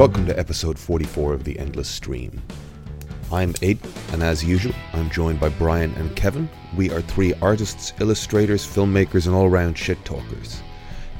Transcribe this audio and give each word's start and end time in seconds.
Welcome 0.00 0.24
to 0.28 0.38
episode 0.38 0.78
44 0.78 1.34
of 1.34 1.44
The 1.44 1.58
Endless 1.58 1.86
Stream. 1.86 2.40
I'm 3.30 3.54
Aidan, 3.60 3.92
and 4.12 4.22
as 4.22 4.42
usual, 4.42 4.74
I'm 4.94 5.10
joined 5.10 5.38
by 5.38 5.50
Brian 5.50 5.92
and 5.96 6.16
Kevin. 6.16 6.48
We 6.74 6.90
are 6.90 7.02
three 7.02 7.34
artists, 7.42 7.92
illustrators, 8.00 8.66
filmmakers, 8.66 9.26
and 9.26 9.34
all 9.34 9.50
round 9.50 9.76
shit 9.76 10.02
talkers. 10.06 10.62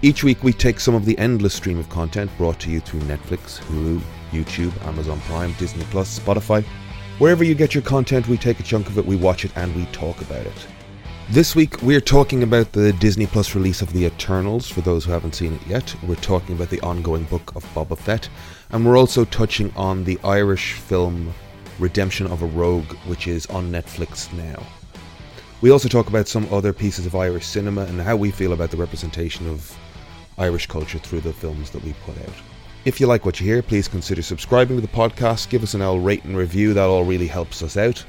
Each 0.00 0.24
week, 0.24 0.42
we 0.42 0.54
take 0.54 0.80
some 0.80 0.94
of 0.94 1.04
the 1.04 1.18
endless 1.18 1.52
stream 1.52 1.78
of 1.78 1.90
content 1.90 2.30
brought 2.38 2.58
to 2.60 2.70
you 2.70 2.80
through 2.80 3.00
Netflix, 3.00 3.58
Hulu, 3.58 4.00
YouTube, 4.30 4.86
Amazon 4.86 5.20
Prime, 5.26 5.52
Disney 5.58 5.84
Plus, 5.90 6.18
Spotify. 6.18 6.64
Wherever 7.18 7.44
you 7.44 7.54
get 7.54 7.74
your 7.74 7.82
content, 7.82 8.28
we 8.28 8.38
take 8.38 8.60
a 8.60 8.62
chunk 8.62 8.86
of 8.86 8.96
it, 8.96 9.04
we 9.04 9.14
watch 9.14 9.44
it, 9.44 9.54
and 9.56 9.76
we 9.76 9.84
talk 9.92 10.22
about 10.22 10.46
it. 10.46 10.66
This 11.28 11.54
week, 11.54 11.80
we're 11.82 12.00
talking 12.00 12.42
about 12.42 12.72
the 12.72 12.92
Disney 12.94 13.26
Plus 13.26 13.54
release 13.54 13.82
of 13.82 13.92
The 13.92 14.06
Eternals, 14.06 14.68
for 14.68 14.80
those 14.80 15.04
who 15.04 15.12
haven't 15.12 15.36
seen 15.36 15.52
it 15.52 15.66
yet. 15.68 15.94
We're 16.02 16.16
talking 16.16 16.56
about 16.56 16.70
the 16.70 16.80
ongoing 16.80 17.22
book 17.24 17.54
of 17.54 17.64
Boba 17.74 17.96
Fett, 17.96 18.28
and 18.72 18.86
we're 18.86 18.98
also 18.98 19.24
touching 19.24 19.72
on 19.74 20.04
the 20.04 20.18
Irish 20.22 20.74
film 20.74 21.32
Redemption 21.78 22.26
of 22.26 22.42
a 22.42 22.46
Rogue, 22.46 22.92
which 23.06 23.26
is 23.26 23.46
on 23.46 23.70
Netflix 23.70 24.32
now. 24.32 24.62
We 25.60 25.70
also 25.70 25.88
talk 25.88 26.08
about 26.08 26.28
some 26.28 26.52
other 26.52 26.72
pieces 26.72 27.06
of 27.06 27.14
Irish 27.14 27.46
cinema 27.46 27.82
and 27.82 28.00
how 28.00 28.16
we 28.16 28.30
feel 28.30 28.52
about 28.52 28.70
the 28.70 28.76
representation 28.76 29.48
of 29.48 29.76
Irish 30.38 30.66
culture 30.66 30.98
through 30.98 31.20
the 31.20 31.32
films 31.32 31.70
that 31.70 31.84
we 31.84 31.92
put 32.04 32.16
out. 32.18 32.34
If 32.84 32.98
you 32.98 33.06
like 33.06 33.26
what 33.26 33.40
you 33.40 33.46
hear, 33.46 33.62
please 33.62 33.88
consider 33.88 34.22
subscribing 34.22 34.76
to 34.76 34.80
the 34.80 34.88
podcast, 34.88 35.50
give 35.50 35.62
us 35.62 35.74
an 35.74 35.82
L 35.82 35.98
rate 35.98 36.24
and 36.24 36.36
review, 36.36 36.72
that 36.72 36.88
all 36.88 37.04
really 37.04 37.26
helps 37.26 37.62
us 37.62 37.76
out. 37.76 38.02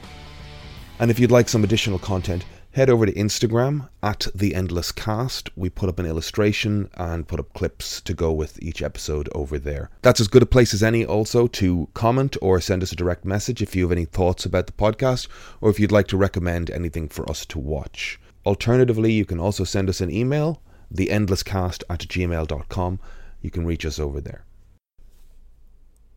And 0.99 1.11
if 1.11 1.19
you'd 1.19 1.31
like 1.31 1.49
some 1.49 1.63
additional 1.63 1.99
content, 1.99 2.45
head 2.73 2.89
over 2.89 3.05
to 3.05 3.13
Instagram 3.13 3.89
at 4.01 4.27
the 4.33 4.55
Endless 4.55 4.91
Cast. 4.91 5.49
We 5.57 5.69
put 5.69 5.89
up 5.89 5.99
an 5.99 6.05
illustration 6.05 6.89
and 6.93 7.27
put 7.27 7.39
up 7.39 7.53
clips 7.53 7.99
to 8.01 8.13
go 8.13 8.31
with 8.31 8.61
each 8.61 8.81
episode 8.81 9.27
over 9.33 9.59
there. 9.59 9.89
That's 10.01 10.21
as 10.21 10.27
good 10.27 10.43
a 10.43 10.45
place 10.45 10.73
as 10.73 10.81
any 10.81 11.05
also 11.05 11.47
to 11.47 11.89
comment 11.93 12.37
or 12.41 12.61
send 12.61 12.81
us 12.83 12.91
a 12.91 12.95
direct 12.95 13.25
message 13.25 13.61
if 13.61 13.75
you 13.75 13.83
have 13.83 13.91
any 13.91 14.05
thoughts 14.05 14.45
about 14.45 14.67
the 14.67 14.73
podcast 14.73 15.27
or 15.59 15.69
if 15.69 15.79
you'd 15.79 15.91
like 15.91 16.07
to 16.07 16.17
recommend 16.17 16.69
anything 16.69 17.09
for 17.09 17.29
us 17.29 17.45
to 17.47 17.59
watch. 17.59 18.19
Alternatively, 18.45 19.11
you 19.11 19.25
can 19.25 19.39
also 19.39 19.63
send 19.63 19.89
us 19.89 20.01
an 20.01 20.09
email, 20.09 20.61
theendlesscast 20.93 21.83
at 21.89 21.99
gmail.com. 21.99 22.99
You 23.41 23.51
can 23.51 23.65
reach 23.65 23.85
us 23.85 23.99
over 23.99 24.21
there. 24.21 24.45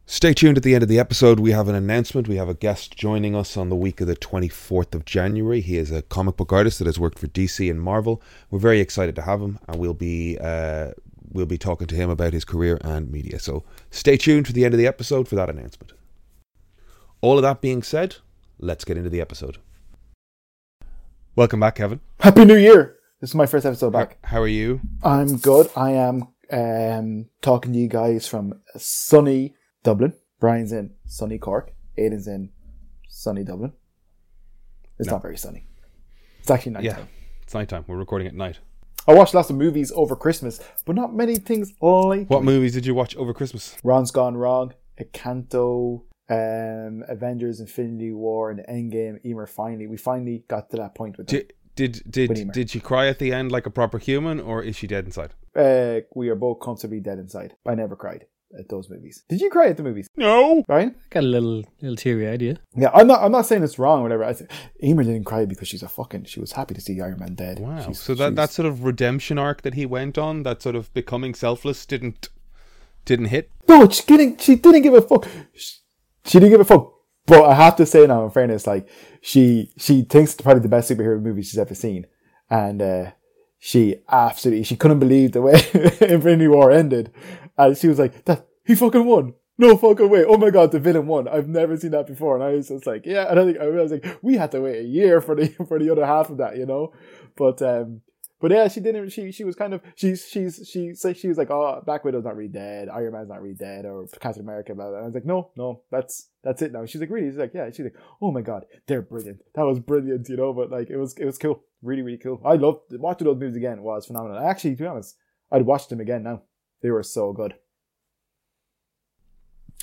Stay 0.06 0.34
tuned 0.34 0.58
at 0.58 0.62
the 0.62 0.74
end 0.74 0.82
of 0.82 0.88
the 0.88 0.98
episode. 0.98 1.40
We 1.40 1.52
have 1.52 1.66
an 1.66 1.74
announcement. 1.74 2.28
We 2.28 2.36
have 2.36 2.48
a 2.48 2.54
guest 2.54 2.94
joining 2.94 3.34
us 3.34 3.56
on 3.56 3.70
the 3.70 3.76
week 3.76 4.02
of 4.02 4.06
the 4.06 4.14
24th 4.14 4.94
of 4.94 5.06
January. 5.06 5.62
He 5.62 5.78
is 5.78 5.90
a 5.90 6.02
comic 6.02 6.36
book 6.36 6.52
artist 6.52 6.78
that 6.78 6.84
has 6.86 7.00
worked 7.00 7.18
for 7.18 7.26
DC 7.26 7.70
and 7.70 7.80
Marvel. 7.80 8.20
We're 8.50 8.58
very 8.58 8.80
excited 8.80 9.16
to 9.16 9.22
have 9.22 9.40
him, 9.40 9.58
and 9.66 9.78
we'll 9.78 9.94
be 9.94 10.36
uh, 10.38 10.90
we'll 11.32 11.46
be 11.46 11.56
talking 11.56 11.86
to 11.86 11.94
him 11.94 12.10
about 12.10 12.34
his 12.34 12.44
career 12.44 12.78
and 12.82 13.10
media. 13.10 13.38
So 13.38 13.64
stay 13.90 14.18
tuned 14.18 14.44
to 14.44 14.52
the 14.52 14.66
end 14.66 14.74
of 14.74 14.78
the 14.78 14.86
episode 14.86 15.26
for 15.26 15.36
that 15.36 15.48
announcement. 15.48 15.94
All 17.22 17.38
of 17.38 17.42
that 17.42 17.62
being 17.62 17.82
said, 17.82 18.16
let's 18.58 18.84
get 18.84 18.98
into 18.98 19.08
the 19.10 19.22
episode. 19.22 19.56
Welcome 21.34 21.60
back, 21.60 21.76
Kevin. 21.76 22.00
Happy 22.20 22.44
New 22.44 22.56
Year! 22.58 22.98
This 23.22 23.30
is 23.30 23.34
my 23.34 23.46
first 23.46 23.64
episode 23.64 23.94
back. 23.94 24.18
How 24.22 24.42
are 24.42 24.46
you? 24.46 24.82
I'm 25.02 25.38
good. 25.38 25.70
I 25.74 25.92
am 25.92 26.28
um, 26.52 27.30
talking 27.40 27.72
to 27.72 27.78
you 27.78 27.88
guys 27.88 28.28
from 28.28 28.60
sunny 28.76 29.54
Dublin. 29.84 30.14
Brian's 30.40 30.72
in 30.72 30.90
sunny 31.06 31.38
Cork. 31.38 31.72
Aidan's 31.96 32.26
in 32.26 32.50
sunny 33.08 33.44
Dublin. 33.44 33.72
It's 34.98 35.06
No. 35.06 35.14
not 35.14 35.22
very 35.22 35.36
sunny. 35.36 35.66
It's 36.40 36.50
actually 36.50 36.72
night 36.72 36.84
Yeah, 36.84 36.98
it's 37.42 37.54
nighttime. 37.54 37.84
We're 37.86 37.96
recording 37.96 38.26
at 38.26 38.34
night. 38.34 38.58
I 39.06 39.12
watched 39.14 39.34
lots 39.34 39.50
of 39.50 39.56
movies 39.56 39.92
over 39.94 40.16
Christmas, 40.16 40.58
but 40.86 40.96
not 40.96 41.14
many 41.14 41.36
things 41.36 41.72
like 41.82 42.28
What 42.30 42.42
movies 42.42 42.72
did 42.72 42.86
you 42.86 42.94
watch 42.94 43.14
over 43.16 43.34
Christmas? 43.34 43.76
Ron's 43.84 44.10
Gone 44.10 44.36
Wrong, 44.36 44.72
Encanto, 44.98 46.02
um, 46.30 47.04
Avengers, 47.06 47.60
Infinity 47.60 48.12
War, 48.12 48.50
and 48.50 48.60
Endgame. 48.66 49.18
Emer 49.24 49.46
finally, 49.46 49.86
we 49.86 49.98
finally 49.98 50.44
got 50.48 50.70
to 50.70 50.78
that 50.78 50.94
point 50.94 51.18
with 51.18 51.26
them. 51.28 51.40
Did 51.40 51.52
did 51.76 51.96
What 51.96 52.12
do 52.12 52.20
you 52.22 52.28
did, 52.28 52.38
mean? 52.46 52.52
did 52.52 52.70
she 52.70 52.80
cry 52.80 53.08
at 53.08 53.18
the 53.18 53.32
end 53.32 53.52
like 53.52 53.66
a 53.66 53.70
proper 53.70 53.98
human, 53.98 54.40
or 54.40 54.62
is 54.62 54.76
she 54.76 54.86
dead 54.86 55.04
inside? 55.04 55.34
Uh, 55.54 56.00
we 56.14 56.28
are 56.30 56.36
both 56.36 56.60
comfortably 56.60 57.00
dead 57.00 57.18
inside. 57.18 57.54
I 57.66 57.74
never 57.74 57.96
cried 57.96 58.24
at 58.58 58.68
those 58.68 58.88
movies. 58.90 59.22
Did 59.28 59.40
you 59.40 59.50
cry 59.50 59.68
at 59.68 59.76
the 59.76 59.82
movies, 59.82 60.08
No. 60.16 60.62
Brian? 60.66 60.94
Got 61.10 61.24
a 61.24 61.26
little 61.26 61.64
little 61.80 61.96
teary 61.96 62.26
idea. 62.28 62.58
yeah. 62.74 62.82
Yeah, 62.84 62.90
I'm 62.94 63.06
not. 63.06 63.22
I'm 63.22 63.32
not 63.32 63.46
saying 63.46 63.62
it's 63.62 63.78
wrong 63.78 64.00
or 64.00 64.02
whatever. 64.04 64.24
I 64.24 64.32
th- 64.32 64.50
Emer 64.82 65.02
didn't 65.04 65.24
cry 65.24 65.44
because 65.46 65.68
she's 65.68 65.82
a 65.82 65.88
fucking. 65.88 66.24
She 66.24 66.40
was 66.40 66.52
happy 66.52 66.74
to 66.74 66.80
see 66.80 67.00
Iron 67.00 67.18
Man 67.18 67.34
dead. 67.34 67.58
Wow. 67.58 67.80
She's- 67.80 68.00
so 68.00 68.14
that 68.14 68.28
she's- 68.30 68.36
that 68.36 68.50
sort 68.50 68.66
of 68.66 68.84
redemption 68.84 69.38
arc 69.38 69.62
that 69.62 69.74
he 69.74 69.86
went 69.86 70.16
on, 70.18 70.42
that 70.44 70.62
sort 70.62 70.76
of 70.76 70.92
becoming 70.94 71.34
selfless, 71.34 71.84
didn't 71.86 72.28
didn't 73.04 73.26
hit. 73.26 73.50
no, 73.68 73.88
she 73.88 74.02
didn't. 74.06 74.40
She 74.40 74.56
didn't 74.56 74.82
give 74.82 74.94
a 74.94 75.02
fuck. 75.02 75.26
She, 75.54 75.74
she 76.24 76.38
didn't 76.40 76.50
give 76.52 76.60
a 76.60 76.64
fuck. 76.64 76.90
But 77.26 77.44
I 77.44 77.54
have 77.54 77.76
to 77.76 77.86
say 77.86 78.06
now, 78.06 78.24
in 78.24 78.30
fairness, 78.30 78.66
like 78.66 78.86
she 79.20 79.72
she 79.78 80.02
thinks 80.02 80.32
it's 80.34 80.42
probably 80.42 80.62
the 80.62 80.68
best 80.68 80.90
superhero 80.90 81.20
movie 81.22 81.42
she's 81.42 81.58
ever 81.58 81.74
seen, 81.74 82.06
and 82.50 82.82
uh, 82.82 83.10
she 83.58 83.96
absolutely 84.10 84.62
she 84.64 84.76
couldn't 84.76 84.98
believe 84.98 85.32
the 85.32 85.40
way 85.40 85.54
Infinity 86.00 86.48
War 86.48 86.70
ended, 86.70 87.10
and 87.56 87.76
she 87.76 87.88
was 87.88 87.98
like, 87.98 88.24
"That 88.24 88.46
he 88.64 88.74
fucking 88.74 89.04
won." 89.04 89.34
No 89.56 89.76
fucking 89.76 90.10
way! 90.10 90.24
Oh 90.24 90.36
my 90.36 90.50
god, 90.50 90.72
the 90.72 90.80
villain 90.80 91.06
won! 91.06 91.28
I've 91.28 91.48
never 91.48 91.76
seen 91.76 91.92
that 91.92 92.08
before, 92.08 92.34
and 92.34 92.42
I 92.42 92.50
was 92.50 92.68
just 92.68 92.86
like, 92.86 93.06
yeah. 93.06 93.30
And 93.30 93.38
I 93.38 93.44
think 93.44 93.58
I 93.58 93.68
was 93.68 93.92
like, 93.92 94.18
we 94.20 94.36
had 94.36 94.50
to 94.50 94.60
wait 94.60 94.80
a 94.80 94.88
year 94.88 95.20
for 95.20 95.36
the 95.36 95.48
for 95.68 95.78
the 95.78 95.90
other 95.90 96.04
half 96.04 96.30
of 96.30 96.38
that, 96.38 96.56
you 96.56 96.66
know. 96.66 96.92
But 97.36 97.62
um, 97.62 98.00
but 98.40 98.50
yeah, 98.50 98.66
she 98.66 98.80
didn't. 98.80 99.10
She 99.10 99.30
she 99.30 99.44
was 99.44 99.54
kind 99.54 99.72
of 99.72 99.80
she's 99.94 100.26
she's 100.28 100.68
she 100.70 100.92
said 100.94 101.16
she 101.16 101.28
was 101.28 101.38
like, 101.38 101.50
oh, 101.50 101.80
Black 101.86 102.04
Widow's 102.04 102.24
not 102.24 102.36
really 102.36 102.48
dead, 102.50 102.88
Iron 102.88 103.12
Man's 103.12 103.28
not 103.28 103.40
really 103.40 103.54
dead, 103.54 103.84
or 103.84 104.06
Captain 104.20 104.42
America. 104.42 104.74
Blah, 104.74 104.88
blah. 104.88 104.96
And 104.96 105.04
I 105.04 105.06
was 105.06 105.14
like, 105.14 105.24
no, 105.24 105.50
no, 105.56 105.82
that's 105.90 106.30
that's 106.42 106.60
it 106.60 106.72
now. 106.72 106.84
She's 106.84 107.00
like, 107.00 107.10
really? 107.10 107.28
She's 107.28 107.38
like, 107.38 107.54
yeah. 107.54 107.70
She's 107.70 107.84
like, 107.84 107.96
oh 108.20 108.32
my 108.32 108.42
god, 108.42 108.66
they're 108.88 109.02
brilliant. 109.02 109.38
That 109.54 109.64
was 109.64 109.78
brilliant, 109.78 110.28
you 110.28 110.36
know. 110.36 110.52
But 110.52 110.70
like, 110.70 110.90
it 110.90 110.96
was 110.96 111.16
it 111.16 111.24
was 111.24 111.38
cool, 111.38 111.62
really 111.80 112.02
really 112.02 112.18
cool. 112.18 112.42
I 112.44 112.54
loved 112.54 112.80
watching 112.90 113.26
those 113.26 113.38
movies 113.38 113.56
again. 113.56 113.78
It 113.78 113.82
Was 113.82 114.06
phenomenal. 114.06 114.44
Actually, 114.44 114.76
to 114.76 114.82
be 114.82 114.88
honest, 114.88 115.16
I'd 115.52 115.62
watch 115.64 115.86
them 115.86 116.00
again 116.00 116.24
now. 116.24 116.42
They 116.84 116.90
were 116.90 117.02
so 117.02 117.32
good. 117.32 117.54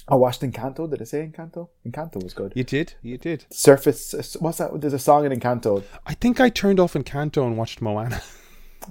I 0.07 0.13
watched 0.13 0.41
Encanto. 0.43 0.87
Did 0.87 1.01
I 1.01 1.05
say 1.05 1.27
Encanto? 1.27 1.69
Encanto 1.83 2.23
was 2.23 2.35
good. 2.35 2.53
You 2.55 2.63
did. 2.63 2.93
You 3.01 3.17
did. 3.17 3.47
Surface. 3.49 4.35
What's 4.39 4.59
that? 4.59 4.79
There's 4.79 4.93
a 4.93 4.99
song 4.99 5.25
in 5.25 5.31
Encanto. 5.31 5.83
I 6.05 6.13
think 6.13 6.39
I 6.39 6.49
turned 6.49 6.79
off 6.79 6.93
Encanto 6.93 7.43
and 7.43 7.57
watched 7.57 7.81
Moana. 7.81 8.21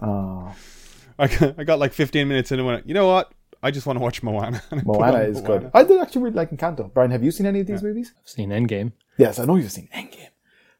Oh, 0.02 0.52
I 1.20 1.28
got, 1.28 1.54
I 1.56 1.62
got 1.62 1.78
like 1.78 1.92
15 1.92 2.26
minutes 2.26 2.50
in 2.50 2.58
and 2.58 2.66
went, 2.66 2.88
you 2.88 2.94
know 2.94 3.06
what? 3.06 3.32
I 3.62 3.70
just 3.70 3.86
want 3.86 3.96
to 4.00 4.02
watch 4.02 4.24
Moana. 4.24 4.60
And 4.72 4.80
I 4.80 4.82
put 4.82 4.98
Moana 4.98 5.18
is 5.18 5.40
good. 5.40 5.70
I 5.72 5.84
did 5.84 6.00
actually 6.00 6.22
really 6.22 6.34
like 6.34 6.50
Encanto. 6.50 6.92
Brian, 6.92 7.12
have 7.12 7.22
you 7.22 7.30
seen 7.30 7.46
any 7.46 7.60
of 7.60 7.68
these 7.68 7.80
movies? 7.80 8.12
I've 8.20 8.28
seen 8.28 8.50
Endgame. 8.50 8.90
Yes, 9.18 9.38
I 9.38 9.44
know 9.44 9.54
you've 9.54 9.70
seen 9.70 9.88
Endgame, 9.94 10.30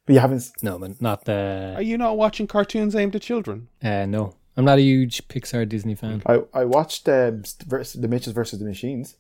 but 0.05 0.15
you 0.15 0.19
haven't. 0.19 0.51
No, 0.63 0.81
but 0.81 1.01
not 1.01 1.27
the. 1.27 1.75
Are 1.77 1.83
you 1.83 1.97
not 1.97 2.17
watching 2.17 2.49
cartoons 2.49 2.97
aimed 2.97 3.15
at 3.15 3.23
children? 3.23 3.69
Uh, 3.81 4.07
no, 4.07 4.35
I'm 4.61 4.67
not 4.67 4.79
a 4.79 4.83
huge 4.83 5.27
Pixar 5.29 5.67
Disney 5.67 5.95
fan. 5.95 6.23
I 6.27 6.43
I 6.53 6.67
watched 6.67 7.09
um, 7.09 7.43
vers- 7.67 7.95
the 7.95 8.09
Mitchells 8.09 8.35
versus 8.35 8.59
the 8.59 8.67
Machines. 8.67 9.17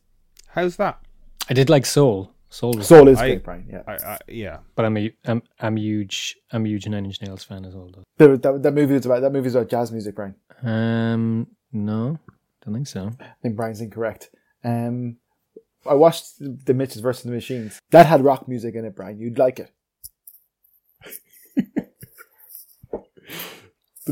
How's 0.48 0.76
that? 0.76 1.00
I 1.48 1.54
did 1.54 1.70
like 1.70 1.86
Soul. 1.86 2.34
Soul 2.50 2.74
was, 2.74 2.88
Soul 2.88 3.08
is 3.08 3.18
I- 3.18 3.28
great, 3.28 3.44
Brian. 3.44 3.64
Yeah, 3.66 3.82
I, 3.86 3.92
I 3.94 4.18
yeah. 4.28 4.58
but 4.74 4.84
I'm 4.84 4.98
a 4.98 5.10
I'm 5.24 5.42
I'm 5.58 5.78
a 5.78 5.80
huge 5.80 6.36
I'm 6.52 6.66
a 6.66 6.68
huge 6.68 6.86
Nine 6.86 7.06
Inch 7.06 7.22
Nails 7.22 7.42
fan 7.42 7.64
as 7.64 7.74
well. 7.74 7.90
Though. 7.90 8.04
that, 8.18 8.42
that, 8.42 8.62
that 8.64 8.74
movie 8.74 8.96
is 8.96 9.06
about 9.06 9.22
that 9.22 9.32
movie 9.32 9.46
is 9.46 9.54
about 9.54 9.70
jazz 9.70 9.90
music, 9.90 10.14
Brian. 10.14 10.34
Um, 10.62 11.46
no, 11.72 12.18
don't 12.62 12.74
think 12.74 12.86
so. 12.86 13.10
I 13.18 13.32
think 13.40 13.56
Brian's 13.56 13.80
incorrect. 13.80 14.28
Um, 14.62 15.16
I 15.86 15.94
watched 15.94 16.34
the 16.38 16.74
Mitchells 16.74 17.00
versus 17.00 17.22
the 17.24 17.32
Machines. 17.32 17.80
That 17.92 18.04
had 18.04 18.22
rock 18.22 18.46
music 18.46 18.74
in 18.74 18.84
it, 18.84 18.94
Brian. 18.94 19.18
You'd 19.18 19.38
like 19.38 19.58
it. 19.58 19.72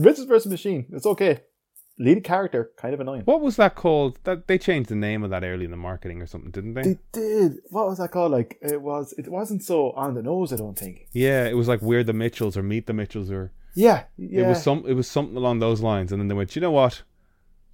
the 0.02 0.08
Mitchells 0.08 0.28
versus 0.28 0.50
Machine. 0.50 0.86
It's 0.92 1.06
okay. 1.06 1.40
Lead 2.00 2.22
character, 2.22 2.70
kind 2.76 2.94
of 2.94 3.00
annoying. 3.00 3.22
What 3.24 3.40
was 3.40 3.56
that 3.56 3.74
called? 3.74 4.18
That 4.22 4.46
they 4.46 4.56
changed 4.56 4.88
the 4.88 4.94
name 4.94 5.24
of 5.24 5.30
that 5.30 5.42
early 5.42 5.64
in 5.64 5.72
the 5.72 5.76
marketing 5.76 6.22
or 6.22 6.26
something, 6.26 6.52
didn't 6.52 6.74
they? 6.74 6.82
They 6.82 6.98
did. 7.12 7.56
What 7.70 7.88
was 7.88 7.98
that 7.98 8.12
called? 8.12 8.30
Like 8.30 8.56
it 8.62 8.80
was. 8.80 9.12
It 9.18 9.28
wasn't 9.28 9.64
so 9.64 9.90
on 9.92 10.14
the 10.14 10.22
nose. 10.22 10.52
I 10.52 10.56
don't 10.56 10.78
think. 10.78 11.08
yeah, 11.12 11.46
it 11.46 11.56
was 11.56 11.66
like 11.66 11.82
We're 11.82 12.04
the 12.04 12.12
Mitchells 12.12 12.56
or 12.56 12.62
Meet 12.62 12.86
the 12.86 12.92
Mitchells 12.92 13.32
or 13.32 13.52
Yeah. 13.74 14.04
Yeah. 14.16 14.42
it 14.42 14.48
was 14.48 14.62
some 14.62 14.84
it 14.86 14.94
was 14.94 15.08
something 15.08 15.36
along 15.36 15.58
those 15.58 15.80
lines. 15.80 16.12
And 16.12 16.20
then 16.20 16.28
they 16.28 16.34
went, 16.36 16.54
you 16.54 16.62
know 16.62 16.70
what? 16.70 17.02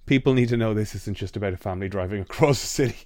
People 0.07 0.33
need 0.33 0.49
to 0.49 0.57
know 0.57 0.73
this 0.73 0.95
isn't 0.95 1.17
just 1.17 1.37
about 1.37 1.53
a 1.53 1.57
family 1.57 1.87
driving 1.87 2.21
across 2.27 2.59
the 2.61 2.67
city. 2.67 2.97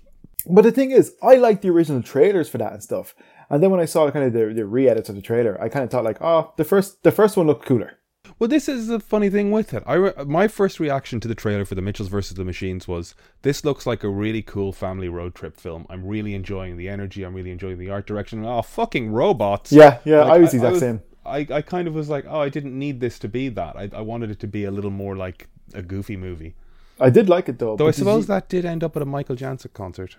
But 0.49 0.61
the 0.61 0.71
thing 0.71 0.91
is, 0.91 1.15
I 1.21 1.35
like 1.35 1.61
the 1.61 1.69
original 1.69 2.01
trailers 2.01 2.47
for 2.47 2.59
that 2.59 2.71
and 2.71 2.81
stuff. 2.81 3.13
And 3.49 3.61
then 3.61 3.71
when 3.71 3.81
I 3.81 3.85
saw 3.85 4.09
kind 4.09 4.25
of 4.25 4.31
the, 4.31 4.53
the 4.53 4.65
re-edits 4.65 5.09
of 5.09 5.15
the 5.15 5.21
trailer, 5.21 5.59
I 5.61 5.67
kind 5.67 5.83
of 5.83 5.91
thought 5.91 6.05
like, 6.05 6.21
oh, 6.21 6.53
the 6.55 6.63
first 6.63 7.03
the 7.03 7.11
first 7.11 7.35
one 7.35 7.45
looked 7.45 7.65
cooler. 7.65 7.97
Well, 8.39 8.47
this 8.47 8.69
is 8.69 8.87
the 8.87 9.01
funny 9.01 9.29
thing 9.29 9.51
with 9.51 9.73
it. 9.73 9.83
I 9.85 9.95
re- 9.95 10.13
my 10.25 10.47
first 10.47 10.79
reaction 10.79 11.19
to 11.19 11.27
the 11.27 11.35
trailer 11.35 11.65
for 11.65 11.75
the 11.75 11.81
Mitchells 11.81 12.07
versus 12.09 12.35
the 12.37 12.45
Machines 12.45 12.87
was 12.87 13.13
this 13.41 13.65
looks 13.65 13.85
like 13.85 14.01
a 14.03 14.09
really 14.09 14.41
cool 14.41 14.71
family 14.71 15.09
road 15.09 15.35
trip 15.35 15.57
film. 15.57 15.85
I'm 15.89 16.05
really 16.05 16.33
enjoying 16.33 16.77
the 16.77 16.87
energy. 16.87 17.23
I'm 17.23 17.33
really 17.33 17.51
enjoying 17.51 17.77
the 17.77 17.89
art 17.89 18.07
direction. 18.07 18.45
Oh, 18.45 18.61
fucking 18.61 19.11
robots! 19.11 19.73
Yeah, 19.73 19.99
yeah, 20.05 20.21
Like, 20.23 20.31
I 20.33 20.37
was 20.39 20.51
the 20.51 20.57
exact 20.57 20.77
same. 20.77 21.01
I, 21.25 21.45
I 21.51 21.61
kind 21.61 21.87
of 21.87 21.93
was 21.93 22.07
like, 22.09 22.25
oh, 22.27 22.39
I 22.39 22.47
didn't 22.49 22.79
need 22.79 23.01
this 23.01 23.19
to 23.19 23.27
be 23.27 23.49
that. 23.49 23.75
I, 23.75 23.89
I 23.93 24.01
wanted 24.01 24.31
it 24.31 24.39
to 24.39 24.47
be 24.47 24.63
a 24.63 24.71
little 24.71 24.89
more 24.89 25.15
like 25.17 25.47
a 25.73 25.81
goofy 25.81 26.15
movie. 26.15 26.55
I 26.99 27.09
did 27.09 27.27
like 27.29 27.49
it 27.49 27.59
though. 27.59 27.75
Though 27.75 27.89
I 27.89 27.91
suppose 27.91 28.23
you- 28.23 28.27
that 28.27 28.47
did 28.49 28.63
end 28.65 28.83
up 28.85 28.95
at 28.95 29.01
a 29.01 29.05
Michael 29.05 29.35
Jansen 29.35 29.71
concert. 29.73 30.15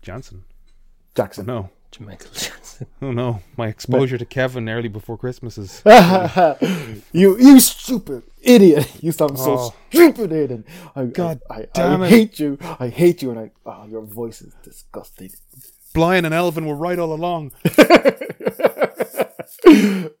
Jansen. 0.00 0.44
Jackson. 1.16 1.46
No. 1.46 1.70
Michael 2.00 2.30
Jackson. 2.32 2.86
Oh 3.02 3.12
no. 3.12 3.40
My 3.56 3.68
exposure 3.68 4.18
to 4.18 4.24
Kevin 4.24 4.68
early 4.68 4.88
before 4.88 5.16
Christmas 5.16 5.56
is. 5.58 5.80
you 7.12 7.38
you 7.38 7.60
stupid 7.60 8.22
idiot! 8.42 8.90
You 9.00 9.12
sound 9.12 9.38
so 9.38 9.56
Oh. 9.58 9.74
stupid, 9.90 10.32
Aidan. 10.32 10.64
I, 10.96 11.04
God 11.06 11.40
I, 11.50 11.54
I, 11.54 11.66
damn 11.72 12.02
I 12.02 12.06
it. 12.06 12.10
hate 12.10 12.38
you. 12.40 12.58
I 12.80 12.88
hate 12.88 13.22
you, 13.22 13.30
and 13.30 13.38
I. 13.38 13.50
Oh, 13.64 13.86
your 13.86 14.02
voice 14.02 14.42
is 14.42 14.54
disgusting. 14.62 15.30
Blind 15.92 16.26
and 16.26 16.34
Elvin 16.34 16.66
were 16.66 16.74
right 16.74 16.98
all 16.98 17.12
along. 17.12 17.52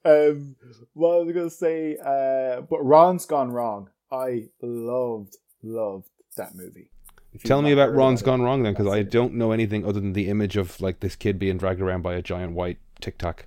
um, 0.04 0.56
what 0.94 1.14
I 1.14 1.18
was 1.22 1.32
gonna 1.34 1.50
say, 1.50 1.96
uh, 1.96 2.60
but 2.62 2.78
Ron's 2.84 3.26
gone 3.26 3.50
wrong. 3.50 3.90
I 4.12 4.44
loved, 4.62 5.36
loved 5.62 6.08
that 6.36 6.54
movie. 6.54 6.90
If 7.34 7.42
Tell 7.42 7.62
me 7.62 7.72
about 7.72 7.88
heard 7.88 7.96
Ron's 7.96 8.22
it, 8.22 8.24
Gone 8.24 8.42
Wrong 8.42 8.62
then, 8.62 8.74
because 8.74 8.86
I 8.86 9.02
don't 9.02 9.34
know 9.34 9.50
anything 9.50 9.84
other 9.84 9.98
than 10.00 10.12
the 10.12 10.28
image 10.28 10.56
of 10.56 10.80
like 10.80 11.00
this 11.00 11.16
kid 11.16 11.38
being 11.38 11.58
dragged 11.58 11.80
around 11.80 12.02
by 12.02 12.14
a 12.14 12.22
giant 12.22 12.52
white 12.52 12.78
tic 13.00 13.18
tac. 13.18 13.46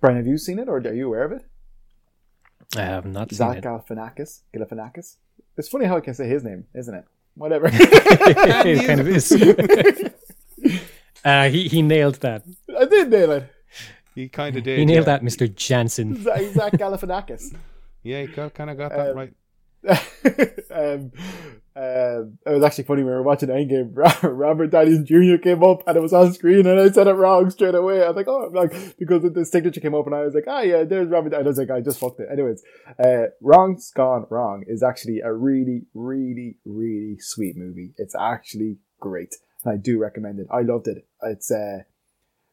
Brian, 0.00 0.16
have 0.16 0.28
you 0.28 0.38
seen 0.38 0.60
it, 0.60 0.68
or 0.68 0.76
are 0.76 0.92
you 0.92 1.08
aware 1.08 1.24
of 1.24 1.32
it? 1.32 1.44
I 2.76 2.82
have 2.82 3.04
not 3.04 3.30
seen 3.30 3.38
Zach 3.38 3.58
it. 3.58 3.64
Galifianakis. 3.64 4.42
Galifianakis. 4.54 5.16
It's 5.56 5.68
funny 5.68 5.86
how 5.86 5.96
I 5.96 6.00
can 6.00 6.14
say 6.14 6.28
his 6.28 6.44
name, 6.44 6.66
isn't 6.74 6.94
it? 6.94 7.04
Whatever. 7.34 7.68
it 7.72 8.86
kind 8.86 9.00
of 9.00 9.08
is. 9.08 9.32
uh, 11.24 11.48
he 11.48 11.66
he 11.66 11.82
nailed 11.82 12.16
that. 12.16 12.44
I 12.78 12.84
did 12.84 13.10
nail 13.10 13.32
it. 13.32 13.50
He 14.14 14.28
kind 14.28 14.56
of 14.56 14.62
did. 14.62 14.78
He 14.78 14.84
nailed 14.84 15.06
yeah. 15.06 15.18
that, 15.18 15.22
Mr. 15.22 15.52
Jansen. 15.52 16.22
Zach, 16.22 16.42
Zach 16.52 16.72
Galifianakis. 16.74 17.56
Yeah, 18.04 18.22
he 18.22 18.28
kind 18.28 18.70
of 18.70 18.76
got 18.78 18.90
that 18.90 19.10
Um, 19.10 19.16
right. 19.16 19.32
um, 20.70 21.12
um, 21.76 22.38
it 22.46 22.50
was 22.50 22.62
actually 22.64 22.84
funny 22.84 23.02
when 23.02 23.12
we 23.12 23.16
were 23.16 23.22
watching 23.22 23.48
Endgame. 23.48 23.90
Robert 24.22 24.68
Downey 24.68 25.02
Jr. 25.02 25.42
came 25.42 25.62
up 25.64 25.82
and 25.86 25.96
it 25.96 26.00
was 26.00 26.12
on 26.12 26.32
screen, 26.32 26.66
and 26.66 26.78
I 26.78 26.90
said 26.90 27.08
it 27.08 27.14
wrong 27.14 27.50
straight 27.50 27.74
away. 27.74 28.02
I 28.02 28.08
was 28.08 28.16
like, 28.16 28.28
"Oh, 28.28 28.50
like 28.52 28.96
because 28.96 29.22
the 29.22 29.44
signature 29.44 29.80
came 29.80 29.94
up, 29.94 30.06
and 30.06 30.14
I 30.14 30.22
was 30.22 30.34
like, 30.34 30.44
ah, 30.46 30.60
yeah, 30.60 30.84
there's 30.84 31.08
Robert." 31.08 31.30
Downey. 31.30 31.44
I 31.44 31.48
was 31.48 31.58
like, 31.58 31.70
"I 31.70 31.80
just 31.80 31.98
fucked 31.98 32.20
it." 32.20 32.28
Anyways, 32.30 32.62
uh, 33.04 33.26
"Wrong's 33.40 33.90
Gone 33.90 34.26
Wrong" 34.30 34.64
is 34.66 34.82
actually 34.82 35.20
a 35.20 35.32
really, 35.32 35.86
really, 35.94 36.58
really 36.64 37.18
sweet 37.18 37.56
movie. 37.56 37.92
It's 37.96 38.14
actually 38.14 38.78
great, 39.00 39.34
and 39.64 39.74
I 39.74 39.76
do 39.76 39.98
recommend 39.98 40.38
it. 40.38 40.46
I 40.52 40.62
loved 40.62 40.86
it. 40.86 41.06
It's 41.24 41.50
uh, 41.50 41.80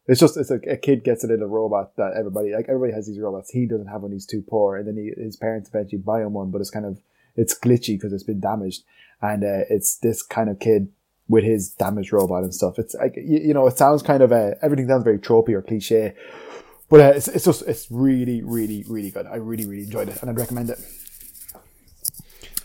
it's 0.07 0.19
just 0.19 0.35
it's 0.35 0.49
like 0.49 0.65
a 0.67 0.77
kid 0.77 1.03
gets 1.03 1.23
a 1.23 1.27
little 1.27 1.47
robot 1.47 1.95
that 1.97 2.13
everybody 2.17 2.53
like 2.53 2.65
everybody 2.67 2.93
has 2.93 3.05
these 3.05 3.19
robots. 3.19 3.51
He 3.51 3.67
doesn't 3.67 3.87
have 3.87 4.01
one. 4.01 4.11
He's 4.11 4.25
too 4.25 4.43
poor, 4.49 4.77
and 4.77 4.87
then 4.87 4.97
he, 4.97 5.23
his 5.23 5.37
parents 5.37 5.69
eventually 5.69 6.01
buy 6.01 6.21
him 6.21 6.33
one, 6.33 6.49
but 6.49 6.59
it's 6.59 6.71
kind 6.71 6.87
of 6.87 6.99
it's 7.35 7.57
glitchy 7.57 7.97
because 7.97 8.13
it's 8.13 8.23
been 8.23 8.39
damaged, 8.39 8.83
and 9.21 9.43
uh, 9.43 9.65
it's 9.69 9.97
this 9.97 10.21
kind 10.21 10.49
of 10.49 10.59
kid 10.59 10.89
with 11.27 11.43
his 11.43 11.69
damaged 11.69 12.11
robot 12.11 12.43
and 12.43 12.53
stuff. 12.53 12.77
It's 12.77 12.93
like 12.95 13.15
you, 13.15 13.39
you 13.39 13.53
know, 13.53 13.65
it 13.67 13.77
sounds 13.77 14.03
kind 14.03 14.21
of 14.21 14.31
uh, 14.31 14.51
everything 14.61 14.87
sounds 14.87 15.03
very 15.03 15.19
tropey 15.19 15.49
or 15.49 15.61
cliche, 15.61 16.13
but 16.89 16.99
uh, 16.99 17.13
it's 17.15 17.27
it's 17.27 17.45
just 17.45 17.63
it's 17.63 17.87
really 17.89 18.41
really 18.43 18.83
really 18.87 19.11
good. 19.11 19.25
I 19.25 19.35
really 19.35 19.65
really 19.65 19.83
enjoyed 19.83 20.09
it, 20.09 20.21
and 20.21 20.29
I'd 20.29 20.37
recommend 20.37 20.69
it. 20.69 20.79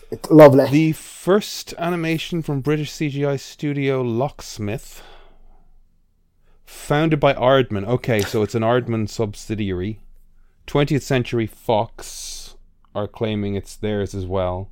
It's 0.09 0.29
lovely. 0.29 0.69
The 0.69 0.91
first 0.93 1.73
animation 1.77 2.41
from 2.41 2.61
British 2.61 2.91
CGI 2.91 3.39
studio 3.39 4.01
Locksmith, 4.01 5.01
founded 6.65 7.19
by 7.19 7.33
Aardman. 7.33 7.85
Okay, 7.85 8.21
so 8.21 8.41
it's 8.43 8.55
an 8.55 8.63
Aardman 8.63 9.09
subsidiary. 9.09 9.99
20th 10.67 11.01
Century 11.01 11.47
Fox 11.47 12.36
are 12.95 13.07
claiming 13.07 13.55
it's 13.55 13.75
theirs 13.75 14.15
as 14.15 14.25
well. 14.25 14.69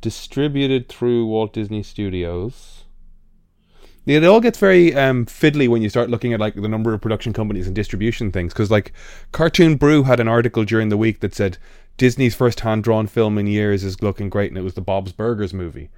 Distributed 0.00 0.88
through 0.88 1.26
Walt 1.26 1.52
Disney 1.52 1.82
Studios. 1.82 2.84
Yeah, 4.04 4.18
it 4.18 4.24
all 4.24 4.40
gets 4.40 4.58
very 4.58 4.94
um, 4.94 5.26
fiddly 5.26 5.68
when 5.68 5.82
you 5.82 5.88
start 5.88 6.10
looking 6.10 6.32
at 6.32 6.38
like 6.38 6.54
the 6.54 6.68
number 6.68 6.94
of 6.94 7.00
production 7.00 7.32
companies 7.32 7.66
and 7.66 7.74
distribution 7.74 8.30
things. 8.30 8.52
Because 8.52 8.70
like 8.70 8.92
Cartoon 9.32 9.76
Brew 9.76 10.04
had 10.04 10.20
an 10.20 10.28
article 10.28 10.64
during 10.64 10.90
the 10.90 10.96
week 10.96 11.20
that 11.20 11.34
said 11.34 11.58
Disney's 11.96 12.34
first 12.34 12.60
hand 12.60 12.84
drawn 12.84 13.08
film 13.08 13.36
in 13.36 13.48
years 13.48 13.82
is 13.82 14.02
looking 14.02 14.28
great, 14.28 14.50
and 14.50 14.58
it 14.58 14.62
was 14.62 14.74
the 14.74 14.80
Bob's 14.80 15.12
Burgers 15.12 15.52
movie. 15.52 15.90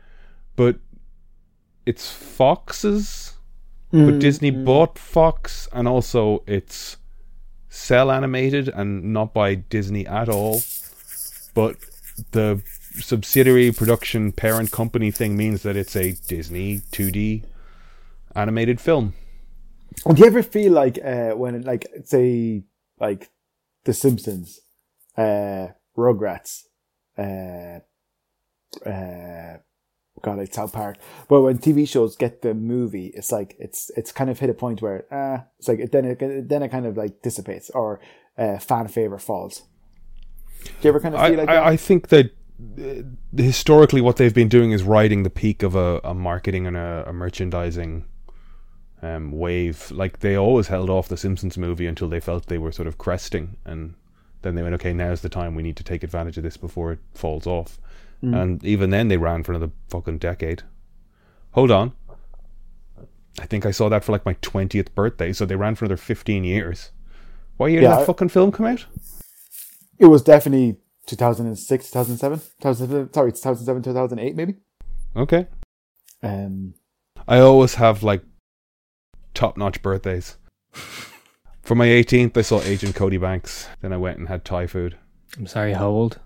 But 0.57 0.79
it's 1.85 2.11
Fox's, 2.11 3.35
but 3.91 4.19
Disney 4.21 4.51
bought 4.51 4.99
Fox, 4.99 5.69
and 5.73 5.87
also 5.87 6.43
it's 6.47 6.97
cell 7.69 8.11
animated 8.11 8.69
and 8.69 9.13
not 9.13 9.33
by 9.35 9.55
Disney 9.55 10.07
at 10.07 10.29
all. 10.29 10.61
But 11.55 11.77
the 12.33 12.63
subsidiary 13.01 13.73
production 13.73 14.33
parent 14.33 14.71
company 14.71 15.11
thing 15.11 15.37
means 15.37 15.63
that 15.63 15.77
it's 15.77 15.97
a 15.97 16.13
Disney 16.27 16.81
2D 16.93 17.45
animated 18.35 18.81
film. 18.81 19.15
Do 20.07 20.21
you 20.21 20.27
ever 20.27 20.43
feel 20.43 20.73
like 20.73 20.99
uh, 21.05 21.31
when 21.31 21.63
like 21.63 21.87
say 22.05 22.65
like 23.01 23.31
The 23.85 23.93
Simpsons, 23.93 24.61
uh, 25.17 25.69
Rugrats, 25.97 26.65
uh, 27.17 27.81
uh, 28.89 29.59
God, 30.23 30.39
it's 30.39 30.57
South 30.57 30.73
Park, 30.73 30.97
but 31.29 31.43
when 31.43 31.59
TV 31.59 31.89
shows 31.89 32.17
get 32.17 32.43
the 32.43 32.55
movie, 32.55 33.07
it's 33.15 33.33
like 33.33 33.57
it's 33.59 33.91
it's 33.97 34.13
kind 34.13 34.31
of 34.31 34.39
hit 34.39 34.51
a 34.51 34.55
point 34.55 34.83
where 34.83 35.07
uh, 35.13 35.43
it's 35.59 35.69
like 35.69 35.79
it, 35.79 35.93
then 35.93 36.05
it 36.05 36.49
then 36.49 36.63
it 36.63 36.69
kind 36.71 36.87
of 36.87 36.97
like 36.97 37.23
dissipates 37.23 37.71
or 37.71 38.01
uh, 38.37 38.59
fan 38.59 38.89
favor 38.89 39.19
falls. 39.19 39.63
Do 40.65 40.71
you 40.83 40.89
ever 40.91 41.01
kind 41.01 41.15
of 41.15 41.21
I, 41.21 41.29
feel 41.29 41.39
like 41.39 41.47
that? 41.49 41.63
I, 41.63 41.69
I 41.71 41.77
think 41.77 42.09
that 42.09 42.33
uh, 42.79 43.03
historically 43.37 44.01
what 44.01 44.17
they've 44.17 44.35
been 44.35 44.49
doing 44.49 44.73
is 44.73 44.83
riding 44.83 45.23
the 45.23 45.31
peak 45.31 45.63
of 45.63 45.75
a, 45.75 46.01
a 46.05 46.15
marketing 46.15 46.67
and 46.67 46.77
a, 46.77 47.05
a 47.07 47.13
merchandising 47.13 48.05
um, 49.03 49.33
wave. 49.33 49.91
Like 49.91 50.21
they 50.21 50.37
always 50.37 50.69
held 50.69 50.91
off 50.91 51.09
the 51.09 51.17
Simpsons 51.17 51.57
movie 51.57 51.87
until 51.87 52.09
they 52.09 52.21
felt 52.21 52.47
they 52.47 52.59
were 52.59 52.73
sort 52.73 52.89
of 52.89 52.99
cresting, 52.99 53.57
and 53.65 53.95
then 54.43 54.55
they 54.55 54.63
went, 54.63 54.75
"Okay, 54.75 54.93
now's 54.93 55.21
the 55.21 55.29
time. 55.29 55.55
We 55.55 55.63
need 55.63 55.77
to 55.77 55.85
take 55.85 56.03
advantage 56.03 56.37
of 56.37 56.43
this 56.43 56.57
before 56.57 56.93
it 56.93 56.99
falls 57.15 57.47
off." 57.47 57.79
And 58.21 58.65
even 58.65 58.91
then, 58.91 59.09
they 59.09 59.17
ran 59.17 59.43
for 59.45 59.53
another 59.53 59.71
fucking 59.91 60.19
decade. 60.19 60.63
Hold 61.53 61.71
on. 61.71 61.93
I 63.41 63.47
think 63.47 63.65
I 63.65 63.71
saw 63.71 63.89
that 63.89 64.03
for 64.03 64.11
like 64.13 64.25
my 64.27 64.33
twentieth 64.43 64.93
birthday, 64.95 65.33
so 65.33 65.47
they 65.47 65.55
ran 65.57 65.77
for 65.77 65.85
another 65.85 65.97
fifteen 65.97 66.43
years. 66.43 66.91
What 67.57 67.71
year 67.71 67.81
Yeah, 67.83 67.89
did 67.91 67.95
I- 67.95 67.99
that 68.01 68.07
fucking 68.07 68.29
film 68.31 68.51
come 68.53 68.67
out? 68.67 68.87
it 69.99 70.07
was 70.07 70.23
definitely 70.23 70.77
2006, 71.07 71.87
2007, 71.91 72.39
2007 72.61 73.13
sorry, 73.13 73.33
2007, 73.33 73.83
2008 73.83 74.37
maybe. 74.37 74.55
Okay. 75.17 75.47
Um, 76.23 76.75
I 77.27 77.39
always 77.41 77.75
have 77.77 78.03
like 78.03 78.23
top 79.35 79.57
notch 79.57 79.81
birthdays. 79.83 80.37
For 81.63 81.75
my 81.75 81.87
18th, 81.87 82.37
I 82.37 82.43
saw 82.43 82.61
Agent 82.63 82.95
Cody 82.95 83.17
Banks. 83.19 83.69
Then 83.81 83.93
I 83.93 83.97
went 83.97 84.19
and 84.19 84.29
had 84.29 84.45
Thai 84.45 84.67
food. 84.67 84.97
I'm 85.37 85.47
sorry, 85.47 85.73
how 85.75 85.89
old? 85.89 86.19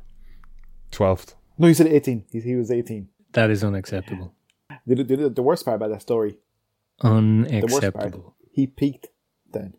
12th. 0.93 1.35
No, 1.62 1.69
you 1.69 1.75
said 1.75 1.87
18. 1.87 2.25
He, 2.33 2.40
he 2.40 2.57
was 2.57 2.73
18. 2.73 3.09
That 3.35 3.49
is 3.49 3.62
unacceptable. 3.62 4.35
The, 4.85 4.97
the, 4.97 5.28
the 5.31 5.42
worst 5.42 5.64
part 5.64 5.76
about 5.76 5.90
that 5.90 6.02
story, 6.02 6.38
worst 7.02 7.02
part. 7.02 7.14
Unacceptable. 7.14 8.35
he 8.50 8.66
peaked 8.66 9.07
then. 9.52 9.75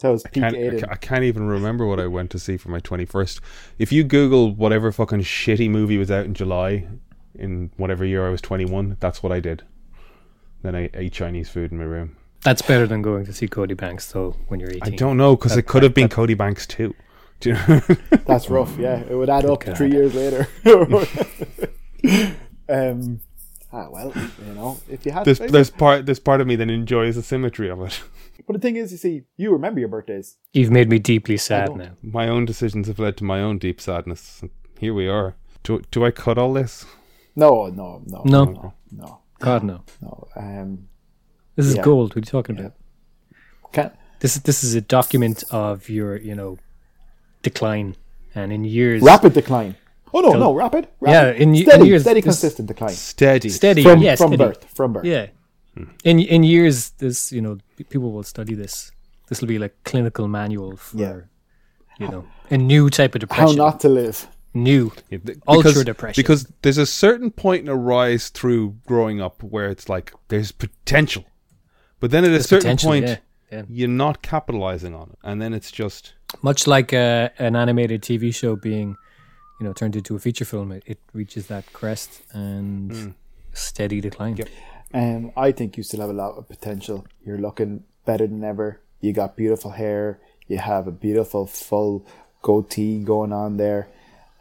That 0.00 0.10
was 0.10 0.22
peak 0.22 0.42
Can't, 0.44 0.54
I, 0.56 0.58
Aidan. 0.58 0.80
ca- 0.80 0.86
I 0.92 0.94
can't 0.94 1.24
even 1.24 1.48
remember 1.48 1.86
what 1.86 1.98
I 1.98 2.06
went 2.06 2.30
to 2.30 2.38
see 2.38 2.56
for 2.56 2.68
my 2.70 2.78
21st. 2.78 3.40
If 3.78 3.90
you 3.90 4.04
Google 4.04 4.54
whatever 4.54 4.92
fucking 4.92 5.20
shitty 5.20 5.68
movie 5.68 5.98
was 5.98 6.10
out 6.10 6.24
in 6.24 6.34
July 6.34 6.86
in 7.34 7.72
whatever 7.76 8.04
year 8.04 8.26
I 8.26 8.30
was 8.30 8.40
21, 8.40 8.96
that's 9.00 9.22
what 9.24 9.32
I 9.32 9.40
did. 9.40 9.64
Then 10.62 10.76
I 10.76 10.88
ate 10.94 11.12
Chinese 11.12 11.48
food 11.50 11.72
in 11.72 11.78
my 11.78 11.84
room. 11.84 12.16
That's 12.44 12.62
better 12.62 12.86
than 12.86 13.02
going 13.02 13.26
to 13.26 13.32
see 13.32 13.48
Cody 13.48 13.74
Banks, 13.74 14.10
though, 14.12 14.36
when 14.48 14.60
you're 14.60 14.70
18. 14.70 14.82
I 14.82 14.90
don't 14.96 15.16
know 15.16 15.36
because 15.36 15.56
it 15.56 15.66
could 15.66 15.82
have 15.82 15.94
been 15.94 16.04
that- 16.08 16.14
Cody 16.14 16.34
Banks 16.34 16.66
too. 16.66 16.94
Do 17.40 17.50
you 17.50 17.54
know? 17.54 17.80
That's 18.26 18.48
rough. 18.50 18.76
Yeah, 18.78 19.00
it 19.00 19.14
would 19.14 19.30
add 19.30 19.44
up 19.46 19.64
God. 19.64 19.76
three 19.76 19.90
years 19.90 20.14
later. 20.14 20.46
um, 22.68 23.20
ah, 23.72 23.88
well, 23.90 24.12
you 24.46 24.54
know, 24.54 24.78
if 24.88 25.04
you 25.06 25.12
had, 25.12 25.24
there's, 25.24 25.38
there's 25.38 25.70
part 25.70 26.06
there's 26.06 26.20
part 26.20 26.40
of 26.40 26.46
me 26.46 26.56
that 26.56 26.70
enjoys 26.70 27.16
the 27.16 27.22
symmetry 27.22 27.68
of 27.70 27.80
it. 27.80 28.02
but 28.46 28.54
the 28.54 28.58
thing 28.60 28.76
is, 28.76 28.92
you 28.92 28.98
see, 28.98 29.22
you 29.36 29.52
remember 29.52 29.80
your 29.80 29.88
birthdays. 29.88 30.36
You've 30.52 30.70
made 30.70 30.88
me 30.88 30.98
deeply 30.98 31.36
sad 31.36 31.74
now. 31.76 31.92
My 32.02 32.28
own 32.28 32.44
decisions 32.44 32.88
have 32.88 32.98
led 32.98 33.16
to 33.18 33.24
my 33.24 33.40
own 33.40 33.58
deep 33.58 33.80
sadness. 33.80 34.42
Here 34.78 34.94
we 34.94 35.08
are. 35.08 35.34
Do, 35.62 35.82
do 35.90 36.04
I 36.04 36.10
cut 36.10 36.38
all 36.38 36.52
this? 36.54 36.86
No, 37.36 37.66
no, 37.66 38.02
no, 38.06 38.22
No. 38.24 38.44
no, 38.44 38.74
no, 38.90 39.20
God, 39.38 39.62
no. 39.62 39.84
no. 40.00 40.28
Um, 40.36 40.88
This 41.56 41.66
is 41.66 41.76
Yeah. 41.76 41.82
gold. 41.82 42.10
What 42.10 42.16
are 42.16 42.20
you 42.20 42.24
talking 42.24 42.58
about? 42.58 42.74
can't. 43.72 43.92
This 44.20 44.36
is 44.36 44.42
this 44.42 44.62
is 44.64 44.74
a 44.74 44.80
document 44.82 45.44
of 45.50 45.88
your, 45.88 46.16
you 46.16 46.34
know, 46.34 46.58
decline, 47.42 47.96
and 48.34 48.52
in 48.52 48.64
years, 48.64 49.02
Rapid 49.02 49.32
decline. 49.34 49.76
Oh 50.12 50.20
no, 50.20 50.32
no, 50.32 50.52
rapid. 50.54 50.88
Yeah, 51.02 51.30
in 51.30 51.52
y- 51.52 51.64
in 51.74 51.84
years, 51.86 52.02
steady, 52.02 52.20
consistent 52.22 52.66
decline 52.68 52.90
Steady. 52.94 53.48
steady, 53.48 53.82
from 53.82 54.00
yeah, 54.02 54.16
from 54.16 54.28
steady. 54.34 54.44
birth, 54.44 54.64
from 54.74 54.92
birth. 54.92 55.04
Yeah, 55.04 55.26
in 56.04 56.18
in 56.18 56.42
years, 56.42 56.90
this 56.98 57.30
you 57.32 57.40
know, 57.40 57.58
people 57.88 58.10
will 58.12 58.24
study 58.24 58.54
this. 58.54 58.90
This 59.28 59.40
will 59.40 59.48
be 59.48 59.58
like 59.60 59.74
clinical 59.84 60.26
manual 60.26 60.76
for, 60.76 60.96
Yeah. 60.98 61.20
you 62.00 62.08
know, 62.08 62.24
a 62.50 62.58
new 62.58 62.90
type 62.90 63.14
of 63.14 63.20
depression. 63.20 63.42
How 63.46 63.52
depression. 63.52 63.64
not 63.64 63.80
to 63.80 63.88
live. 63.88 64.26
new 64.52 64.90
Yeah, 65.10 65.18
th- 65.18 65.38
ultra 65.46 65.70
because, 65.70 65.84
depression. 65.84 66.20
Because 66.20 66.46
there's 66.62 66.78
a 66.78 66.86
certain 66.86 67.30
point 67.30 67.62
in 67.62 67.68
a 67.68 67.76
rise 67.76 68.30
through 68.30 68.74
growing 68.88 69.20
up 69.20 69.44
where 69.44 69.68
it's 69.70 69.88
like 69.88 70.12
there's 70.26 70.50
potential, 70.50 71.24
but 72.00 72.10
then 72.10 72.24
at 72.24 72.32
a 72.32 72.42
certain 72.42 72.76
point 72.76 73.06
yeah, 73.06 73.16
yeah. 73.52 73.62
you're 73.68 73.86
not 74.04 74.22
capitalizing 74.22 74.92
on 74.92 75.10
it, 75.12 75.18
and 75.22 75.40
then 75.40 75.54
it's 75.54 75.70
just 75.70 76.14
much 76.42 76.66
like 76.66 76.92
uh, 76.92 77.30
an 77.38 77.56
animated 77.56 78.02
TV 78.02 78.34
show 78.34 78.56
being, 78.56 78.96
you 79.58 79.66
know, 79.66 79.72
turned 79.72 79.96
into 79.96 80.16
a 80.16 80.18
feature 80.18 80.44
film, 80.44 80.72
it, 80.72 80.82
it 80.86 80.98
reaches 81.12 81.46
that 81.46 81.72
crest 81.72 82.22
and 82.32 83.14
steady 83.52 84.00
decline. 84.00 84.36
Yep. 84.36 84.48
Um, 84.92 85.32
I 85.36 85.52
think 85.52 85.76
you 85.76 85.82
still 85.82 86.00
have 86.00 86.10
a 86.10 86.14
lot 86.14 86.36
of 86.36 86.48
potential. 86.48 87.06
You're 87.24 87.38
looking 87.38 87.84
better 88.04 88.26
than 88.26 88.42
ever. 88.42 88.80
You 89.00 89.12
got 89.12 89.36
beautiful 89.36 89.72
hair. 89.72 90.18
You 90.48 90.58
have 90.58 90.86
a 90.86 90.90
beautiful 90.90 91.46
full 91.46 92.04
goatee 92.42 92.98
going 92.98 93.32
on 93.32 93.56
there. 93.56 93.88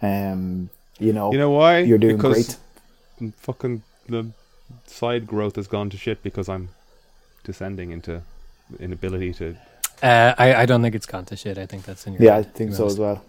Um, 0.02 0.70
you 0.98 1.14
know, 1.14 1.32
you 1.32 1.38
know 1.38 1.52
why 1.52 1.80
you're 1.80 1.98
doing 1.98 2.18
because 2.18 2.58
great. 3.20 3.34
Fucking 3.38 3.84
the 4.08 4.32
side 4.86 5.28
growth 5.28 5.56
has 5.56 5.68
gone 5.68 5.90
to 5.92 5.98
shit 5.98 6.24
because 6.24 6.50
I'm 6.50 6.70
descending 7.44 7.92
into 7.92 8.22
inability 8.80 9.34
to. 9.34 9.56
Uh, 10.02 10.34
I, 10.38 10.54
I 10.56 10.66
don't 10.66 10.82
think 10.82 10.96
it's 10.96 11.06
gone 11.06 11.26
to 11.26 11.36
shit. 11.36 11.58
I 11.58 11.66
think 11.66 11.84
that's 11.84 12.08
in 12.08 12.14
your 12.14 12.24
Yeah, 12.24 12.32
I 12.34 12.36
head, 12.38 12.46
to 12.46 12.50
think 12.52 12.74
so 12.74 12.86
as 12.86 12.98
well. 13.00 13.24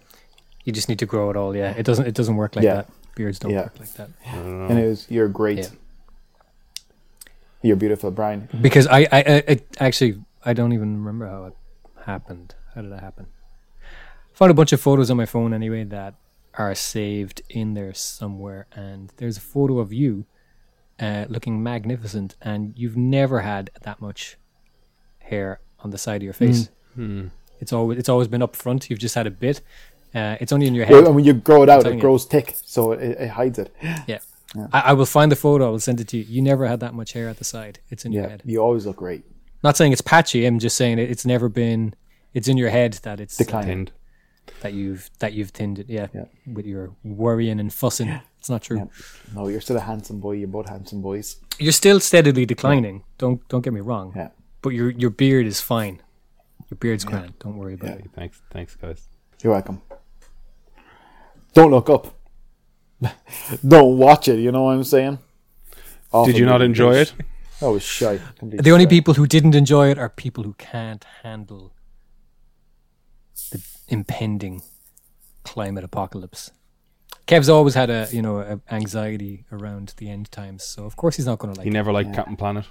You 0.63 0.71
just 0.71 0.87
need 0.89 0.99
to 0.99 1.05
grow 1.05 1.29
it 1.29 1.35
all. 1.35 1.55
Yeah, 1.55 1.71
it 1.71 1.83
doesn't. 1.85 2.05
It 2.07 2.13
doesn't 2.15 2.35
work 2.35 2.55
like 2.55 2.63
Yeah. 2.63 2.75
that. 2.75 2.89
Beards 3.15 3.39
don't 3.39 3.51
Yeah. 3.51 3.63
work 3.63 3.79
like 3.79 3.93
that. 3.93 4.09
I 4.25 4.35
don't. 4.35 4.69
And 4.71 4.79
it 4.79 4.87
was, 4.87 5.05
you're 5.09 5.27
great. 5.27 5.57
Yeah. 5.59 5.67
You're 7.61 7.75
beautiful, 7.75 8.09
Brian. 8.11 8.49
Because 8.61 8.87
I, 8.87 9.01
I, 9.01 9.07
I, 9.11 9.43
I 9.47 9.61
actually 9.85 10.21
I 10.43 10.53
don't 10.53 10.73
even 10.73 10.97
remember 11.03 11.27
how 11.27 11.45
it 11.45 11.53
happened. 12.05 12.55
How 12.73 12.81
did 12.81 12.91
that 12.91 13.01
happen? 13.01 13.27
I 13.83 14.33
found 14.37 14.49
a 14.51 14.55
bunch 14.55 14.71
of 14.73 14.81
photos 14.81 15.11
on 15.11 15.17
my 15.17 15.25
phone 15.27 15.53
anyway 15.53 15.83
that 15.83 16.15
are 16.55 16.73
saved 16.73 17.41
in 17.49 17.73
there 17.75 17.93
somewhere, 17.93 18.65
and 18.71 19.11
there's 19.17 19.37
a 19.37 19.41
photo 19.41 19.79
of 19.79 19.93
you 19.93 20.25
uh, 20.99 21.25
looking 21.29 21.61
magnificent, 21.61 22.35
and 22.41 22.73
you've 22.77 22.97
never 22.97 23.41
had 23.41 23.69
that 23.83 24.01
much 24.01 24.37
hair 25.19 25.59
on 25.83 25.91
the 25.91 25.97
side 25.97 26.17
of 26.17 26.23
your 26.23 26.33
face. 26.33 26.69
Hmm. 26.95 27.27
It's 27.59 27.71
always 27.73 27.99
it's 27.99 28.09
always 28.09 28.27
been 28.27 28.41
up 28.41 28.55
front. 28.55 28.89
You've 28.89 28.99
just 28.99 29.15
had 29.15 29.27
a 29.27 29.31
bit. 29.31 29.61
Uh, 30.13 30.35
it's 30.41 30.51
only 30.51 30.67
in 30.67 30.75
your 30.75 30.85
head. 30.85 30.93
Well, 30.95 31.05
and 31.07 31.15
when 31.15 31.23
you 31.23 31.33
grow 31.33 31.63
it 31.63 31.69
out, 31.69 31.81
telling 31.83 31.93
it 31.97 31.97
you. 31.97 32.01
grows 32.01 32.25
thick, 32.25 32.55
so 32.65 32.91
it, 32.91 32.99
it 33.19 33.29
hides 33.29 33.57
it. 33.59 33.73
yeah. 34.07 34.19
I, 34.73 34.79
I 34.87 34.93
will 34.93 35.05
find 35.05 35.31
the 35.31 35.37
photo. 35.37 35.67
I 35.67 35.69
will 35.69 35.79
send 35.79 36.01
it 36.01 36.09
to 36.09 36.17
you. 36.17 36.23
You 36.27 36.41
never 36.41 36.67
had 36.67 36.81
that 36.81 36.93
much 36.93 37.13
hair 37.13 37.29
at 37.29 37.37
the 37.37 37.45
side. 37.45 37.79
It's 37.89 38.03
in 38.03 38.11
your 38.11 38.27
head. 38.27 38.41
you 38.45 38.59
always 38.61 38.85
look 38.85 38.97
great. 38.97 39.23
Not 39.63 39.77
saying 39.77 39.93
it's 39.93 40.01
patchy. 40.01 40.45
I'm 40.45 40.59
just 40.59 40.75
saying 40.75 40.99
it, 40.99 41.09
it's 41.09 41.25
never 41.25 41.47
been. 41.47 41.93
It's 42.33 42.47
in 42.49 42.57
your 42.57 42.69
head 42.69 42.93
that 43.03 43.19
it's 43.21 43.37
Decline. 43.37 43.65
Tinned. 43.67 43.91
that 44.61 44.73
you've 44.73 45.09
that 45.19 45.31
you've 45.33 45.51
thinned 45.51 45.79
it. 45.79 45.87
Yeah, 45.87 46.07
Yeah. 46.13 46.25
with 46.51 46.65
your 46.65 46.91
worrying 47.03 47.59
and 47.59 47.71
fussing. 47.73 48.19
It's 48.39 48.49
not 48.49 48.63
true. 48.63 48.77
Yeah. 48.79 48.85
No, 49.35 49.47
you're 49.47 49.61
still 49.61 49.77
a 49.77 49.81
handsome 49.81 50.19
boy. 50.19 50.31
You're 50.33 50.47
both 50.47 50.67
handsome 50.67 51.01
boys. 51.01 51.37
You're 51.59 51.71
still 51.71 51.99
steadily 51.99 52.45
declining. 52.45 53.03
Don't 53.19 53.47
don't 53.49 53.61
get 53.61 53.71
me 53.71 53.81
wrong. 53.81 54.11
Yeah. 54.15 54.29
But 54.61 54.69
your 54.69 54.89
your 54.91 55.09
beard 55.09 55.45
is 55.45 55.59
fine. 55.61 56.01
Your 56.69 56.77
beard's 56.77 57.03
grand. 57.03 57.33
Don't 57.39 57.57
worry 57.57 57.73
about 57.73 57.89
Yeah. 57.89 57.95
it. 58.05 58.11
Thanks, 58.15 58.41
thanks, 58.51 58.75
guys. 58.75 59.07
You're 59.43 59.53
welcome. 59.53 59.81
Don't 61.53 61.71
look 61.71 61.89
up. 61.89 62.15
Don't 63.67 63.97
watch 63.97 64.27
it. 64.27 64.39
You 64.39 64.51
know 64.51 64.63
what 64.63 64.71
I'm 64.75 64.83
saying? 64.83 65.19
Awful 66.11 66.25
Did 66.31 66.37
you 66.37 66.45
not 66.45 66.61
enjoy 66.61 66.95
it? 66.95 67.13
I 67.61 67.65
was 67.67 67.83
shy. 67.83 68.19
Completely 68.37 68.63
The 68.63 68.71
only 68.71 68.85
shy. 68.85 68.89
people 68.89 69.13
who 69.15 69.25
didn't 69.27 69.55
enjoy 69.55 69.89
it 69.89 69.97
are 69.97 70.09
people 70.09 70.43
who 70.43 70.53
can't 70.53 71.03
handle 71.23 71.73
the 73.51 73.61
impending 73.87 74.61
climate 75.43 75.83
apocalypse. 75.83 76.51
Kev's 77.27 77.49
always 77.49 77.75
had 77.75 77.89
a 77.89 78.07
you 78.11 78.21
know 78.21 78.39
a 78.39 78.59
anxiety 78.73 79.45
around 79.51 79.93
the 79.97 80.09
end 80.09 80.31
times, 80.31 80.63
so 80.63 80.85
of 80.85 80.95
course 80.95 81.15
he's 81.17 81.25
not 81.25 81.39
going 81.39 81.53
to 81.53 81.59
like. 81.59 81.65
He 81.65 81.69
it. 81.69 81.73
never 81.73 81.91
liked 81.91 82.13
Captain 82.13 82.35
Planet. 82.35 82.65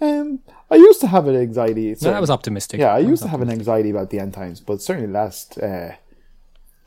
Um, 0.00 0.40
I 0.70 0.76
used 0.76 1.00
to 1.02 1.06
have 1.08 1.26
an 1.26 1.36
anxiety. 1.36 1.90
No, 2.00 2.10
that 2.12 2.20
was 2.20 2.30
optimistic. 2.30 2.80
Yeah, 2.80 2.94
I 2.94 3.02
That 3.02 3.08
used 3.08 3.22
to 3.22 3.28
have 3.28 3.42
an 3.42 3.50
anxiety 3.50 3.90
about 3.90 4.10
the 4.10 4.18
end 4.18 4.32
times, 4.34 4.60
but 4.60 4.80
certainly 4.80 5.06
the 5.08 5.12
last 5.12 5.58
uh, 5.58 5.92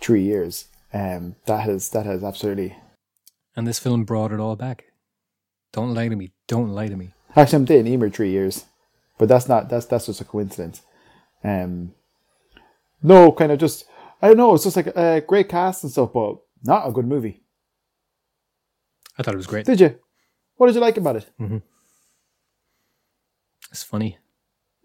three 0.02 0.24
years, 0.24 0.66
um, 0.94 1.36
that 1.46 1.62
has 1.62 1.90
that 1.90 2.06
has 2.06 2.24
absolutely. 2.24 2.76
And 3.56 3.68
this 3.68 3.80
film 3.80 4.04
brought 4.04 4.32
it 4.32 4.40
all 4.40 4.56
back. 4.56 4.86
Don't 5.72 5.94
lie 5.94 6.08
to 6.08 6.16
me. 6.16 6.32
Don't 6.48 6.70
lie 6.70 6.88
to 6.88 6.96
me. 6.96 7.14
Actually, 7.36 7.58
I'm 7.58 7.66
dating 7.66 7.92
Emer 7.94 8.10
three 8.10 8.32
years, 8.32 8.66
but 9.18 9.28
that's 9.30 9.48
not 9.48 9.70
that's 9.70 9.86
that's 9.86 10.08
just 10.08 10.22
a 10.22 10.26
coincidence. 10.26 10.82
Um, 11.44 11.94
no, 13.02 13.32
kind 13.32 13.52
of 13.52 13.60
just 13.60 13.86
I 14.22 14.28
don't 14.28 14.38
know. 14.38 14.54
It's 14.56 14.64
just 14.64 14.76
like 14.76 14.88
a 14.88 15.22
great 15.22 15.50
cast 15.50 15.84
and 15.84 15.92
stuff, 15.92 16.14
but 16.14 16.38
not 16.64 16.88
a 16.88 16.92
good 16.92 17.08
movie. 17.08 17.44
I 19.18 19.24
thought 19.24 19.34
it 19.34 19.38
was 19.38 19.48
great. 19.48 19.66
Did 19.66 19.82
you? 19.82 20.00
What 20.56 20.68
did 20.68 20.76
you 20.76 20.82
like 20.82 20.98
about 20.98 21.18
it? 21.18 21.30
It's 23.74 23.84
funny, 23.84 24.20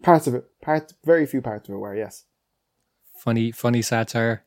Parts 0.01 0.25
of 0.25 0.33
it, 0.33 0.45
parts, 0.61 0.95
very 1.05 1.27
few 1.27 1.41
parts 1.41 1.69
of 1.69 1.75
it 1.75 1.77
were 1.77 1.95
yes. 1.95 2.25
funny, 3.23 3.51
funny 3.51 3.83
satire. 3.83 4.43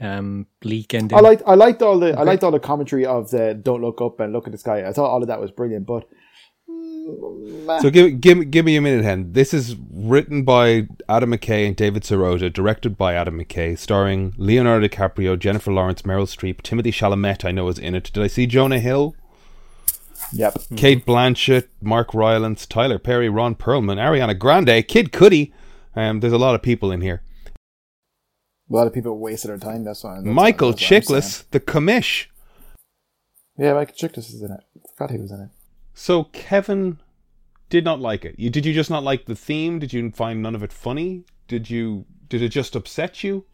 Um, 0.00 0.46
bleak 0.60 0.92
ending. 0.94 1.16
I 1.16 1.20
liked 1.20 1.42
I 1.46 1.54
liked 1.54 1.80
all 1.80 2.00
the 2.00 2.18
I 2.18 2.22
liked 2.22 2.42
all 2.42 2.50
the 2.50 2.58
commentary 2.58 3.06
of 3.06 3.30
the 3.30 3.54
"Don't 3.54 3.80
look 3.80 4.00
up" 4.00 4.18
and 4.18 4.32
"Look 4.32 4.46
at 4.46 4.52
the 4.52 4.58
sky." 4.58 4.84
I 4.84 4.92
thought 4.92 5.08
all 5.08 5.22
of 5.22 5.28
that 5.28 5.40
was 5.40 5.52
brilliant, 5.52 5.86
but 5.86 6.08
mm. 6.68 7.80
So 7.80 7.90
give 7.90 8.20
give 8.20 8.50
give 8.50 8.64
me 8.64 8.76
a 8.76 8.80
minute, 8.80 9.04
Hen. 9.04 9.32
This 9.32 9.54
is 9.54 9.76
written 9.92 10.42
by 10.42 10.88
Adam 11.08 11.30
McKay 11.30 11.66
and 11.66 11.76
David 11.76 12.02
Sirota, 12.02 12.52
directed 12.52 12.96
by 12.98 13.14
Adam 13.14 13.38
McKay, 13.38 13.78
starring 13.78 14.34
Leonardo 14.36 14.88
DiCaprio, 14.88 15.38
Jennifer 15.38 15.72
Lawrence, 15.72 16.02
Meryl 16.02 16.26
Streep, 16.26 16.62
Timothée 16.62 16.92
Chalamet. 16.92 17.44
I 17.44 17.52
know 17.52 17.68
is 17.68 17.78
in 17.78 17.94
it. 17.94 18.10
Did 18.12 18.24
I 18.24 18.26
see 18.26 18.46
Jonah 18.46 18.80
Hill, 18.80 19.14
yep, 20.32 20.56
Cate 20.76 21.04
Blanchett, 21.04 21.68
Mark 21.80 22.14
Rylance, 22.14 22.66
Tyler 22.66 22.98
Perry, 22.98 23.28
Ron 23.28 23.54
Perlman, 23.54 23.96
Ariana 23.98 24.38
Grande, 24.38 24.86
Kid 24.86 25.12
Cudi? 25.12 25.52
Um, 25.96 26.20
there's 26.20 26.32
a 26.32 26.38
lot 26.38 26.54
of 26.54 26.62
people 26.62 26.90
in 26.90 27.00
here. 27.00 27.22
a 28.70 28.74
lot 28.74 28.86
of 28.86 28.92
people 28.92 29.18
wasted 29.18 29.50
our 29.50 29.58
time. 29.58 29.84
That's 29.84 30.02
why. 30.02 30.20
Michael 30.20 30.70
what. 30.70 30.78
Chiklis, 30.78 31.44
the 31.50 31.60
commish. 31.60 32.26
Yeah, 33.56 33.74
Michael 33.74 33.94
Chiklis 33.94 34.30
is 34.34 34.42
in 34.42 34.50
it. 34.50 34.60
I 34.76 34.80
forgot 34.96 35.10
he 35.12 35.18
was 35.18 35.30
in 35.30 35.40
it. 35.42 35.50
So 35.94 36.24
Kevin 36.24 36.98
did 37.70 37.84
not 37.84 38.00
like 38.00 38.24
it. 38.24 38.34
You 38.38 38.50
did 38.50 38.66
you 38.66 38.74
just 38.74 38.90
not 38.90 39.04
like 39.04 39.26
the 39.26 39.36
theme? 39.36 39.78
Did 39.78 39.92
you 39.92 40.10
find 40.10 40.42
none 40.42 40.54
of 40.54 40.62
it 40.62 40.72
funny? 40.72 41.24
Did 41.46 41.70
you 41.70 42.06
did 42.28 42.42
it 42.42 42.48
just 42.48 42.74
upset 42.74 43.22
you? 43.22 43.46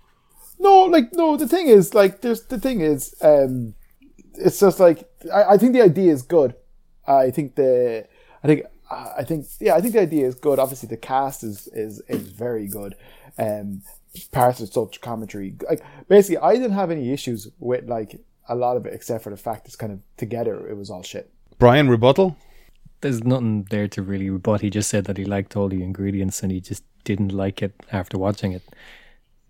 No, 0.59 0.85
like 0.85 1.13
no. 1.13 1.37
The 1.37 1.49
thing 1.49 1.69
is, 1.69 1.95
like, 1.95 2.21
there's 2.23 2.45
the 2.45 2.59
thing 2.59 2.81
is, 2.81 3.15
um, 3.21 3.75
it's 4.35 4.61
just 4.61 4.81
like 4.81 5.09
I, 5.33 5.55
I 5.55 5.59
think 5.59 5.73
the 5.75 5.83
idea 5.83 6.13
is 6.13 6.23
good. 6.23 6.55
I 7.17 7.31
think 7.31 7.55
the, 7.57 8.07
I 8.43 8.47
think, 8.47 8.63
I 8.91 9.25
think, 9.25 9.47
yeah, 9.61 9.75
I 9.75 9.81
think 9.81 9.95
the 9.95 10.01
idea 10.01 10.27
is 10.27 10.35
good. 10.35 10.59
Obviously, 10.59 10.89
the 10.89 10.97
cast 10.97 11.43
is 11.45 11.69
is 11.69 12.01
is 12.09 12.23
very 12.29 12.67
good. 12.67 12.95
Um, 13.39 13.83
parts 14.33 14.61
of 14.61 14.73
such 14.73 15.01
commentary, 15.01 15.55
like 15.69 15.83
basically, 16.09 16.39
I 16.39 16.55
didn't 16.55 16.73
have 16.73 16.91
any 16.91 17.13
issues 17.13 17.49
with 17.59 17.89
like 17.89 18.21
a 18.49 18.55
lot 18.55 18.77
of 18.77 18.87
it, 18.87 18.93
except 18.95 19.23
for 19.25 19.31
the 19.31 19.37
fact 19.37 19.67
it's 19.67 19.77
kind 19.77 19.93
of 19.93 20.01
together. 20.17 20.69
It 20.69 20.77
was 20.77 20.91
all 20.91 21.03
shit. 21.03 21.31
Brian 21.59 21.89
rebuttal? 21.89 22.37
There's 23.03 23.23
nothing 23.25 23.67
there 23.71 23.89
to 23.89 24.03
really 24.03 24.29
rebut. 24.29 24.61
He 24.61 24.69
just 24.71 24.91
said 24.91 25.05
that 25.05 25.17
he 25.17 25.25
liked 25.25 25.57
all 25.57 25.69
the 25.69 25.83
ingredients 25.83 26.43
and 26.43 26.51
he 26.53 26.61
just 26.61 26.85
didn't 27.05 27.33
like 27.33 27.63
it 27.63 27.73
after 27.93 28.19
watching 28.19 28.53
it. 28.53 28.63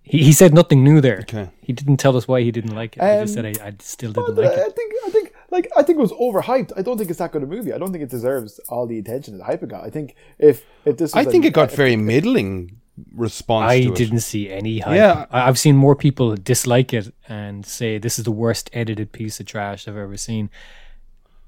He, 0.02 0.18
he 0.24 0.32
said 0.32 0.54
nothing 0.54 0.84
new 0.84 1.00
there. 1.00 1.20
Okay. 1.20 1.50
He 1.60 1.72
didn't 1.72 1.96
tell 1.96 2.16
us 2.16 2.28
why 2.28 2.42
he 2.42 2.50
didn't 2.52 2.74
like 2.74 2.96
it. 2.96 3.02
he 3.02 3.22
just 3.24 3.36
Um, 3.36 3.44
said 3.44 3.60
I, 3.60 3.66
I 3.68 3.72
still 3.80 4.12
didn't 4.12 4.34
But 4.34 4.44
like 4.44 4.58
I 4.58 4.62
it. 4.66 4.76
think 4.76 4.92
I 5.06 5.10
think 5.10 5.19
like 5.50 5.68
I 5.76 5.82
think 5.82 5.98
it 5.98 6.02
was 6.02 6.12
overhyped. 6.12 6.72
I 6.76 6.82
don't 6.82 6.96
think 6.98 7.10
it's 7.10 7.18
that 7.18 7.32
good 7.32 7.42
a 7.42 7.46
movie. 7.46 7.72
I 7.72 7.78
don't 7.78 7.92
think 7.92 8.04
it 8.04 8.10
deserves 8.10 8.58
all 8.68 8.86
the 8.86 8.98
attention 8.98 9.34
that 9.34 9.38
the 9.38 9.44
hype 9.44 9.62
it 9.62 9.68
got. 9.68 9.84
I 9.84 9.90
think 9.90 10.14
if 10.38 10.64
if 10.84 10.96
this, 10.96 11.14
I 11.14 11.22
was 11.24 11.32
think 11.32 11.44
a- 11.44 11.48
it 11.48 11.54
got 11.54 11.70
very 11.72 11.96
middling 11.96 12.76
response 13.14 13.70
I 13.70 13.82
to 13.84 13.94
didn't 13.94 14.20
see 14.20 14.50
any 14.50 14.80
hype. 14.80 14.96
Yeah. 14.96 15.26
I, 15.30 15.48
I've 15.48 15.58
seen 15.58 15.74
more 15.76 15.96
people 15.96 16.34
dislike 16.36 16.92
it 16.92 17.12
and 17.28 17.64
say 17.64 17.96
this 17.98 18.18
is 18.18 18.24
the 18.24 18.30
worst 18.32 18.68
edited 18.74 19.12
piece 19.12 19.40
of 19.40 19.46
trash 19.46 19.88
I've 19.88 19.96
ever 19.96 20.16
seen. 20.18 20.50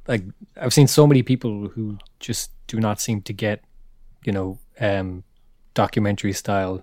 Like 0.09 0.23
I've 0.61 0.73
seen 0.73 0.87
so 0.89 1.07
many 1.07 1.23
people 1.23 1.69
who 1.69 1.99
just 2.21 2.51
do 2.69 2.81
not 2.81 3.01
seem 3.01 3.21
to 3.23 3.33
get, 3.33 3.63
you 4.25 4.33
know, 4.33 4.59
um, 4.81 5.25
documentary 5.75 6.33
style 6.33 6.83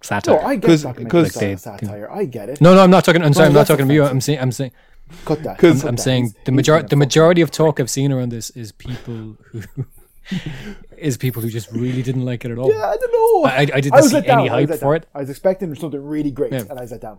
satire. 0.00 0.36
No, 0.40 0.46
I 0.46 0.56
get 0.56 0.66
'Cause- 0.68 0.82
documentary 0.84 1.22
'cause- 1.22 1.30
style 1.34 1.48
They- 1.50 1.56
satire. 1.56 2.10
I 2.10 2.24
get 2.24 2.48
it. 2.48 2.60
No, 2.60 2.74
no, 2.74 2.82
I'm 2.82 2.90
not 2.90 3.04
talking. 3.04 3.22
I'm 3.22 3.32
sorry, 3.32 3.48
I'm 3.48 3.52
not 3.52 3.60
that's 3.60 3.68
talking 3.70 3.88
to 3.88 3.94
you. 3.94 4.04
I'm 4.04 4.20
saying, 4.20 4.38
I'm 4.38 4.52
saying, 4.52 4.70
Cut 5.24 5.42
that. 5.44 5.58
'Cause- 5.58 5.82
cut 5.82 5.88
I'm 5.88 5.96
that. 5.96 6.02
saying 6.02 6.24
He's- 6.24 6.34
the 6.44 6.52
he's 6.52 6.56
major, 6.56 6.82
the 6.82 6.96
majority 6.96 7.40
of 7.42 7.50
talk 7.50 7.78
I've 7.80 7.90
seen 7.90 8.12
around 8.12 8.30
this 8.30 8.50
is 8.50 8.72
people 8.72 9.36
who 9.52 9.62
is 10.98 11.16
people 11.16 11.42
who 11.42 11.48
just 11.50 11.70
really 11.72 12.02
didn't 12.02 12.24
like 12.24 12.44
it 12.44 12.50
at 12.50 12.58
all. 12.58 12.70
Yeah, 12.72 12.86
I 12.86 12.96
don't 12.96 13.12
know. 13.12 13.48
I- 13.48 13.56
I 13.60 13.64
didn't 13.80 13.92
was 13.94 14.08
see 14.08 14.14
let 14.16 14.26
any 14.28 14.48
down. 14.48 14.56
I 14.58 14.60
was 14.62 14.70
hype 14.70 14.78
for 14.80 14.94
down. 14.98 15.02
it. 15.02 15.08
I 15.14 15.18
was 15.20 15.30
expecting 15.30 15.74
something 15.74 16.02
really 16.02 16.30
great, 16.30 16.52
Yeah. 16.52 16.64
and 16.68 16.78
I 16.78 16.82
was 16.82 16.90
let 16.90 17.00
down. 17.00 17.18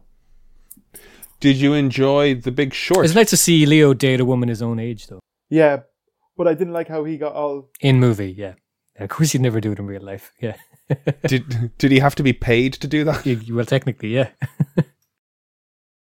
Did 1.39 1.57
you 1.57 1.73
enjoy 1.73 2.35
The 2.35 2.51
Big 2.51 2.73
Short? 2.73 3.05
It's 3.05 3.13
nice 3.15 3.29
to 3.29 3.37
see 3.37 3.65
Leo 3.65 3.93
date 3.93 4.19
a 4.19 4.25
woman 4.25 4.49
his 4.49 4.61
own 4.61 4.79
age, 4.79 5.07
though. 5.07 5.19
Yeah, 5.49 5.81
but 6.35 6.47
I 6.47 6.53
didn't 6.55 6.73
like 6.73 6.87
how 6.87 7.03
he 7.03 7.17
got 7.17 7.33
all. 7.33 7.69
In 7.79 7.99
movie, 7.99 8.31
yeah. 8.31 8.53
Of 8.99 9.09
course, 9.09 9.33
you'd 9.33 9.43
never 9.43 9.61
do 9.61 9.71
it 9.71 9.79
in 9.79 9.85
real 9.85 10.01
life. 10.01 10.33
Yeah. 10.41 10.55
did 11.27 11.77
did 11.77 11.91
he 11.91 11.99
have 11.99 12.15
to 12.15 12.23
be 12.23 12.33
paid 12.33 12.73
to 12.73 12.87
do 12.87 13.03
that? 13.03 13.25
You- 13.25 13.39
you- 13.45 13.55
well, 13.55 13.65
technically, 13.65 14.09
yeah. 14.15 14.29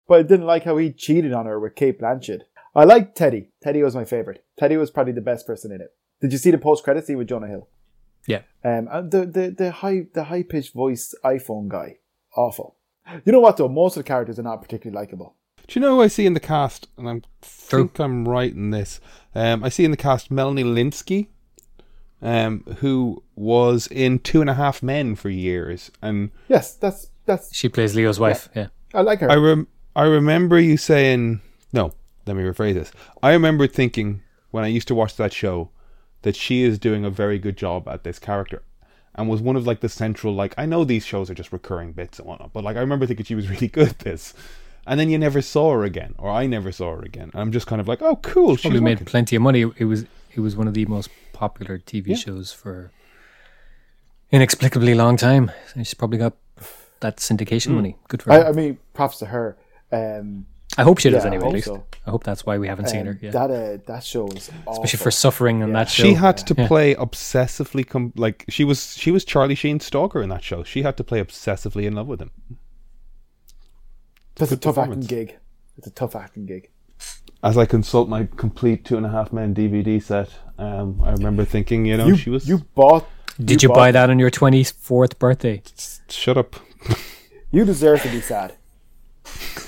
but 0.08 0.20
I 0.20 0.24
didn't 0.24 0.46
like 0.46 0.64
how 0.64 0.78
he 0.78 0.92
cheated 0.92 1.34
on 1.34 1.46
her 1.46 1.60
with 1.60 1.76
Cate 1.76 2.00
Blanchett. 2.00 2.42
I 2.76 2.84
liked 2.84 3.16
Teddy. 3.18 3.50
Teddy 3.62 3.82
was 3.84 3.96
my 3.96 4.06
favorite. 4.06 4.44
Teddy 4.60 4.78
was 4.78 4.92
probably 4.92 5.14
the 5.14 5.22
best 5.22 5.48
person 5.48 5.72
in 5.72 5.82
it. 5.82 5.94
Did 6.22 6.32
you 6.32 6.38
see 6.38 6.52
the 6.52 6.58
post 6.58 6.84
credit 6.84 7.06
scene 7.06 7.18
with 7.18 7.28
Jonah 7.28 7.48
Hill? 7.48 7.68
Yeah. 8.28 8.42
Um, 8.64 8.88
and 8.92 9.12
the 9.12 9.26
the 9.26 9.50
the 9.50 9.72
high 9.72 10.08
the 10.14 10.26
high 10.26 10.44
pitched 10.44 10.74
voice 10.74 11.16
iPhone 11.24 11.68
guy, 11.70 11.98
awful. 12.36 12.76
You 13.26 13.32
know 13.32 13.40
what 13.40 13.58
though? 13.58 13.70
Most 13.70 13.96
of 13.98 14.04
the 14.04 14.08
characters 14.08 14.38
are 14.38 14.44
not 14.44 14.62
particularly 14.62 14.96
likable. 14.96 15.36
Do 15.68 15.80
you 15.80 15.82
know 15.86 15.96
who 15.96 16.02
I 16.02 16.08
see 16.08 16.26
in 16.26 16.34
the 16.34 16.40
cast? 16.40 16.88
And 16.98 17.08
I 17.10 17.22
True. 17.70 17.84
think 17.84 18.00
I'm 18.00 18.28
right 18.28 18.54
in 18.54 18.72
this. 18.72 19.00
Um, 19.36 19.64
I 19.64 19.70
see 19.70 19.86
in 19.86 19.92
the 19.92 19.98
cast 19.98 20.30
Melanie 20.32 20.64
Lynskey, 20.64 21.28
um, 22.22 22.64
who 22.80 23.24
was 23.36 23.88
in 23.88 24.20
Two 24.20 24.42
and 24.42 24.50
a 24.50 24.54
Half 24.56 24.82
Men 24.84 25.16
for 25.16 25.30
years, 25.30 25.92
and 26.02 26.32
Yes, 26.48 26.76
that's 26.76 27.08
that's. 27.26 27.56
She 27.56 27.70
plays 27.70 27.96
Leo's 27.96 28.20
wife. 28.20 28.50
Yeah. 28.56 28.68
I 28.94 29.02
like 29.02 29.20
her. 29.20 29.32
I 29.32 29.36
rem- 29.36 29.68
I 29.98 30.04
remember 30.04 30.60
you 30.60 30.78
saying 30.78 31.42
no. 31.74 31.92
Let 32.28 32.38
me 32.38 32.44
rephrase 32.44 32.76
this. 32.76 32.92
I 33.24 33.32
remember 33.32 33.66
thinking 33.66 34.22
when 34.52 34.64
I 34.64 34.68
used 34.68 34.88
to 34.90 34.96
watch 34.96 35.16
that 35.16 35.34
show 35.34 35.72
that 36.22 36.36
she 36.36 36.62
is 36.62 36.78
doing 36.78 37.04
a 37.04 37.10
very 37.10 37.40
good 37.40 37.58
job 37.58 37.88
at 37.88 38.04
this 38.04 38.20
character, 38.20 38.62
and 39.16 39.28
was 39.28 39.42
one 39.42 39.56
of 39.56 39.66
like 39.66 39.80
the 39.80 39.90
central 39.90 40.36
like 40.36 40.54
I 40.56 40.68
know 40.68 40.84
these 40.84 41.04
shows 41.04 41.32
are 41.32 41.34
just 41.34 41.52
recurring 41.52 41.94
bits 41.94 42.20
and 42.20 42.28
whatnot, 42.28 42.54
but 42.54 42.64
like 42.64 42.78
I 42.78 42.82
remember 42.82 43.08
thinking 43.08 43.26
she 43.26 43.34
was 43.34 43.50
really 43.54 43.68
good 43.68 43.90
at 43.90 44.00
this. 44.00 44.36
And 44.86 45.00
then 45.00 45.10
you 45.10 45.18
never 45.18 45.42
saw 45.42 45.74
her 45.74 45.84
again, 45.84 46.14
or 46.18 46.30
I 46.30 46.46
never 46.46 46.72
saw 46.72 46.96
her 46.96 47.02
again. 47.02 47.32
And 47.34 47.42
I'm 47.42 47.52
just 47.52 47.68
kind 47.68 47.82
of 47.82 47.90
like, 47.90 48.02
oh, 48.02 48.18
cool. 48.18 48.56
She 48.56 48.70
Probably 48.70 48.80
made 48.80 48.92
working. 49.00 49.06
plenty 49.08 49.36
of 49.36 49.42
money. 49.42 49.66
It 49.78 49.86
was 49.86 50.06
it 50.36 50.42
was 50.42 50.56
one 50.56 50.68
of 50.68 50.76
the 50.76 50.86
most 50.86 51.10
popular 51.34 51.80
TV 51.80 52.10
Yeah. 52.10 52.16
shows 52.18 52.54
for 52.54 52.92
inexplicably 54.32 54.94
long 54.94 55.18
time. 55.18 55.52
And 55.74 55.88
she's 55.88 55.96
probably 55.96 56.20
got 56.20 56.36
that 57.00 57.18
syndication 57.18 57.70
hmm. 57.70 57.76
money. 57.76 57.96
Good 58.08 58.22
for 58.22 58.32
her. 58.32 58.46
I, 58.46 58.50
I 58.50 58.52
mean, 58.52 58.78
props 58.94 59.18
to 59.20 59.26
her. 59.26 59.58
Um, 59.92 60.46
I 60.78 60.84
hope 60.84 61.00
she 61.00 61.10
does 61.10 61.24
yeah, 61.24 61.32
I 61.32 61.34
anyway. 61.34 61.44
hope 61.46 61.50
At 61.52 61.56
least 61.56 61.68
so. 61.68 61.84
I 62.06 62.12
hope 62.12 62.24
that's 62.24 62.46
why 62.46 62.58
we 62.60 62.68
haven't 62.68 62.90
seen 62.90 63.02
um, 63.02 63.08
her. 63.08 63.20
Yeah. 63.22 63.32
That 63.32 63.50
uh, 63.52 63.78
that 63.88 64.04
show 64.04 64.26
was 64.26 64.52
awful. 64.66 64.74
Especially 64.84 65.04
for 65.04 65.12
suffering 65.12 65.64
on 65.64 65.70
Yeah. 65.70 65.76
that 65.76 65.90
show. 65.90 66.04
She 66.04 66.14
had 66.14 66.38
to 66.38 66.56
Yeah. 66.58 66.68
play 66.68 66.94
obsessively, 66.96 67.88
com- 67.88 68.14
like 68.16 68.46
she 68.50 68.64
was. 68.64 68.96
She 68.98 69.10
was 69.12 69.26
Charlie 69.26 69.56
Sheen's 69.56 69.86
stalker 69.86 70.22
in 70.22 70.30
that 70.30 70.44
show. 70.44 70.64
She 70.64 70.84
had 70.84 70.96
to 70.98 71.04
play 71.04 71.20
obsessively 71.24 71.86
in 71.86 71.94
love 71.94 72.08
with 72.08 72.22
him. 72.22 72.32
That's 74.36 74.52
a 74.52 74.58
tough 74.58 74.78
acting 74.78 75.00
gig. 75.02 75.38
It's 75.78 75.88
a 75.88 75.92
tough 75.92 76.16
acting 76.16 76.46
gig. 76.46 76.70
As 77.44 77.58
I 77.58 77.66
consult 77.66 78.10
my 78.10 78.28
complete 78.36 78.84
Two 78.86 78.98
and 78.98 79.06
a 79.06 79.10
Half 79.10 79.32
Men 79.34 79.54
DVD 79.56 80.02
set, 80.02 80.30
um, 80.60 81.00
I 81.04 81.12
remember 81.12 81.46
thinking, 81.46 81.86
you 81.86 81.98
know, 81.98 82.08
you 82.08 82.18
she 82.18 82.30
was. 82.30 82.48
you 82.48 82.60
bought. 82.76 83.08
Did 83.44 83.62
you, 83.64 83.70
bought- 83.70 83.76
buy 83.76 83.92
that 83.92 84.10
on 84.10 84.20
your 84.20 84.30
twenty 84.32 84.64
fourth 84.64 85.18
birthday? 85.18 85.62
Shut 86.10 86.38
up. 86.38 86.56
You 87.52 87.66
deserve 87.66 88.02
to 88.04 88.10
be 88.10 88.22
sad. 88.22 88.54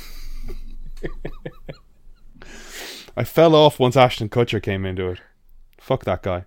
I 3.18 3.24
fell 3.24 3.56
off 3.56 3.80
once 3.80 3.98
Ashton 3.98 4.30
Kutcher 4.30 4.62
came 4.62 4.86
into 4.86 5.10
it. 5.10 5.20
Fuck 5.78 6.06
that 6.06 6.24
guy. 6.24 6.46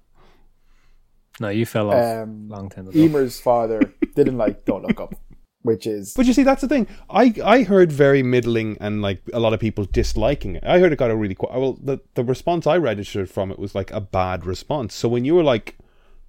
No, 1.41 1.49
you 1.49 1.67
fell 1.67 1.91
off 1.91 2.23
Um, 2.25 2.49
long 2.49 2.69
time 2.69 2.89
ago. 2.89 2.99
Emer's 2.99 3.41
father 3.41 3.93
didn't 4.15 4.39
like 4.39 4.65
Don't 4.65 4.83
Look 4.87 5.01
Up, 5.01 5.15
which 5.63 5.87
is 5.87 6.15
But 6.15 6.27
you 6.27 6.33
see, 6.33 6.43
that's 6.43 6.61
the 6.63 6.69
thing. 6.69 6.87
I 7.11 7.35
I 7.45 7.63
heard 7.63 7.91
very 7.93 8.23
middling 8.23 8.77
and 8.81 9.03
like 9.03 9.23
a 9.33 9.41
lot 9.41 9.53
of 9.53 9.61
people 9.61 9.85
disliking 9.85 10.57
it. 10.57 10.65
I 10.65 10.79
heard 10.79 10.93
it 10.93 10.99
got 10.99 11.11
a 11.11 11.17
really 11.17 11.35
qu- 11.35 11.49
well. 11.51 11.79
The 11.83 11.99
the 12.15 12.25
response 12.25 12.67
I 12.67 12.77
registered 12.77 13.29
from 13.31 13.51
it 13.51 13.59
was 13.59 13.75
like 13.75 13.91
a 13.91 14.01
bad 14.01 14.47
response. 14.47 14.95
So 14.95 15.09
when 15.09 15.25
you 15.25 15.35
were 15.35 15.43
like, 15.43 15.77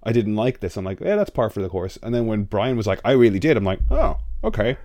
I 0.02 0.12
didn't 0.12 0.36
like 0.36 0.60
this, 0.60 0.76
I'm 0.76 0.84
like, 0.84 1.00
yeah, 1.00 1.16
that's 1.16 1.30
par 1.30 1.48
for 1.50 1.62
the 1.62 1.68
course. 1.68 1.98
And 2.02 2.14
then 2.14 2.26
when 2.26 2.44
Brian 2.44 2.76
was 2.76 2.86
like, 2.86 3.00
I 3.04 3.12
really 3.12 3.38
did, 3.38 3.56
I'm 3.56 3.64
like, 3.64 3.80
oh, 3.90 4.18
okay. 4.42 4.76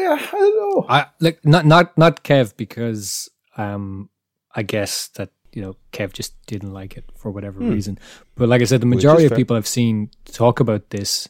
Yeah, 0.00 0.18
I 0.20 0.30
don't 0.30 0.56
know. 0.56 0.86
I 0.88 1.06
like 1.20 1.44
not 1.44 1.66
not 1.66 1.96
not 1.98 2.24
Kev 2.24 2.56
because 2.56 3.28
um 3.56 4.08
I 4.54 4.62
guess 4.62 5.08
that 5.08 5.30
you 5.52 5.62
know 5.62 5.76
Kev 5.92 6.12
just 6.12 6.34
didn't 6.46 6.72
like 6.72 6.96
it 6.96 7.04
for 7.16 7.30
whatever 7.30 7.60
reason. 7.60 7.98
But 8.34 8.48
like 8.48 8.62
I 8.62 8.64
said, 8.64 8.80
the 8.80 8.86
majority 8.86 9.24
of 9.24 9.34
people 9.34 9.56
I've 9.56 9.66
seen 9.66 10.10
talk 10.24 10.60
about 10.60 10.90
this, 10.90 11.28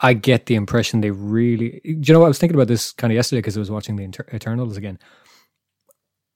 I 0.00 0.12
get 0.12 0.46
the 0.46 0.54
impression 0.54 1.00
they 1.00 1.10
really. 1.10 1.80
Do 1.84 1.90
you 1.90 2.12
know 2.12 2.20
what 2.20 2.26
I 2.26 2.28
was 2.28 2.38
thinking 2.38 2.56
about 2.56 2.68
this 2.68 2.92
kind 2.92 3.10
of 3.12 3.16
yesterday 3.16 3.40
because 3.40 3.56
I 3.56 3.60
was 3.60 3.70
watching 3.70 3.96
the 3.96 4.04
Inter- 4.04 4.26
Eternals 4.32 4.76
again. 4.76 4.98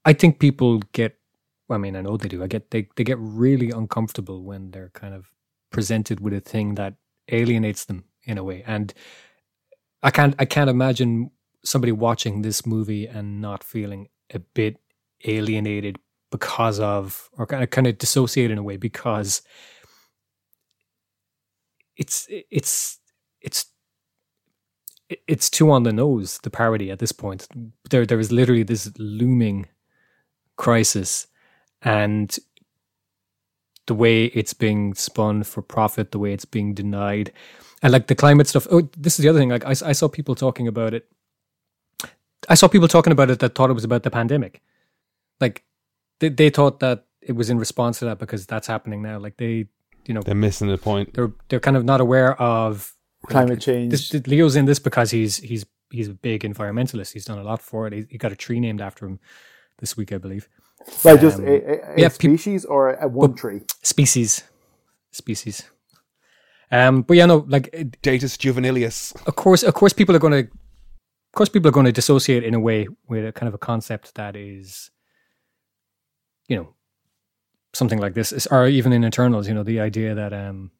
I 0.04 0.12
think 0.12 0.38
people 0.38 0.80
get. 0.92 1.18
I 1.70 1.78
mean, 1.78 1.96
I 1.96 2.02
know 2.02 2.16
they 2.16 2.28
do. 2.28 2.42
I 2.42 2.46
get 2.46 2.70
they 2.70 2.88
they 2.96 3.04
get 3.04 3.18
really 3.18 3.70
uncomfortable 3.70 4.42
when 4.42 4.70
they're 4.70 4.90
kind 4.90 5.14
of 5.14 5.30
presented 5.70 6.20
with 6.20 6.34
a 6.34 6.40
thing 6.40 6.74
that 6.74 6.94
alienates 7.30 7.84
them 7.86 8.04
in 8.24 8.38
a 8.38 8.44
way, 8.44 8.62
and 8.66 8.92
I 10.04 10.10
can't 10.10 10.34
I 10.38 10.44
can't 10.44 10.70
imagine 10.70 11.30
somebody 11.64 11.90
watching 11.90 12.42
this 12.42 12.66
movie 12.66 13.06
and 13.06 13.40
not 13.40 13.64
feeling 13.64 14.08
a 14.32 14.38
bit 14.38 14.76
alienated 15.24 15.98
because 16.30 16.78
of 16.78 17.30
or 17.38 17.46
kind 17.46 17.64
of 17.64 17.70
kind 17.70 17.86
of 17.86 17.96
dissociated 17.98 18.52
in 18.52 18.58
a 18.58 18.62
way 18.62 18.76
because 18.76 19.40
it's 21.96 22.26
it's 22.28 23.00
it's 23.40 23.66
it's 25.26 25.48
too 25.48 25.70
on 25.70 25.84
the 25.84 25.92
nose 25.92 26.38
the 26.42 26.50
parody 26.50 26.90
at 26.90 26.98
this 26.98 27.12
point. 27.12 27.48
There 27.88 28.04
there 28.04 28.20
is 28.20 28.30
literally 28.30 28.62
this 28.62 28.92
looming 28.98 29.66
crisis 30.56 31.26
and 31.80 32.36
the 33.86 33.94
way 33.94 34.26
it's 34.26 34.54
being 34.54 34.94
spun 34.94 35.44
for 35.44 35.62
profit 35.62 36.10
the 36.12 36.18
way 36.18 36.32
it's 36.32 36.44
being 36.44 36.74
denied 36.74 37.32
and 37.84 37.92
like 37.92 38.06
the 38.08 38.14
climate 38.16 38.48
stuff 38.48 38.66
oh 38.72 38.82
this 38.96 39.18
is 39.18 39.22
the 39.22 39.28
other 39.28 39.38
thing 39.38 39.50
like 39.50 39.64
I, 39.64 39.70
I 39.70 39.92
saw 39.92 40.08
people 40.08 40.34
talking 40.34 40.66
about 40.66 40.92
it 40.94 41.06
i 42.48 42.54
saw 42.54 42.66
people 42.68 42.88
talking 42.88 43.12
about 43.12 43.30
it 43.30 43.38
that 43.38 43.54
thought 43.54 43.70
it 43.70 43.74
was 43.74 43.84
about 43.84 44.02
the 44.02 44.10
pandemic 44.10 44.60
like 45.40 45.62
they, 46.20 46.28
they 46.30 46.50
thought 46.50 46.80
that 46.80 47.04
it 47.22 47.32
was 47.32 47.48
in 47.50 47.58
response 47.58 47.98
to 48.00 48.04
that 48.06 48.18
because 48.18 48.46
that's 48.46 48.66
happening 48.66 49.00
now 49.02 49.18
like 49.18 49.36
they 49.36 49.66
you 50.06 50.12
know 50.14 50.20
They're 50.22 50.34
missing 50.34 50.68
the 50.68 50.76
point. 50.78 51.14
they're 51.14 51.32
they're 51.48 51.60
kind 51.60 51.76
of 51.76 51.84
not 51.84 52.00
aware 52.00 52.34
of 52.40 52.94
Climate 53.26 53.60
change. 53.60 53.90
this, 53.90 54.10
this- 54.10 54.26
Leo's 54.26 54.54
in 54.56 54.66
this 54.66 54.78
because 54.78 55.10
he's 55.10 55.38
he's 55.38 55.64
he's 55.90 56.08
a 56.08 56.12
big 56.14 56.42
environmentalist. 56.42 57.12
He's 57.14 57.24
done 57.24 57.38
a 57.38 57.42
lot 57.42 57.62
for 57.62 57.86
it. 57.86 57.92
He, 57.94 58.04
he 58.10 58.18
got 58.18 58.30
a 58.32 58.36
tree 58.36 58.60
named 58.60 58.82
after 58.82 59.06
him 59.06 59.18
this 59.78 59.96
week, 59.96 60.12
I 60.12 60.18
believe. 60.18 60.46
like 61.04 61.20
just 61.22 61.38
um, 61.38 61.46
a, 61.46 61.52
a, 61.52 61.94
a 61.94 61.94
yeah, 61.96 62.08
peop- 62.08 62.12
species 62.38 62.66
or 62.66 62.90
a, 62.90 63.04
a 63.06 63.08
one 63.08 63.32
tree. 63.34 63.62
Species, 63.82 64.42
species. 65.10 65.62
Um, 66.74 67.02
but 67.02 67.16
yeah, 67.16 67.26
no, 67.26 67.44
like 67.46 67.70
Datus 68.02 68.36
juvenilius. 68.36 69.14
of 69.28 69.36
course, 69.36 69.62
of 69.62 69.74
course, 69.74 69.92
people 69.92 70.16
are 70.16 70.18
going 70.18 70.32
to, 70.32 70.50
of 70.50 71.32
course, 71.36 71.48
people 71.48 71.68
are 71.68 71.72
going 71.72 71.86
to 71.86 71.92
dissociate 71.92 72.42
in 72.42 72.52
a 72.52 72.58
way 72.58 72.88
with 73.06 73.24
a 73.24 73.30
kind 73.30 73.46
of 73.46 73.54
a 73.54 73.58
concept 73.58 74.16
that 74.16 74.34
is, 74.34 74.90
you 76.48 76.56
know, 76.56 76.74
something 77.74 78.00
like 78.00 78.14
this, 78.14 78.46
or 78.48 78.66
even 78.66 78.92
in 78.92 79.04
Eternals, 79.04 79.46
you 79.46 79.54
know, 79.54 79.62
the 79.62 79.78
idea 79.78 80.16
that, 80.16 80.32
um, 80.32 80.72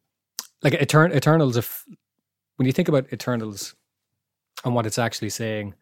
like 0.65 0.73
Etern- 0.73 1.15
Eternals, 1.15 1.57
if 1.57 1.85
when 2.57 2.67
you 2.67 2.73
think 2.73 2.89
about 2.89 3.13
Eternals 3.13 3.77
and 4.65 4.75
what 4.75 4.87
it's 4.87 4.99
actually 4.99 5.31
saying, 5.31 5.75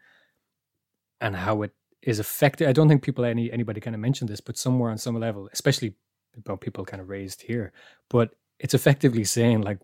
and 1.23 1.37
how 1.37 1.63
it 1.63 1.73
is 2.03 2.19
affected, 2.19 2.69
I 2.69 2.73
don't 2.73 2.89
think 2.89 3.03
people 3.03 3.25
any 3.25 3.51
anybody 3.51 3.81
kind 3.81 3.97
of 3.97 4.01
mentioned 4.01 4.29
this, 4.29 4.43
but 4.43 4.59
somewhere 4.59 4.91
on 4.91 4.99
some 4.99 5.19
level, 5.19 5.49
especially 5.55 5.95
about 6.37 6.61
people 6.61 6.85
kind 6.85 7.01
of 7.01 7.09
raised 7.09 7.41
here, 7.41 7.73
but 8.11 8.35
it's 8.59 8.75
effectively 8.75 9.25
saying 9.25 9.63
like 9.63 9.79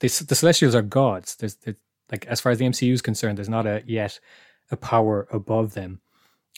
this, 0.00 0.20
the 0.20 0.34
Celestials 0.34 0.74
are 0.74 0.82
gods. 0.82 1.36
There's, 1.36 1.54
there, 1.56 1.74
like 2.10 2.26
as 2.26 2.40
far 2.40 2.52
as 2.52 2.58
the 2.58 2.64
MCU 2.66 2.92
is 2.92 3.02
concerned, 3.02 3.38
there's 3.38 3.48
not 3.48 3.66
a 3.66 3.82
yet 3.86 4.18
a 4.70 4.76
power 4.76 5.26
above 5.30 5.74
them, 5.74 6.00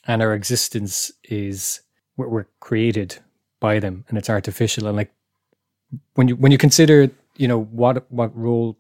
and 0.07 0.23
our 0.23 0.35
existence 0.35 1.13
is 1.25 1.81
we're, 2.17 2.29
we're 2.29 2.47
created 2.61 3.19
by 3.61 3.79
them, 3.79 4.05
and 4.09 4.19
it's 4.19 4.31
artificial. 4.31 4.87
And 4.87 4.97
like 4.97 5.13
when 6.15 6.29
you 6.29 6.37
when 6.37 6.53
you 6.53 6.59
consider 6.59 7.11
you 7.37 7.49
know 7.49 7.63
what 7.63 8.11
what 8.11 8.37
role 8.37 8.79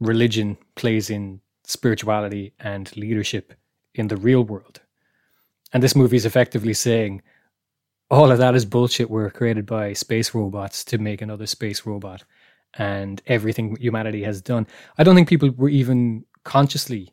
religion 0.00 0.56
plays 0.74 1.10
in 1.10 1.40
spirituality 1.64 2.52
and 2.60 2.94
leadership 2.96 3.54
in 3.94 4.08
the 4.08 4.16
real 4.16 4.44
world, 4.44 4.80
and 5.72 5.82
this 5.82 5.96
movie 5.96 6.16
is 6.16 6.26
effectively 6.26 6.74
saying 6.74 7.22
all 8.10 8.30
of 8.30 8.38
that 8.38 8.54
is 8.54 8.64
bullshit. 8.64 9.10
We're 9.10 9.30
created 9.30 9.66
by 9.66 9.92
space 9.94 10.34
robots 10.34 10.84
to 10.84 10.98
make 10.98 11.22
another 11.22 11.46
space 11.46 11.86
robot 11.86 12.22
and 12.78 13.22
everything 13.26 13.76
humanity 13.76 14.22
has 14.24 14.40
done. 14.40 14.66
I 14.98 15.04
don't 15.04 15.14
think 15.14 15.28
people 15.28 15.50
were 15.50 15.68
even 15.68 16.24
consciously 16.44 17.12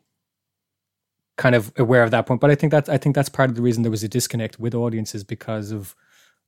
kind 1.36 1.54
of 1.54 1.72
aware 1.76 2.02
of 2.02 2.10
that 2.10 2.26
point, 2.26 2.40
but 2.40 2.50
I 2.50 2.54
think 2.54 2.70
that's 2.70 2.88
I 2.88 2.98
think 2.98 3.14
that's 3.14 3.28
part 3.28 3.50
of 3.50 3.56
the 3.56 3.62
reason 3.62 3.82
there 3.82 3.90
was 3.90 4.04
a 4.04 4.08
disconnect 4.08 4.58
with 4.58 4.74
audiences 4.74 5.24
because 5.24 5.70
of, 5.72 5.94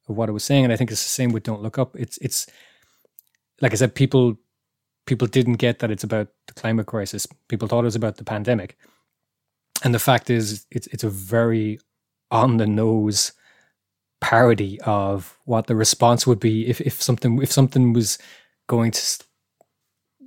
of 0.09 0.16
what 0.16 0.29
I 0.29 0.33
was 0.33 0.44
saying, 0.44 0.64
and 0.64 0.72
I 0.72 0.77
think 0.77 0.90
it's 0.90 1.03
the 1.03 1.09
same 1.09 1.33
with 1.33 1.44
Don't 1.44 1.62
Look 1.62 1.79
Up. 1.79 1.96
It's 1.96 2.18
it's 2.18 2.46
like 3.61 3.72
I 3.72 3.77
said, 3.77 3.94
people 3.94 4.37
people 5.07 5.27
didn't 5.27 5.55
get 5.55 5.79
that 5.79 5.90
it's 5.90 6.05
about 6.05 6.29
the 6.46 6.55
climate 6.55 6.87
crisis. 6.87 7.27
People 7.48 7.68
thought 7.68 7.81
it 7.81 7.85
was 7.85 7.96
about 7.96 8.16
the 8.16 8.24
pandemic, 8.24 8.77
and 9.83 9.94
the 9.94 9.98
fact 9.98 10.31
is, 10.31 10.66
it's 10.70 10.87
it's 10.88 11.05
a 11.05 11.11
very 11.11 11.79
on 12.31 12.57
the 12.57 12.66
nose 12.66 13.33
parody 14.20 14.81
of 14.83 15.38
what 15.44 15.66
the 15.66 15.77
response 15.77 16.27
would 16.27 16.40
be 16.40 16.66
if, 16.66 16.81
if 16.81 17.03
something 17.03 17.42
if 17.42 17.53
something 17.53 17.92
was 17.92 18.18
going 18.66 18.90
to 18.90 19.24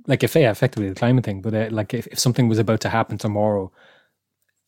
like 0.06 0.22
if 0.22 0.34
yeah 0.34 0.50
effectively 0.50 0.88
the 0.88 0.94
climate 0.94 1.24
thing 1.24 1.42
but 1.42 1.54
uh, 1.54 1.68
like 1.70 1.92
if, 1.92 2.06
if 2.08 2.18
something 2.18 2.48
was 2.48 2.58
about 2.58 2.80
to 2.80 2.88
happen 2.88 3.18
tomorrow 3.18 3.70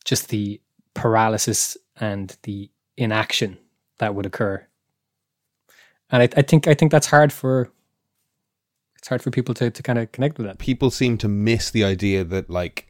just 0.03 0.29
the 0.29 0.61
paralysis 0.93 1.77
and 1.97 2.35
the 2.43 2.69
inaction 2.97 3.57
that 3.99 4.15
would 4.15 4.25
occur. 4.25 4.65
And 6.09 6.23
I, 6.23 6.29
I 6.39 6.41
think 6.41 6.67
I 6.67 6.73
think 6.73 6.91
that's 6.91 7.07
hard 7.07 7.31
for 7.31 7.71
it's 8.97 9.07
hard 9.07 9.21
for 9.21 9.31
people 9.31 9.55
to, 9.55 9.71
to 9.71 9.83
kind 9.83 9.97
of 9.97 10.11
connect 10.11 10.37
with 10.37 10.47
that. 10.47 10.59
People 10.59 10.91
seem 10.91 11.17
to 11.19 11.27
miss 11.27 11.71
the 11.71 11.83
idea 11.83 12.23
that 12.23 12.49
like 12.49 12.87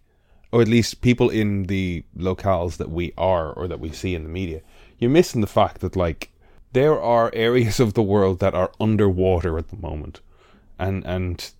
or 0.51 0.61
at 0.61 0.67
least 0.67 1.01
people 1.01 1.29
in 1.29 1.63
the 1.63 2.03
locales 2.17 2.77
that 2.77 2.89
we 2.89 3.13
are 3.17 3.53
or 3.53 3.67
that 3.67 3.79
we 3.79 3.91
see 3.91 4.15
in 4.15 4.23
the 4.23 4.29
media, 4.29 4.61
you're 4.97 5.09
missing 5.09 5.41
the 5.41 5.47
fact 5.47 5.81
that 5.81 5.95
like 5.95 6.31
there 6.73 6.99
are 6.99 7.31
areas 7.33 7.79
of 7.79 7.93
the 7.93 8.03
world 8.03 8.39
that 8.39 8.55
are 8.55 8.71
underwater 8.79 9.57
at 9.57 9.69
the 9.69 9.77
moment. 9.77 10.19
And 10.81 11.05
and 11.05 11.51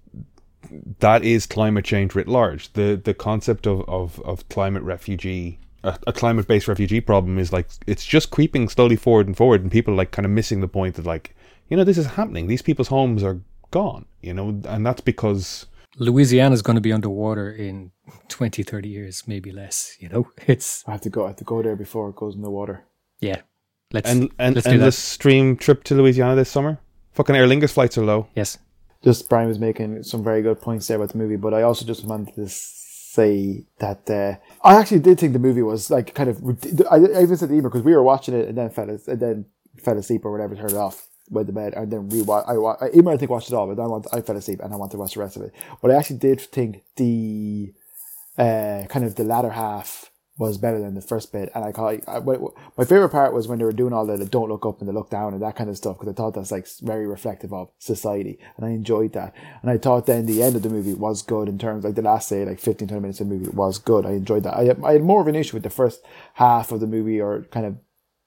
that 1.00 1.24
is 1.24 1.46
climate 1.46 1.86
change 1.86 2.16
writ 2.16 2.28
large. 2.28 2.74
The 2.74 3.00
the 3.02 3.14
concept 3.14 3.68
of, 3.68 3.88
of, 3.88 4.20
of 4.22 4.48
climate 4.50 4.84
refugee 4.84 5.60
a, 5.84 5.98
a 6.08 6.14
climate 6.14 6.48
based 6.48 6.68
refugee 6.68 7.02
problem 7.02 7.40
is 7.40 7.52
like 7.52 7.70
it's 7.88 8.06
just 8.06 8.30
creeping 8.30 8.70
slowly 8.70 8.96
forward 8.96 9.28
and 9.28 9.36
forward 9.36 9.62
and 9.62 9.72
people 9.72 9.94
are 9.94 9.98
like 9.98 10.12
kind 10.12 10.26
of 10.26 10.32
missing 10.32 10.62
the 10.62 10.68
point 10.68 10.96
that 10.96 11.06
like, 11.06 11.36
you 11.70 11.78
know, 11.78 11.84
this 11.84 11.98
is 11.98 12.06
happening. 12.06 12.48
These 12.48 12.62
people's 12.62 12.90
homes 12.90 13.24
are 13.24 13.42
gone, 13.72 14.06
you 14.22 14.34
know, 14.34 14.62
and 14.66 14.86
that's 14.86 15.02
because 15.02 15.66
Louisiana 15.98 16.54
is 16.54 16.62
going 16.62 16.76
to 16.76 16.82
be 16.82 16.94
underwater 16.94 17.52
in 17.52 17.92
20, 18.30 18.64
30 18.64 18.90
years, 18.90 19.24
maybe 19.28 19.52
less. 19.52 19.96
You 20.00 20.10
know, 20.10 20.28
it's 20.48 20.84
I 20.88 20.92
have 20.92 21.02
to 21.02 21.10
go. 21.10 21.26
I 21.26 21.28
have 21.28 21.38
to 21.38 21.44
go 21.44 21.62
there 21.62 21.76
before 21.76 22.10
it 22.10 22.16
goes 22.16 22.36
in 22.36 22.42
the 22.42 22.52
water. 22.52 22.86
yeah. 23.20 23.42
Let's 23.94 24.10
and 24.10 24.32
and 24.40 24.56
let's 24.56 24.66
do 24.66 24.72
endless 24.72 24.96
that. 24.96 25.02
stream 25.02 25.58
trip 25.58 25.84
to 25.84 25.96
Louisiana 25.96 26.34
this 26.34 26.50
summer. 26.50 26.80
Fucking 27.12 27.36
Aer 27.36 27.46
Lingus 27.46 27.74
flights 27.74 27.98
are 27.98 28.06
low. 28.06 28.28
Yes, 28.36 28.58
Just 29.04 29.30
Brian 29.30 29.48
was 29.48 29.60
making 29.60 30.04
some 30.04 30.24
very 30.24 30.42
good 30.42 30.62
points 30.62 30.88
there 30.88 30.98
about 30.98 31.10
the 31.10 31.18
movie, 31.18 31.36
but 31.36 31.54
I 31.54 31.64
also 31.64 31.86
just 31.86 32.06
wanted 32.06 32.36
to 32.36 32.48
say 32.48 33.66
that 33.80 34.10
uh, 34.10 34.36
I 34.64 34.76
actually 34.76 35.00
did 35.00 35.20
think 35.20 35.34
the 35.34 35.40
movie 35.40 35.64
was 35.64 35.90
like 35.90 36.14
kind 36.14 36.30
of. 36.30 36.38
I, 36.90 36.96
I 36.96 37.24
even 37.24 37.36
said 37.36 37.50
to 37.50 37.56
Emer 37.56 37.70
because 37.70 37.82
we 37.82 37.94
were 37.94 38.04
watching 38.04 38.36
it 38.36 38.48
and 38.48 38.58
then 38.58 38.70
fell 38.70 38.90
and 38.90 39.20
then 39.20 39.46
fell 39.84 39.98
asleep 39.98 40.24
or 40.24 40.32
whatever, 40.32 40.56
turned 40.56 40.72
it 40.72 40.78
off, 40.78 41.08
went 41.30 41.48
to 41.48 41.54
bed, 41.54 41.74
and 41.74 41.92
then 41.92 42.10
re 42.10 42.22
I 42.22 42.58
wa- 42.58 42.78
Emer 42.96 43.12
I 43.12 43.18
think 43.18 43.32
watched 43.32 43.50
it 43.50 43.56
all, 43.56 43.74
but 43.74 43.82
I, 43.82 43.88
want, 43.88 44.08
I 44.14 44.22
fell 44.22 44.38
asleep 44.38 44.60
and 44.64 44.72
I 44.72 44.78
want 44.78 44.92
to 44.92 44.98
watch 44.98 45.16
the 45.16 45.20
rest 45.20 45.36
of 45.36 45.44
it. 45.44 45.54
But 45.82 45.92
I 45.92 45.96
actually 45.96 46.18
did 46.18 46.40
think 46.40 46.84
the 46.96 47.74
uh, 48.38 48.86
kind 48.88 49.04
of 49.04 49.16
the 49.16 49.24
latter 49.24 49.50
half 49.50 50.11
was 50.38 50.58
better 50.58 50.80
than 50.80 50.96
the 50.96 51.02
first 51.02 51.32
bit. 51.32 51.52
And 51.54 51.63
I 51.63 51.72
call 51.72 51.88
I, 51.89 52.20
my 52.78 52.86
favorite 52.86 53.10
part 53.10 53.34
was 53.34 53.48
when 53.48 53.60
they 53.60 53.65
were 53.65 53.72
doing 53.74 53.94
all 53.94 54.06
the, 54.06 54.17
the 54.17 54.26
don't 54.26 54.50
look 54.50 54.65
up 54.65 54.80
and 54.80 54.88
the 54.89 54.94
look 54.94 55.10
down 55.10 55.34
and 55.34 55.41
that 55.41 55.56
kind 55.56 55.70
of 55.70 55.78
stuff 55.78 55.98
because 56.00 56.12
I 56.12 56.15
thought 56.15 56.34
that's 56.34 56.52
like 56.52 56.67
very 56.82 57.06
reflective 57.06 57.54
of 57.54 57.70
society 57.78 58.39
and 58.58 58.65
I 58.65 58.70
enjoyed 58.70 59.13
that. 59.13 59.36
And 59.62 59.70
I 59.70 59.78
thought 59.78 60.06
then 60.06 60.26
the 60.26 60.41
end 60.41 60.56
of 60.56 60.63
the 60.63 60.70
movie 60.70 60.94
was 60.94 61.22
good 61.22 61.48
in 61.48 61.60
terms 61.60 61.84
like 61.84 61.96
the 61.96 62.02
last 62.02 62.28
say 62.30 62.46
like 62.46 62.60
15 62.60 62.88
20 62.88 63.02
minutes 63.02 63.20
of 63.20 63.30
the 63.30 63.36
movie 63.36 63.52
was 63.52 63.78
good. 63.78 64.06
I 64.06 64.12
enjoyed 64.12 64.44
that. 64.44 64.56
I, 64.56 64.74
I 64.88 64.94
had 64.94 65.04
more 65.04 65.22
of 65.22 65.28
an 65.28 65.36
issue 65.36 65.56
with 65.58 65.63
the 65.63 65.70
first 65.70 66.02
half 66.36 66.72
of 66.72 66.80
the 66.80 66.88
movie 66.88 67.20
or 67.22 67.44
kind 67.52 67.65
of 67.65 67.78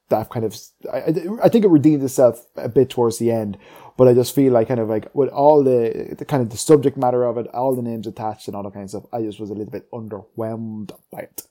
that 0.09 0.29
kind 0.29 0.45
of 0.45 0.55
I, 0.93 0.97
I- 1.43 1.49
think 1.49 1.65
it 1.65 1.69
redeemed 1.69 2.03
itself 2.03 2.45
a 2.55 2.69
bit 2.69 2.91
towards 2.91 3.17
the 3.17 3.31
end 3.31 3.57
but 3.97 4.07
I 4.07 4.13
just 4.13 4.35
feel 4.35 4.53
like 4.53 4.67
kind 4.67 4.79
of 4.79 4.87
like 4.89 5.13
with 5.15 5.29
all 5.29 5.63
the, 5.63 6.13
the 6.17 6.25
kind 6.25 6.43
of 6.43 6.51
the 6.51 6.57
subject 6.57 6.95
matter 6.95 7.23
of 7.23 7.37
it 7.39 7.47
all 7.47 7.75
the 7.75 7.81
names 7.81 8.05
attached 8.05 8.47
and 8.47 8.55
all 8.55 8.61
that 8.61 8.73
kind 8.73 8.83
of 8.83 8.89
stuff 8.91 9.05
I 9.11 9.23
just 9.23 9.39
was 9.39 9.49
a 9.49 9.53
little 9.53 9.71
bit 9.71 9.89
underwhelmed 9.91 10.91
by 11.11 11.21
it 11.21 11.43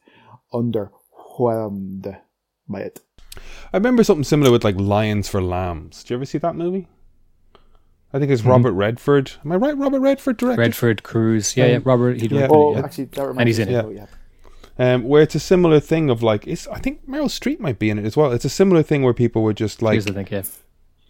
underwhelmed 0.55 2.21
by 2.69 2.81
it 2.81 3.01
I 3.73 3.77
remember 3.79 4.05
something 4.05 4.23
similar 4.25 4.53
with 4.53 4.63
like 4.63 4.77
Lions 4.79 5.29
for 5.29 5.43
Lambs. 5.43 6.03
Did 6.05 6.11
you 6.11 6.17
ever 6.17 6.25
see 6.25 6.39
that 6.39 6.55
movie? 6.55 6.87
I 8.13 8.21
think 8.21 8.31
it's 8.31 8.43
Mm-hmm. 8.43 8.51
Robert 8.51 8.73
Redford. 8.73 9.33
Am 9.45 9.51
I 9.51 9.57
right? 9.57 9.77
Robert 9.77 9.99
Redford 10.01 10.37
directed. 10.37 10.61
Redford, 10.61 11.03
Cruise. 11.03 11.57
Yeah, 11.57 11.67
yeah. 11.67 11.79
Robert. 11.85 12.21
He 12.21 12.29
Yeah. 12.29 12.47
directed 12.47 12.55
oh 12.55 12.71
it, 12.73 12.79
yeah. 12.79 12.85
actually 12.85 13.05
that 13.07 13.27
reminds 13.27 13.39
And 13.41 13.49
he's 13.49 13.59
me 13.59 13.65
in 13.65 13.69
it. 13.91 13.97
yeah. 14.79 14.95
Um, 14.95 15.03
where 15.05 15.23
it's 15.23 15.35
a 15.35 15.41
similar 15.41 15.81
thing 15.81 16.11
of 16.11 16.23
like, 16.23 16.47
it's, 16.47 16.69
I 16.69 16.79
think 16.79 17.09
Meryl 17.09 17.25
Streep 17.27 17.59
might 17.59 17.81
be 17.81 17.91
in 17.91 17.99
it 17.99 18.05
as 18.05 18.17
well. 18.17 18.31
It's 18.31 18.45
a 18.45 18.49
similar 18.49 18.85
thing 18.85 19.03
where 19.03 19.15
people 19.15 19.43
were 19.43 19.53
just 19.53 19.83
like, 19.83 19.95
Here's 19.95 20.05
the 20.05 20.13
thing, 20.13 20.29
yeah. 20.31 20.43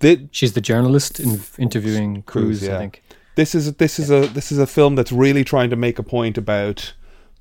thi- 0.00 0.28
She's 0.32 0.54
the 0.54 0.60
journalist 0.62 1.20
in, 1.20 1.40
interviewing 1.58 2.22
Cruise, 2.22 2.60
Cruise, 2.60 2.62
yeah. 2.68 2.76
I 2.76 2.78
think. 2.78 3.02
this 3.36 3.54
is 3.54 3.74
this 3.74 3.98
is 3.98 4.10
a 4.10 4.20
this 4.28 4.50
is 4.50 4.58
a 4.58 4.66
film 4.66 4.94
that's 4.96 5.12
really 5.12 5.44
trying 5.44 5.68
to 5.68 5.76
make 5.76 5.98
a 5.98 6.02
point 6.02 6.38
about 6.38 6.94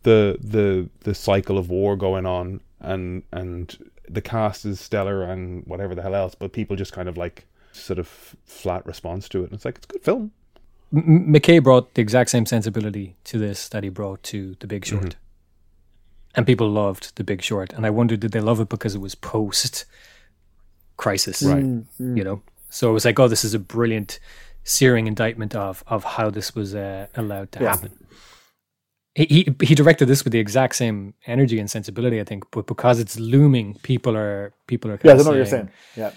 the 0.04 0.38
the 0.42 0.90
the 1.02 1.14
cycle 1.16 1.58
of 1.58 1.70
war 1.70 1.96
going 1.96 2.26
on 2.26 2.62
and 2.80 3.24
and 3.32 3.78
the 4.10 4.22
cast 4.22 4.66
is 4.66 4.80
stellar 4.80 5.24
and 5.24 5.66
whatever 5.66 5.96
the 5.96 6.02
hell 6.02 6.14
else 6.16 6.36
but 6.36 6.52
people 6.52 6.76
just 6.76 6.92
kind 6.94 7.08
of 7.10 7.18
like 7.18 7.46
sort 7.72 7.98
of 8.00 8.08
flat 8.46 8.86
response 8.86 9.28
to 9.30 9.40
it 9.42 9.46
and 9.46 9.54
it's 9.54 9.66
like 9.66 9.78
it's 9.78 9.86
a 9.90 9.94
good 9.94 10.04
film 10.04 10.32
M- 10.96 11.34
McKay 11.34 11.64
brought 11.64 11.94
the 11.96 12.02
exact 12.02 12.30
same 12.30 12.46
sensibility 12.46 13.16
to 13.24 13.40
this 13.40 13.68
that 13.70 13.84
he 13.84 13.90
brought 13.90 14.22
to 14.24 14.56
The 14.60 14.68
Big 14.68 14.86
Short. 14.86 15.16
And 16.36 16.46
people 16.46 16.70
loved 16.70 17.16
The 17.16 17.24
Big 17.24 17.42
Short. 17.42 17.74
And 17.74 17.84
I 17.84 17.90
wondered, 17.90 18.20
did 18.20 18.32
they 18.32 18.40
love 18.42 18.60
it 18.60 18.70
because 18.70 18.94
it 18.94 19.02
was 19.02 19.16
post 19.16 19.86
crisis? 20.98 21.42
Right. 21.42 21.64
You 21.64 22.24
know? 22.24 22.44
So 22.70 22.92
it 22.92 22.94
was 22.94 23.06
like, 23.06 23.20
oh, 23.20 23.28
this 23.28 23.44
is 23.44 23.56
a 23.56 23.60
brilliant, 23.60 24.20
searing 24.64 25.08
indictment 25.08 25.56
of, 25.56 25.84
of 25.88 26.04
how 26.04 26.30
this 26.30 26.54
was 26.54 26.76
uh, 26.76 27.08
allowed 27.16 27.52
to 27.54 27.64
Yeah. 27.64 27.70
happen. 27.72 27.92
He, 29.16 29.26
he 29.26 29.66
he 29.66 29.76
directed 29.76 30.08
this 30.08 30.24
with 30.24 30.34
the 30.34 30.40
exact 30.40 30.76
same 30.76 31.14
energy 31.28 31.60
and 31.60 31.70
sensibility, 31.70 32.20
I 32.20 32.24
think, 32.24 32.46
but 32.50 32.66
because 32.66 33.00
it's 33.00 33.20
looming, 33.20 33.78
people 33.84 34.18
are 34.18 34.54
people 34.66 34.90
are. 34.92 35.00
yeah 35.04 35.14
I 35.14 35.18
know 35.18 35.24
what 35.24 35.36
you're 35.36 35.46
saying 35.46 35.70
yeah 35.96 36.12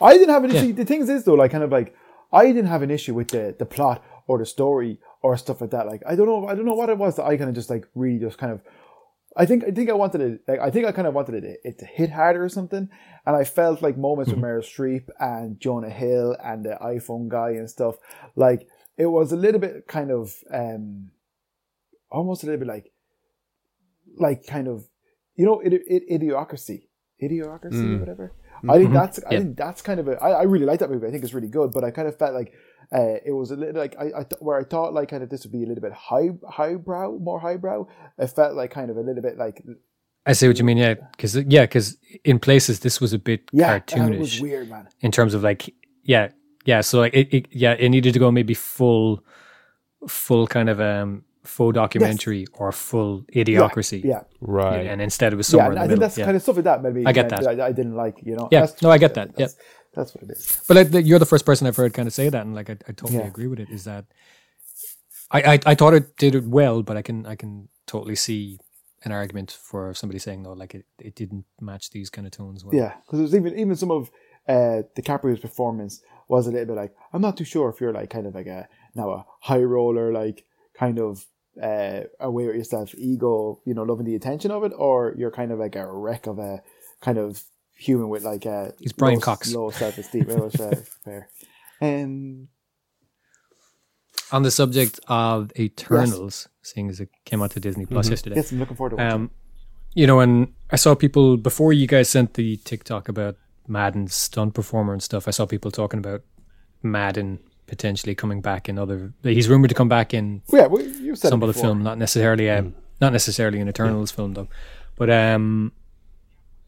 I 0.00 0.12
didn't 0.14 0.34
have 0.34 0.44
an 0.44 0.54
issue 0.54 0.72
the 0.72 0.84
things 0.84 1.08
is 1.08 1.24
though 1.24 1.34
like 1.34 1.50
kind 1.50 1.64
of 1.64 1.70
like 1.70 1.94
I 2.32 2.46
didn't 2.46 2.66
have 2.66 2.82
an 2.82 2.90
issue 2.90 3.14
with 3.14 3.28
the 3.28 3.54
the 3.58 3.66
plot 3.66 4.04
or 4.26 4.38
the 4.38 4.46
story 4.46 4.98
or 5.22 5.36
stuff 5.36 5.60
like 5.60 5.70
that 5.70 5.86
like 5.86 6.02
I 6.06 6.14
don't 6.14 6.26
know 6.26 6.46
I 6.46 6.54
don't 6.54 6.66
know 6.66 6.74
what 6.74 6.90
it 6.90 6.98
was 6.98 7.16
that 7.16 7.24
I 7.24 7.36
kind 7.36 7.48
of 7.48 7.56
just 7.56 7.70
like 7.70 7.86
really 7.94 8.18
just 8.18 8.38
kind 8.38 8.52
of 8.52 8.60
I 9.36 9.46
think 9.46 9.64
I 9.64 9.70
think 9.70 9.88
I 9.88 9.94
wanted 9.94 10.20
it. 10.20 10.40
Like, 10.46 10.60
I 10.60 10.70
think 10.70 10.86
I 10.86 10.92
kind 10.92 11.08
of 11.08 11.14
wanted 11.14 11.42
it, 11.42 11.60
it 11.64 11.78
to 11.78 11.86
hit 11.86 12.10
harder 12.10 12.44
or 12.44 12.48
something, 12.48 12.90
and 13.26 13.36
I 13.36 13.44
felt 13.44 13.80
like 13.80 13.96
moments 13.96 14.30
with 14.30 14.42
Meryl 14.42 14.60
Streep 14.60 15.08
and 15.18 15.58
Jonah 15.58 15.90
Hill 15.90 16.36
and 16.44 16.64
the 16.64 16.76
iPhone 16.82 17.28
guy 17.28 17.50
and 17.50 17.68
stuff. 17.68 17.96
Like 18.36 18.68
it 18.98 19.06
was 19.06 19.32
a 19.32 19.36
little 19.36 19.60
bit 19.60 19.86
kind 19.86 20.10
of 20.10 20.34
um, 20.52 21.10
almost 22.12 22.42
a 22.42 22.46
little 22.46 22.58
bit 22.60 22.68
like, 22.68 22.92
like 24.16 24.46
kind 24.46 24.68
of, 24.68 24.84
you 25.34 25.44
know, 25.46 25.60
it, 25.60 25.72
it, 25.72 26.02
idiocracy, 26.10 26.88
idiocracy, 27.22 27.72
Mm. 27.72 28.00
whatever. 28.00 28.32
I 28.68 28.78
think 28.78 28.92
that's 28.92 29.18
I 29.24 29.32
Yeah. 29.32 29.38
think 29.40 29.56
that's 29.56 29.82
kind 29.82 29.98
of 29.98 30.06
a. 30.06 30.12
I, 30.22 30.30
I 30.30 30.42
really 30.44 30.66
like 30.66 30.78
that 30.80 30.90
movie. 30.90 31.06
I 31.08 31.10
think 31.10 31.24
it's 31.24 31.34
really 31.34 31.48
good, 31.48 31.72
but 31.72 31.82
I 31.82 31.90
kind 31.90 32.06
of 32.06 32.16
felt 32.16 32.32
like 32.32 32.52
uh, 32.92 33.16
it 33.26 33.32
was 33.32 33.50
a 33.50 33.56
little 33.56 33.74
like 33.80 33.96
I, 33.98 34.04
I 34.20 34.22
th- 34.22 34.40
where 34.40 34.56
I 34.56 34.62
thought 34.62 34.94
like 34.94 35.08
kind 35.08 35.22
of 35.24 35.30
this 35.30 35.42
would 35.44 35.50
be 35.52 35.64
a 35.64 35.66
little 35.66 35.82
bit 35.82 35.92
high 35.92 36.28
highbrow, 36.48 37.18
more 37.18 37.40
highbrow. 37.40 37.88
It 38.18 38.28
felt 38.28 38.54
like 38.54 38.70
kind 38.70 38.88
of 38.90 38.96
a 38.96 39.00
little 39.00 39.22
bit 39.22 39.36
like 39.36 39.64
I 40.26 40.32
see 40.34 40.46
what 40.46 40.58
you 40.60 40.64
mean, 40.64 40.76
yeah, 40.76 40.94
because 41.10 41.34
yeah, 41.34 41.62
because 41.62 41.96
in 42.24 42.38
places 42.38 42.78
this 42.80 43.00
was 43.00 43.12
a 43.12 43.18
bit 43.18 43.40
yeah, 43.52 43.72
that 43.72 43.88
cartoonish 43.88 44.18
was 44.20 44.40
weird, 44.40 44.70
man. 44.70 44.86
in 45.00 45.10
terms 45.10 45.34
of 45.34 45.42
like, 45.42 45.74
yeah, 46.04 46.28
yeah. 46.64 46.82
So 46.82 47.00
like, 47.00 47.14
it, 47.14 47.34
it, 47.34 47.46
yeah, 47.50 47.72
it 47.72 47.88
needed 47.88 48.12
to 48.12 48.20
go 48.20 48.30
maybe 48.30 48.54
full, 48.54 49.24
full 50.06 50.46
kind 50.46 50.68
of 50.68 50.80
um 50.80 51.24
faux 51.44 51.74
documentary 51.74 52.46
or 52.54 52.70
full 52.72 53.22
idiocracy. 53.34 54.04
Yeah, 54.04 54.22
right 54.40 54.86
and 54.86 55.00
instead 55.02 55.32
it 55.32 55.36
was 55.36 55.48
yeah. 55.48 55.50
somewhere 55.50 55.72
and 55.72 55.76
in 55.76 55.82
I 55.82 55.86
the 55.86 55.88
think 55.88 55.98
middle. 55.98 56.08
that's 56.08 56.18
yeah. 56.18 56.24
kind 56.24 56.36
of 56.36 56.42
stuff 56.42 56.56
like 56.56 56.64
that. 56.64 56.82
Maybe 56.82 57.06
I 57.06 57.12
get 57.12 57.28
that. 57.30 57.46
I, 57.46 57.66
I 57.66 57.72
didn't 57.72 57.94
like, 57.96 58.20
you 58.22 58.36
know. 58.36 58.48
Yeah, 58.50 58.60
That's- 58.60 58.82
no, 58.82 58.90
I 58.90 58.98
get 58.98 59.14
that, 59.14 59.36
That's, 59.36 59.56
that's 59.94 60.14
what 60.14 60.24
it 60.24 60.30
is. 60.30 60.62
But 60.68 60.92
like, 60.92 61.06
you're 61.06 61.18
the 61.18 61.26
first 61.26 61.44
person 61.44 61.66
I've 61.66 61.76
heard 61.76 61.92
kind 61.94 62.06
of 62.06 62.14
say 62.14 62.28
that, 62.28 62.46
and 62.46 62.54
like 62.54 62.70
I, 62.70 62.74
I 62.88 62.92
totally 62.92 63.18
Yeah. 63.18 63.26
agree 63.26 63.46
with 63.48 63.60
it. 63.60 63.68
Is 63.70 63.84
that 63.84 64.06
I, 65.30 65.54
I 65.54 65.58
I 65.66 65.74
thought 65.74 65.94
it 65.94 66.16
did 66.16 66.34
it 66.34 66.44
well, 66.44 66.82
but 66.82 66.96
I 66.96 67.02
can 67.02 67.26
I 67.26 67.34
can 67.36 67.68
totally 67.86 68.14
see 68.16 68.58
an 69.04 69.12
argument 69.12 69.50
for 69.50 69.92
somebody 69.94 70.18
saying 70.18 70.42
no, 70.42 70.52
like 70.52 70.74
it, 70.74 70.86
it 70.98 71.14
didn't 71.14 71.44
match 71.60 71.90
these 71.90 72.08
kind 72.08 72.26
of 72.26 72.32
tones 72.32 72.64
well. 72.64 72.74
Yeah, 72.74 72.94
because 73.04 73.18
it 73.18 73.22
was 73.22 73.34
even 73.34 73.58
even 73.58 73.76
some 73.76 73.90
of 73.90 74.10
uh, 74.48 74.82
DiCaprio's 74.96 75.40
performance 75.40 76.02
was 76.28 76.46
a 76.46 76.50
little 76.50 76.66
bit 76.66 76.76
like 76.76 76.94
I'm 77.12 77.20
not 77.20 77.36
too 77.36 77.44
sure 77.44 77.68
if 77.68 77.80
you're 77.80 77.92
like 77.92 78.10
kind 78.10 78.26
of 78.26 78.34
like 78.34 78.46
a 78.46 78.68
now 78.94 79.10
a 79.10 79.26
high 79.40 79.62
roller 79.62 80.12
like 80.12 80.44
kind 80.74 80.98
of 80.98 81.26
uh, 81.62 82.00
aware 82.18 82.50
of 82.50 82.56
yourself 82.56 82.94
ego 82.96 83.60
you 83.66 83.74
know 83.74 83.82
loving 83.82 84.06
the 84.06 84.14
attention 84.14 84.50
of 84.50 84.64
it 84.64 84.72
or 84.76 85.14
you're 85.18 85.30
kind 85.30 85.52
of 85.52 85.58
like 85.58 85.76
a 85.76 85.86
wreck 85.86 86.26
of 86.26 86.38
a 86.38 86.62
kind 87.02 87.18
of 87.18 87.42
human 87.82 88.08
with 88.08 88.24
like 88.24 88.46
a 88.46 88.72
He's 88.78 88.92
Brian 88.92 89.16
low, 89.16 89.20
Cox. 89.20 89.52
low 89.52 89.70
self 89.70 89.98
esteem. 89.98 90.30
It 90.30 90.60
uh, 90.60 90.74
fair. 91.04 91.28
Um, 91.80 92.48
On 94.30 94.42
the 94.42 94.50
subject 94.50 95.00
of 95.08 95.52
Eternals, 95.58 96.48
seeing 96.62 96.88
as 96.88 97.00
it 97.00 97.10
came 97.24 97.42
out 97.42 97.50
to 97.52 97.60
Disney 97.60 97.86
Plus 97.86 98.08
yesterday, 98.08 98.36
yes, 98.36 98.52
I'm 98.52 98.60
looking 98.60 98.76
forward 98.76 98.90
to 98.90 98.96
watching. 98.96 99.12
um, 99.12 99.30
you 99.94 100.06
know, 100.06 100.20
and 100.20 100.52
I 100.70 100.76
saw 100.76 100.94
people 100.94 101.36
before 101.36 101.72
you 101.72 101.86
guys 101.86 102.08
sent 102.08 102.34
the 102.34 102.56
TikTok 102.58 103.08
about 103.08 103.36
Madden's 103.66 104.14
stunt 104.14 104.54
performer 104.54 104.92
and 104.92 105.02
stuff. 105.02 105.28
I 105.28 105.32
saw 105.32 105.44
people 105.44 105.70
talking 105.70 105.98
about 105.98 106.22
Madden 106.82 107.40
potentially 107.72 108.14
coming 108.14 108.42
back 108.42 108.68
in 108.68 108.78
other. 108.78 109.14
He's 109.22 109.48
rumored 109.48 109.70
to 109.70 109.74
come 109.74 109.88
back 109.88 110.12
in 110.12 110.42
yeah, 110.52 110.66
well, 110.66 110.82
you 110.82 111.16
said 111.16 111.30
some 111.30 111.42
other 111.42 111.54
film, 111.54 111.82
not 111.82 111.96
necessarily 111.96 112.48
a, 112.48 112.70
not 113.00 113.14
necessarily 113.14 113.60
an 113.60 113.68
Eternals 113.68 114.10
film 114.10 114.34
though. 114.34 114.48
But 114.94 115.08
um, 115.08 115.72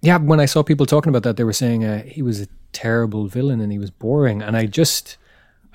yeah, 0.00 0.16
when 0.16 0.40
I 0.40 0.46
saw 0.46 0.62
people 0.62 0.86
talking 0.86 1.10
about 1.10 1.22
that, 1.24 1.36
they 1.36 1.44
were 1.44 1.52
saying 1.52 1.84
uh, 1.84 2.04
he 2.04 2.22
was 2.22 2.40
a 2.40 2.48
terrible 2.72 3.26
villain 3.26 3.60
and 3.60 3.70
he 3.70 3.78
was 3.78 3.90
boring, 3.90 4.40
and 4.40 4.56
I 4.56 4.64
just 4.64 5.18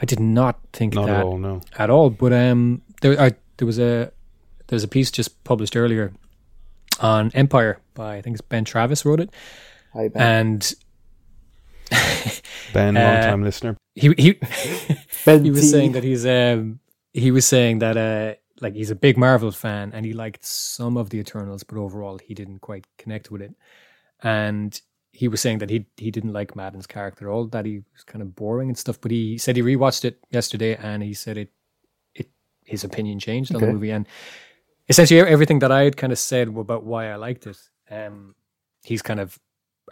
I 0.02 0.06
did 0.06 0.20
not 0.20 0.58
think 0.74 0.96
not 0.96 1.06
that 1.06 1.18
at 1.18 1.24
all 1.24 1.38
no 1.38 1.62
at 1.78 1.92
all. 1.92 2.10
But 2.10 2.34
um, 2.34 2.82
there 3.02 3.22
I, 3.22 3.34
there 3.58 3.68
was 3.68 3.78
a 3.78 4.12
there's 4.66 4.84
a 4.84 4.88
piece 4.88 5.12
just 5.12 5.44
published 5.44 5.76
earlier 5.76 6.12
on 7.00 7.30
Empire 7.36 7.78
by 7.94 8.16
I 8.16 8.22
think 8.24 8.34
it's 8.34 8.42
Ben 8.42 8.66
Travis 8.66 9.06
wrote 9.06 9.20
it, 9.20 9.30
Hi, 9.94 10.08
Ben. 10.08 10.22
and 10.24 10.74
Ben, 12.74 12.96
Uh, 12.98 13.02
long 13.02 13.22
time 13.22 13.44
listener. 13.44 13.78
he 13.96 14.14
he 14.18 14.34
ben 15.26 15.44
he 15.44 15.52
was 15.52 15.62
T. 15.62 15.68
saying 15.68 15.92
that 15.94 16.04
he's 16.04 16.26
um 16.26 16.80
he 17.14 17.32
was 17.32 17.46
saying 17.46 17.80
that 17.80 17.98
uh 17.98 18.36
like 18.62 18.76
he's 18.76 18.92
a 18.92 18.96
big 18.96 19.18
Marvel 19.18 19.52
fan 19.52 19.92
and 19.94 20.06
he 20.06 20.14
liked 20.14 20.46
some 20.46 20.98
of 20.98 21.10
the 21.10 21.18
Eternals, 21.20 21.64
but 21.64 21.78
overall 21.78 22.18
he 22.18 22.34
didn't 22.34 22.60
quite 22.60 22.86
connect 22.98 23.32
with 23.32 23.42
it. 23.42 23.54
And 24.22 24.80
he 25.12 25.28
was 25.28 25.42
saying 25.42 25.60
that 25.60 25.70
he 25.70 25.86
he 25.98 26.12
didn't 26.12 26.34
like 26.34 26.56
Madden's 26.56 26.86
character 26.88 27.28
at 27.30 27.32
all, 27.34 27.48
that 27.48 27.66
he 27.66 27.82
was 27.94 28.04
kind 28.06 28.22
of 28.22 28.36
boring 28.36 28.70
and 28.70 28.78
stuff. 28.78 29.00
But 29.02 29.12
he 29.12 29.38
said 29.38 29.56
he 29.56 29.62
rewatched 29.64 30.06
it 30.06 30.20
yesterday 30.30 30.76
and 30.76 31.02
he 31.02 31.14
said 31.14 31.38
it 31.38 31.50
it 32.14 32.30
his 32.66 32.84
opinion 32.84 33.18
changed 33.20 33.56
on 33.56 33.62
the 33.62 33.68
movie 33.74 33.92
and 33.92 34.06
essentially 34.90 35.20
everything 35.22 35.60
that 35.60 35.72
I 35.72 35.84
had 35.84 35.98
kind 35.98 36.12
of 36.14 36.20
said 36.20 36.48
about 36.50 36.84
why 36.84 37.10
I 37.12 37.16
liked 37.16 37.48
it, 37.48 37.58
um, 37.90 38.36
he's 38.84 39.02
kind 39.02 39.20
of 39.20 39.40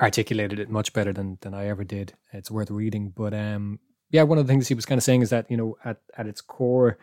articulated 0.02 0.60
it 0.60 0.70
much 0.70 0.94
better 0.94 1.14
than 1.14 1.38
than 1.42 1.54
I 1.54 1.68
ever 1.68 1.84
did. 1.84 2.14
It's 2.34 2.52
worth 2.52 2.72
reading. 2.72 3.14
But 3.16 3.34
um 3.34 3.80
yeah, 4.10 4.24
one 4.24 4.38
of 4.38 4.48
the 4.48 4.52
things 4.52 4.68
he 4.68 4.74
was 4.74 4.86
kind 4.86 4.98
of 4.98 5.04
saying 5.04 5.22
is 5.22 5.30
that, 5.32 5.50
you 5.52 5.58
know, 5.58 5.78
at, 5.84 5.98
at 6.18 6.28
its 6.28 6.42
core, 6.42 6.98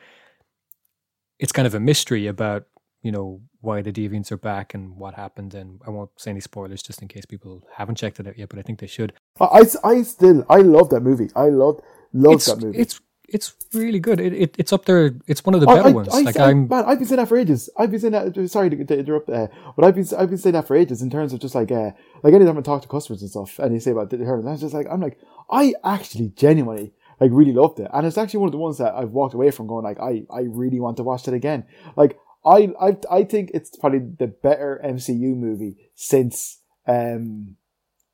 it's 1.38 1.52
kind 1.52 1.66
of 1.66 1.74
a 1.74 1.80
mystery 1.80 2.26
about, 2.26 2.66
you 3.02 3.12
know, 3.12 3.42
why 3.60 3.82
the 3.82 3.92
deviants 3.92 4.32
are 4.32 4.38
back 4.38 4.72
and 4.72 4.96
what 4.96 5.14
happened. 5.14 5.54
And 5.54 5.80
I 5.86 5.90
won't 5.90 6.10
say 6.16 6.30
any 6.30 6.40
spoilers 6.40 6.82
just 6.82 7.02
in 7.02 7.08
case 7.08 7.26
people 7.26 7.66
haven't 7.74 7.96
checked 7.96 8.20
it 8.20 8.26
out 8.26 8.38
yet, 8.38 8.48
but 8.48 8.58
I 8.58 8.62
think 8.62 8.78
they 8.78 8.86
should. 8.86 9.12
I, 9.38 9.44
I, 9.44 9.88
I 9.88 10.02
still, 10.02 10.46
I 10.48 10.58
love 10.58 10.88
that 10.90 11.00
movie. 11.00 11.28
I 11.36 11.50
loved, 11.50 11.80
loved 12.12 12.36
it's, 12.36 12.46
that 12.46 12.60
movie. 12.60 12.78
it's 12.78 13.00
it's 13.28 13.54
really 13.72 13.98
good. 13.98 14.20
It, 14.20 14.32
it 14.32 14.54
it's 14.58 14.72
up 14.72 14.84
there. 14.84 15.14
It's 15.26 15.44
one 15.44 15.54
of 15.54 15.60
the 15.60 15.66
better 15.66 15.88
I, 15.88 15.92
ones. 15.92 16.08
I, 16.12 16.20
like 16.20 16.38
I, 16.38 16.50
I'm 16.50 16.68
man, 16.68 16.84
I've 16.84 16.98
been 16.98 17.08
saying 17.08 17.18
that 17.18 17.28
for 17.28 17.36
ages. 17.36 17.70
I've 17.76 17.90
been 17.90 18.00
saying 18.00 18.12
that. 18.12 18.50
Sorry 18.50 18.70
to, 18.70 18.84
to 18.84 18.98
interrupt, 18.98 19.28
uh, 19.30 19.48
but 19.76 19.84
I've 19.84 19.94
been 19.94 20.06
I've 20.16 20.28
been 20.28 20.38
saying 20.38 20.54
that 20.54 20.66
for 20.66 20.76
ages 20.76 21.02
in 21.02 21.10
terms 21.10 21.32
of 21.32 21.40
just 21.40 21.54
like 21.54 21.70
uh, 21.70 21.90
like 22.22 22.34
anytime 22.34 22.58
I 22.58 22.60
talk 22.60 22.82
to 22.82 22.88
customers 22.88 23.22
and 23.22 23.30
stuff, 23.30 23.58
and 23.58 23.74
they 23.74 23.78
say 23.78 23.92
about 23.92 24.10
the 24.10 24.18
Hermes, 24.18 24.46
I 24.46 24.50
was 24.52 24.60
just 24.60 24.74
like, 24.74 24.86
I'm 24.90 25.00
like, 25.00 25.18
I 25.50 25.74
actually 25.84 26.32
genuinely 26.36 26.92
like 27.20 27.30
really 27.32 27.52
loved 27.52 27.80
it, 27.80 27.90
and 27.92 28.06
it's 28.06 28.18
actually 28.18 28.40
one 28.40 28.48
of 28.48 28.52
the 28.52 28.58
ones 28.58 28.78
that 28.78 28.94
I've 28.94 29.10
walked 29.10 29.34
away 29.34 29.50
from 29.50 29.66
going 29.66 29.84
like, 29.84 30.00
I 30.00 30.24
I 30.30 30.42
really 30.48 30.80
want 30.80 30.96
to 30.98 31.02
watch 31.02 31.26
it 31.26 31.34
again. 31.34 31.64
Like 31.96 32.18
I 32.44 32.72
I 32.80 32.96
I 33.10 33.24
think 33.24 33.50
it's 33.54 33.76
probably 33.76 34.00
the 34.00 34.26
better 34.26 34.80
MCU 34.84 35.36
movie 35.36 35.76
since 35.94 36.60
um 36.86 37.56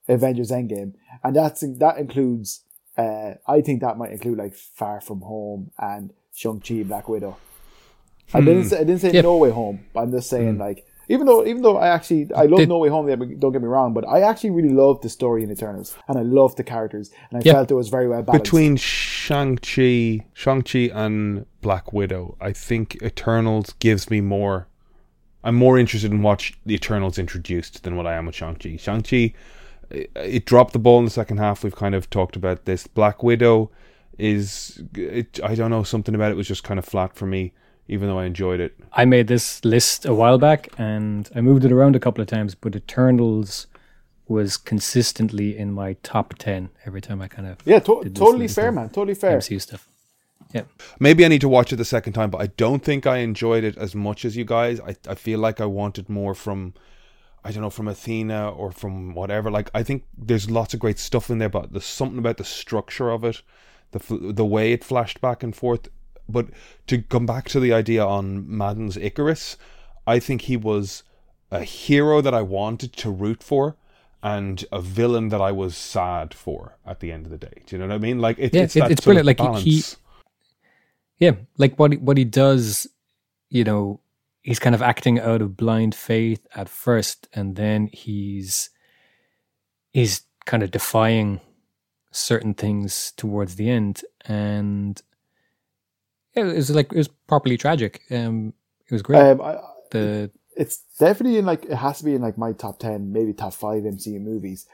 Avengers 0.08 0.50
Endgame, 0.50 0.94
and 1.24 1.34
that's 1.36 1.60
that 1.78 1.98
includes. 1.98 2.64
Uh, 2.96 3.34
I 3.46 3.60
think 3.60 3.80
that 3.80 3.96
might 3.98 4.12
include 4.12 4.38
like 4.38 4.54
Far 4.54 5.00
From 5.00 5.20
Home 5.22 5.70
and 5.78 6.12
Shang 6.34 6.60
Chi, 6.60 6.82
Black 6.82 7.08
Widow. 7.08 7.36
I 8.34 8.40
didn't 8.40 8.64
say 8.66 8.76
I 8.76 8.84
didn't 8.84 9.00
say 9.00 9.12
Yep. 9.12 9.24
No 9.24 9.36
Way 9.38 9.50
Home, 9.50 9.84
but 9.92 10.00
I'm 10.02 10.10
just 10.12 10.28
saying 10.30 10.58
like 10.58 10.86
even 11.08 11.26
though 11.26 11.44
even 11.44 11.62
though 11.62 11.76
I 11.78 11.88
actually 11.88 12.28
I 12.34 12.44
love 12.44 12.58
Did- 12.58 12.68
No 12.68 12.78
Way 12.78 12.88
Home, 12.88 13.06
don't 13.38 13.52
get 13.52 13.60
me 13.62 13.66
wrong, 13.68 13.92
but 13.92 14.06
I 14.06 14.20
actually 14.20 14.50
really 14.50 14.68
loved 14.74 15.02
the 15.02 15.08
story 15.08 15.42
in 15.42 15.50
Eternals 15.50 15.96
and 16.08 16.16
I 16.18 16.22
loved 16.22 16.56
the 16.56 16.62
characters 16.64 17.10
and 17.30 17.38
I 17.38 17.42
Yep. 17.44 17.54
felt 17.54 17.70
it 17.70 17.74
was 17.74 17.88
very 17.88 18.06
well 18.08 18.22
balanced. 18.22 18.44
Between 18.44 18.76
Shang-Chi, 18.76 20.26
Shang-Chi 20.34 20.90
and 20.92 21.46
Black 21.62 21.92
Widow, 21.92 22.36
I 22.40 22.52
think 22.52 23.00
Eternals 23.02 23.74
gives 23.78 24.10
me 24.10 24.20
more 24.20 24.66
I'm 25.42 25.54
more 25.54 25.78
interested 25.78 26.12
in 26.12 26.22
what 26.22 26.50
the 26.66 26.74
Eternals 26.74 27.18
introduced 27.18 27.82
than 27.82 27.96
what 27.96 28.06
I 28.06 28.14
am 28.14 28.26
with 28.26 28.34
Shang-Chi. 28.34 28.76
Shang-Chi 28.76 29.32
it, 29.90 30.10
it 30.14 30.46
dropped 30.46 30.72
the 30.72 30.78
ball 30.78 30.98
in 30.98 31.04
the 31.04 31.10
second 31.10 31.38
half. 31.38 31.64
We've 31.64 31.74
kind 31.74 31.94
of 31.94 32.08
talked 32.10 32.36
about 32.36 32.64
this. 32.64 32.86
Black 32.86 33.22
Widow 33.22 33.70
is 34.18 34.82
it, 34.94 35.40
I 35.42 35.54
don't 35.54 35.70
know 35.70 35.82
something 35.82 36.14
about 36.14 36.30
it 36.30 36.36
was 36.36 36.48
just 36.48 36.64
kind 36.64 36.78
of 36.78 36.84
flat 36.84 37.14
for 37.14 37.26
me 37.26 37.52
even 37.90 38.08
though 38.08 38.20
I 38.20 38.24
enjoyed 38.24 38.60
it. 38.60 38.78
I 38.92 39.04
made 39.04 39.26
this 39.26 39.64
list 39.64 40.06
a 40.06 40.14
while 40.14 40.38
back 40.38 40.68
and 40.78 41.28
I 41.34 41.40
moved 41.40 41.64
it 41.64 41.72
around 41.72 41.96
a 41.96 42.00
couple 42.00 42.22
of 42.22 42.28
times, 42.28 42.54
but 42.54 42.76
Eternals 42.76 43.66
was 44.28 44.56
consistently 44.56 45.58
in 45.58 45.72
my 45.72 45.94
top 46.04 46.34
ten 46.38 46.70
every 46.86 47.00
time 47.00 47.20
I 47.20 47.26
kind 47.26 47.48
of 47.48 47.58
yeah, 47.64 47.80
to- 47.80 48.02
did 48.04 48.14
totally 48.14 48.44
list 48.44 48.54
fair, 48.54 48.68
of 48.68 48.76
man, 48.76 48.90
totally 48.90 49.14
fair. 49.14 49.38
MCU 49.38 49.60
stuff. 49.60 49.88
Yeah. 50.54 50.62
Maybe 51.00 51.24
I 51.24 51.28
need 51.28 51.40
to 51.40 51.48
watch 51.48 51.72
it 51.72 51.76
the 51.76 51.84
second 51.84 52.12
time, 52.12 52.30
but 52.30 52.40
I 52.40 52.46
don't 52.46 52.84
think 52.84 53.08
I 53.08 53.18
enjoyed 53.18 53.64
it 53.64 53.76
as 53.76 53.94
much 53.96 54.24
as 54.24 54.36
you 54.36 54.44
guys. 54.44 54.80
I, 54.80 54.94
I 55.08 55.16
feel 55.16 55.40
like 55.40 55.60
I 55.60 55.66
wanted 55.66 56.08
more 56.08 56.34
from, 56.34 56.74
I 57.44 57.52
don't 57.52 57.62
know, 57.62 57.70
from 57.70 57.88
Athena 57.88 58.50
or 58.50 58.70
from 58.72 59.14
whatever. 59.14 59.50
Like 59.50 59.70
I 59.74 59.82
think 59.82 60.04
there's 60.16 60.50
lots 60.50 60.74
of 60.74 60.80
great 60.80 60.98
stuff 60.98 61.30
in 61.30 61.38
there, 61.38 61.48
but 61.48 61.72
there's 61.72 61.84
something 61.84 62.18
about 62.18 62.36
the 62.36 62.44
structure 62.44 63.10
of 63.10 63.24
it, 63.24 63.42
the 63.92 64.00
the 64.32 64.44
way 64.44 64.72
it 64.72 64.84
flashed 64.84 65.20
back 65.20 65.42
and 65.42 65.54
forth. 65.56 65.88
But 66.28 66.48
to 66.86 67.02
come 67.02 67.26
back 67.26 67.48
to 67.50 67.60
the 67.60 67.72
idea 67.72 68.04
on 68.04 68.44
Madden's 68.46 68.96
Ikaris, 68.96 69.56
I 70.06 70.18
think 70.20 70.42
he 70.42 70.56
was 70.56 71.02
a 71.50 71.64
hero 71.64 72.20
that 72.20 72.34
I 72.34 72.42
wanted 72.42 72.92
to 72.94 73.10
root 73.10 73.42
for. 73.42 73.76
And 74.22 74.66
a 74.70 74.82
villain 74.82 75.30
that 75.30 75.40
I 75.40 75.50
was 75.50 75.74
sad 75.74 76.34
for 76.34 76.76
at 76.84 77.00
the 77.00 77.10
end 77.10 77.24
of 77.24 77.30
the 77.32 77.38
day. 77.38 77.62
Do 77.64 77.74
you 77.74 77.80
know 77.80 77.88
what 77.88 77.94
I 77.94 77.98
mean? 77.98 78.18
Like 78.18 78.38
it, 78.38 78.52
Yeah, 78.52 78.64
it's 78.64 78.76
it- 78.76 78.90
it's 78.90 79.00
brilliant. 79.00 79.24
Like, 79.26 79.40
he- 79.64 79.76
he- 79.76 79.82
Yeah, 81.18 81.32
like 81.56 81.78
what 81.78 81.92
he, 81.92 81.96
what 81.96 82.18
he 82.18 82.24
does, 82.26 82.86
you 83.48 83.64
know, 83.64 84.00
he's 84.42 84.58
kind 84.58 84.74
of 84.74 84.82
acting 84.82 85.18
out 85.20 85.42
of 85.42 85.56
blind 85.56 85.94
faith 85.94 86.46
at 86.54 86.68
first, 86.68 87.28
and 87.32 87.56
then 87.56 87.88
he's 87.92 88.70
he's 89.92 90.22
kind 90.46 90.62
of 90.62 90.70
defying 90.70 91.40
certain 92.10 92.54
things 92.54 93.12
towards 93.16 93.56
the 93.56 93.70
end, 93.70 94.02
and 94.24 95.02
it 96.34 96.44
was 96.44 96.70
like 96.70 96.92
it 96.92 96.98
was 96.98 97.08
properly 97.08 97.56
tragic. 97.56 98.02
Um, 98.10 98.54
it 98.86 98.92
was 98.92 99.02
great. 99.02 99.20
Um, 99.20 99.40
I, 99.40 99.58
the 99.90 100.30
it's 100.56 100.82
definitely 100.98 101.38
in 101.38 101.46
like 101.46 101.64
it 101.64 101.76
has 101.76 101.98
to 101.98 102.04
be 102.04 102.14
in 102.14 102.22
like 102.22 102.38
my 102.38 102.52
top 102.52 102.78
ten, 102.78 103.12
maybe 103.12 103.32
top 103.32 103.54
five 103.54 103.82
MCU 103.82 104.20
movies, 104.20 104.66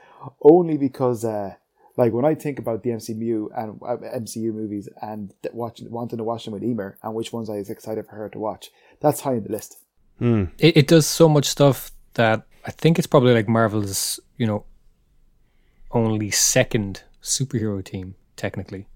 only 0.43 0.77
because 0.77 1.25
uh, 1.25 1.55
like 1.97 2.13
when 2.13 2.25
I 2.25 2.35
think 2.35 2.59
about 2.59 2.83
the 2.83 2.91
MCU 2.91 3.49
and 3.57 3.81
uh, 3.83 3.97
MCU 4.19 4.53
movies 4.53 4.89
and 5.01 5.33
watching 5.53 5.91
wanting 5.91 6.19
to 6.19 6.25
watch 6.25 6.45
them 6.45 6.55
with 6.55 6.65
Emer 6.65 6.99
and 7.03 7.15
which 7.15 7.33
ones 7.33 7.49
I 7.51 7.57
was 7.57 7.71
excited 7.71 8.07
for 8.07 8.17
her 8.17 8.29
to 8.31 8.39
watch, 8.39 8.71
that's 9.01 9.21
high 9.21 9.35
in 9.35 9.45
the 9.45 9.53
list. 9.53 9.79
Hmm. 10.19 10.45
it, 10.59 10.77
it 10.79 10.87
does 10.87 11.07
so 11.07 11.29
much 11.29 11.45
stuff 11.45 11.91
that 12.15 12.47
I 12.65 12.71
think 12.71 12.99
it's 12.99 13.07
probably 13.07 13.35
like 13.35 13.49
Marvel's, 13.49 14.19
you 14.39 14.47
know, 14.47 14.65
only 15.91 16.31
second 16.31 17.03
superhero 17.23 17.85
team 17.85 18.15
technically, 18.37 18.89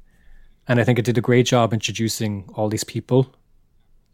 and 0.66 0.80
I 0.80 0.84
think 0.84 0.98
it 0.98 1.04
did 1.04 1.18
a 1.18 1.20
great 1.20 1.46
job 1.46 1.72
introducing 1.74 2.48
all 2.54 2.68
these 2.68 2.84
people 2.84 3.34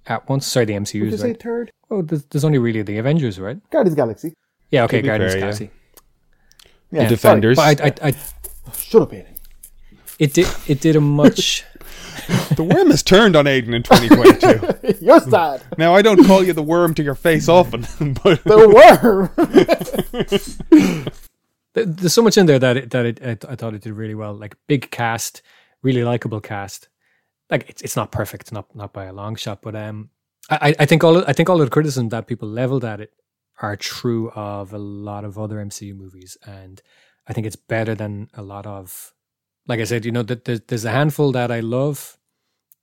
at 0.06 0.28
once. 0.28 0.46
Sorry, 0.46 0.64
the 0.66 0.76
Would 0.78 0.90
you 0.92 1.02
MCU's 1.04 1.20
say 1.20 1.28
right. 1.28 1.42
third? 1.42 1.70
Oh, 1.90 2.02
there's, 2.02 2.24
there's 2.24 2.44
only 2.44 2.58
really 2.58 2.82
the 2.82 2.98
Avengers, 2.98 3.38
right? 3.38 3.58
Guardians 3.70 3.92
of 3.92 3.96
the 3.96 4.02
Galaxy. 4.02 4.34
Yeah, 4.70 4.84
okay, 4.84 5.00
Guardians 5.02 5.34
fair, 5.34 5.40
the 5.40 5.46
yeah. 5.46 5.52
Galaxy. 5.52 5.70
Yeah, 6.90 7.02
Yeah, 7.02 7.08
Defenders. 7.08 7.56
But 7.56 7.80
I, 7.80 7.86
I, 7.86 7.92
I, 8.08 8.10
sorry. 8.10 8.32
Shut 8.74 9.02
up, 9.02 9.12
Aidan. 9.14 9.34
it 10.18 10.32
did, 10.32 10.48
it 10.66 10.80
did 10.80 10.96
a 10.96 11.00
much. 11.00 11.64
The 12.56 12.64
worm 12.64 12.90
has 12.90 13.02
turned 13.02 13.36
on 13.36 13.46
Aidan 13.46 13.74
in 13.74 13.82
2022. 13.82 14.98
You're 15.04 15.20
sad. 15.20 15.62
now, 15.78 15.94
I 15.94 16.02
don't 16.02 16.24
call 16.26 16.42
you 16.42 16.52
the 16.52 16.62
worm 16.62 16.94
to 16.94 17.02
your 17.02 17.14
face 17.14 17.48
often, 17.48 17.82
but 18.22 18.42
The 18.44 18.68
worm. 18.68 19.30
There's 21.74 22.14
so 22.14 22.22
much 22.22 22.38
in 22.38 22.46
there 22.46 22.58
that 22.58 22.76
it, 22.76 22.90
that 22.90 23.06
it, 23.06 23.20
I, 23.22 23.52
I 23.52 23.56
thought 23.56 23.74
it 23.74 23.82
did 23.82 23.92
really 23.92 24.14
well. 24.14 24.34
Like 24.34 24.56
big 24.66 24.90
cast, 24.90 25.42
really 25.82 26.04
likable 26.04 26.40
cast. 26.40 26.88
Like 27.50 27.68
it's 27.68 27.82
it's 27.82 27.96
not 27.96 28.10
perfect, 28.10 28.50
not 28.50 28.74
not 28.74 28.92
by 28.94 29.04
a 29.04 29.12
long 29.12 29.36
shot, 29.36 29.60
but 29.60 29.76
um, 29.76 30.08
I 30.48 30.74
I 30.78 30.86
think 30.86 31.04
all 31.04 31.22
I 31.28 31.34
think 31.34 31.50
all 31.50 31.60
of 31.60 31.66
the 31.66 31.70
criticism 31.70 32.08
that 32.08 32.26
people 32.26 32.48
leveled 32.48 32.84
at 32.84 33.00
it 33.00 33.12
are 33.60 33.76
true 33.76 34.30
of 34.30 34.72
a 34.72 34.78
lot 34.78 35.24
of 35.24 35.38
other 35.38 35.56
MCU 35.56 35.94
movies, 35.94 36.38
and 36.46 36.80
I 37.28 37.34
think 37.34 37.46
it's 37.46 37.56
better 37.56 37.94
than 37.94 38.30
a 38.34 38.42
lot 38.42 38.66
of. 38.66 39.12
Like 39.66 39.80
I 39.80 39.84
said, 39.84 40.04
you 40.04 40.12
know, 40.12 40.22
that 40.22 40.44
there's, 40.44 40.60
there's 40.68 40.84
a 40.84 40.90
handful 40.90 41.32
that 41.32 41.50
I 41.50 41.60
love. 41.60 42.18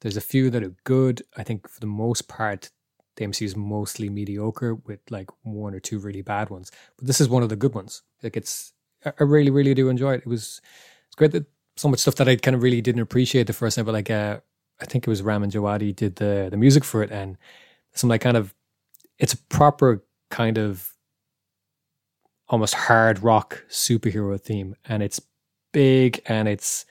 There's 0.02 0.18
a 0.18 0.22
few 0.22 0.50
that 0.50 0.64
are 0.64 0.76
good. 0.84 1.22
I 1.38 1.44
think 1.44 1.70
for 1.70 1.80
the 1.80 1.88
most 1.88 2.28
part, 2.28 2.70
the 3.16 3.26
MCU 3.26 3.44
is 3.46 3.56
mostly 3.56 4.10
mediocre 4.10 4.76
with 4.76 5.00
like 5.10 5.30
one 5.44 5.74
or 5.74 5.80
two 5.80 6.00
really 6.00 6.22
bad 6.22 6.50
ones. 6.50 6.72
But 6.98 7.08
this 7.08 7.22
is 7.22 7.30
one 7.30 7.44
of 7.44 7.50
the 7.50 7.56
good 7.56 7.74
ones. 7.74 8.02
Like 8.22 8.36
it's, 8.36 8.74
I 9.06 9.24
really, 9.24 9.52
really 9.52 9.74
do 9.74 9.90
enjoy 9.90 10.14
it. 10.16 10.22
It 10.22 10.28
was, 10.28 10.62
it's 11.08 11.16
great 11.16 11.32
that 11.32 11.46
so 11.76 11.88
much 11.88 12.00
stuff 12.00 12.16
that 12.16 12.28
I 12.28 12.36
kind 12.36 12.56
of 12.56 12.64
really 12.64 12.82
didn't 12.82 13.02
appreciate 13.02 13.48
the 13.48 13.54
first 13.54 13.76
time. 13.76 13.86
But 13.86 13.94
like, 13.94 14.10
uh, 14.10 14.40
I 14.82 14.86
think 14.86 15.08
it 15.08 15.10
was 15.10 15.22
Ramin 15.22 15.50
Djawadi 15.50 15.96
did 15.96 16.18
the 16.18 16.48
the 16.52 16.58
music 16.58 16.84
for 16.84 17.04
it, 17.04 17.12
and 17.12 17.38
some 17.94 18.10
like 18.10 18.22
kind 18.22 18.38
of, 18.38 18.54
it's 19.20 19.34
a 19.34 19.38
proper 19.38 20.04
kind 20.30 20.58
of 20.58 20.90
almost 22.50 22.74
hard 22.74 23.24
rock 23.24 23.64
superhero 23.70 24.40
theme, 24.40 24.76
and 24.86 25.02
it's 25.04 25.22
big 25.74 26.22
and 26.26 26.48
it's 26.48 26.86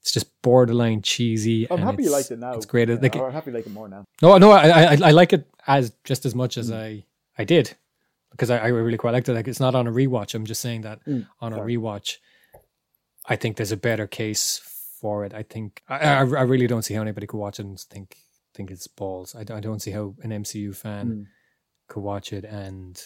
it's 0.00 0.12
just 0.12 0.40
borderline 0.42 1.02
cheesy. 1.02 1.66
I'm 1.70 1.78
and 1.80 1.84
happy 1.84 2.04
you 2.04 2.10
liked 2.10 2.30
it 2.30 2.38
now. 2.38 2.54
It's 2.54 2.64
great. 2.66 2.88
Yeah, 2.88 2.96
Like, 3.02 3.16
I'm 3.16 3.30
happy 3.32 3.50
you 3.50 3.56
like 3.56 3.66
it 3.66 3.72
more 3.72 3.88
now. 3.88 4.04
no, 4.22 4.38
no, 4.38 4.50
I, 4.52 4.94
I, 4.94 4.98
I 5.04 5.10
like 5.10 5.32
it 5.34 5.46
as 5.66 5.92
just 6.04 6.24
as 6.24 6.34
much 6.34 6.56
as 6.56 6.72
I, 6.72 7.04
I 7.36 7.44
did 7.44 7.74
because 8.30 8.48
I, 8.50 8.58
I 8.58 8.68
really 8.68 8.96
quite 8.96 9.10
liked 9.12 9.28
it. 9.28 9.34
Like 9.34 9.48
it's 9.48 9.60
not 9.60 9.74
on 9.74 9.86
a 9.86 9.92
rewatch. 9.92 10.34
I'm 10.34 10.46
just 10.46 10.60
saying 10.62 10.82
that 10.82 11.04
Mm, 11.04 11.26
on 11.40 11.52
a 11.52 11.58
rewatch, 11.58 12.16
I 13.26 13.36
think 13.36 13.56
there's 13.56 13.72
a 13.72 13.76
better 13.76 14.06
case 14.06 14.60
for 15.00 15.24
it. 15.24 15.34
I 15.34 15.42
think 15.42 15.82
I, 15.88 15.98
I, 15.98 16.18
I 16.18 16.22
really 16.42 16.66
don't 16.66 16.82
see 16.82 16.94
how 16.94 17.02
anybody 17.02 17.26
could 17.26 17.38
watch 17.38 17.58
it 17.60 17.66
and 17.66 17.78
think 17.78 18.16
think 18.54 18.70
it's 18.70 18.86
balls. 18.88 19.34
I, 19.36 19.44
don't- 19.44 19.56
I 19.56 19.60
don't 19.60 19.80
see 19.80 19.90
how 19.92 20.14
an 20.22 20.30
MCU 20.30 20.74
fan 20.74 21.06
Mm. 21.08 21.24
could 21.88 22.00
watch 22.02 22.32
it 22.32 22.44
and 22.44 23.00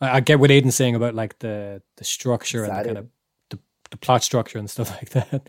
I, 0.00 0.16
I 0.16 0.20
get 0.20 0.40
what 0.40 0.50
Aidan's 0.50 0.74
saying 0.74 0.94
about 0.94 1.14
like 1.14 1.38
the 1.38 1.82
the 1.96 2.04
structure 2.04 2.64
and 2.64 2.72
the 2.80 2.84
kind 2.84 2.98
of 2.98 3.08
the, 3.94 3.98
plot 4.06 4.22
structure 4.22 4.58
and 4.58 4.68
stuff 4.74 4.90
like 4.90 5.10
that. 5.10 5.48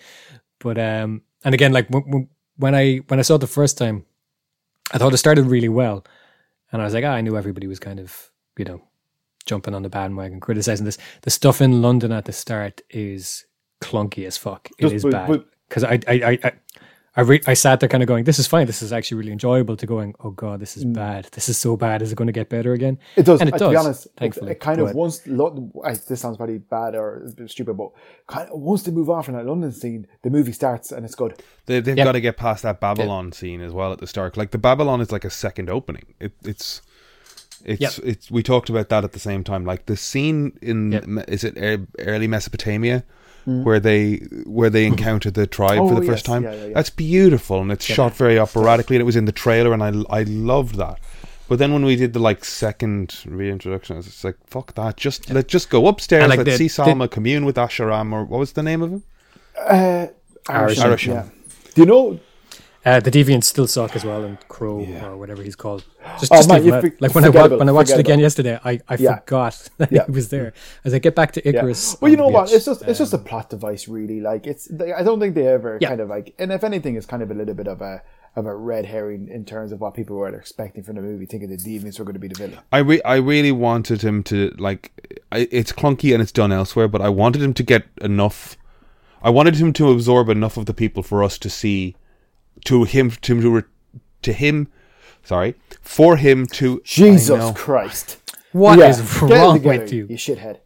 But 0.59 0.77
um, 0.77 1.21
and 1.43 1.53
again, 1.53 1.73
like 1.73 1.87
when, 1.89 2.29
when- 2.57 2.75
I 2.75 3.01
when 3.07 3.19
I 3.19 3.23
saw 3.23 3.35
it 3.35 3.39
the 3.39 3.47
first 3.47 3.77
time, 3.77 4.05
I 4.93 4.97
thought 4.97 5.13
it 5.13 5.17
started 5.17 5.45
really 5.45 5.69
well, 5.69 6.05
and 6.71 6.81
I 6.81 6.85
was 6.85 6.93
like, 6.93 7.03
ah, 7.03 7.11
I 7.13 7.21
knew 7.21 7.37
everybody 7.37 7.67
was 7.67 7.79
kind 7.79 7.99
of 7.99 8.31
you 8.57 8.65
know 8.65 8.81
jumping 9.45 9.75
on 9.75 9.83
the 9.83 9.89
bandwagon, 9.89 10.39
criticizing 10.39 10.85
this. 10.85 10.97
The 11.23 11.29
stuff 11.29 11.61
in 11.61 11.81
London 11.81 12.11
at 12.11 12.25
the 12.25 12.31
start 12.33 12.81
is 12.89 13.45
clunky 13.81 14.25
as 14.25 14.37
fuck. 14.37 14.69
It 14.79 14.83
Just- 14.83 14.95
is 14.95 15.03
but- 15.03 15.11
bad 15.11 15.43
because 15.67 15.83
I 15.83 15.99
I 16.07 16.39
I. 16.43 16.51
I 17.17 17.21
I, 17.21 17.23
re- 17.23 17.41
I 17.47 17.53
sat 17.53 17.79
there 17.79 17.87
kind 17.87 18.03
of 18.03 18.07
going, 18.07 18.25
this 18.25 18.39
is 18.39 18.47
fine. 18.47 18.67
This 18.67 18.81
is 18.81 18.91
actually 18.91 19.17
really 19.17 19.31
enjoyable 19.31 19.77
to 19.77 19.85
going, 19.85 20.15
oh 20.19 20.31
God, 20.31 20.59
this 20.59 20.75
is 20.75 20.83
bad. 20.83 21.25
This 21.31 21.47
is 21.47 21.57
so 21.57 21.77
bad. 21.77 22.01
Is 22.01 22.11
it 22.11 22.15
going 22.15 22.27
to 22.27 22.33
get 22.33 22.49
better 22.49 22.73
again? 22.73 22.99
It 23.15 23.23
does. 23.25 23.39
And 23.39 23.47
it 23.49 23.53
uh, 23.55 23.57
does, 23.57 23.67
to 23.67 23.71
be 23.71 23.75
honest, 23.77 24.05
it, 24.07 24.11
thankfully. 24.17 24.51
it 24.51 24.59
kind 24.59 24.81
of 24.81 24.87
But- 24.87 24.95
once. 24.95 25.21
Lo- 25.25 25.71
I, 25.83 25.93
this 25.93 26.19
sounds 26.19 26.37
probably 26.37 26.57
bad 26.57 26.93
or 26.95 27.27
stupid, 27.47 27.77
but 27.77 27.91
kind 28.27 28.49
of 28.49 28.59
once 28.59 28.83
they 28.83 28.91
move 28.91 29.09
on 29.09 29.23
from 29.23 29.35
that 29.35 29.45
London 29.45 29.71
scene, 29.71 30.07
the 30.23 30.29
movie 30.29 30.51
starts 30.51 30.91
and 30.91 31.05
it's 31.05 31.15
good. 31.15 31.41
They, 31.67 31.79
they've 31.79 31.97
Yeah. 31.97 32.03
got 32.03 32.13
to 32.13 32.21
get 32.21 32.35
past 32.37 32.63
that 32.63 32.79
Babylon 32.79 33.31
scene 33.31 33.61
as 33.61 33.71
well 33.71 33.91
at 33.93 33.99
the 33.99 34.07
start. 34.07 34.35
Like 34.37 34.51
the 34.51 34.57
Babylon 34.57 34.99
is 35.01 35.11
like 35.11 35.23
a 35.25 35.29
second 35.29 35.69
opening. 35.69 36.15
It, 36.19 36.33
it's 36.43 36.81
it's 37.63 37.81
Yep. 37.81 37.91
it's 38.03 38.29
we 38.29 38.43
talked 38.43 38.69
about 38.69 38.89
that 38.89 39.03
at 39.05 39.13
the 39.13 39.19
same 39.19 39.43
time. 39.43 39.63
Like 39.65 39.85
the 39.85 39.95
scene 39.97 40.57
in 40.61 40.91
Yep. 40.91 41.29
Is 41.29 41.43
it 41.43 41.57
ear- 41.57 41.87
early 41.99 42.27
Mesopotamia 42.27 43.03
where 43.45 43.79
they 43.79 44.15
where 44.45 44.69
they 44.69 44.85
encounter 44.85 45.29
the 45.31 45.45
tribe 45.47 45.79
Oh, 45.79 45.89
for 45.89 45.95
the 45.95 46.01
yes. 46.01 46.09
first 46.09 46.25
time. 46.25 46.43
Yeah, 46.43 46.53
yeah, 46.53 46.65
yeah. 46.65 46.73
That's 46.73 46.89
beautiful 46.89 47.61
and 47.61 47.71
it's 47.71 47.85
shot 47.85 48.13
very 48.15 48.39
operatically 48.39 48.95
and 48.95 49.01
it 49.01 49.05
was 49.05 49.15
in 49.15 49.25
the 49.25 49.31
trailer 49.31 49.71
and 49.73 49.83
I 49.83 49.91
I 50.09 50.23
loved 50.23 50.75
that. 50.75 50.99
But 51.47 51.59
then 51.59 51.71
when 51.73 51.85
we 51.85 51.95
did 51.95 52.13
the 52.13 52.19
like 52.19 52.43
second 52.43 53.17
reintroduction, 53.25 53.97
it's 53.97 54.23
like 54.23 54.37
fuck 54.47 54.73
that. 54.75 54.97
Just 54.97 55.29
let 55.29 55.47
just 55.47 55.69
go 55.69 55.87
upstairs. 55.87 56.23
And, 56.23 56.29
like, 56.31 56.39
let's 56.39 56.57
the- 56.57 56.67
see 56.67 56.81
Salma 56.81 57.09
commune 57.09 57.45
with 57.45 57.55
Asharam 57.55 58.11
or 58.13 58.23
what 58.25 58.39
was 58.39 58.53
the 58.53 58.63
name 58.63 58.81
of 58.81 58.91
him? 58.91 59.03
Uh, 59.57 60.07
Arishem. 60.47 60.83
Arishem. 60.83 61.07
Yeah. 61.13 61.25
Do 61.75 61.81
you 61.81 61.85
know? 61.85 62.19
Uh, 62.85 62.99
the 62.99 63.09
Deviants 63.09 63.45
still 63.45 63.65
suck 63.65 63.95
as 63.95 64.05
well, 64.05 64.23
and 64.23 64.37
Kro 64.47 64.79
or 65.03 65.17
whatever 65.17 65.41
he's 65.41 65.55
called. 65.55 65.83
Just, 66.19 66.31
Oh, 66.31 66.35
just 66.37 66.47
man, 66.49 66.57
leave 66.57 66.65
you 66.67 66.71
him 66.73 66.77
out. 66.77 66.81
for- 66.91 66.97
like 66.99 67.15
when 67.15 67.25
I 67.25 67.29
wa- 67.29 67.57
when 67.57 67.67
I 67.67 67.71
watched 67.71 67.89
it 67.89 67.93
again 67.99 68.19
forgettable. 68.19 68.21
yesterday, 68.21 68.59
I, 68.63 68.79
I 68.87 68.95
Yeah. 68.99 69.15
forgot 69.19 69.69
that 69.79 69.91
Yeah. 69.91 70.05
he 70.05 70.11
was 70.11 70.29
there. 70.29 70.53
As 70.85 70.93
I 70.93 70.99
get 70.99 71.15
back 71.15 71.31
to 71.33 71.41
Yeah. 71.43 71.61
Ikaris, 71.63 71.99
Well, 71.99 72.11
you 72.11 72.17
know 72.17 72.27
what? 72.27 72.51
It's 72.53 72.65
just 72.65 72.83
it's 72.83 72.99
just 72.99 73.11
a 73.13 73.17
plot 73.17 73.49
device, 73.49 73.87
really. 73.87 74.21
Like 74.21 74.45
it's. 74.45 74.65
they- 74.65 74.93
I 74.93 75.01
don't 75.01 75.19
think 75.19 75.33
they 75.33 75.47
ever 75.47 75.79
Yeah. 75.81 75.89
kind 75.89 76.01
of 76.01 76.09
like. 76.09 76.35
And 76.37 76.51
if 76.51 76.63
anything, 76.63 76.95
it's 76.95 77.07
kind 77.07 77.23
of 77.23 77.31
a 77.31 77.33
little 77.33 77.55
bit 77.55 77.67
of 77.67 77.81
a 77.81 78.03
of 78.35 78.45
a 78.45 78.53
red 78.55 78.85
herring 78.85 79.29
in 79.29 79.45
terms 79.45 79.71
of 79.71 79.79
what 79.81 79.93
people 79.95 80.15
were 80.17 80.27
expecting 80.35 80.83
from 80.83 80.97
the 80.97 81.01
movie, 81.01 81.25
thinking 81.25 81.49
the 81.49 81.55
deviants 81.57 81.97
were 81.97 82.03
going 82.05 82.13
to 82.15 82.19
be 82.19 82.27
the 82.27 82.35
villain. 82.35 82.59
I 82.71 82.79
re- 82.79 83.01
I 83.03 83.15
really 83.15 83.51
wanted 83.51 84.03
him 84.03 84.21
to 84.23 84.53
like. 84.59 84.91
I, 85.31 85.47
it's 85.51 85.71
clunky 85.71 86.13
and 86.13 86.21
it's 86.21 86.31
done 86.33 86.51
elsewhere, 86.51 86.87
but 86.87 87.01
I 87.01 87.09
wanted 87.09 87.41
him 87.41 87.53
to 87.55 87.63
get 87.63 87.85
enough. 88.01 88.57
I 89.23 89.31
wanted 89.31 89.55
him 89.55 89.73
to 89.73 89.89
absorb 89.89 90.29
enough 90.29 90.55
of 90.55 90.67
the 90.67 90.73
people 90.73 91.01
for 91.01 91.23
us 91.23 91.37
to 91.39 91.49
see, 91.49 91.95
to 92.65 92.83
him 92.83 93.11
to 93.11 93.41
to, 93.41 93.49
re- 93.55 93.63
to 94.21 94.33
him, 94.33 94.67
sorry, 95.23 95.55
for 95.81 96.17
him 96.17 96.45
to 96.47 96.81
Jesus 96.83 97.51
Christ! 97.55 98.17
What 98.51 98.79
Yeah, 98.79 98.89
is 98.89 98.97
get 99.01 99.21
wrong 99.21 99.61
with 99.63 99.91
you? 99.93 100.07
you 100.09 100.17
shithead? 100.17 100.57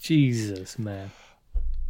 Jesus, 0.00 0.78
man. 0.78 1.10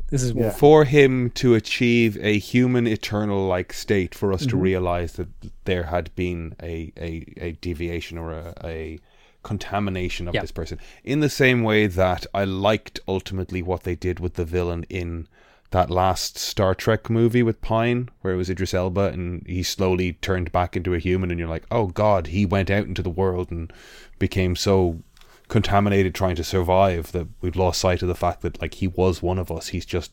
This 0.09 0.22
is 0.22 0.33
Yeah. 0.33 0.51
for 0.51 0.85
him 0.85 1.31
to 1.31 1.55
achieve 1.55 2.16
a 2.20 2.38
human 2.38 2.87
eternal 2.87 3.46
like 3.46 3.72
state 3.72 4.14
for 4.14 4.33
us 4.33 4.42
Mm-hmm. 4.42 4.51
to 4.51 4.57
realize 4.57 5.12
that 5.14 5.29
there 5.64 5.85
had 5.85 6.14
been 6.14 6.55
a, 6.62 6.92
a, 6.96 7.25
a 7.38 7.53
deviation 7.61 8.16
or 8.16 8.31
a, 8.33 8.55
a 8.64 8.99
contamination 9.42 10.29
of 10.29 10.35
Yeah. 10.35 10.42
this 10.42 10.53
person 10.53 10.79
in 11.05 11.20
the 11.20 11.29
same 11.29 11.62
way 11.64 11.87
that 11.88 12.25
I 12.33 12.44
liked 12.44 13.01
ultimately 13.09 13.62
what 13.62 13.83
they 13.83 13.96
did 13.96 14.20
with 14.20 14.35
the 14.35 14.44
villain 14.44 14.85
in 14.88 15.27
that 15.70 15.90
last 15.90 16.38
Star 16.38 16.74
Trek 16.74 17.11
movie 17.11 17.42
with 17.42 17.61
Pine 17.61 18.09
where 18.20 18.33
it 18.35 18.37
was 18.37 18.48
Idris 18.50 18.72
Elba 18.74 19.09
and 19.09 19.46
he 19.46 19.62
slowly 19.62 20.14
turned 20.14 20.52
back 20.52 20.76
into 20.76 20.94
a 20.94 20.98
human 20.98 21.31
and 21.31 21.38
you're 21.40 21.48
like 21.48 21.64
oh 21.70 21.87
god 21.88 22.29
he 22.29 22.46
went 22.46 22.70
out 22.70 22.87
into 22.87 23.02
the 23.02 23.11
world 23.11 23.50
and 23.50 23.72
became 24.18 24.55
so 24.57 25.02
contaminated 25.48 26.14
trying 26.14 26.37
to 26.37 26.44
survive 26.44 27.12
that 27.12 27.26
we've 27.40 27.57
lost 27.57 27.81
sight 27.81 28.02
of 28.02 28.09
the 28.09 28.14
fact 28.14 28.40
that 28.42 28.61
like 28.61 28.74
he 28.74 28.87
was 28.88 29.22
one 29.22 29.38
of 29.38 29.50
us 29.50 29.68
he's 29.68 29.87
just 29.87 30.12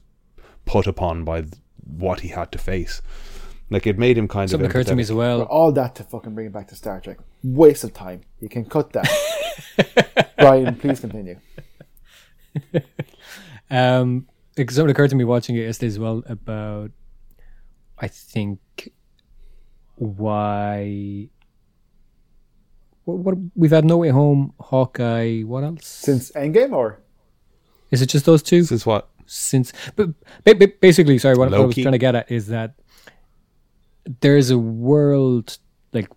put 0.65 0.87
upon 0.87 1.23
by 1.23 1.41
th- 1.41 1.53
what 1.85 2.19
he 2.21 2.29
had 2.29 2.51
to 2.51 2.57
face 2.57 3.01
like 3.69 3.87
it 3.87 3.97
made 3.97 4.17
him 4.17 4.27
kind 4.27 4.49
something 4.49 4.65
of 4.65 4.71
occurred 4.71 4.85
to 4.87 4.95
me 4.95 5.01
empathetic. 5.01 5.05
as 5.05 5.09
For 5.09 5.15
well. 5.15 5.41
all 5.43 5.71
that 5.71 5.95
to 5.95 6.03
fucking 6.03 6.35
bring 6.35 6.45
it 6.47 6.53
back 6.53 6.67
to 6.67 6.75
Star 6.75 6.99
Trek, 6.99 7.17
waste 7.41 7.83
of 7.83 7.91
time. 7.93 8.21
You 8.39 8.47
can 8.47 8.65
cut 8.65 8.93
that. 8.93 9.09
Brian, 10.37 10.75
please 10.75 10.99
continue. 10.99 11.39
Um, 13.71 14.27
because 14.55 14.75
something 14.75 14.91
occurred 14.91 15.09
to 15.09 15.15
me 15.15 15.23
watching 15.23 15.55
it 15.55 15.61
yesterday 15.61 15.87
as 15.87 15.99
well 15.99 16.23
about, 16.27 16.91
I 17.97 18.07
think, 18.07 18.59
why. 19.95 21.29
What, 23.05 23.17
what 23.17 23.35
we've 23.55 23.71
had 23.71 23.85
No 23.85 23.97
Way 23.97 24.09
Home, 24.09 24.53
Hawkeye. 24.59 25.41
What 25.41 25.63
else? 25.63 25.87
Since 25.87 26.31
Endgame, 26.31 26.71
or 26.71 27.01
Is 27.91 28.01
it 28.01 28.07
just 28.07 28.25
those 28.25 28.41
two? 28.41 28.63
since 28.63 28.85
what 28.85 29.09
since 29.25 29.73
but 29.95 30.09
ba- 30.43 30.55
ba- 30.55 30.73
basically 30.79 31.17
sorry 31.17 31.35
what, 31.35 31.49
what 31.51 31.59
i 31.59 31.63
was 31.63 31.75
trying 31.75 31.91
to 31.93 31.97
get 31.97 32.15
at 32.15 32.29
is 32.31 32.47
that 32.47 32.75
there's 34.21 34.49
a 34.49 34.57
world 34.57 35.57
like 35.93 36.09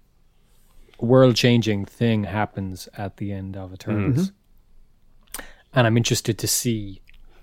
world 0.99 1.37
changing 1.37 1.85
thing 1.85 2.25
happens 2.25 2.89
at 2.97 3.19
the 3.19 3.33
end 3.33 3.57
of 3.57 3.73
eternals 3.73 4.31
mm-hmm. 4.31 5.45
and 5.73 5.87
i'm 5.87 5.97
interested 5.97 6.39
to 6.39 6.47
see 6.47 7.01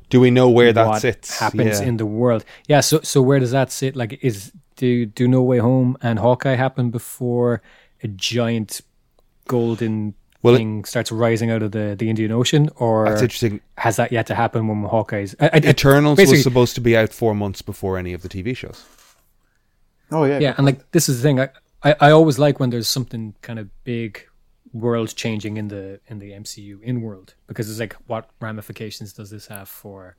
do 0.10 0.20
we 0.20 0.32
know 0.32 0.50
where 0.50 0.74
that 0.74 0.88
what 0.88 1.02
sits? 1.02 1.39
happens 1.39 1.80
Yeah. 1.80 1.88
in 1.88 1.98
the 1.98 2.06
world? 2.06 2.44
Yeah 2.68 2.82
so 2.82 3.00
so 3.02 3.22
where 3.22 3.39
does 3.39 3.52
that 3.52 3.72
sit? 3.72 3.96
Like 3.96 4.20
is 4.24 4.52
do 4.76 5.06
do 5.06 5.28
no 5.28 5.42
way 5.44 5.60
home 5.60 5.98
and 6.02 6.20
hawkeye 6.20 6.56
happen 6.56 6.89
before 6.89 7.62
a 8.04 8.08
giant 8.08 8.82
golden 9.48 10.13
Well, 10.42 10.56
it- 10.56 10.58
thing 10.58 10.86
starts 10.86 11.12
rising 11.12 11.52
out 11.52 11.62
of 11.63 11.72
the 11.72 11.96
the 11.98 12.10
indian 12.10 12.32
ocean 12.32 12.70
or 12.78 13.06
that's 13.06 13.22
interesting. 13.22 13.62
has 13.78 13.96
that 13.98 14.12
yet 14.12 14.26
to 14.28 14.36
happen 14.36 14.68
when 14.68 14.84
hawkeye's 14.84 15.36
I, 15.39 15.50
I, 15.54 15.58
Eternals 15.58 16.18
was 16.20 16.42
supposed 16.44 16.76
to 16.76 16.82
be 16.82 16.98
out 16.98 17.13
four 17.13 17.34
months 17.36 17.62
before 17.62 17.98
any 17.98 18.13
of 18.13 18.22
the 18.22 18.30
TV 18.30 18.56
shows. 18.56 18.84
Oh 20.12 20.26
yeah, 20.26 20.39
yeah 20.39 20.54
and 20.58 20.66
like 20.66 20.92
this 20.92 21.10
is 21.10 21.22
the 21.22 21.24
thing. 21.28 21.39
I, 21.39 21.50
I 21.84 21.96
i 22.08 22.12
always 22.12 22.38
like 22.39 22.60
when 22.60 22.70
there's 22.70 22.88
something 22.88 23.34
kind 23.42 23.60
of 23.60 23.68
big 23.84 24.28
world 24.74 25.16
changing 25.16 25.58
in 25.58 25.68
the 25.68 26.00
in 26.08 26.18
the 26.20 26.32
mcu 26.32 26.82
in 26.82 27.00
world 27.02 27.36
because 27.46 27.70
it's 27.70 27.80
like 27.80 27.94
what 28.08 28.30
ramifications 28.42 29.14
does 29.14 29.30
this 29.30 29.46
have 29.48 29.70
for 29.70 30.16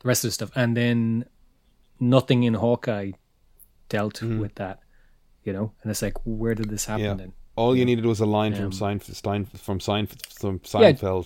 the 0.00 0.06
rest 0.08 0.24
of 0.24 0.28
the 0.28 0.32
stuff? 0.32 0.50
And 0.54 0.76
then 0.76 1.24
nothing 1.98 2.42
in 2.42 2.54
hawkeye 2.54 3.12
dealt 3.88 4.22
with 4.22 4.54
that 4.56 4.80
you 5.44 5.52
know? 5.52 5.72
And 5.82 5.90
it's 5.90 6.02
like 6.02 6.14
where 6.24 6.54
did 6.54 6.68
this 6.70 6.84
happen 6.86 7.04
Yeah. 7.04 7.14
then? 7.14 7.32
All 7.56 7.76
you 7.76 7.84
needed 7.84 8.04
was 8.04 8.20
a 8.20 8.26
line 8.26 8.54
from 8.54 8.64
Um, 8.66 8.70
Seinfeld, 8.72 9.14
Stein, 9.14 9.44
from 9.46 9.78
Seinfeld, 9.78 10.38
from 10.38 10.60
Yeah. 10.82 11.22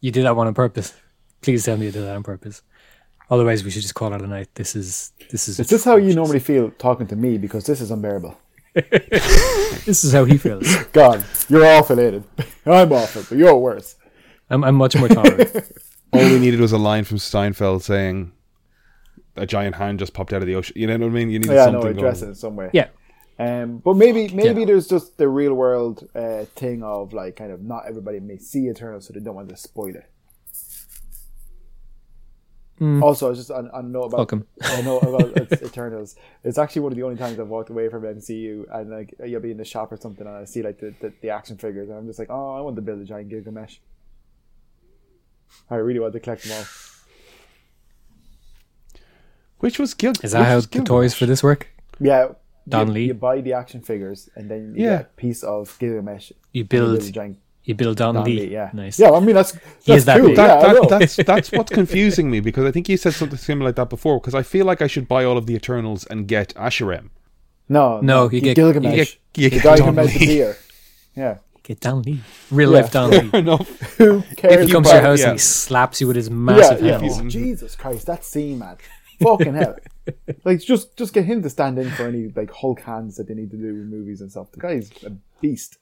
You 0.00 0.10
did 0.10 0.24
that 0.24 0.36
one 0.36 0.46
on 0.46 0.54
purpose. 0.54 0.92
Please 1.40 1.64
tell 1.64 1.76
me 1.76 1.86
you 1.86 1.92
did 1.92 2.02
that 2.02 2.16
on 2.16 2.22
purpose. 2.22 2.62
Otherwise 3.30 3.64
we 3.64 3.70
should 3.70 3.82
just 3.82 3.94
call 3.94 4.12
it 4.12 4.22
a 4.22 4.26
night. 4.26 4.48
This 4.54 4.76
is 4.76 5.12
this 5.30 5.48
is 5.48 5.60
Is 5.60 5.68
this 5.68 5.84
how 5.84 5.96
you 5.96 6.14
normally 6.14 6.40
feel 6.40 6.70
talking 6.78 7.06
to 7.08 7.16
me? 7.16 7.38
Because 7.38 7.64
this 7.66 7.80
is 7.80 7.90
unbearable. 7.90 8.36
this 9.84 10.04
is 10.04 10.12
how 10.12 10.24
he 10.24 10.36
feels 10.38 10.66
God, 10.92 11.24
you're 11.48 11.64
awful, 11.64 11.96
Aiden. 11.96 12.24
I'm 12.66 12.92
awful, 12.92 13.22
but 13.28 13.38
you're 13.38 13.54
worse. 13.56 13.96
i'm, 14.50 14.64
I'm 14.64 14.74
much 14.74 14.96
more 14.96 15.08
tolerant 15.08 15.52
All 16.12 16.20
we 16.20 16.38
needed 16.38 16.60
was 16.60 16.70
a 16.72 16.78
line 16.78 17.02
from 17.02 17.18
Steinfeld 17.18 17.82
saying, 17.82 18.30
"A 19.34 19.46
giant 19.46 19.74
hand 19.74 19.98
just 19.98 20.14
popped 20.14 20.32
out 20.32 20.42
of 20.42 20.46
the 20.46 20.54
ocean." 20.54 20.74
You 20.78 20.86
know 20.86 20.96
what 20.96 21.06
I 21.06 21.08
mean? 21.08 21.28
You 21.28 21.40
needed 21.40 21.52
Yeah, 21.54 21.66
no, 21.66 21.80
something. 21.80 21.96
address 21.98 22.18
it 22.18 22.20
going. 22.20 22.30
in 22.30 22.34
some 22.36 22.54
way. 22.54 22.70
yeah 22.72 22.86
Um, 23.36 23.78
but 23.78 23.94
maybe 23.94 24.28
maybe 24.28 24.60
Yeah. 24.60 24.66
there's 24.66 24.86
just 24.86 25.18
the 25.18 25.28
real 25.28 25.54
world 25.54 26.08
uh, 26.14 26.44
thing 26.54 26.84
of 26.84 27.12
like 27.12 27.34
kind 27.34 27.50
of 27.50 27.62
not 27.64 27.86
everybody 27.88 28.20
may 28.20 28.38
see 28.38 28.68
Eternal, 28.68 29.00
so 29.00 29.12
they 29.12 29.18
don't 29.18 29.34
want 29.34 29.48
to 29.48 29.56
spoil 29.56 29.94
it. 29.96 30.08
Mm. 32.84 33.02
Also, 33.02 33.30
I 33.30 33.34
just 33.34 33.50
I, 33.50 33.62
I 33.72 33.80
know 33.80 34.02
about 34.02 34.18
Welcome. 34.18 34.46
I 34.62 34.82
know 34.82 34.98
about 34.98 35.36
it's 35.36 35.62
Eternals. 35.62 36.16
It's 36.42 36.58
actually 36.58 36.82
one 36.82 36.92
of 36.92 36.96
the 36.96 37.02
only 37.04 37.16
times 37.16 37.38
I've 37.40 37.48
walked 37.48 37.70
away 37.70 37.88
from 37.88 38.02
MCU 38.02 38.66
and 38.70 38.90
like 38.90 39.14
uh, 39.20 39.24
you'll 39.24 39.40
be 39.40 39.50
in 39.52 39.56
the 39.56 39.64
shop 39.64 39.90
or 39.90 39.96
something 39.96 40.26
and 40.26 40.36
I 40.36 40.44
see 40.44 40.62
like 40.62 40.78
the, 40.80 40.92
the, 41.00 41.12
the 41.22 41.30
action 41.30 41.56
figures 41.56 41.88
and 41.88 41.96
I'm 41.98 42.06
just 42.06 42.18
like, 42.18 42.28
oh, 42.30 42.56
I 42.58 42.60
want 42.60 42.76
to 42.76 42.82
build 42.82 43.00
a 43.00 43.04
giant 43.04 43.30
Gilgamesh. 43.30 43.76
I 45.70 45.76
really 45.76 46.00
want 46.00 46.12
to 46.12 46.20
collect 46.20 46.42
them 46.44 46.52
all. 46.58 46.64
Which 49.60 49.78
was 49.78 49.94
Gil- 49.94 50.12
is 50.22 50.32
that 50.32 50.44
how 50.44 50.60
the 50.60 50.82
toys 50.82 51.14
for 51.14 51.26
this 51.26 51.42
work 51.42 51.68
Yeah, 52.00 52.32
Don 52.68 52.88
you, 52.88 52.92
Lee? 52.92 53.04
You 53.06 53.14
buy 53.14 53.40
the 53.40 53.54
action 53.54 53.80
figures 53.80 54.28
and 54.34 54.50
then 54.50 54.74
you 54.76 54.84
Yeah. 54.84 54.96
get 54.98 55.00
a 55.06 55.08
piece 55.16 55.42
of 55.42 55.74
Gilgamesh. 55.78 56.32
you 56.52 56.62
and 56.62 56.68
build 56.68 57.02
a 57.02 57.10
giant 57.10 57.38
You 57.64 57.74
build 57.74 57.96
Don, 57.96 58.14
Don 58.14 58.24
Lee. 58.24 58.40
Lee, 58.40 58.52
yeah, 58.52 58.70
Nice. 58.74 58.98
Yeah, 58.98 59.10
I 59.12 59.20
mean 59.20 59.34
that's, 59.34 59.52
that's 59.52 59.88
is 59.88 60.04
that 60.04 60.18
cool. 60.18 60.28
big. 60.28 60.36
Yeah, 60.36 60.46
That, 60.48 60.64
I 60.66 60.72
that, 60.74 60.82
know. 60.82 60.88
that's 60.98 61.16
that's 61.16 61.50
what's 61.52 61.72
confusing 61.72 62.30
me 62.30 62.40
because 62.40 62.64
I 62.66 62.70
think 62.70 62.88
you 62.90 62.96
said 62.98 63.14
something 63.14 63.38
similar 63.38 63.70
like 63.70 63.76
that 63.76 63.88
before. 63.88 64.20
Because 64.20 64.34
I 64.34 64.42
feel 64.42 64.66
like 64.66 64.82
I 64.82 64.86
should 64.86 65.08
buy 65.08 65.24
all 65.24 65.38
of 65.38 65.46
the 65.46 65.54
Eternals 65.54 66.04
and 66.06 66.28
get 66.28 66.54
Asherem. 66.56 67.08
No, 67.68 68.00
No, 68.02 68.28
you 68.30 68.42
get- 68.42 68.56
Gilgamesh. 68.56 68.90
you 68.92 69.04
get- 69.04 69.18
you 69.36 69.50
the 69.50 69.56
get 69.56 69.62
guy 69.64 69.76
who 69.78 69.84
Don 69.86 69.94
made 69.94 70.08
the 70.10 70.18
Lee. 70.18 70.26
beer. 70.26 70.56
Yeah, 71.16 71.38
Get 71.62 71.80
down, 71.80 72.02
Lee. 72.02 72.20
Real 72.50 72.68
life 72.70 72.92
down, 72.92 73.10
Lee. 73.10 73.28
Fair 73.30 73.40
enough. 73.40 73.68
Who 73.96 74.20
cares? 74.36 74.52
If 74.60 74.66
He 74.66 74.72
comes 74.72 74.88
to 74.88 74.94
your 74.96 75.02
house 75.02 75.20
yeah. 75.20 75.24
and 75.30 75.34
he 75.36 75.38
slaps 75.38 75.98
you 76.02 76.06
with 76.06 76.16
his 76.16 76.28
massive 76.30 76.82
yeah. 76.84 76.98
hand. 76.98 77.10
Oh, 77.10 77.28
Jesus 77.30 77.74
Christ, 77.74 78.04
that 78.06 78.22
scene, 78.22 78.58
man. 78.58 78.76
Fucking 79.22 79.54
hell. 79.54 79.76
Like, 80.44 80.60
just 80.60 80.98
just 80.98 81.14
get 81.14 81.24
him 81.24 81.40
to 81.42 81.48
stand 81.48 81.78
in 81.78 81.90
for 81.92 82.02
any 82.06 82.28
like 82.36 82.52
Hulk 82.52 82.80
hands 82.82 83.16
that 83.16 83.26
they 83.28 83.32
need 83.32 83.50
to 83.52 83.56
do 83.56 83.68
in 83.68 83.88
movies 83.88 84.20
and 84.20 84.30
stuff. 84.30 84.52
The 84.52 84.60
guy's 84.60 84.90
a 85.02 85.12
beast. 85.40 85.78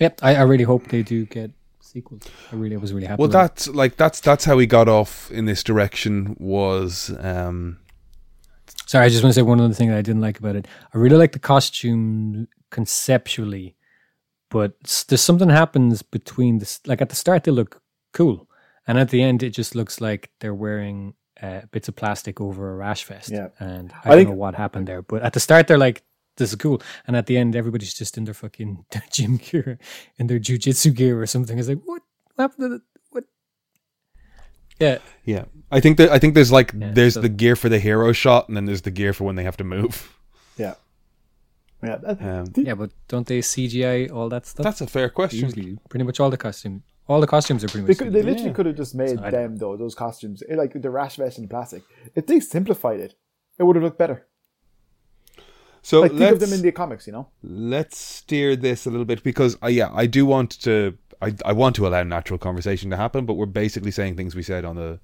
Yep, 0.00 0.20
I, 0.22 0.36
I 0.36 0.42
really 0.42 0.64
hope 0.64 0.88
they 0.88 1.02
do 1.02 1.26
get 1.26 1.50
sequels. 1.80 2.22
I 2.50 2.56
really 2.56 2.76
was 2.76 2.92
really 2.92 3.06
happy. 3.06 3.20
Well, 3.20 3.28
with 3.28 3.34
it. 3.36 3.38
that's 3.38 3.68
like 3.68 3.96
that's 3.96 4.20
that's 4.20 4.44
how 4.44 4.56
we 4.56 4.66
got 4.66 4.88
off 4.88 5.30
in 5.30 5.44
this 5.44 5.62
direction. 5.62 6.36
Was 6.38 7.14
um, 7.20 7.78
Sorry, 8.86 9.06
I 9.06 9.08
just 9.08 9.22
want 9.22 9.32
to 9.34 9.38
say 9.38 9.42
one 9.42 9.60
other 9.60 9.74
thing 9.74 9.88
that 9.90 9.98
I 9.98 10.02
didn't 10.02 10.20
like 10.22 10.38
about 10.38 10.56
it. 10.56 10.66
I 10.94 10.98
really 10.98 11.16
like 11.16 11.32
the 11.32 11.38
costume 11.38 12.48
conceptually, 12.70 13.76
but 14.50 15.04
there's 15.08 15.20
something 15.20 15.48
happens 15.48 16.02
between 16.02 16.58
this. 16.58 16.80
Like 16.86 17.00
at 17.00 17.08
the 17.08 17.16
start, 17.16 17.44
they 17.44 17.52
look 17.52 17.80
cool, 18.12 18.48
and 18.86 18.98
at 18.98 19.10
the 19.10 19.22
end, 19.22 19.42
it 19.42 19.50
just 19.50 19.74
looks 19.74 20.00
like 20.00 20.30
they're 20.40 20.54
wearing 20.54 21.14
uh, 21.42 21.60
bits 21.70 21.88
of 21.88 21.96
plastic 21.96 22.40
over 22.40 22.72
a 22.72 22.76
rash 22.76 23.04
vest. 23.04 23.30
Yeah. 23.30 23.48
and 23.58 23.92
I, 23.92 23.96
I 23.96 24.08
don't 24.10 24.18
think- 24.18 24.28
know 24.30 24.36
what 24.36 24.54
happened 24.54 24.86
there. 24.88 25.02
But 25.02 25.22
at 25.22 25.32
the 25.32 25.40
start, 25.40 25.66
they're 25.66 25.78
like, 25.78 26.02
"This 26.36 26.50
is 26.50 26.56
cool," 26.56 26.80
and 27.06 27.16
at 27.16 27.26
the 27.26 27.36
end, 27.36 27.54
everybody's 27.56 27.94
just 27.94 28.16
in 28.18 28.24
their 28.24 28.34
fucking 28.34 28.84
gym 29.10 29.36
gear, 29.38 29.78
in 30.18 30.26
their 30.28 30.38
jujitsu 30.40 30.94
gear 30.94 31.20
or 31.20 31.26
something. 31.26 31.58
It's 31.58 31.68
like, 31.68 31.82
what? 31.84 32.02
What 32.34 32.42
happened 32.50 32.64
to 32.64 32.68
the 32.78 32.82
what? 33.10 33.24
Yeah, 34.80 34.98
yeah. 35.24 35.44
I 35.70 35.80
think 35.80 35.98
that 35.98 36.10
I 36.10 36.18
think 36.18 36.34
there's 36.34 36.52
like 36.52 36.72
Yeah, 36.76 36.92
there's 36.94 37.14
so- 37.14 37.20
the 37.20 37.28
gear 37.28 37.56
for 37.56 37.68
the 37.68 37.78
hero 37.78 38.12
shot, 38.12 38.48
and 38.48 38.56
then 38.56 38.64
there's 38.66 38.82
the 38.82 38.90
gear 38.90 39.12
for 39.12 39.24
when 39.24 39.36
they 39.36 39.44
have 39.44 39.56
to 39.58 39.64
move. 39.64 40.16
Yeah. 40.56 40.74
Yeah. 41.82 41.96
that- 41.96 42.22
Um, 42.22 42.46
yeah, 42.56 42.74
but 42.74 42.90
don't 43.08 43.26
they 43.26 43.40
CGI 43.40 44.10
all 44.10 44.28
that 44.28 44.46
stuff? 44.46 44.64
that's 44.64 44.80
a 44.80 44.86
fair 44.86 45.08
question. 45.08 45.40
Usually, 45.40 45.78
pretty 45.88 46.04
much 46.04 46.20
all 46.20 46.30
the 46.30 46.36
costume, 46.36 46.82
all 47.08 47.20
the 47.20 47.26
costumes 47.26 47.64
are 47.64 47.68
pretty 47.68 47.86
They, 47.86 47.90
much. 47.92 47.98
could, 47.98 48.12
they 48.12 48.22
literally 48.22 48.46
Yeah. 48.48 48.52
could 48.54 48.66
have 48.66 48.76
just 48.76 48.94
made 48.94 49.18
So 49.18 49.30
them 49.30 49.56
though 49.56 49.76
those 49.76 49.94
costumes 49.94 50.42
eh, 50.48 50.54
like 50.56 50.80
the 50.80 50.90
rash 50.90 51.16
vest 51.16 51.38
and 51.38 51.50
plastic. 51.50 51.82
If 52.14 52.26
they 52.26 52.38
simplified 52.40 53.00
it, 53.00 53.14
it 53.58 53.64
would 53.64 53.76
have 53.76 53.82
looked 53.82 53.98
better. 53.98 54.26
So 55.84 56.00
Like 56.02 56.12
think 56.12 56.30
of 56.32 56.40
them 56.40 56.52
in 56.52 56.62
the 56.62 56.70
comics, 56.72 57.06
you 57.06 57.12
know. 57.12 57.28
let's 57.42 57.98
steer 57.98 58.54
this 58.54 58.86
a 58.86 58.90
little 58.90 59.04
bit 59.04 59.22
because 59.24 59.56
uh, 59.62 59.66
yeah, 59.66 59.90
I 59.92 60.06
do 60.06 60.24
want 60.24 60.50
to 60.62 60.96
I 61.20 61.34
I 61.44 61.52
want 61.52 61.74
to 61.76 61.86
allow 61.86 62.02
natural 62.04 62.38
conversation 62.38 62.88
to 62.90 62.96
happen, 62.96 63.26
but 63.26 63.34
we're 63.34 63.46
basically 63.46 63.90
saying 63.90 64.16
things 64.16 64.34
we 64.36 64.42
said 64.44 64.64
on 64.64 64.76
the 64.76 65.00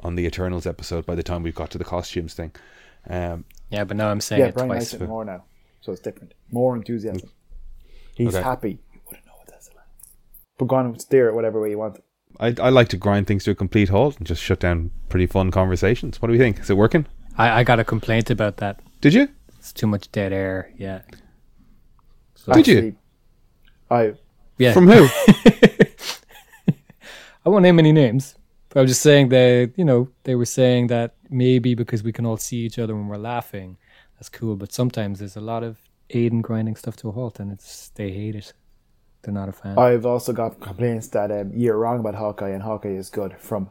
on 0.00 0.14
the 0.16 0.24
Eternals 0.26 0.66
episode 0.66 1.04
by 1.06 1.14
the 1.14 1.22
time 1.22 1.42
we've 1.42 1.54
got 1.54 1.70
to 1.70 1.78
the 1.78 1.84
costumes 1.84 2.34
thing. 2.34 2.52
Um, 3.08 3.44
yeah, 3.70 3.84
but 3.84 3.96
now 3.98 4.08
I'm 4.08 4.20
saying 4.20 4.40
Yeah, 4.40 4.48
it 4.48 4.54
Brian 4.54 4.68
twice. 4.70 4.92
likes 4.92 5.02
it 5.02 5.06
more 5.08 5.24
now, 5.26 5.44
so 5.82 5.92
it's 5.92 6.00
different. 6.00 6.32
More 6.50 6.74
enthusiasm. 6.74 7.28
He's 8.14 8.34
Okay. 8.34 8.42
happy. 8.42 8.70
You 8.94 9.00
wouldn't 9.06 9.26
know 9.26 9.32
what 9.36 9.48
that's 9.48 9.68
about. 9.68 9.84
But 10.58 10.66
go 10.68 10.76
on 10.76 10.86
and 10.86 11.00
steer 11.00 11.28
it 11.28 11.34
whatever 11.34 11.60
way 11.60 11.70
you 11.70 11.78
want. 11.78 11.98
I 12.40 12.48
I 12.58 12.70
like 12.70 12.88
to 12.88 12.96
grind 12.96 13.26
things 13.26 13.44
to 13.44 13.50
a 13.50 13.54
complete 13.54 13.90
halt 13.90 14.16
and 14.18 14.26
just 14.26 14.42
shut 14.42 14.60
down 14.60 14.90
pretty 15.10 15.26
fun 15.26 15.50
conversations. 15.50 16.20
What 16.22 16.28
do 16.28 16.32
we 16.32 16.38
think? 16.38 16.60
Is 16.60 16.70
it 16.70 16.76
working? 16.78 17.04
I, 17.36 17.60
I 17.60 17.64
got 17.64 17.78
a 17.78 17.84
complaint 17.84 18.30
about 18.30 18.56
that. 18.56 18.80
Did 19.02 19.12
you? 19.14 19.28
It's 19.64 19.72
too 19.72 19.86
much 19.86 20.12
dead 20.12 20.34
air. 20.34 20.70
Yeah, 20.76 21.00
Did 22.52 22.66
you? 22.66 22.96
I 23.90 24.12
yeah. 24.58 24.74
From 24.74 24.86
who? 24.86 25.08
I 27.46 27.48
won't 27.48 27.62
name 27.62 27.78
any 27.78 27.90
names, 27.90 28.34
but 28.68 28.80
I 28.80 28.82
was 28.82 28.90
just 28.90 29.00
saying 29.00 29.30
that 29.30 29.72
you 29.76 29.84
know 29.86 30.10
they 30.24 30.34
were 30.34 30.44
saying 30.44 30.88
that 30.88 31.14
maybe 31.30 31.74
because 31.74 32.02
we 32.02 32.12
can 32.12 32.26
all 32.26 32.36
see 32.36 32.58
each 32.58 32.78
other 32.78 32.94
when 32.94 33.08
we're 33.08 33.16
laughing, 33.16 33.78
that's 34.16 34.28
cool. 34.28 34.54
But 34.54 34.70
sometimes 34.70 35.20
there's 35.20 35.36
a 35.36 35.40
lot 35.40 35.62
of 35.62 35.78
Aiden 36.10 36.42
grinding 36.42 36.76
stuff 36.76 36.96
to 36.96 37.08
a 37.08 37.12
halt, 37.12 37.40
and 37.40 37.50
it's 37.50 37.88
they 37.94 38.12
hate 38.12 38.34
it. 38.36 38.52
They're 39.22 39.32
not 39.32 39.48
a 39.48 39.52
fan. 39.52 39.78
I've 39.78 40.04
also 40.04 40.34
got 40.34 40.60
complaints 40.60 41.08
that 41.08 41.30
um, 41.32 41.52
you're 41.54 41.78
wrong 41.78 42.00
about 42.00 42.16
Hawkeye 42.16 42.50
and 42.50 42.62
Hawkeye 42.62 42.90
is 42.90 43.08
good 43.08 43.34
from 43.38 43.70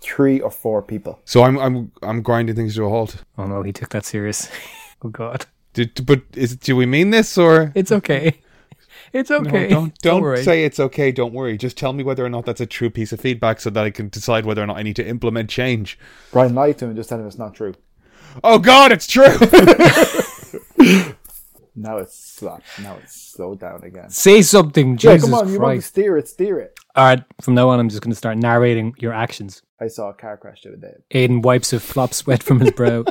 three 0.00 0.40
or 0.40 0.50
four 0.50 0.80
people. 0.80 1.20
so 1.26 1.42
I'm 1.42 1.58
I'm 1.58 1.92
I'm 2.02 2.22
grinding 2.22 2.56
things 2.56 2.76
to 2.76 2.86
a 2.86 2.88
halt. 2.88 3.22
oh 3.36 3.46
no, 3.46 3.62
he 3.62 3.74
took 3.74 3.90
that 3.90 4.06
serious. 4.06 4.48
oh 5.04 5.08
god, 5.08 5.46
Did, 5.74 6.04
but 6.06 6.22
is 6.34 6.56
do 6.56 6.74
we 6.76 6.86
mean 6.86 7.10
this 7.10 7.36
or? 7.38 7.72
it's 7.74 7.92
okay. 7.92 8.40
It's 9.12 9.30
No, 9.30 9.36
okay. 9.36 9.68
don't 9.68 9.96
don't 10.02 10.38
say 10.42 10.64
it's 10.64 10.80
okay. 10.80 11.12
Don't 11.12 11.32
worry. 11.32 11.56
Just 11.56 11.76
tell 11.76 11.92
me 11.92 12.02
whether 12.02 12.24
or 12.24 12.28
not 12.28 12.44
that's 12.46 12.60
a 12.60 12.66
true 12.66 12.90
piece 12.90 13.12
of 13.12 13.20
feedback, 13.20 13.60
so 13.60 13.70
that 13.70 13.84
I 13.84 13.90
can 13.90 14.08
decide 14.08 14.44
whether 14.44 14.60
or 14.60 14.66
not 14.66 14.76
I 14.76 14.82
need 14.82 14.96
to 14.96 15.06
implement 15.06 15.48
change. 15.50 15.96
Brian 16.32 16.52
lied 16.54 16.78
to 16.78 16.86
him 16.86 16.90
and 16.90 16.96
just 16.96 17.10
tell 17.10 17.20
him 17.20 17.26
it's 17.28 17.38
not 17.38 17.54
true. 17.54 17.74
Oh 18.42 18.58
God, 18.58 18.90
it's 18.90 19.06
true. 19.06 19.26
Now 21.76 21.96
it's 21.98 22.16
slapped. 22.16 22.64
Now 22.80 22.96
it's 23.02 23.32
slowed 23.32 23.58
down 23.58 23.82
again. 23.82 24.08
Say 24.08 24.42
something, 24.42 24.90
Yeah, 24.92 25.14
Jesus 25.16 25.24
come 25.28 25.34
on, 25.34 25.48
you 25.52 25.58
want 25.58 25.72
to 25.72 25.76
Christ! 25.78 25.88
steer 25.88 26.16
it, 26.16 26.28
steer 26.28 26.60
it. 26.60 26.78
All 26.94 27.04
right, 27.04 27.24
from 27.40 27.54
now 27.54 27.68
on, 27.68 27.80
I'm 27.80 27.88
just 27.88 28.00
going 28.00 28.12
to 28.12 28.16
start 28.16 28.38
narrating 28.38 28.94
your 28.98 29.12
actions. 29.12 29.60
I 29.80 29.88
saw 29.88 30.10
a 30.10 30.14
car 30.14 30.36
crash 30.36 30.62
the 30.62 30.68
other 30.68 30.76
day. 30.78 30.94
Aiden 31.26 31.42
wipes 31.42 31.72
a 31.72 31.80
flop 31.80 32.14
sweat 32.14 32.44
from 32.44 32.60
his 32.60 32.70
brow 32.70 33.04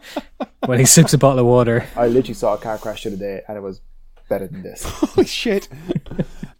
when 0.66 0.78
he 0.78 0.84
sips 0.84 1.12
a 1.12 1.18
bottle 1.18 1.40
of 1.40 1.46
water. 1.46 1.86
I 1.96 2.06
literally 2.08 2.34
saw 2.34 2.54
a 2.54 2.58
car 2.58 2.78
crash 2.78 3.04
the 3.04 3.10
other 3.10 3.18
day 3.18 3.42
and 3.48 3.56
it 3.56 3.60
was 3.60 3.80
better 4.28 4.46
than 4.46 4.62
this. 4.62 4.82
Holy 4.86 5.26
shit! 5.26 5.68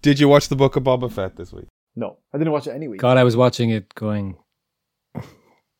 Did 0.02 0.20
you 0.20 0.28
watch 0.28 0.48
the 0.48 0.56
Book 0.56 0.76
of 0.76 0.84
Boba 0.84 1.10
Fett 1.10 1.36
this 1.36 1.52
week? 1.52 1.66
No, 1.96 2.18
I 2.32 2.38
didn't 2.38 2.52
watch 2.52 2.66
it 2.66 2.72
any 2.72 2.88
week. 2.88 3.00
God, 3.00 3.16
I 3.16 3.24
was 3.24 3.36
watching 3.36 3.70
it 3.70 3.94
going, 3.94 4.36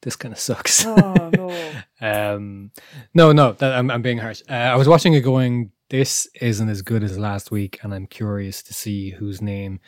this 0.03 0.16
kind 0.16 0.33
of 0.33 0.41
sucks. 0.41 0.85
Oh, 0.87 1.31
no. 1.35 1.72
um, 2.35 2.70
no, 3.12 3.33
no, 3.33 3.53
that, 3.53 3.74
I'm, 3.74 3.91
I'm 3.91 4.03
being 4.03 4.18
harsh. 4.18 4.43
Uh, 4.49 4.55
I 4.55 4.77
was 4.77 4.89
watching 4.89 5.14
it 5.14 5.20
going, 5.20 5.72
this 5.91 6.27
isn't 6.41 6.68
as 6.68 6.83
good 6.83 7.05
as 7.05 7.18
last 7.18 7.51
week, 7.51 7.79
and 7.83 7.95
I'm 7.95 8.07
curious 8.07 8.62
to 8.64 8.74
see 8.74 9.11
whose 9.11 9.43
name 9.43 9.81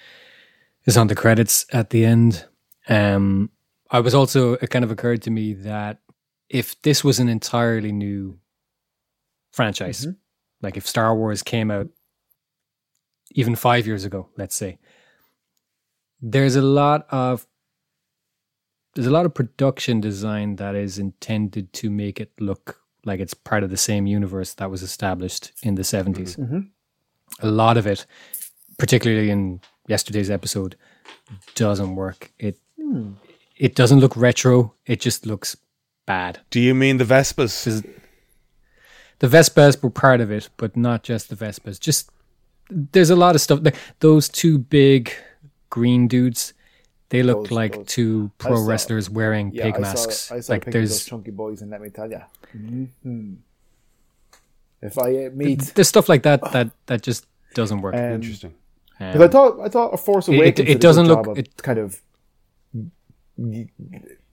is 0.84 0.96
on 0.96 1.06
the 1.06 1.14
credits 1.14 1.66
at 1.72 1.90
the 1.90 2.04
end. 2.04 2.46
Um, 2.88 3.50
I 3.90 4.00
was 4.00 4.14
also, 4.14 4.54
it 4.54 4.70
kind 4.70 4.84
of 4.84 4.90
occurred 4.90 5.22
to 5.22 5.30
me 5.30 5.54
that 5.54 6.00
if 6.48 6.80
this 6.82 7.04
was 7.04 7.18
an 7.18 7.28
entirely 7.28 7.92
new 7.92 8.38
franchise, 9.52 10.06
Mhm. 10.06 10.16
like 10.62 10.76
if 10.76 10.86
Star 10.86 11.14
Wars 11.16 11.42
came 11.42 11.70
out 11.70 11.88
even 13.32 13.54
five 13.56 13.86
years 13.86 14.04
ago, 14.04 14.28
let's 14.36 14.54
say, 14.54 14.78
there's 16.20 16.56
a 16.56 16.62
lot 16.62 17.06
of 17.10 17.46
there's 18.94 19.06
a 19.06 19.10
lot 19.12 19.26
of 19.26 19.34
production 19.34 20.00
design 20.00 20.56
that 20.56 20.74
is 20.74 20.98
intended 20.98 21.72
to 21.72 21.88
make 21.88 22.18
it 22.18 22.32
look 22.40 22.80
like 23.04 23.20
it's 23.20 23.34
part 23.34 23.62
of 23.62 23.70
the 23.70 23.76
same 23.76 24.06
universe 24.08 24.54
that 24.54 24.70
was 24.70 24.82
established 24.82 25.52
in 25.62 25.76
the 25.76 25.84
70s. 25.84 26.34
Mhm. 26.36 26.70
A 27.40 27.48
lot 27.50 27.76
of 27.76 27.86
it, 27.86 28.06
particularly 28.76 29.30
in 29.30 29.60
yesterday's 29.86 30.30
episode, 30.30 30.74
doesn't 31.54 31.94
work. 31.94 32.32
It 32.38 32.58
Hmm. 32.76 33.12
it 33.56 33.76
doesn't 33.76 34.00
look 34.00 34.16
retro. 34.16 34.74
It 34.86 35.00
just 35.00 35.26
looks 35.26 35.56
bad. 36.08 36.40
Do 36.50 36.58
you 36.60 36.74
mean 36.74 36.96
the 36.98 37.04
Vespas? 37.04 37.66
Is- 37.66 37.82
The 39.20 39.26
Vespas 39.28 39.82
were 39.82 39.90
part 39.90 40.20
of 40.20 40.30
it, 40.30 40.48
but 40.56 40.76
not 40.76 41.02
just 41.02 41.28
the 41.28 41.36
Vespas. 41.36 41.78
Just 41.80 42.10
there's 42.92 43.10
a 43.10 43.16
lot 43.16 43.34
of 43.34 43.40
stuff. 43.40 43.60
Those 44.00 44.28
two 44.28 44.58
big 44.58 45.12
green 45.70 46.06
dudes, 46.08 46.54
they 47.10 47.22
look 47.22 47.44
Those- 47.44 47.50
like 47.60 47.74
those- 47.76 47.86
two 47.86 48.30
pro 48.38 48.56
saw- 48.56 48.66
wrestlers 48.68 49.10
wearing 49.10 49.50
Yeah, 49.52 49.64
pig 49.64 49.76
I 49.76 49.78
masks. 49.80 50.16
saw, 50.28 50.34
I 50.36 50.40
saw 50.40 50.52
like 50.52 50.64
pictures 50.64 50.90
of 50.90 50.90
those 50.90 50.98
there's 50.98 51.04
chunky 51.10 51.30
boys, 51.30 51.62
and 51.62 51.70
let 51.70 51.80
me 51.80 51.90
tell 51.90 52.10
you, 52.10 52.20
hmm 52.52 53.34
if 54.80 54.96
I 54.96 55.08
ate 55.08 55.34
meat, 55.34 55.72
there's 55.74 55.88
stuff 55.88 56.08
like 56.08 56.22
that 56.22 56.40
that 56.52 56.70
that 56.86 57.02
just 57.02 57.26
doesn't 57.54 57.80
work. 57.82 57.94
um, 57.96 58.00
Interesting. 58.22 58.54
Um, 59.00 59.20
I 59.22 59.28
thought 59.28 59.58
I 59.66 59.68
thought 59.68 59.90
a 59.92 59.96
Force 59.96 60.28
It- 60.28 60.32
it- 60.32 60.36
Awakens 60.36 60.58
it 60.60 60.62
did 60.66 60.70
a 60.70 60.74
good 60.74 60.80
doesn't 60.88 61.06
job 61.06 61.18
look- 61.26 61.26
of 61.34 61.38
it- 61.38 61.56
kind 61.68 61.78
of 61.80 62.00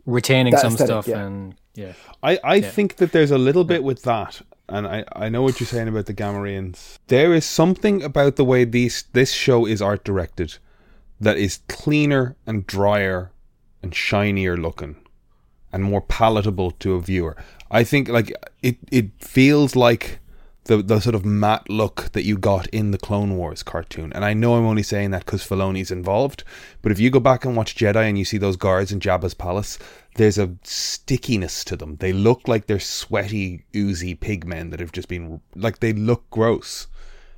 retaining 0.05 0.55
some 0.57 0.73
aesthetic, 0.73 0.85
stuff 0.87 1.07
yeah. 1.07 1.25
and 1.25 1.55
yeah. 1.75 1.93
I, 2.23 2.39
I 2.43 2.61
think 2.61 2.95
that 2.97 3.11
there's 3.11 3.31
a 3.31 3.37
little 3.37 3.63
bit 3.63 3.83
with 3.83 4.03
that, 4.03 4.41
and 4.67 4.87
I, 4.87 5.05
I 5.13 5.29
know 5.29 5.41
what 5.41 5.59
you're 5.59 5.67
saying 5.67 5.87
about 5.87 6.07
the 6.07 6.13
Gamorreans. 6.13 6.97
There 7.07 7.33
is 7.33 7.45
something 7.45 8.01
about 8.01 8.35
the 8.35 8.45
way 8.45 8.65
these 8.65 9.03
this 9.13 9.31
show 9.31 9.65
is 9.65 9.81
art 9.81 10.03
directed 10.03 10.57
that 11.19 11.37
is 11.37 11.59
cleaner 11.67 12.35
and 12.45 12.65
drier 12.65 13.31
and 13.83 13.93
shinier 13.93 14.57
looking 14.57 14.95
and 15.71 15.83
more 15.83 16.01
palatable 16.01 16.71
to 16.71 16.93
a 16.93 17.01
viewer. 17.01 17.35
I 17.69 17.83
think 17.83 18.07
like 18.07 18.33
it 18.63 18.77
it 18.91 19.11
feels 19.19 19.75
like 19.75 20.19
the 20.65 20.77
the 20.77 20.99
sort 20.99 21.15
of 21.15 21.25
matte 21.25 21.69
look 21.69 22.11
that 22.11 22.25
you 22.25 22.37
got 22.37 22.67
in 22.67 22.91
the 22.91 22.97
Clone 22.97 23.37
Wars 23.37 23.63
cartoon. 23.63 24.11
And 24.13 24.25
I 24.25 24.33
know 24.33 24.55
I'm 24.55 24.65
only 24.65 24.83
saying 24.83 25.11
that 25.11 25.25
because 25.25 25.47
Filoni's 25.47 25.91
involved, 25.91 26.43
but 26.81 26.91
if 26.91 26.99
you 26.99 27.09
go 27.09 27.19
back 27.19 27.45
and 27.45 27.55
watch 27.55 27.75
Jedi 27.75 28.07
and 28.07 28.17
you 28.17 28.25
see 28.25 28.37
those 28.37 28.57
guards 28.57 28.91
in 28.91 28.99
Jabba's 28.99 29.33
palace, 29.33 29.79
there's 30.15 30.37
a 30.37 30.55
stickiness 30.63 31.63
to 31.65 31.75
them. 31.75 31.97
They 31.97 32.13
look 32.13 32.47
like 32.47 32.65
they're 32.65 32.79
sweaty, 32.79 33.63
oozy 33.75 34.15
pigmen 34.15 34.71
that 34.71 34.79
have 34.79 34.91
just 34.91 35.07
been 35.07 35.41
like 35.55 35.79
they 35.79 35.93
look 35.93 36.29
gross. 36.29 36.87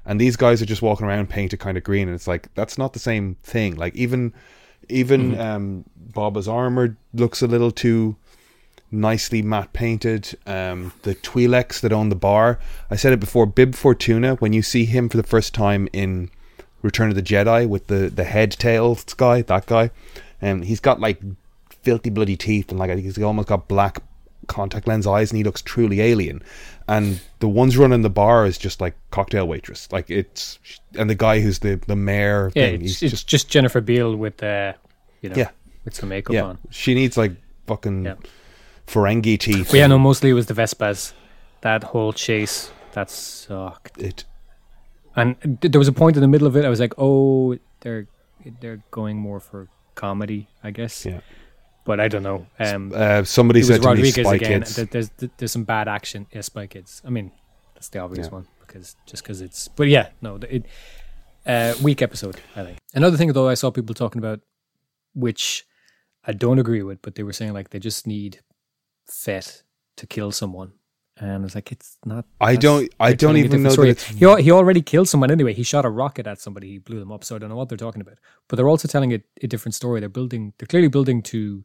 And 0.05 0.21
these 0.21 0.38
guys 0.38 0.61
are 0.61 0.65
just 0.65 0.82
walking 0.82 1.05
around 1.05 1.30
painted 1.30 1.59
kind 1.59 1.78
of 1.78 1.84
green, 1.84 2.07
and 2.07 2.15
it's 2.15 2.28
like 2.28 2.53
that's 2.55 2.78
not 2.78 2.93
the 2.93 2.99
same 2.99 3.36
thing. 3.43 3.75
Like 3.75 3.95
even 3.95 4.34
even 4.88 5.38
um, 5.38 5.84
Boba's 6.13 6.47
armor 6.47 6.95
looks 7.13 7.41
a 7.41 7.47
little 7.47 7.71
too 7.71 8.15
nicely 8.91 9.41
matte 9.41 9.73
painted. 9.73 10.38
Um, 10.45 10.93
the 11.03 11.15
Twi'leks 11.15 11.81
that 11.81 11.93
own 11.93 12.09
the 12.09 12.15
bar. 12.15 12.59
I 12.89 12.95
said 12.95 13.13
it 13.13 13.19
before. 13.19 13.45
Bib 13.45 13.75
Fortuna. 13.75 14.35
When 14.35 14.53
you 14.53 14.61
see 14.61 14.85
him 14.85 15.09
for 15.09 15.17
the 15.17 15.23
first 15.23 15.53
time 15.53 15.88
in 15.93 16.29
Return 16.81 17.09
of 17.09 17.15
the 17.15 17.23
Jedi 17.23 17.67
with 17.67 17.88
the 17.88 18.09
the 18.09 18.23
head 18.23 18.51
tails 18.51 19.03
guy, 19.03 19.41
that 19.41 19.65
guy, 19.65 19.89
and 20.41 20.61
um, 20.61 20.61
he's 20.61 20.79
got 20.79 20.99
like 20.99 21.21
filthy 21.81 22.09
bloody 22.09 22.35
teeth 22.35 22.69
and 22.69 22.79
like 22.79 22.89
I 22.89 22.95
think 22.95 23.05
he's 23.05 23.17
almost 23.21 23.47
got 23.47 23.67
black 23.67 24.01
contact 24.47 24.88
lens 24.88 25.05
eyes 25.07 25.31
and 25.31 25.38
he 25.38 25.43
looks 25.43 25.61
truly 25.61 26.01
alien. 26.01 26.41
And 26.88 27.19
the 27.39 27.49
ones 27.49 27.77
running 27.77 28.01
the 28.01 28.09
bar 28.09 28.45
is 28.45 28.57
just 28.57 28.79
like 28.79 28.95
cocktail 29.11 29.47
waitress. 29.47 29.91
Like 29.91 30.09
it's 30.09 30.59
and 30.97 31.09
the 31.09 31.15
guy 31.15 31.41
who's 31.41 31.59
the 31.59 31.75
the 31.88 31.95
mayor. 31.95 32.51
Yeah, 32.55 32.67
thing, 32.67 32.81
it's, 32.83 32.99
he's 32.99 33.13
it's 33.13 33.23
just, 33.23 33.49
Jennifer 33.49 33.81
Beal 33.81 34.15
with 34.15 34.41
uh, 34.41 34.73
you 35.21 35.29
know, 35.29 35.35
Yeah. 35.35 35.49
with 35.83 35.95
some 35.95 36.09
makeup 36.09 36.33
yeah. 36.33 36.43
on. 36.43 36.59
She 36.69 36.93
needs 36.93 37.17
like 37.17 37.33
fucking 37.65 38.05
Yeah. 38.05 38.15
Ferengi 38.88 39.38
teeth. 39.38 39.67
But 39.71 39.77
yeah, 39.77 39.88
no, 39.88 39.99
mostly 39.99 40.29
it 40.29 40.33
was 40.33 40.45
the 40.47 40.53
Vespas. 40.53 41.13
That 41.61 41.83
whole 41.83 42.13
chase 42.13 42.71
that 42.93 43.09
sucked. 43.09 44.01
It 44.01 44.25
And 45.15 45.35
there 45.61 45.79
was 45.79 45.88
a 45.88 45.93
point 45.93 46.15
in 46.17 46.21
the 46.21 46.27
middle 46.27 46.47
of 46.47 46.55
it. 46.55 46.65
I 46.65 46.69
was 46.69 46.79
like, 46.79 46.93
oh, 46.97 47.57
they're 47.81 48.07
they're 48.61 48.81
going 48.91 49.17
more 49.17 49.39
for 49.39 49.67
comedy, 49.95 50.47
I 50.63 50.71
guess. 50.71 51.05
Yeah. 51.05 51.19
But 51.85 51.99
I 51.99 52.07
don't 52.07 52.23
know. 52.23 52.45
Um, 52.59 52.91
uh, 52.93 53.23
somebody 53.23 53.61
said 53.63 53.81
to 53.81 53.95
me 53.95 54.11
Spy 54.11 54.35
again. 54.35 54.61
Kids. 54.63 54.75
There's 54.75 55.09
there's 55.38 55.51
some 55.51 55.63
bad 55.63 55.88
action. 55.88 56.27
Yeah, 56.31 56.41
Spy 56.41 56.67
Kids. 56.67 57.01
I 57.05 57.09
mean, 57.09 57.31
that's 57.73 57.89
the 57.89 57.99
obvious 57.99 58.27
Yeah. 58.27 58.33
one 58.33 58.47
because 58.61 58.95
just 59.05 59.23
because 59.23 59.41
it's. 59.41 59.67
But 59.67 59.88
yeah, 59.88 60.09
no, 60.21 60.35
it. 60.49 60.65
Uh, 61.45 61.73
weak 61.81 62.01
episode. 62.01 62.39
I 62.55 62.63
think. 62.63 62.77
Another 62.93 63.15
thing 63.17 63.31
though, 63.33 63.47
I 63.47 63.53
saw 63.53 63.71
people 63.71 63.95
talking 63.95 64.19
about, 64.19 64.41
which 65.15 65.65
I 66.25 66.33
don't 66.33 66.59
agree 66.59 66.83
with, 66.83 67.01
but 67.01 67.15
they 67.15 67.23
were 67.23 67.31
saying 67.33 67.53
like 67.53 67.69
they 67.69 67.79
just 67.79 68.05
need 68.05 68.41
Fett 69.10 69.64
to 69.97 70.08
kill 70.08 70.32
someone. 70.32 70.74
And 71.20 71.45
it's 71.45 71.55
like, 71.55 71.72
it's 71.72 71.97
not. 72.05 72.26
I 72.39 72.55
don't- 72.55 72.93
I 72.99 73.14
don't 73.14 73.38
even 73.38 73.64
know 73.64 73.70
different 73.70 73.97
that 73.97 74.20
it's- 74.20 74.38
He, 74.38 74.43
he 74.43 74.51
already 74.51 74.84
killed 74.84 75.10
someone 75.10 75.32
anyway. 75.32 75.53
He 75.53 75.64
shot 75.64 75.84
a 75.84 75.89
rocket 75.89 76.28
at 76.28 76.39
somebody. 76.39 76.68
He 76.74 76.78
blew 76.78 76.99
them 76.99 77.12
up. 77.12 77.24
So 77.24 77.36
I 77.36 77.39
don't 77.39 77.49
know 77.49 77.55
what 77.55 77.70
they're 77.70 77.78
talking 77.78 78.01
about. 78.01 78.20
But 78.47 78.58
they're 78.58 78.70
also 78.70 78.88
telling 78.88 79.14
a, 79.14 79.20
a 79.41 79.47
different 79.47 79.74
story. 79.74 79.99
They're 79.99 80.10
building. 80.10 80.53
They're 80.60 80.68
clearly 80.68 80.89
building 80.89 81.24
to, 81.24 81.64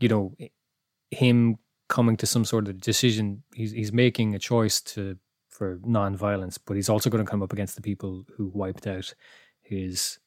you 0.00 0.08
know, 0.08 0.34
him 1.10 1.56
coming 1.88 2.18
to 2.18 2.26
some 2.26 2.44
sort 2.44 2.68
of 2.68 2.80
decision. 2.82 3.44
He's 3.54 3.72
he's 3.72 3.92
making 3.94 4.34
a 4.34 4.38
choice 4.38 4.82
to 4.92 5.16
for 5.48 5.80
non-violence, 5.84 6.58
but 6.58 6.74
he's 6.76 6.88
also 6.90 7.08
going 7.10 7.24
to 7.24 7.30
come 7.30 7.42
up 7.42 7.52
against 7.52 7.76
the 7.76 7.82
people 7.82 8.24
who 8.36 8.50
wiped 8.54 8.86
out 8.86 9.14
his, 9.62 10.18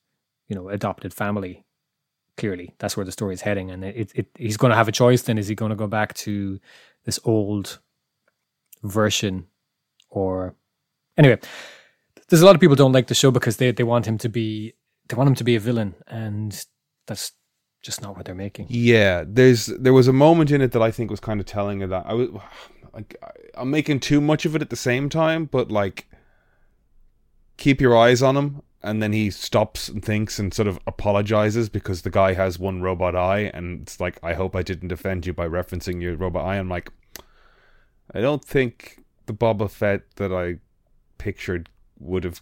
you 0.50 0.56
know, 0.56 0.70
adopted 0.70 1.14
family. 1.14 1.66
Clearly, 2.42 2.74
that's 2.80 2.98
where 2.98 3.06
the 3.06 3.12
story 3.12 3.36
is 3.36 3.42
heading, 3.42 3.70
and 3.70 3.86
it, 3.86 4.12
it 4.16 4.28
he's 4.36 4.58
going 4.58 4.72
to 4.72 4.76
have 4.76 4.88
a 4.88 4.92
choice. 4.92 5.22
Then 5.22 5.38
is 5.38 5.48
he 5.48 5.54
going 5.54 5.70
to 5.70 5.76
go 5.76 5.86
back 5.86 6.16
to 6.26 6.60
this 7.06 7.20
old 7.24 7.78
version, 8.82 9.46
or 10.10 10.56
anyway? 11.20 11.38
There's 12.28 12.42
a 12.42 12.46
lot 12.48 12.56
of 12.56 12.60
people 12.60 12.76
don't 12.76 12.94
like 12.94 13.06
the 13.06 13.14
show 13.14 13.30
because 13.30 13.58
they 13.58 13.70
they 13.70 13.84
want 13.84 14.08
him 14.08 14.18
to 14.18 14.28
be 14.28 14.74
they 15.08 15.16
want 15.16 15.28
him 15.28 15.36
to 15.36 15.44
be 15.44 15.56
a 15.56 15.60
villain, 15.60 15.94
and 16.08 16.66
that's 17.06 17.34
just 17.84 18.02
not 18.02 18.18
what 18.18 18.26
they're 18.26 18.34
making. 18.34 18.66
Yeah, 18.72 19.24
there's 19.28 19.68
there 19.68 19.94
was 19.94 20.08
a 20.08 20.14
moment 20.14 20.50
in 20.50 20.62
it 20.62 20.72
that 20.72 20.82
I 20.82 20.90
think 20.90 21.12
was 21.12 21.20
kind 21.20 21.40
of 21.40 21.46
telling 21.46 21.84
of 21.84 21.92
that. 21.92 22.08
I 22.08 22.16
was 22.16 22.30
like, 22.96 23.24
I'm 23.54 23.70
making 23.70 24.00
too 24.00 24.20
much 24.20 24.46
of 24.46 24.56
it 24.56 24.64
at 24.64 24.72
the 24.72 24.76
same 24.76 25.10
time, 25.10 25.46
but 25.46 25.70
like, 25.70 26.08
keep 27.58 27.80
your 27.80 27.96
eyes 27.96 28.24
on 28.24 28.36
him, 28.36 28.64
and 28.84 29.02
then 29.02 29.14
he 29.14 29.30
stops 29.30 29.88
and 29.90 30.04
thinks 30.04 30.40
and 30.40 30.54
sort 30.54 30.68
of 30.68 30.80
apologizes 30.88 31.70
because 31.70 32.02
the 32.02 32.10
guy 32.10 32.34
has 32.34 32.60
one 32.60 32.82
robot 32.82 33.16
eye, 33.16 33.52
and 33.54 33.82
it's 33.82 34.00
like, 34.00 34.20
I 34.24 34.34
hope 34.34 34.56
I 34.56 34.64
didn't 34.64 34.92
offend 34.92 35.26
you 35.26 35.34
by 35.34 35.48
referencing 35.48 36.02
your 36.02 36.16
robot 36.16 36.46
eye. 36.46 36.58
I'm 36.58 36.70
like, 36.70 36.92
I 38.14 38.22
don't 38.22 38.44
think 38.44 39.04
the 39.26 39.34
Boba 39.34 39.70
Fett 39.70 40.04
that 40.16 40.34
I 40.34 40.58
pictured 41.18 41.70
would 42.00 42.24
have 42.24 42.42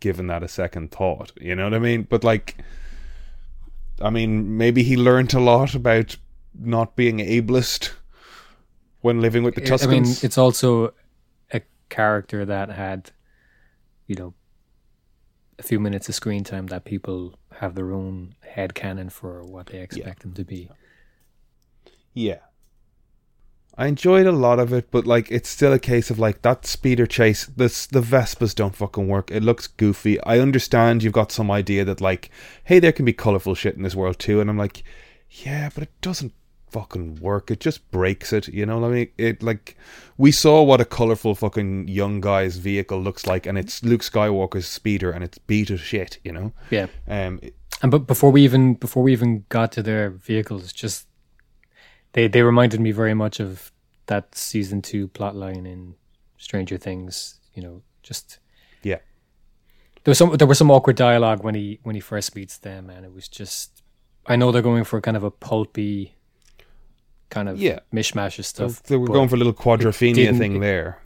given 0.00 0.26
that 0.26 0.42
a 0.42 0.48
second 0.48 0.90
thought. 0.90 1.32
You 1.40 1.54
know 1.54 1.64
what 1.64 1.74
I 1.74 1.78
mean? 1.78 2.02
But 2.02 2.24
like. 2.24 2.56
I 4.02 4.08
mean, 4.08 4.56
maybe 4.56 4.82
he 4.82 4.96
learned 4.96 5.34
a 5.34 5.40
lot 5.40 5.74
about 5.74 6.16
not 6.58 6.96
being 6.96 7.18
ableist 7.18 7.92
when 9.02 9.20
living 9.20 9.42
with 9.42 9.54
the 9.56 9.78
I 9.82 9.86
mean, 9.86 10.04
it's 10.22 10.38
also 10.38 10.94
a 11.52 11.60
character 11.90 12.46
that 12.46 12.70
had, 12.70 13.10
you 14.06 14.14
know, 14.14 14.32
a 15.60 15.62
few 15.62 15.78
minutes 15.78 16.08
of 16.08 16.14
screen 16.14 16.42
time 16.42 16.66
that 16.68 16.84
people 16.84 17.38
have 17.56 17.74
their 17.74 17.92
own 17.92 18.34
head 18.40 18.74
canon 18.74 19.10
for 19.10 19.44
what 19.44 19.66
they 19.66 19.78
expect 19.78 20.22
them 20.22 20.32
to 20.34 20.44
be. 20.44 20.68
yeah. 22.14 22.38
I 23.78 23.86
enjoyed 23.86 24.26
a 24.26 24.32
lot 24.32 24.58
of 24.58 24.72
it, 24.72 24.90
but 24.90 25.06
like 25.06 25.30
it's 25.30 25.48
still 25.48 25.72
a 25.72 25.78
case 25.78 26.10
of 26.10 26.18
like 26.18 26.42
that 26.42 26.66
speeder 26.66 27.06
chase. 27.06 27.46
This 27.46 27.86
the 27.86 28.02
Vespas 28.02 28.54
don't 28.54 28.76
fucking 28.76 29.08
work. 29.08 29.30
It 29.30 29.42
looks 29.42 29.68
goofy. 29.68 30.20
I 30.24 30.38
understand 30.38 31.02
you've 31.02 31.14
got 31.14 31.32
some 31.32 31.50
idea 31.50 31.84
that 31.84 32.00
like, 32.00 32.30
hey, 32.64 32.78
there 32.78 32.92
can 32.92 33.06
be 33.06 33.12
colorful 33.12 33.54
shit 33.54 33.76
in 33.76 33.82
this 33.82 33.94
world 33.94 34.18
too, 34.18 34.40
and 34.40 34.50
I'm 34.50 34.58
like, 34.58 34.82
yeah, 35.30 35.70
but 35.72 35.84
it 35.84 36.00
doesn't 36.02 36.34
fucking 36.70 37.16
work. 37.16 37.50
It 37.50 37.60
just 37.60 37.90
breaks 37.90 38.32
it. 38.32 38.48
You 38.48 38.66
know 38.66 38.78
what 38.78 38.90
I 38.90 38.94
mean? 38.94 39.08
It 39.18 39.42
like 39.42 39.76
we 40.16 40.32
saw 40.32 40.62
what 40.62 40.80
a 40.80 40.84
colorful 40.84 41.34
fucking 41.34 41.88
young 41.88 42.20
guy's 42.20 42.56
vehicle 42.56 43.00
looks 43.00 43.26
like, 43.26 43.46
and 43.46 43.58
it's 43.58 43.82
Luke 43.82 44.02
Skywalker's 44.02 44.66
speeder, 44.66 45.10
and 45.10 45.24
it's 45.24 45.38
beat 45.38 45.70
as 45.70 45.80
shit. 45.80 46.18
You 46.24 46.32
know. 46.32 46.52
Yeah. 46.70 46.86
Um, 47.08 47.40
And 47.82 47.90
but 47.90 48.06
before 48.06 48.30
we 48.30 48.42
even 48.42 48.74
before 48.74 49.02
we 49.02 49.12
even 49.12 49.44
got 49.48 49.72
to 49.72 49.82
their 49.82 50.10
vehicles, 50.10 50.72
just 50.72 51.06
they 52.12 52.28
they 52.28 52.42
reminded 52.42 52.80
me 52.80 52.92
very 52.92 53.14
much 53.14 53.40
of 53.40 53.72
that 54.06 54.34
season 54.34 54.82
two 54.82 55.08
plotline 55.08 55.66
in 55.66 55.94
Stranger 56.36 56.78
Things. 56.78 57.40
You 57.54 57.62
know, 57.62 57.82
just 58.02 58.38
yeah. 58.82 58.98
there 60.04 60.10
was 60.10 60.18
some 60.18 60.36
there 60.36 60.46
was 60.46 60.58
some 60.58 60.70
awkward 60.70 60.96
dialogue 60.96 61.42
when 61.42 61.54
he 61.54 61.78
when 61.82 61.94
he 61.94 62.00
first 62.00 62.36
meets 62.36 62.58
them, 62.58 62.90
and 62.90 63.04
it 63.06 63.14
was 63.14 63.28
just 63.28 63.82
I 64.26 64.36
know 64.36 64.52
they're 64.52 64.62
going 64.62 64.84
for 64.84 65.00
kind 65.00 65.16
of 65.16 65.24
a 65.24 65.30
pulpy 65.30 66.16
kind 67.30 67.48
of 67.48 67.58
Yeah. 67.60 67.78
mishmash 67.92 68.38
of 68.38 68.46
stuff. 68.46 68.82
they 68.84 68.96
were 68.96 69.06
going 69.06 69.28
for 69.28 69.36
a 69.36 69.38
little 69.38 69.52
quadrophenia 69.54 70.36
thing 70.36 70.56
it- 70.56 70.60
there. 70.60 70.98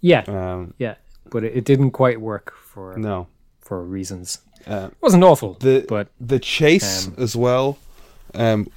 yeah, 0.00 0.22
Um, 0.28 0.74
yeah, 0.78 0.94
but 1.30 1.42
it, 1.44 1.56
it 1.56 1.64
didn't 1.64 1.90
quite 1.92 2.20
work 2.20 2.52
for 2.64 2.96
no. 2.96 3.26
for 3.60 3.82
reasons. 3.82 4.38
Uh, 4.66 4.88
It 4.92 4.96
wasn't 5.02 5.24
awful, 5.24 5.54
the 5.60 5.84
but 5.88 6.08
the 6.20 6.38
chase 6.38 7.06
um, 7.08 7.14
as 7.18 7.34
well. 7.36 7.78
Um, 8.34 8.68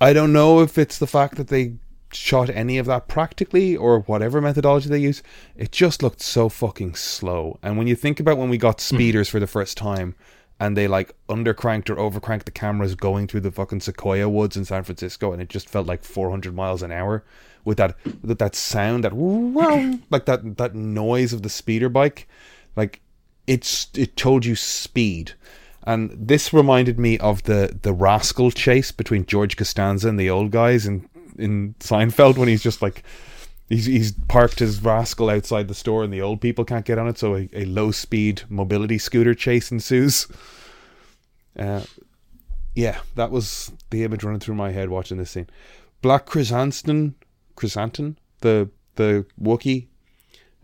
I 0.00 0.12
don't 0.12 0.32
know 0.32 0.60
if 0.60 0.78
it's 0.78 0.98
the 0.98 1.06
fact 1.06 1.36
that 1.36 1.48
they 1.48 1.74
shot 2.12 2.50
any 2.50 2.76
of 2.78 2.86
that 2.86 3.08
practically 3.08 3.76
or 3.76 4.00
whatever 4.00 4.40
methodology 4.40 4.88
they 4.88 4.98
use. 4.98 5.22
It 5.56 5.72
just 5.72 6.02
looked 6.02 6.20
so 6.20 6.48
fucking 6.48 6.94
slow. 6.96 7.58
And 7.62 7.78
when 7.78 7.86
you 7.86 7.94
think 7.96 8.20
about 8.20 8.36
when 8.36 8.50
we 8.50 8.58
got 8.58 8.80
speeders 8.80 9.28
for 9.28 9.40
the 9.40 9.46
first 9.46 9.76
time 9.78 10.14
and 10.62 10.76
they 10.76 10.86
like 10.86 11.12
undercranked 11.28 11.90
or 11.90 11.96
overcranked 11.96 12.44
the 12.44 12.52
cameras 12.52 12.94
going 12.94 13.26
through 13.26 13.40
the 13.40 13.50
fucking 13.50 13.80
sequoia 13.80 14.28
woods 14.28 14.56
in 14.56 14.64
San 14.64 14.84
Francisco 14.84 15.32
and 15.32 15.42
it 15.42 15.48
just 15.48 15.68
felt 15.68 15.88
like 15.88 16.04
400 16.04 16.54
miles 16.54 16.84
an 16.84 16.92
hour 16.92 17.24
with 17.64 17.78
that 17.78 17.96
with 18.22 18.38
that 18.38 18.54
sound 18.54 19.02
that 19.02 19.12
like 20.10 20.26
that 20.26 20.56
that 20.58 20.76
noise 20.76 21.32
of 21.32 21.42
the 21.42 21.48
speeder 21.48 21.88
bike. 21.88 22.28
Like 22.76 23.00
it's 23.48 23.88
it 23.96 24.16
told 24.16 24.44
you 24.44 24.54
speed. 24.54 25.32
And 25.84 26.10
this 26.16 26.52
reminded 26.52 26.96
me 26.96 27.18
of 27.18 27.42
the 27.42 27.76
the 27.82 27.92
rascal 27.92 28.52
chase 28.52 28.92
between 28.92 29.26
George 29.26 29.56
Costanza 29.56 30.08
and 30.08 30.18
the 30.18 30.30
old 30.30 30.52
guys 30.52 30.86
in 30.86 31.08
in 31.36 31.74
Seinfeld 31.80 32.38
when 32.38 32.46
he's 32.46 32.62
just 32.62 32.82
like 32.82 33.02
he's 33.68 33.86
he's 33.86 34.12
parked 34.28 34.58
his 34.58 34.82
rascal 34.82 35.30
outside 35.30 35.68
the 35.68 35.74
store 35.74 36.04
and 36.04 36.12
the 36.12 36.20
old 36.22 36.40
people 36.40 36.64
can't 36.64 36.84
get 36.84 36.98
on 36.98 37.08
it 37.08 37.18
so 37.18 37.36
a, 37.36 37.48
a 37.52 37.64
low 37.64 37.90
speed 37.90 38.42
mobility 38.48 38.98
scooter 38.98 39.34
chase 39.34 39.70
ensues. 39.70 40.26
Uh, 41.58 41.82
yeah 42.74 43.00
that 43.14 43.30
was 43.30 43.72
the 43.90 44.02
image 44.04 44.24
running 44.24 44.40
through 44.40 44.54
my 44.54 44.72
head 44.72 44.88
watching 44.88 45.18
this 45.18 45.30
scene. 45.30 45.48
Black 46.00 46.26
Chrysanthemum 46.26 47.14
Chrysanthemum 47.56 48.16
the 48.40 48.68
the 48.96 49.24
Wookiee 49.40 49.86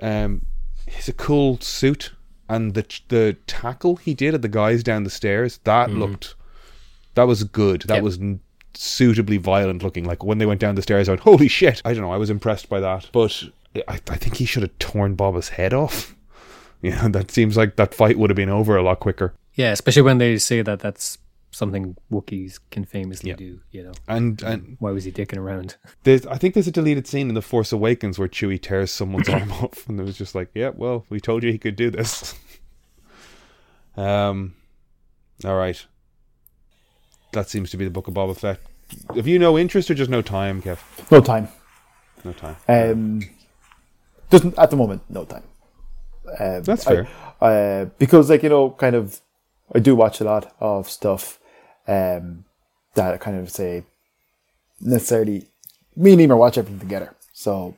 um 0.01 0.47
it's 0.87 1.09
a 1.09 1.13
cool 1.13 1.59
suit 1.61 2.13
and 2.49 2.75
the 2.75 2.85
the 3.09 3.37
tackle 3.47 3.97
he 3.97 4.15
did 4.15 4.35
at 4.35 4.43
the 4.43 4.49
guys 4.49 4.83
down 4.83 5.05
the 5.05 5.11
stairs 5.11 5.59
that 5.65 5.91
looked 5.91 6.35
that 7.15 7.25
was 7.27 7.43
good. 7.45 7.83
That 7.83 7.97
Yep. 7.97 8.03
was 8.05 8.19
suitably 8.75 9.37
violent 9.39 9.83
looking. 9.83 10.05
Like 10.05 10.23
when 10.25 10.39
they 10.39 10.47
went 10.47 10.61
down 10.61 10.75
the 10.75 10.83
stairs 10.83 11.09
I 11.09 11.13
went 11.13 11.23
holy 11.23 11.49
shit. 11.49 11.83
I 11.85 11.93
don't 11.93 12.03
know. 12.03 12.13
I 12.13 12.17
was 12.19 12.31
impressed 12.31 12.69
by 12.69 12.81
that. 12.81 13.09
But 13.13 13.45
I, 13.89 13.95
I 14.09 14.17
think 14.17 14.37
he 14.37 14.45
should 14.45 14.63
have 14.63 14.79
torn 14.79 15.17
Boba's 15.17 15.51
head 15.51 15.73
off. 15.75 16.15
You 16.81 16.93
know 16.93 17.09
that 17.09 17.33
seems 17.33 17.57
like 17.57 17.75
that 17.75 17.93
fight 17.93 18.17
would 18.21 18.31
have 18.31 18.37
been 18.37 18.49
over 18.49 18.77
a 18.77 18.85
lot 18.85 19.01
quicker. 19.01 19.35
Yeah, 19.55 19.73
especially 19.73 20.03
when 20.03 20.19
they 20.19 20.39
say 20.39 20.63
that 20.63 20.79
that's 20.79 21.19
something 21.51 21.97
Wookiees 22.09 22.61
can 22.71 22.85
famously 22.85 23.31
Yeah. 23.31 23.35
do. 23.37 23.59
You 23.73 23.83
know, 23.83 23.93
and 24.07 24.41
and 24.43 24.77
why 24.79 24.93
was 24.93 25.03
he 25.03 25.11
dicking 25.11 25.39
around? 25.39 25.75
there's 26.05 26.25
I 26.27 26.37
think 26.39 26.55
there's 26.55 26.69
a 26.69 26.71
deleted 26.71 27.09
scene 27.09 27.29
in 27.29 27.35
the 27.35 27.43
Force 27.43 27.73
Awakens 27.73 28.17
where 28.17 28.29
Chewie 28.29 28.63
tears 28.63 28.93
someone's 28.93 29.29
arm 29.29 29.51
off 29.61 29.89
and 29.89 29.99
it 29.99 30.05
was 30.05 30.17
just 30.17 30.37
like 30.37 30.51
yeah 30.55 30.71
well 30.73 31.05
we 31.09 31.19
told 31.19 31.43
you 31.43 31.51
he 31.51 31.59
could 31.59 31.75
do 31.75 31.91
this. 31.91 32.37
Um 33.97 34.55
all 35.45 35.57
right 35.57 35.85
that 37.39 37.49
seems 37.49 37.71
to 37.71 37.77
be 37.77 37.85
the 37.85 37.91
book 37.91 38.09
of 38.09 38.15
Boba 38.15 38.37
Fett 38.37 38.59
have 39.15 39.27
you 39.27 39.39
no 39.39 39.59
interest 39.59 39.91
or 39.91 39.95
just 39.95 40.11
no 40.11 40.23
time, 40.23 40.63
Kev? 40.63 40.79
No 41.11 41.21
time. 41.21 41.49
No 42.25 42.33
time. 42.33 42.57
Um, 42.69 43.21
doesn't 44.31 44.59
at 44.59 44.71
the 44.71 44.77
moment. 44.77 45.03
No 45.09 45.25
time. 45.25 45.43
Um, 46.41 46.63
That's 46.63 46.87
I- 46.87 46.91
fair. 46.95 47.09
uh, 47.41 47.85
because 47.99 48.31
like 48.31 48.43
you 48.43 48.49
know, 48.49 48.71
kind 48.71 48.97
of, 48.97 49.21
I 49.75 49.79
do 49.79 49.95
watch 49.95 50.21
a 50.21 50.25
lot 50.25 50.55
of 50.61 50.89
stuff 50.89 51.39
um, 51.87 52.45
that 52.95 53.15
I 53.15 53.17
kind 53.19 53.37
of 53.39 53.51
say 53.51 53.85
necessarily. 54.81 55.47
Me 55.97 56.13
and 56.13 56.21
Emer 56.21 56.37
watch 56.37 56.57
everything 56.59 56.79
together, 56.81 57.15
so 57.33 57.77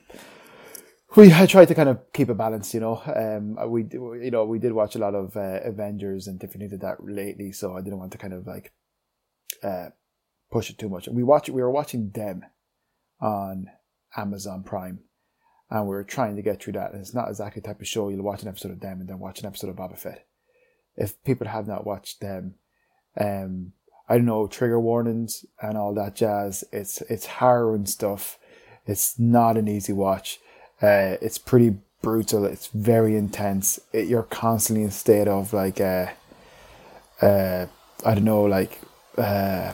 we 1.16 1.32
I 1.32 1.46
try 1.46 1.64
to 1.64 1.74
kind 1.74 1.88
of 1.88 1.98
keep 2.12 2.28
a 2.28 2.34
balance. 2.34 2.74
You 2.74 2.80
know, 2.80 3.02
um, 3.16 3.70
we 3.70 3.82
you 3.90 4.30
know 4.30 4.44
we 4.44 4.58
did 4.58 4.72
watch 4.72 4.94
a 4.94 4.98
lot 4.98 5.14
of 5.14 5.36
uh, 5.36 5.60
Avengers 5.64 6.26
and 6.26 6.38
different 6.38 6.60
things 6.60 6.72
like 6.72 6.82
that 6.82 7.04
lately, 7.04 7.50
so 7.52 7.76
I 7.76 7.80
didn't 7.80 7.98
want 7.98 8.12
to 8.12 8.18
kind 8.18 8.34
of 8.34 8.46
like 8.46 8.72
uh, 9.62 9.90
push 10.50 10.70
it 10.70 10.78
too 10.78 10.88
much. 10.88 11.08
We 11.08 11.22
watch 11.22 11.48
we 11.48 11.62
were 11.62 11.70
watching 11.70 12.10
them 12.10 12.44
on 13.20 13.70
Amazon 14.16 14.62
Prime 14.62 15.00
and 15.70 15.84
we 15.84 15.94
were 15.94 16.04
trying 16.04 16.36
to 16.36 16.42
get 16.42 16.62
through 16.62 16.72
that. 16.74 16.92
And 16.92 17.00
it's 17.00 17.14
not 17.14 17.28
exactly 17.28 17.60
the 17.60 17.68
type 17.68 17.80
of 17.80 17.86
show 17.86 18.08
you'll 18.08 18.22
watch 18.22 18.42
an 18.42 18.48
episode 18.48 18.72
of 18.72 18.80
them 18.80 19.00
and 19.00 19.08
then 19.08 19.18
watch 19.18 19.40
an 19.40 19.46
episode 19.46 19.70
of 19.70 19.76
Boba 19.76 19.98
Fett. 19.98 20.26
If 20.96 21.22
people 21.24 21.46
have 21.46 21.68
not 21.68 21.86
watched 21.86 22.20
them, 22.20 22.54
um, 23.18 23.72
I 24.08 24.16
don't 24.16 24.26
know 24.26 24.48
trigger 24.48 24.80
warnings 24.80 25.44
and 25.62 25.78
all 25.78 25.94
that 25.94 26.16
jazz. 26.16 26.64
It's 26.72 27.00
it's 27.02 27.26
harrowing 27.26 27.86
stuff. 27.86 28.38
It's 28.86 29.18
not 29.18 29.56
an 29.56 29.68
easy 29.68 29.92
watch. 29.92 30.40
Uh, 30.82 31.16
it's 31.22 31.38
pretty 31.38 31.76
brutal. 32.02 32.44
It's 32.44 32.66
very 32.68 33.16
intense. 33.16 33.78
It, 33.92 34.08
you're 34.08 34.24
constantly 34.24 34.82
in 34.82 34.90
state 34.90 35.28
of 35.28 35.52
like, 35.52 35.80
uh, 35.80 36.06
uh, 37.22 37.66
I 38.04 38.14
don't 38.14 38.24
know, 38.24 38.42
like 38.42 38.80
uh, 39.18 39.72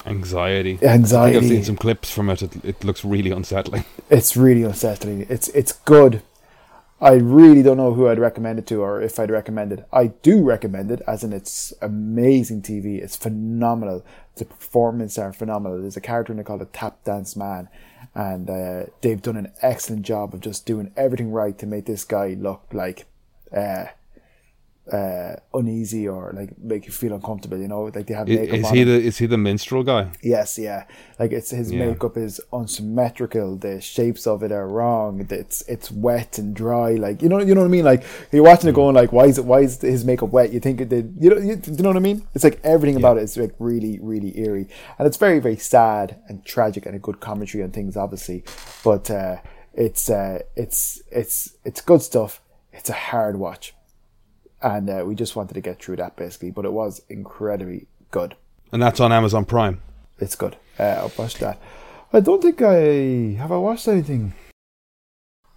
Anxiety. 0.85 1.37
I 1.37 1.41
think 1.41 1.45
I've 1.45 1.49
seen 1.49 1.65
some 1.65 1.77
clips 1.77 2.11
from 2.11 2.31
it. 2.31 2.43
It, 2.43 2.65
it 2.65 2.85
looks 2.85 3.05
really 3.05 3.31
unsettling. 3.31 3.85
it's 4.11 4.37
really 4.37 4.63
unsettling. 4.63 5.27
It's 5.29 5.49
it's 5.49 5.73
good. 5.73 6.23
I 6.99 7.13
really 7.13 7.63
don't 7.63 7.77
know 7.77 7.93
who 7.93 8.09
I'd 8.09 8.19
recommend 8.19 8.59
it 8.59 8.67
to 8.69 8.81
or 8.81 9.03
if 9.03 9.21
I'd 9.21 9.31
recommend 9.31 9.71
it. 9.71 9.87
I 9.93 10.07
do 10.07 10.43
recommend 10.43 10.91
it, 10.91 11.03
as 11.07 11.23
in 11.23 11.35
it's 11.35 11.75
amazing 11.83 12.63
TV. 12.63 13.03
It's 13.03 13.17
phenomenal. 13.17 14.03
The 14.37 14.47
performances 14.47 15.19
are 15.19 15.33
phenomenal. 15.33 15.83
There's 15.83 15.99
a 15.99 16.01
character 16.01 16.33
in 16.33 16.39
it 16.39 16.47
called 16.47 16.63
the 16.63 16.67
Tap 16.67 17.05
Dance 17.05 17.37
Man, 17.37 17.69
and 18.15 18.49
uh, 18.49 18.85
they've 19.03 19.21
done 19.21 19.37
an 19.37 19.53
excellent 19.61 20.03
job 20.03 20.33
of 20.33 20.41
just 20.41 20.65
doing 20.65 20.91
everything 20.97 21.31
right 21.31 21.59
to 21.59 21.67
make 21.67 21.85
this 21.85 22.05
guy 22.05 22.29
look 22.29 22.65
like 22.73 23.07
uh, 23.55 23.87
uh, 24.93 25.37
uneasy 25.53 26.07
or 26.09 26.33
like 26.35 26.57
make 26.59 26.87
you 26.87 26.93
feel 26.93 27.13
uncomfortable. 27.13 27.59
You 27.59 27.69
know, 27.69 27.85
like 27.95 28.07
they 28.07 28.15
have 28.15 28.29
makeup 28.29 28.59
Is 28.59 28.65
on 28.67 28.75
he 28.75 28.83
him. 28.83 28.89
the 28.89 28.95
is 29.01 29.19
he 29.19 29.27
the 29.27 29.37
minstrel 29.39 29.83
guy? 29.83 30.11
Yes, 30.23 30.59
yeah. 30.59 30.85
Like 31.19 31.33
it's 31.33 31.51
his 31.51 31.73
Yeah. 31.73 31.87
makeup 31.87 32.17
is 32.17 32.41
unsymmetrical. 32.53 33.57
The 33.57 33.81
shapes 33.81 34.27
of 34.27 34.43
it 34.43 34.53
are 34.53 34.69
wrong. 34.69 35.27
It's 35.31 35.63
it's 35.63 35.91
wet 35.91 36.39
and 36.39 36.55
dry. 36.55 36.93
Like 36.93 37.23
you 37.23 37.29
know 37.29 37.39
you 37.41 37.55
know 37.55 37.63
what 37.63 37.67
I 37.69 37.71
mean. 37.71 37.85
Like 37.85 38.05
you're 38.33 38.43
watching 38.45 38.69
it 38.69 38.73
Mm. 38.73 38.77
going 38.77 38.95
like 38.95 39.13
why 39.13 39.25
is 39.27 39.39
it 39.39 39.45
why 39.45 39.61
is 39.61 39.81
his 39.81 40.05
makeup 40.05 40.31
wet? 40.31 40.53
You 40.53 40.61
think 40.61 40.81
it 40.81 40.89
did. 40.89 41.15
You 41.21 41.31
know 41.31 41.39
you, 41.39 41.61
you 41.67 41.83
know 41.83 41.89
what 41.91 41.97
I 41.97 42.01
mean? 42.01 42.27
It's 42.35 42.45
like 42.45 42.61
everything 42.63 42.97
about 42.97 43.17
it 43.19 43.23
is 43.25 43.37
like 43.37 43.55
really 43.59 43.99
really 44.01 44.39
eerie 44.39 44.69
and 44.99 45.07
it's 45.07 45.17
very 45.17 45.41
very 45.41 45.57
sad 45.57 46.17
and 46.29 46.45
tragic 46.45 46.87
and 46.87 46.95
a 46.95 46.99
good 46.99 47.21
commentary 47.21 47.63
on 47.65 47.71
things 47.71 47.97
obviously, 47.97 48.45
but 48.85 49.11
uh, 49.11 49.37
it's 49.75 50.09
uh, 50.11 50.41
it's 50.55 51.03
it's 51.11 51.55
it's 51.65 51.81
good 51.81 52.03
stuff. 52.03 52.41
It's 52.73 52.91
a 52.91 52.95
hard 53.11 53.37
watch, 53.39 53.75
and 54.63 54.89
uh, 54.91 55.05
we 55.07 55.15
just 55.15 55.37
wanted 55.37 55.55
to 55.55 55.61
get 55.61 55.83
through 55.83 55.97
that 55.97 56.17
basically. 56.17 56.51
But 56.51 56.65
it 56.65 56.73
was 56.73 57.03
incredibly 57.09 57.87
good 58.11 58.35
And 58.73 58.83
that's 58.83 59.01
on 59.01 59.13
Amazon 59.13 59.45
Prime. 59.45 59.81
it's 60.19 60.35
good. 60.37 60.57
Uh, 60.79 60.83
I'll 60.83 61.13
watch 61.19 61.35
that. 61.37 61.59
I 62.13 62.21
don't 62.21 62.41
think 62.43 62.63
I 62.63 63.37
have 63.39 63.51
I 63.53 63.57
watched 63.59 63.89
anything. 63.89 64.33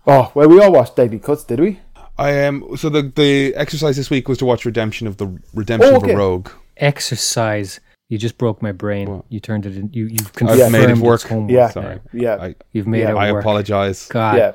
Oh 0.07 0.31
well, 0.33 0.47
we 0.49 0.61
all 0.61 0.71
watched 0.71 0.95
Deadly 0.95 1.19
Cuts, 1.19 1.43
did 1.43 1.59
we? 1.59 1.79
I 2.17 2.45
um 2.45 2.75
so 2.75 2.89
the 2.89 3.03
the 3.03 3.53
exercise 3.55 3.95
this 3.97 4.09
week 4.09 4.27
was 4.27 4.37
to 4.39 4.45
watch 4.45 4.65
Redemption 4.65 5.07
of 5.07 5.17
the 5.17 5.27
Redemption 5.53 5.93
Oh, 5.93 5.97
of 5.97 6.03
a 6.03 6.15
Rogue. 6.15 6.49
Exercise. 6.77 7.79
You 8.09 8.17
just 8.17 8.37
broke 8.39 8.61
my 8.63 8.71
brain. 8.71 9.07
What? 9.09 9.25
You 9.29 9.39
turned 9.39 9.65
it 9.65 9.77
in. 9.77 9.91
You 9.93 10.07
you've 10.07 10.31
I've 10.41 10.71
made 10.71 10.89
it 10.89 10.97
work. 10.97 11.21
homework. 11.21 11.51
Yeah. 11.51 11.69
Sorry. 11.69 11.99
Yeah, 12.11 12.35
I 12.41 12.55
You've 12.71 12.87
made 12.87 13.01
Yeah. 13.01 13.11
it 13.11 13.17
I 13.17 13.27
apologize. 13.27 14.07
God, 14.07 14.37
yeah. 14.37 14.51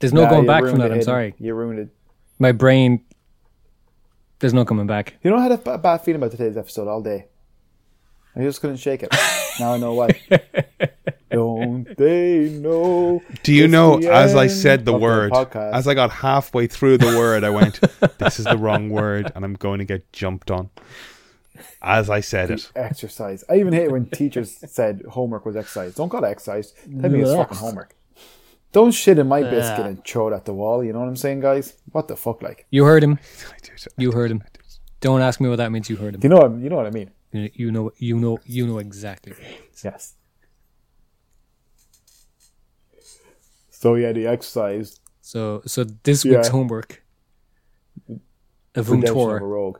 there's 0.00 0.12
no 0.12 0.24
Nah, 0.24 0.30
going 0.30 0.46
back 0.46 0.64
from 0.64 0.78
that. 0.80 0.90
it, 0.90 0.94
I'm 0.94 1.02
sorry. 1.02 1.34
You 1.38 1.54
ruined 1.54 1.78
it. 1.78 1.88
My 2.40 2.52
brain. 2.52 3.04
There's 4.40 4.54
no 4.54 4.64
coming 4.64 4.86
back. 4.86 5.14
You 5.22 5.30
know, 5.30 5.36
I 5.36 5.42
had 5.42 5.52
a 5.52 5.58
b- 5.58 5.76
bad 5.82 5.98
feeling 5.98 6.22
about 6.22 6.30
today's 6.30 6.56
episode 6.56 6.86
all 6.88 7.02
day. 7.02 7.26
I 8.36 8.42
just 8.42 8.60
couldn't 8.60 8.76
shake 8.76 9.02
it. 9.02 9.12
now 9.58 9.74
I 9.74 9.78
know 9.78 9.94
why. 9.94 10.10
don't 11.30 11.96
they 11.96 12.48
know? 12.48 13.20
Do 13.42 13.52
you 13.52 13.66
know, 13.66 13.98
as 13.98 14.36
I 14.36 14.46
said 14.46 14.84
the 14.84 14.96
word, 14.96 15.32
podcast? 15.32 15.72
as 15.72 15.88
I 15.88 15.94
got 15.94 16.10
halfway 16.10 16.68
through 16.68 16.98
the 16.98 17.18
word, 17.18 17.42
I 17.42 17.50
went, 17.50 17.80
this 18.18 18.38
is 18.38 18.44
the 18.44 18.56
wrong 18.56 18.90
word, 18.90 19.32
and 19.34 19.44
I'm 19.44 19.54
going 19.54 19.80
to 19.80 19.84
get 19.84 20.12
jumped 20.12 20.50
on. 20.52 20.70
As 21.82 22.08
I 22.08 22.20
said 22.20 22.52
it. 22.52 22.70
exercise. 22.76 23.42
I 23.48 23.56
even 23.58 23.72
hate 23.72 23.84
it 23.84 23.90
when 23.90 24.06
teachers 24.06 24.56
said 24.70 25.02
homework 25.10 25.44
was 25.44 25.56
exercise. 25.56 25.96
Don't 25.96 26.08
call 26.08 26.22
it 26.22 26.28
exercise. 26.28 26.72
Tell 27.00 27.10
me 27.10 27.22
it's 27.22 27.32
fucking 27.32 27.58
homework. 27.58 27.96
Don't 28.72 28.92
shit 28.92 29.18
in 29.18 29.26
my 29.28 29.42
biscuit 29.42 29.86
and 29.86 30.04
throw 30.04 30.28
it 30.28 30.34
at 30.34 30.44
the 30.44 30.52
wall. 30.52 30.84
You 30.84 30.92
know 30.92 31.00
what 31.00 31.08
I'm 31.08 31.16
saying, 31.16 31.40
guys? 31.40 31.74
What 31.90 32.06
the 32.08 32.16
fuck, 32.16 32.42
like? 32.42 32.66
You 32.70 32.84
heard 32.84 33.02
him. 33.02 33.18
You 33.96 34.12
heard 34.12 34.30
him. 34.30 34.42
Don't 35.00 35.20
ask 35.22 35.40
me 35.40 35.48
what 35.48 35.56
that 35.56 35.70
means. 35.72 35.88
You 35.88 35.96
heard 35.96 36.14
him. 36.14 36.20
You 36.22 36.28
know? 36.28 36.36
What, 36.38 36.52
you 36.60 36.68
know 36.68 36.76
what 36.76 36.86
I 36.86 36.90
mean? 36.90 37.10
You 37.32 37.50
you 37.54 37.70
know. 37.72 37.92
You 37.96 38.16
know. 38.18 38.38
You 38.44 38.66
know 38.66 38.78
exactly. 38.78 39.32
Yes. 39.84 40.14
So 43.70 43.94
yeah, 43.94 44.12
the 44.12 44.26
exercise 44.26 44.98
So 45.20 45.62
so 45.66 45.84
this 46.02 46.24
Yeah. 46.24 46.36
week's 46.38 46.48
homework. 46.48 47.02
Avun 48.74 49.02
redemption 49.02 49.30
of 49.30 49.42
a 49.42 49.46
rogue, 49.46 49.78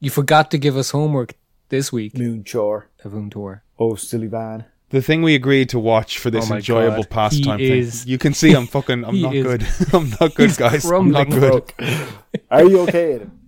You 0.00 0.10
forgot 0.10 0.50
to 0.52 0.58
give 0.58 0.76
us 0.76 0.90
homework 0.90 1.34
this 1.68 1.92
week. 1.92 2.16
moon 2.16 2.44
chore. 2.44 2.88
Avun 3.04 3.30
Tour. 3.30 3.62
Oh, 3.78 3.94
silly 3.96 4.26
van. 4.28 4.64
The 4.90 5.02
thing 5.02 5.20
we 5.22 5.34
agreed 5.34 5.68
to 5.70 5.78
watch 5.78 6.18
for 6.18 6.30
this 6.30 6.50
Oh 6.50 6.54
enjoyable 6.56 7.02
God. 7.02 7.10
pastime 7.10 7.58
He 7.58 7.68
thing. 7.68 7.78
is- 7.80 8.06
You 8.06 8.16
can 8.18 8.32
see 8.32 8.54
I'm 8.54 8.66
fucking, 8.76 9.04
I'm 9.04 9.20
not 9.20 9.34
is- 9.34 9.44
good. 9.44 9.66
I'm 9.92 10.10
not 10.20 10.34
good, 10.34 10.56
guys. 10.56 10.84
I'm 10.90 11.10
not 11.10 11.28
crumbling, 11.28 11.62
good. 11.78 12.08
Are 12.50 12.64
you 12.64 12.80
okay? 12.80 13.16
Adam? 13.16 13.38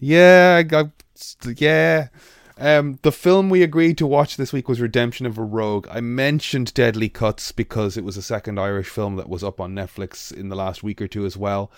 Yeah, 0.00 0.56
I 0.58 0.62
got, 0.64 0.90
yeah. 1.56 2.08
Um, 2.58 2.98
the 3.02 3.10
film 3.12 3.48
we 3.48 3.62
agreed 3.62 3.96
to 3.98 4.06
watch 4.06 4.36
this 4.36 4.52
week 4.52 4.68
was 4.68 4.80
Redemption 4.80 5.24
of 5.26 5.38
a 5.38 5.42
Rogue. 5.42 5.86
I 5.90 6.00
mentioned 6.00 6.74
Deadly 6.74 7.08
Cuts 7.08 7.50
because 7.52 7.96
it 7.96 8.04
was 8.04 8.16
a 8.16 8.22
second 8.22 8.58
Irish 8.60 8.88
film 8.88 9.16
that 9.16 9.28
was 9.28 9.42
up 9.42 9.60
on 9.60 9.74
Netflix 9.74 10.32
in 10.32 10.48
the 10.50 10.56
last 10.56 10.82
week 10.82 11.00
or 11.00 11.08
two 11.08 11.24
as 11.24 11.36
well. 11.36 11.72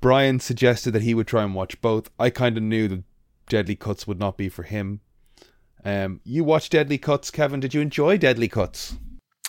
Brian 0.00 0.40
suggested 0.40 0.90
that 0.90 1.02
he 1.02 1.14
would 1.14 1.26
try 1.26 1.42
and 1.44 1.54
watch 1.54 1.80
both. 1.80 2.10
I 2.18 2.30
kind 2.30 2.56
of 2.56 2.62
knew 2.64 2.88
that 2.88 3.04
Deadly 3.48 3.76
Cuts 3.76 4.06
would 4.06 4.18
not 4.18 4.36
be 4.36 4.48
for 4.48 4.64
him. 4.64 5.00
Um, 5.86 6.20
you 6.24 6.42
watched 6.42 6.72
Deadly 6.72 6.98
Cuts, 6.98 7.30
Kevin. 7.30 7.60
Did 7.60 7.72
you 7.72 7.80
enjoy 7.80 8.18
Deadly 8.18 8.48
Cuts? 8.48 8.96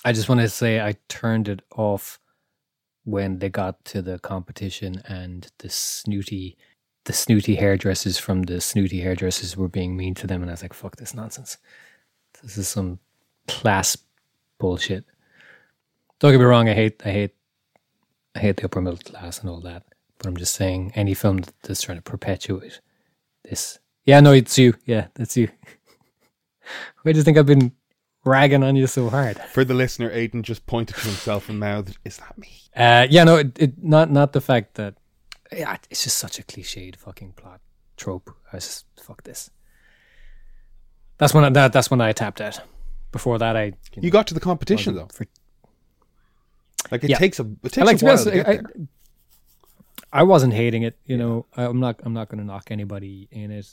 I 0.05 0.13
just 0.13 0.29
want 0.29 0.39
to 0.39 0.49
say 0.49 0.79
I 0.79 0.95
turned 1.09 1.47
it 1.47 1.63
off 1.75 2.19
when 3.05 3.39
they 3.39 3.49
got 3.49 3.83
to 3.85 4.03
the 4.03 4.19
competition 4.19 5.01
and 5.07 5.51
the 5.57 5.69
snooty 5.69 6.55
the 7.05 7.13
snooty 7.13 7.55
hairdressers 7.55 8.19
from 8.19 8.43
the 8.43 8.61
snooty 8.61 8.99
hairdressers 8.99 9.57
were 9.57 9.69
being 9.69 9.97
mean 9.97 10.13
to 10.13 10.27
them 10.27 10.41
and 10.41 10.51
I 10.51 10.53
was 10.53 10.61
like, 10.61 10.73
fuck 10.73 10.97
this 10.97 11.15
nonsense. 11.15 11.57
This 12.43 12.57
is 12.57 12.67
some 12.67 12.99
class 13.47 13.97
bullshit. 14.59 15.05
Don't 16.19 16.33
get 16.33 16.37
me 16.37 16.45
wrong, 16.45 16.69
I 16.69 16.73
hate 16.75 17.01
I 17.03 17.11
hate 17.11 17.35
I 18.35 18.39
hate 18.39 18.57
the 18.57 18.65
upper 18.65 18.81
middle 18.81 18.99
class 18.99 19.39
and 19.39 19.49
all 19.49 19.61
that. 19.61 19.85
But 20.19 20.27
I'm 20.27 20.37
just 20.37 20.53
saying 20.53 20.91
any 20.93 21.15
film 21.15 21.41
that's 21.63 21.81
trying 21.81 21.97
to 21.97 22.03
perpetuate 22.03 22.79
this 23.43 23.79
Yeah, 24.05 24.19
no, 24.19 24.33
it's 24.33 24.59
you. 24.59 24.75
Yeah, 24.85 25.07
that's 25.15 25.35
you. 25.35 25.49
I 27.05 27.13
just 27.13 27.25
think 27.25 27.37
I've 27.37 27.45
been 27.45 27.71
ragging 28.25 28.63
on 28.63 28.75
you 28.75 28.87
so 28.87 29.09
hard. 29.09 29.37
For 29.53 29.63
the 29.63 29.73
listener, 29.73 30.11
Aidan 30.11 30.43
just 30.43 30.65
pointed 30.65 30.95
to 30.97 31.01
himself 31.07 31.49
and 31.49 31.59
mouthed, 31.59 31.97
"Is 32.05 32.17
that 32.17 32.37
me?" 32.37 32.49
Uh, 32.75 33.07
yeah, 33.09 33.23
no, 33.23 33.37
it, 33.37 33.57
it 33.59 33.83
not 33.83 34.11
not 34.11 34.33
the 34.33 34.41
fact 34.41 34.75
that 34.75 34.95
yeah, 35.51 35.77
it's 35.89 36.03
just 36.03 36.17
such 36.17 36.39
a 36.39 36.43
cliched 36.43 36.95
fucking 36.97 37.33
plot 37.33 37.61
trope. 37.95 38.29
I 38.51 38.57
was 38.57 38.65
just 38.65 38.85
fuck 39.03 39.23
this. 39.23 39.49
That's 41.17 41.33
when 41.33 41.43
I, 41.45 41.49
that 41.49 41.73
that's 41.73 41.89
when 41.89 42.01
I 42.01 42.11
tapped 42.11 42.41
out. 42.41 42.59
Before 43.11 43.39
that, 43.39 43.55
I 43.55 43.63
you 43.65 43.71
know, 43.97 44.01
You 44.03 44.11
got 44.11 44.27
to 44.27 44.33
the 44.33 44.39
competition 44.39 44.95
though. 44.95 45.07
for, 45.11 45.25
Like 46.91 47.03
it 47.03 47.09
Yeah. 47.09 47.17
takes 47.17 47.39
a 47.39 47.43
it 47.63 47.71
takes 47.71 47.77
I 47.79 47.83
like 47.83 47.95
a 47.95 47.99
to 47.99 48.05
be 48.05 48.09
while 48.09 48.13
honest, 48.19 48.27
to 48.27 48.49
I, 48.49 48.53
there. 48.57 48.63
I 50.13 50.23
wasn't 50.23 50.53
hating 50.53 50.83
it. 50.83 50.97
You 51.05 51.17
know, 51.17 51.45
I, 51.55 51.63
I'm 51.63 51.79
not 51.79 52.01
I'm 52.03 52.13
not 52.13 52.29
going 52.29 52.39
to 52.39 52.45
knock 52.45 52.69
anybody 52.69 53.27
in 53.31 53.51
it, 53.51 53.67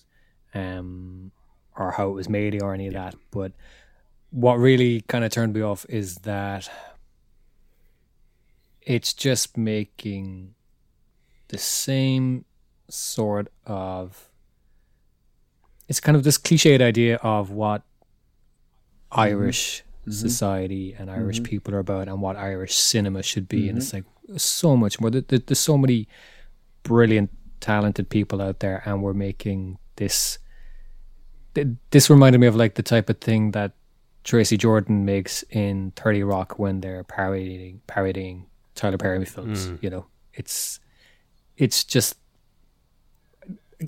um, 0.55 1.33
or 1.77 1.93
how 1.93 2.09
it 2.09 2.13
was 2.13 2.29
made 2.29 2.61
or 2.63 2.75
any 2.75 2.87
of 2.87 2.95
that. 2.95 3.15
But 3.31 3.53
what 4.31 4.55
really 4.57 5.03
kind 5.03 5.25
of 5.25 5.31
turned 5.31 5.55
me 5.55 5.63
off 5.63 5.87
is 5.89 6.17
that 6.17 6.71
it's 8.83 9.15
just 9.15 9.57
making 9.57 10.55
the 11.49 11.59
same 11.59 12.45
sort 12.89 13.49
of 13.67 14.31
it's 15.89 16.01
kind 16.01 16.17
of 16.17 16.25
this 16.25 16.39
cliched 16.39 16.81
idea 16.81 17.17
of 17.17 17.51
what 17.51 17.83
mm-hmm. 17.83 19.21
Irish 19.21 19.85
mm-hmm. 20.03 20.11
society 20.13 20.95
and 20.99 21.11
Irish 21.11 21.37
mm-hmm. 21.37 21.45
people 21.51 21.75
are 21.75 21.79
about 21.79 22.09
and 22.09 22.21
what 22.21 22.37
Irish 22.37 22.75
cinema 22.75 23.23
should 23.23 23.49
be. 23.49 23.69
And 23.69 23.79
it's 23.79 23.93
like 23.93 24.05
so 24.37 24.77
much 24.77 25.01
more. 25.01 25.11
There- 25.11 25.21
there- 25.21 25.39
There's 25.39 25.59
so 25.59 25.77
many 25.77 26.09
brilliant, 26.83 27.31
talented 27.61 28.09
people 28.09 28.41
out 28.41 28.61
there, 28.61 28.83
and 28.85 29.03
we're 29.03 29.15
making 29.15 29.79
this. 29.97 30.39
Th- 31.55 31.69
This 31.91 32.11
reminded 32.11 32.39
me 32.41 32.47
of 32.47 32.57
like 32.57 32.75
the 32.75 32.83
type 32.83 33.09
of 33.11 33.19
thing 33.21 33.53
that 33.53 33.73
Tracy 34.25 34.57
Jordan 34.57 35.05
makes 35.05 35.43
in 35.51 35.93
Thirty 35.97 36.23
Rock 36.23 36.59
when 36.59 36.81
they're 36.81 37.05
parodying 37.05 37.81
parodying 37.87 38.47
Tyler 38.75 38.99
Perry 38.99 39.25
films. 39.25 39.67
Mm. 39.69 39.83
You 39.83 39.91
know, 39.91 40.07
it's 40.35 40.81
it's 41.57 41.85
just 41.85 42.17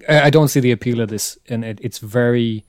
I, 0.09 0.23
I 0.23 0.31
don't 0.31 0.49
see 0.49 0.61
the 0.61 0.73
appeal 0.73 1.01
of 1.01 1.09
this, 1.09 1.39
and 1.49 1.65
it, 1.65 1.79
it's 1.83 1.99
very 1.99 2.65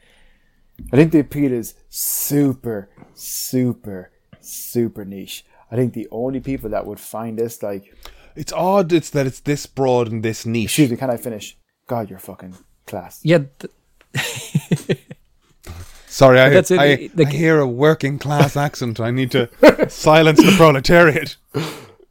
I 0.93 0.95
think 0.95 1.11
the 1.11 1.19
appeal 1.19 1.51
is 1.51 1.73
super, 1.89 2.89
super, 3.15 4.11
super 4.39 5.03
niche. 5.05 5.43
I 5.71 5.75
think 5.75 5.93
the 5.93 6.07
only 6.11 6.39
people 6.39 6.69
that 6.69 6.85
would 6.85 6.99
find 6.99 7.37
this 7.37 7.61
like, 7.63 7.93
It's 8.35 8.53
odd. 8.53 8.93
It's 8.93 9.09
that 9.09 9.25
it's 9.27 9.39
this 9.41 9.65
broad 9.65 10.09
and 10.11 10.23
this 10.23 10.45
niche. 10.45 10.65
excuse 10.65 10.91
me, 10.91 10.97
can 10.97 11.09
I 11.09 11.17
finish? 11.17 11.57
God, 11.87 12.09
you're 12.09 12.19
fucking 12.19 12.55
class. 12.85 13.19
yeah. 13.23 13.39
Th- 13.59 13.73
Sorry, 16.07 16.39
I, 16.39 16.49
that's 16.49 16.71
it, 16.71 16.79
I, 16.79 17.09
like- 17.13 17.27
I 17.27 17.31
hear 17.31 17.59
a 17.59 17.67
working 17.67 18.17
class 18.17 18.55
accent. 18.67 18.99
I 18.99 19.11
need 19.11 19.31
to 19.31 19.49
silence 19.89 20.43
the 20.43 20.53
proletariat. 20.57 21.35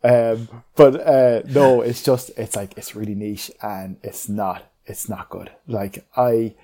Um, 0.05 0.62
but 0.76 1.01
uh, 1.05 1.42
no, 1.49 1.80
it's 1.80 2.01
just 2.01 2.30
it's 2.36 2.55
like 2.55 2.78
it's 2.78 2.94
really 2.94 3.16
niche 3.16 3.51
and 3.61 3.97
it's 4.05 4.28
not 4.28 4.70
it's 4.84 5.09
not 5.09 5.28
good. 5.30 5.51
Like 5.66 6.07
I, 6.16 6.55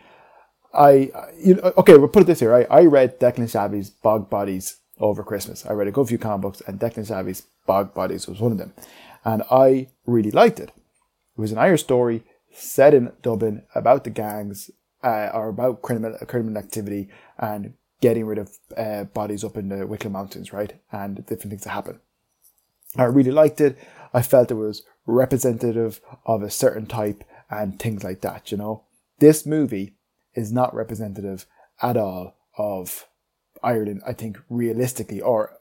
I 0.72 1.11
you 1.43 1.55
know 1.55 1.72
okay, 1.78 1.97
we'll 1.97 2.07
put 2.07 2.22
it 2.22 2.26
this 2.26 2.39
here. 2.39 2.53
Right, 2.53 2.68
I 2.70 2.83
read 2.85 3.18
Declan 3.18 3.51
Shalvey's 3.51 3.91
Bog 3.91 4.30
Bodies 4.30 4.76
over 5.01 5.24
Christmas. 5.24 5.66
I 5.66 5.72
read 5.72 5.89
a 5.89 5.91
good 5.91 6.07
few 6.07 6.18
comic 6.18 6.43
books, 6.43 6.62
and 6.68 6.78
Declan 6.78 7.09
Shalvey's 7.09 7.43
Bog 7.66 7.93
Bodies 7.95 8.28
was 8.28 8.39
one 8.39 8.53
of 8.53 8.59
them, 8.59 8.74
and 9.24 9.43
I 9.51 9.89
really 10.07 10.30
liked 10.30 10.61
it. 10.61 10.68
It 11.37 11.41
was 11.41 11.51
an 11.51 11.59
Irish 11.59 11.83
story 11.83 12.22
set 12.53 12.95
in 12.95 13.11
Dublin 13.22 13.62
about 13.74 14.05
the 14.05 14.11
gangs 14.11 14.70
uh, 15.03 15.30
or 15.34 15.48
about 15.48 15.82
criminal 15.82 16.16
criminal 16.26 16.59
activity 16.59 17.09
and 17.38 17.74
getting 18.00 18.26
rid 18.26 18.38
of 18.38 18.59
uh, 18.76 19.05
bodies 19.05 19.44
up 19.44 19.57
in 19.57 19.68
the 19.68 19.86
Wicklow 19.86 20.11
Mountains, 20.11 20.53
right, 20.53 20.74
and 20.90 21.16
different 21.26 21.50
things 21.50 21.64
that 21.64 21.70
happen. 21.70 22.00
I 22.96 23.05
really 23.05 23.30
liked 23.30 23.61
it. 23.61 23.78
I 24.12 24.22
felt 24.22 24.50
it 24.50 24.55
was 24.55 24.82
representative 25.07 26.00
of 26.26 26.42
a 26.42 26.50
certain 26.50 26.86
type 26.86 27.24
and 27.48 27.78
things 27.78 28.05
like 28.05 28.20
that, 28.20 28.50
you 28.50 28.59
know. 28.59 28.84
This 29.18 29.46
movie 29.46 29.94
is 30.34 30.53
not 30.53 30.74
representative 30.74 31.46
at 31.80 31.96
all 31.96 32.34
of 32.59 33.07
Ireland, 33.62 34.03
I 34.07 34.12
think, 34.12 34.38
realistically, 34.48 35.20
or 35.20 35.53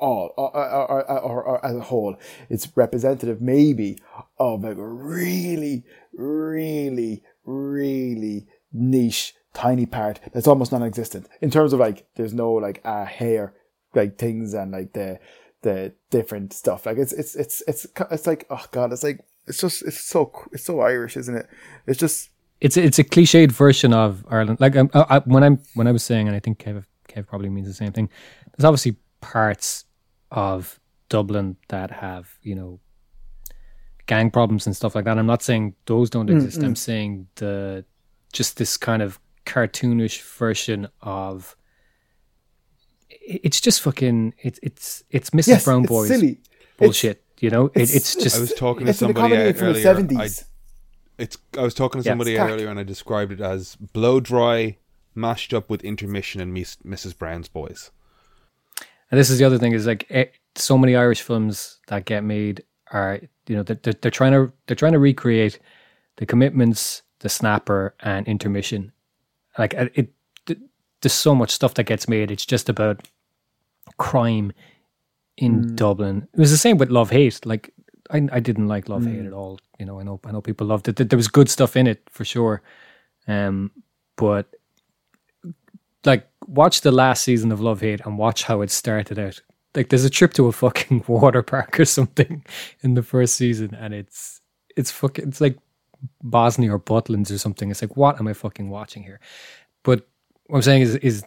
all, 0.00 0.32
or, 0.36 0.56
or, 0.56 1.10
or, 1.10 1.42
or 1.44 1.66
as 1.66 1.76
a 1.76 1.80
whole. 1.82 2.16
It's 2.48 2.68
representative, 2.74 3.40
maybe, 3.40 3.98
of 4.38 4.64
a 4.64 4.74
really, 4.74 5.84
really, 6.12 7.22
really 7.44 8.46
niche, 8.72 9.34
tiny 9.52 9.86
part 9.86 10.20
that's 10.32 10.46
almost 10.46 10.72
non 10.72 10.82
existent 10.82 11.28
in 11.40 11.50
terms 11.50 11.72
of 11.72 11.80
like, 11.80 12.06
there's 12.16 12.34
no 12.34 12.52
like 12.52 12.80
uh, 12.84 13.04
hair, 13.04 13.54
like 13.94 14.18
things 14.18 14.54
and 14.54 14.72
like 14.72 14.92
the, 14.92 15.18
the 15.62 15.92
different 16.10 16.52
stuff. 16.52 16.86
Like 16.86 16.98
it's 16.98 17.12
it's 17.12 17.34
it's 17.34 17.62
it's 17.66 17.86
it's 18.10 18.26
like 18.26 18.46
oh 18.50 18.64
god, 18.70 18.92
it's 18.92 19.02
like 19.02 19.20
it's 19.46 19.60
just 19.60 19.82
it's 19.82 20.00
so 20.00 20.32
it's 20.52 20.64
so 20.64 20.80
Irish, 20.80 21.16
isn't 21.16 21.36
it? 21.36 21.46
It's 21.86 21.98
just 21.98 22.30
it's 22.60 22.76
it's 22.76 22.98
a 22.98 23.04
cliched 23.04 23.52
version 23.52 23.92
of 23.92 24.24
Ireland. 24.28 24.60
Like 24.60 24.76
um, 24.76 24.90
I, 24.94 25.06
I, 25.08 25.18
when 25.20 25.42
I'm 25.42 25.58
when 25.74 25.86
I 25.86 25.92
was 25.92 26.02
saying, 26.02 26.28
and 26.28 26.36
I 26.36 26.40
think 26.40 26.58
Kev 26.58 26.84
Kev 27.08 27.26
probably 27.26 27.48
means 27.48 27.66
the 27.66 27.74
same 27.74 27.92
thing. 27.92 28.08
There's 28.56 28.64
obviously 28.64 28.96
parts 29.20 29.84
of 30.30 30.78
Dublin 31.08 31.56
that 31.68 31.90
have 31.90 32.38
you 32.42 32.54
know 32.54 32.80
gang 34.06 34.30
problems 34.30 34.66
and 34.66 34.74
stuff 34.74 34.94
like 34.94 35.04
that. 35.04 35.18
I'm 35.18 35.26
not 35.26 35.42
saying 35.42 35.74
those 35.86 36.10
don't 36.10 36.30
exist. 36.30 36.62
I'm 36.62 36.76
saying 36.76 37.28
the 37.36 37.84
just 38.32 38.56
this 38.56 38.76
kind 38.76 39.02
of 39.02 39.18
cartoonish 39.46 40.22
version 40.22 40.88
of 41.02 41.56
it's 43.08 43.60
just 43.60 43.80
fucking 43.82 44.34
it's 44.42 44.58
it's 44.62 45.02
it's 45.10 45.30
Mrs. 45.30 45.48
yes, 45.48 45.64
Brown 45.64 45.82
it's 45.82 45.88
Boys 45.88 46.08
silly 46.08 46.40
bullshit. 46.78 47.22
you 47.40 47.50
know, 47.50 47.66
it, 47.74 47.90
it's 47.94 48.14
just 48.14 48.36
I 48.36 48.40
was 48.40 48.52
talking 48.54 48.86
to 48.86 48.92
somebody 48.92 49.34
economy 49.34 49.52
from 49.52 49.62
earlier. 49.68 49.74
the 49.74 49.82
seventies. 49.82 50.44
It's. 51.18 51.36
I 51.58 51.62
was 51.62 51.74
talking 51.74 52.00
to 52.00 52.06
Yeah, 52.06 52.12
somebody 52.12 52.34
it's 52.34 52.40
earlier, 52.40 52.68
and 52.68 52.78
I 52.80 52.82
described 52.82 53.32
it 53.32 53.40
as 53.40 53.76
blow 53.76 54.20
dry, 54.20 54.78
mashed 55.14 55.52
up 55.52 55.68
with 55.68 55.84
intermission 55.84 56.40
and 56.40 56.54
Miss, 56.54 56.76
Mrs. 56.76 57.16
Brown's 57.18 57.48
Boys. 57.48 57.90
And 59.10 59.18
this 59.20 59.28
is 59.28 59.38
the 59.38 59.44
other 59.44 59.58
thing 59.58 59.72
is 59.72 59.86
like 59.86 60.06
eh, 60.10 60.26
so 60.54 60.78
many 60.78 60.96
Irish 60.96 61.20
films 61.20 61.78
that 61.88 62.04
get 62.06 62.24
made 62.24 62.64
are 62.92 63.20
you 63.46 63.56
know 63.56 63.62
they're, 63.62 63.78
they're, 63.82 63.92
they're 64.00 64.10
trying 64.10 64.32
to 64.32 64.50
they're 64.66 64.76
trying 64.76 64.92
to 64.92 64.98
recreate 64.98 65.58
the 66.16 66.24
commitments, 66.26 67.02
the 67.20 67.28
snapper, 67.28 67.94
and 68.00 68.26
intermission. 68.26 68.92
Like 69.58 69.74
uh, 69.74 69.88
it, 69.94 70.12
there's 71.00 71.12
so 71.12 71.34
much 71.34 71.50
stuff 71.50 71.74
that 71.74 71.84
gets 71.84 72.08
made. 72.08 72.30
It's 72.30 72.46
just 72.46 72.68
about 72.68 73.08
crime 73.96 74.52
in 75.36 75.74
Dublin. 75.74 76.28
It 76.32 76.38
was 76.38 76.50
the 76.50 76.56
same 76.56 76.76
with 76.78 76.90
Love 76.90 77.10
Hate. 77.10 77.44
Like 77.46 77.72
I, 78.10 78.28
I 78.32 78.40
didn't 78.40 78.68
like 78.68 78.88
Love 78.88 79.06
Hate 79.06 79.24
at 79.24 79.32
all. 79.32 79.58
You 79.78 79.86
know, 79.86 79.98
I 79.98 80.02
know 80.02 80.20
I 80.24 80.32
know 80.32 80.40
people 80.40 80.66
loved 80.66 80.88
it. 80.88 80.96
There 80.96 81.06
there 81.06 81.16
was 81.16 81.28
good 81.28 81.48
stuff 81.48 81.76
in 81.76 81.86
it 81.86 82.02
for 82.10 82.24
sure, 82.24 82.62
um, 83.26 83.70
but 84.16 84.46
like 86.04 86.28
watch 86.46 86.82
the 86.82 86.92
last 86.92 87.22
season 87.22 87.52
of 87.52 87.60
Love 87.60 87.80
Hate 87.80 88.00
and 88.04 88.18
watch 88.18 88.44
how 88.44 88.60
it 88.60 88.70
started 88.70 89.18
out. 89.18 89.40
Like 89.74 89.88
there's 89.88 90.04
a 90.04 90.10
trip 90.10 90.32
to 90.34 90.46
a 90.48 90.52
fucking 90.52 91.04
water 91.08 91.42
park 91.42 91.80
or 91.80 91.84
something 91.84 92.44
in 92.82 92.94
the 92.94 93.02
first 93.02 93.36
season, 93.36 93.74
and 93.74 93.94
it's 93.94 94.40
it's 94.76 94.90
fucking 94.90 95.28
it's 95.28 95.40
like 95.40 95.58
Bosnia 96.22 96.72
or 96.74 96.80
Butlins 96.80 97.32
or 97.32 97.38
something. 97.38 97.70
It's 97.70 97.82
like 97.82 97.96
what 97.96 98.20
am 98.20 98.28
I 98.28 98.34
fucking 98.34 98.70
watching 98.70 99.02
here? 99.04 99.20
But 99.84 100.08
what 100.46 100.58
I'm 100.58 100.62
saying 100.62 100.82
is 100.82 100.96
is 100.96 101.24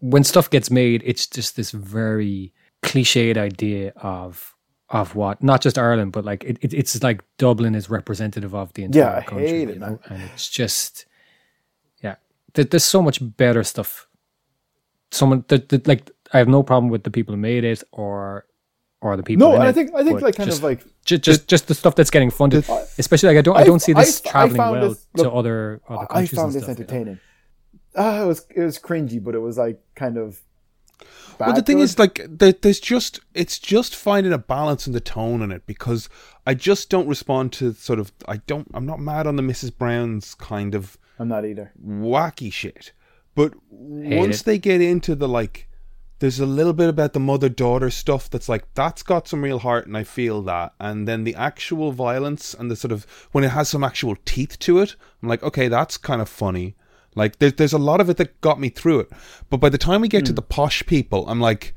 when 0.00 0.24
stuff 0.24 0.50
gets 0.50 0.70
made, 0.70 1.02
it's 1.06 1.26
just 1.26 1.56
this 1.56 1.72
very 1.72 2.52
cliched 2.84 3.36
idea 3.38 3.92
of 3.96 4.54
of 4.90 5.16
what 5.16 5.42
not 5.42 5.62
just 5.62 5.78
Ireland, 5.78 6.12
but 6.12 6.24
like 6.24 6.44
it, 6.44 6.58
it, 6.62 6.74
it's 6.74 7.02
like 7.02 7.24
Dublin 7.38 7.74
is 7.74 7.90
representative 7.90 8.54
of 8.54 8.72
the 8.74 8.84
entire 8.84 9.22
Yeah, 9.22 9.24
I 9.24 9.24
country, 9.24 9.46
hate 9.46 9.70
you 9.70 9.74
it, 9.74 9.80
know, 9.80 10.00
and 10.08 10.22
it's 10.22 10.48
just 10.50 11.06
yeah. 12.02 12.16
There, 12.54 12.64
there's 12.64 12.84
so 12.84 13.02
much 13.02 13.20
better 13.36 13.64
stuff. 13.64 14.08
Someone 15.12 15.44
that, 15.48 15.68
that 15.70 15.86
like 15.88 16.10
I 16.32 16.38
have 16.38 16.48
no 16.48 16.62
problem 16.62 16.90
with 16.90 17.04
the 17.04 17.10
people 17.10 17.34
who 17.34 17.40
made 17.40 17.64
it 17.64 17.84
or 17.92 18.46
or 19.00 19.16
the 19.16 19.22
people. 19.22 19.48
No, 19.48 19.54
in 19.54 19.60
and 19.60 19.68
I 19.68 19.72
think 19.72 19.94
I 19.94 20.02
think 20.04 20.20
like 20.20 20.36
kind 20.36 20.48
just, 20.48 20.58
of 20.60 20.64
like 20.64 20.84
just, 21.04 21.22
just 21.22 21.48
just 21.48 21.68
the 21.68 21.74
stuff 21.74 21.94
that's 21.94 22.10
getting 22.10 22.30
funded, 22.30 22.64
especially 22.98 23.28
like 23.30 23.38
I 23.38 23.42
don't 23.42 23.56
I, 23.56 23.60
I- 23.60 23.64
don't 23.64 23.80
see 23.80 23.92
this 23.92 24.22
I- 24.24 24.28
I 24.28 24.32
traveling 24.32 24.56
found 24.56 24.80
well 24.80 24.88
this- 24.90 25.06
to 25.16 25.22
look, 25.22 25.34
other 25.34 25.80
other 25.88 26.02
I 26.02 26.06
countries. 26.06 26.30
found 26.32 26.46
and 26.46 26.54
this 26.54 26.62
stuff, 26.64 26.78
you 26.78 26.84
know. 26.84 26.88
entertaining. 26.90 27.20
Ah, 27.96 28.22
it 28.22 28.26
was 28.26 28.46
it 28.54 28.60
was 28.62 28.78
cringy, 28.78 29.22
but 29.22 29.34
it 29.34 29.38
was 29.40 29.58
like 29.58 29.80
kind 29.94 30.16
of. 30.16 30.40
Well, 31.38 31.52
the 31.52 31.60
thing 31.60 31.76
good. 31.76 31.82
is, 31.82 31.98
like, 31.98 32.22
there, 32.26 32.52
there's 32.52 32.80
just 32.80 33.20
it's 33.34 33.58
just 33.58 33.94
finding 33.94 34.32
a 34.32 34.38
balance 34.38 34.86
in 34.86 34.94
the 34.94 35.00
tone 35.00 35.42
in 35.42 35.52
it 35.52 35.66
because 35.66 36.08
I 36.46 36.54
just 36.54 36.88
don't 36.88 37.06
respond 37.06 37.52
to 37.54 37.74
sort 37.74 37.98
of 37.98 38.10
I 38.26 38.38
don't 38.38 38.66
I'm 38.72 38.86
not 38.86 39.00
mad 39.00 39.26
on 39.26 39.36
the 39.36 39.42
Mrs. 39.42 39.76
Brown's 39.76 40.34
kind 40.34 40.74
of 40.74 40.96
I'm 41.18 41.28
not 41.28 41.44
either. 41.44 41.72
wacky 41.86 42.50
shit, 42.50 42.92
but 43.34 43.52
once 43.70 44.40
it. 44.40 44.44
they 44.46 44.56
get 44.58 44.80
into 44.80 45.14
the 45.14 45.28
like, 45.28 45.68
there's 46.18 46.40
a 46.40 46.46
little 46.46 46.72
bit 46.72 46.88
about 46.88 47.12
the 47.12 47.20
mother 47.20 47.48
daughter 47.48 47.90
stuff 47.90 48.30
that's 48.30 48.48
like 48.48 48.64
that's 48.74 49.02
got 49.02 49.28
some 49.28 49.42
real 49.42 49.58
heart, 49.58 49.86
and 49.86 49.96
I 49.96 50.04
feel 50.04 50.42
that, 50.42 50.72
and 50.80 51.06
then 51.06 51.24
the 51.24 51.34
actual 51.34 51.92
violence 51.92 52.54
and 52.54 52.70
the 52.70 52.76
sort 52.76 52.92
of 52.92 53.04
when 53.32 53.44
it 53.44 53.50
has 53.50 53.68
some 53.68 53.84
actual 53.84 54.16
teeth 54.24 54.58
to 54.60 54.78
it, 54.78 54.96
I'm 55.22 55.28
like, 55.28 55.42
okay, 55.42 55.68
that's 55.68 55.96
kind 55.96 56.22
of 56.22 56.28
funny. 56.28 56.74
Like 57.14 57.38
there's 57.38 57.54
there's 57.54 57.72
a 57.72 57.78
lot 57.78 58.00
of 58.00 58.08
it 58.08 58.16
that 58.16 58.40
got 58.40 58.60
me 58.60 58.68
through 58.68 59.00
it, 59.00 59.10
but 59.50 59.58
by 59.58 59.68
the 59.68 59.78
time 59.78 60.00
we 60.00 60.08
get 60.08 60.24
to 60.26 60.32
hmm. 60.32 60.36
the 60.36 60.42
posh 60.42 60.84
people, 60.86 61.28
I'm 61.28 61.40
like. 61.40 61.74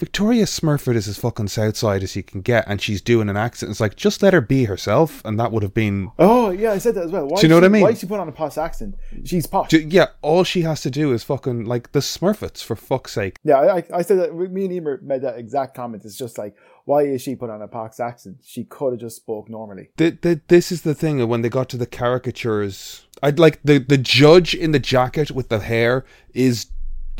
Victoria 0.00 0.46
Smurfit 0.46 0.96
is 0.96 1.06
as 1.06 1.18
fucking 1.18 1.48
Southside 1.48 2.02
as 2.02 2.16
you 2.16 2.22
can 2.22 2.40
get, 2.40 2.64
and 2.66 2.80
she's 2.80 3.02
doing 3.02 3.28
an 3.28 3.36
accent. 3.36 3.68
It's 3.70 3.80
like 3.80 3.96
just 3.96 4.22
let 4.22 4.32
her 4.32 4.40
be 4.40 4.64
herself, 4.64 5.20
and 5.26 5.38
that 5.38 5.52
would 5.52 5.62
have 5.62 5.74
been 5.74 6.10
Oh 6.18 6.48
yeah, 6.48 6.72
I 6.72 6.78
said 6.78 6.94
that 6.94 7.04
as 7.04 7.10
well. 7.12 7.26
Why 7.28 7.38
Do 7.38 7.46
you 7.46 7.50
know 7.50 7.56
she, 7.56 7.60
what 7.60 7.64
I 7.64 7.68
mean? 7.68 7.82
Why 7.82 7.92
she 7.92 8.06
put 8.06 8.18
on 8.18 8.26
a 8.26 8.32
posh 8.32 8.56
accent? 8.56 8.94
She's 9.26 9.46
posh. 9.46 9.68
Ju- 9.68 9.86
yeah. 9.90 10.06
All 10.22 10.42
she 10.42 10.62
has 10.62 10.80
to 10.82 10.90
do 10.90 11.12
is 11.12 11.22
fucking 11.22 11.66
like 11.66 11.92
the 11.92 11.98
Smurfets 12.00 12.64
for 12.64 12.76
fuck's 12.76 13.12
sake. 13.12 13.36
yeah, 13.44 13.58
I, 13.58 13.76
I- 13.76 13.84
I 13.96 14.02
said 14.02 14.18
that. 14.18 14.34
Me 14.34 14.64
and 14.64 14.72
Emer 14.72 15.00
made 15.02 15.20
that 15.20 15.38
exact 15.38 15.74
comment. 15.76 16.06
It's 16.06 16.16
just 16.16 16.38
like, 16.38 16.56
why 16.86 17.02
is 17.02 17.20
she 17.20 17.36
put 17.36 17.50
on 17.50 17.60
a 17.60 17.68
posh 17.68 18.00
accent? 18.00 18.38
She 18.42 18.64
could 18.64 18.94
have 18.94 19.00
just 19.00 19.16
spoke 19.16 19.50
normally. 19.50 19.90
the, 19.98 20.16
the, 20.22 20.40
this 20.48 20.72
is 20.72 20.80
the 20.80 20.94
thing 20.94 21.28
when 21.28 21.42
they 21.42 21.50
got 21.50 21.68
to 21.68 21.76
the 21.76 21.86
caricatures 21.86 23.06
i'd 23.22 23.38
like 23.38 23.60
the 23.62 23.76
the 23.78 23.98
judge 23.98 24.54
in 24.54 24.72
the 24.72 24.78
jacket 24.78 25.30
with 25.30 25.48
the 25.50 25.58
hair 25.58 26.04
is 26.32 26.66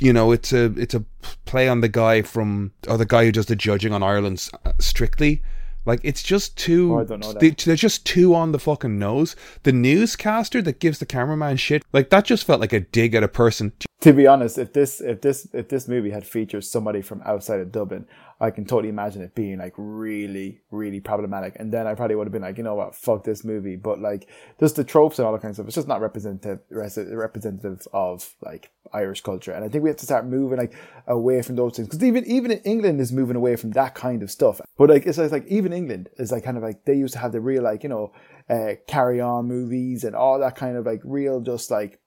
you 0.00 0.12
know 0.12 0.32
it's 0.32 0.52
a 0.52 0.64
it's 0.76 0.94
a 0.94 1.04
play 1.44 1.68
on 1.68 1.80
the 1.80 1.88
guy 1.88 2.22
from 2.22 2.72
or 2.88 2.96
the 2.96 3.06
guy 3.06 3.24
who 3.24 3.32
does 3.32 3.46
the 3.46 3.56
judging 3.56 3.92
on 3.92 4.02
ireland's 4.02 4.50
uh, 4.64 4.72
strictly 4.78 5.42
Like 5.86 6.00
it's 6.02 6.22
just 6.22 6.56
too. 6.58 6.94
Oh, 6.94 7.00
I 7.00 7.04
don't 7.04 7.20
know 7.20 7.32
that. 7.32 7.40
they, 7.40 7.50
they're 7.50 7.74
just 7.74 8.04
too 8.04 8.34
on 8.34 8.52
the 8.52 8.58
fucking 8.58 8.98
nose. 8.98 9.34
The 9.62 9.72
newscaster 9.72 10.60
that 10.62 10.78
gives 10.78 10.98
the 10.98 11.06
cameraman 11.06 11.56
shit, 11.56 11.82
like 11.92 12.10
that, 12.10 12.26
just 12.26 12.44
felt 12.44 12.60
like 12.60 12.74
a 12.74 12.80
dig 12.80 13.14
at 13.14 13.22
a 13.22 13.28
person. 13.28 13.72
to 14.00 14.12
be 14.12 14.26
honest, 14.26 14.58
if 14.58 14.72
this 14.72 15.00
if 15.00 15.22
this 15.22 15.48
if 15.54 15.68
this 15.68 15.88
movie 15.88 16.10
had 16.10 16.26
featured 16.26 16.64
somebody 16.64 17.00
from 17.00 17.22
outside 17.24 17.60
of 17.60 17.72
Dublin, 17.72 18.06
I 18.40 18.50
can 18.50 18.64
totally 18.64 18.88
imagine 18.88 19.20
it 19.20 19.34
being 19.34 19.58
like 19.58 19.74
really, 19.76 20.60
really 20.70 21.00
problematic. 21.00 21.56
And 21.56 21.70
then 21.70 21.86
I 21.86 21.94
probably 21.94 22.16
would 22.16 22.26
have 22.26 22.32
been 22.32 22.42
like, 22.42 22.56
you 22.56 22.64
know 22.64 22.74
what, 22.74 22.94
fuck 22.94 23.22
this 23.22 23.44
movie. 23.44 23.76
But 23.76 24.00
like, 24.00 24.28
just 24.58 24.76
the 24.76 24.84
tropes 24.84 25.18
and 25.18 25.26
all 25.26 25.32
that 25.32 25.42
kind 25.42 25.50
of 25.50 25.56
stuff. 25.56 25.66
It's 25.66 25.74
just 25.74 25.88
not 25.88 26.00
representative 26.00 26.60
representative 26.70 27.86
of 27.92 28.34
like 28.40 28.70
Irish 28.92 29.20
culture. 29.20 29.52
And 29.52 29.64
I 29.64 29.68
think 29.68 29.84
we 29.84 29.90
have 29.90 29.98
to 29.98 30.06
start 30.06 30.26
moving 30.26 30.58
like 30.58 30.74
away 31.06 31.42
from 31.42 31.56
those 31.56 31.76
things 31.76 31.88
because 31.88 32.02
even 32.02 32.24
even 32.24 32.50
in 32.50 32.60
England 32.60 33.00
is 33.00 33.12
moving 33.12 33.36
away 33.36 33.56
from 33.56 33.72
that 33.72 33.94
kind 33.94 34.22
of 34.22 34.30
stuff. 34.30 34.60
But 34.78 34.88
like 34.88 35.06
it's 35.06 35.18
like 35.18 35.46
even 35.48 35.72
England 35.72 36.08
is 36.16 36.32
like 36.32 36.44
kind 36.44 36.56
of 36.56 36.62
like 36.62 36.84
they 36.86 36.94
used 36.94 37.12
to 37.14 37.20
have 37.20 37.32
the 37.32 37.40
real 37.40 37.62
like 37.62 37.82
you 37.82 37.90
know 37.90 38.12
uh, 38.48 38.74
carry 38.86 39.20
on 39.20 39.46
movies 39.46 40.02
and 40.02 40.16
all 40.16 40.38
that 40.38 40.56
kind 40.56 40.76
of 40.76 40.86
like 40.86 41.02
real 41.04 41.40
just 41.40 41.70
like 41.70 42.00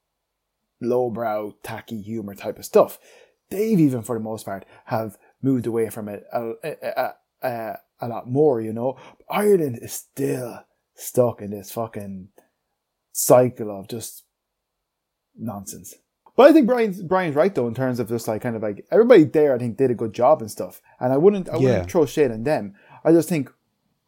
lowbrow, 0.82 1.56
tacky 1.64 2.02
humor 2.02 2.36
type 2.36 2.60
of 2.60 2.66
stuff. 2.66 3.00
They've 3.50 3.80
even, 3.80 4.02
for 4.02 4.18
the 4.18 4.24
most 4.24 4.46
part, 4.46 4.66
have 4.86 5.18
moved 5.44 5.68
away 5.68 5.90
from 5.90 6.08
it 6.10 6.26
a, 6.34 6.54
a, 6.64 7.14
a, 7.48 7.78
a 8.02 8.08
lot 8.08 8.28
more, 8.30 8.60
you 8.62 8.74
know. 8.74 8.98
But 9.20 9.26
Ireland 9.30 9.78
is 9.82 9.94
still 9.94 10.64
stuck 10.96 11.42
in 11.42 11.52
this 11.52 11.72
fucking 11.72 12.30
cycle 13.12 13.70
of 13.80 13.88
just 13.88 14.24
nonsense. 15.38 15.96
But 16.36 16.50
I 16.50 16.54
think 16.54 16.66
Brian's 16.66 17.02
Brian's 17.02 17.36
right 17.36 17.54
though 17.54 17.68
in 17.68 17.76
terms 17.76 18.00
of 18.00 18.10
just 18.10 18.28
like 18.28 18.42
kind 18.42 18.56
of 18.56 18.64
like 18.64 18.86
everybody 18.92 19.24
there 19.24 19.54
I 19.54 19.60
think 19.60 19.78
did 19.78 19.92
a 19.92 19.96
good 19.96 20.14
job 20.14 20.42
and 20.42 20.50
stuff. 20.50 20.82
And 21.00 21.14
I 21.14 21.18
wouldn't 21.18 21.48
I 21.50 21.54
Yeah. 21.54 21.60
wouldn't 21.60 21.92
throw 21.92 22.06
shade 22.06 22.32
on 22.32 22.44
them. 22.44 22.74
I 23.04 23.12
just 23.12 23.30
think 23.30 23.52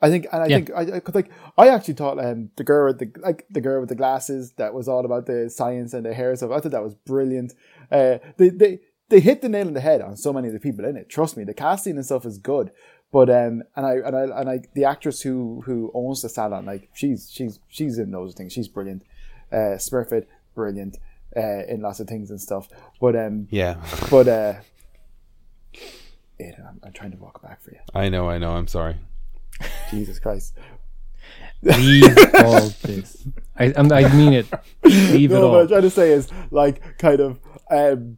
I 0.02 0.10
think 0.10 0.26
and 0.32 0.42
I 0.42 0.48
Yeah. 0.48 0.56
think 0.58 0.72
I, 0.72 0.96
I 0.96 1.00
cause 1.02 1.14
like 1.16 1.30
I 1.58 1.68
actually 1.70 1.94
thought 1.94 2.18
um 2.24 2.50
the 2.56 2.64
girl 2.64 2.88
with 2.88 3.00
the 3.00 3.12
like 3.22 3.46
the 3.52 3.62
girl 3.62 3.80
with 3.80 3.90
the 3.90 3.96
glasses 3.96 4.54
that 4.54 4.74
was 4.74 4.88
all 4.88 5.06
about 5.06 5.28
the 5.28 5.50
science 5.52 5.94
and 5.94 6.06
the 6.06 6.14
hair 6.16 6.36
stuff. 6.36 6.50
I 6.52 6.60
thought 6.60 6.72
that 6.72 6.84
was 6.84 6.96
brilliant. 6.96 7.54
Uh 7.92 8.18
they 8.38 8.50
they 8.50 8.80
they 9.10 9.20
hit 9.20 9.42
the 9.42 9.50
nail 9.50 9.68
on 9.68 9.74
the 9.74 9.82
head 9.82 10.02
on 10.02 10.18
so 10.18 10.34
many 10.34 10.48
of 10.48 10.54
the 10.54 10.60
people 10.60 10.86
in 10.86 10.98
it. 10.98 11.10
Trust 11.10 11.38
me, 11.38 11.44
the 11.44 11.54
casting 11.54 11.96
and 11.96 12.06
stuff 12.06 12.26
is 12.26 12.38
good. 12.38 12.72
But 13.12 13.30
um 13.30 13.64
and 13.76 13.86
I 13.86 13.94
and 13.98 14.16
I 14.16 14.24
and 14.40 14.50
I 14.50 14.60
the 14.74 14.86
actress 14.86 15.22
who 15.22 15.64
who 15.66 15.92
owns 15.94 16.22
the 16.22 16.30
salon, 16.30 16.66
like 16.66 16.90
she's 16.94 17.30
she's 17.32 17.60
she's 17.70 17.98
in 17.98 18.12
those 18.12 18.34
things. 18.34 18.54
She's 18.54 18.68
brilliant. 18.68 19.04
Uh 19.52 19.78
Smurfit, 19.78 20.26
brilliant. 20.54 20.98
Uh, 21.38 21.66
in 21.68 21.82
lots 21.82 22.00
of 22.00 22.08
things 22.08 22.30
and 22.30 22.40
stuff, 22.40 22.70
but 23.02 23.14
um, 23.14 23.46
Yeah, 23.52 23.76
but 24.10 24.26
uh, 24.26 24.54
Aidan, 26.40 26.66
I'm, 26.66 26.80
I'm 26.82 26.94
trying 26.94 27.12
to 27.12 27.18
walk 27.18 27.42
back 27.42 27.62
for 27.62 27.72
you. 27.72 27.80
I 27.94 28.08
know, 28.08 28.30
I 28.30 28.38
know. 28.38 28.52
I'm 28.52 28.68
sorry. 28.70 28.96
Jesus 29.92 30.18
Christ! 30.18 30.54
Leave 31.62 32.18
all 32.36 32.70
this. 32.84 33.28
I 33.58 33.74
I'm, 33.76 33.90
mean 34.18 34.32
it. 34.32 34.48
Leave 34.86 35.32
it 35.32 35.34
no, 35.34 35.50
what. 35.50 35.62
I'm 35.64 35.68
trying 35.68 35.82
to 35.82 35.90
say 35.90 36.12
is 36.12 36.30
like 36.52 36.98
kind 37.00 37.20
of 37.20 37.40
um, 37.70 38.18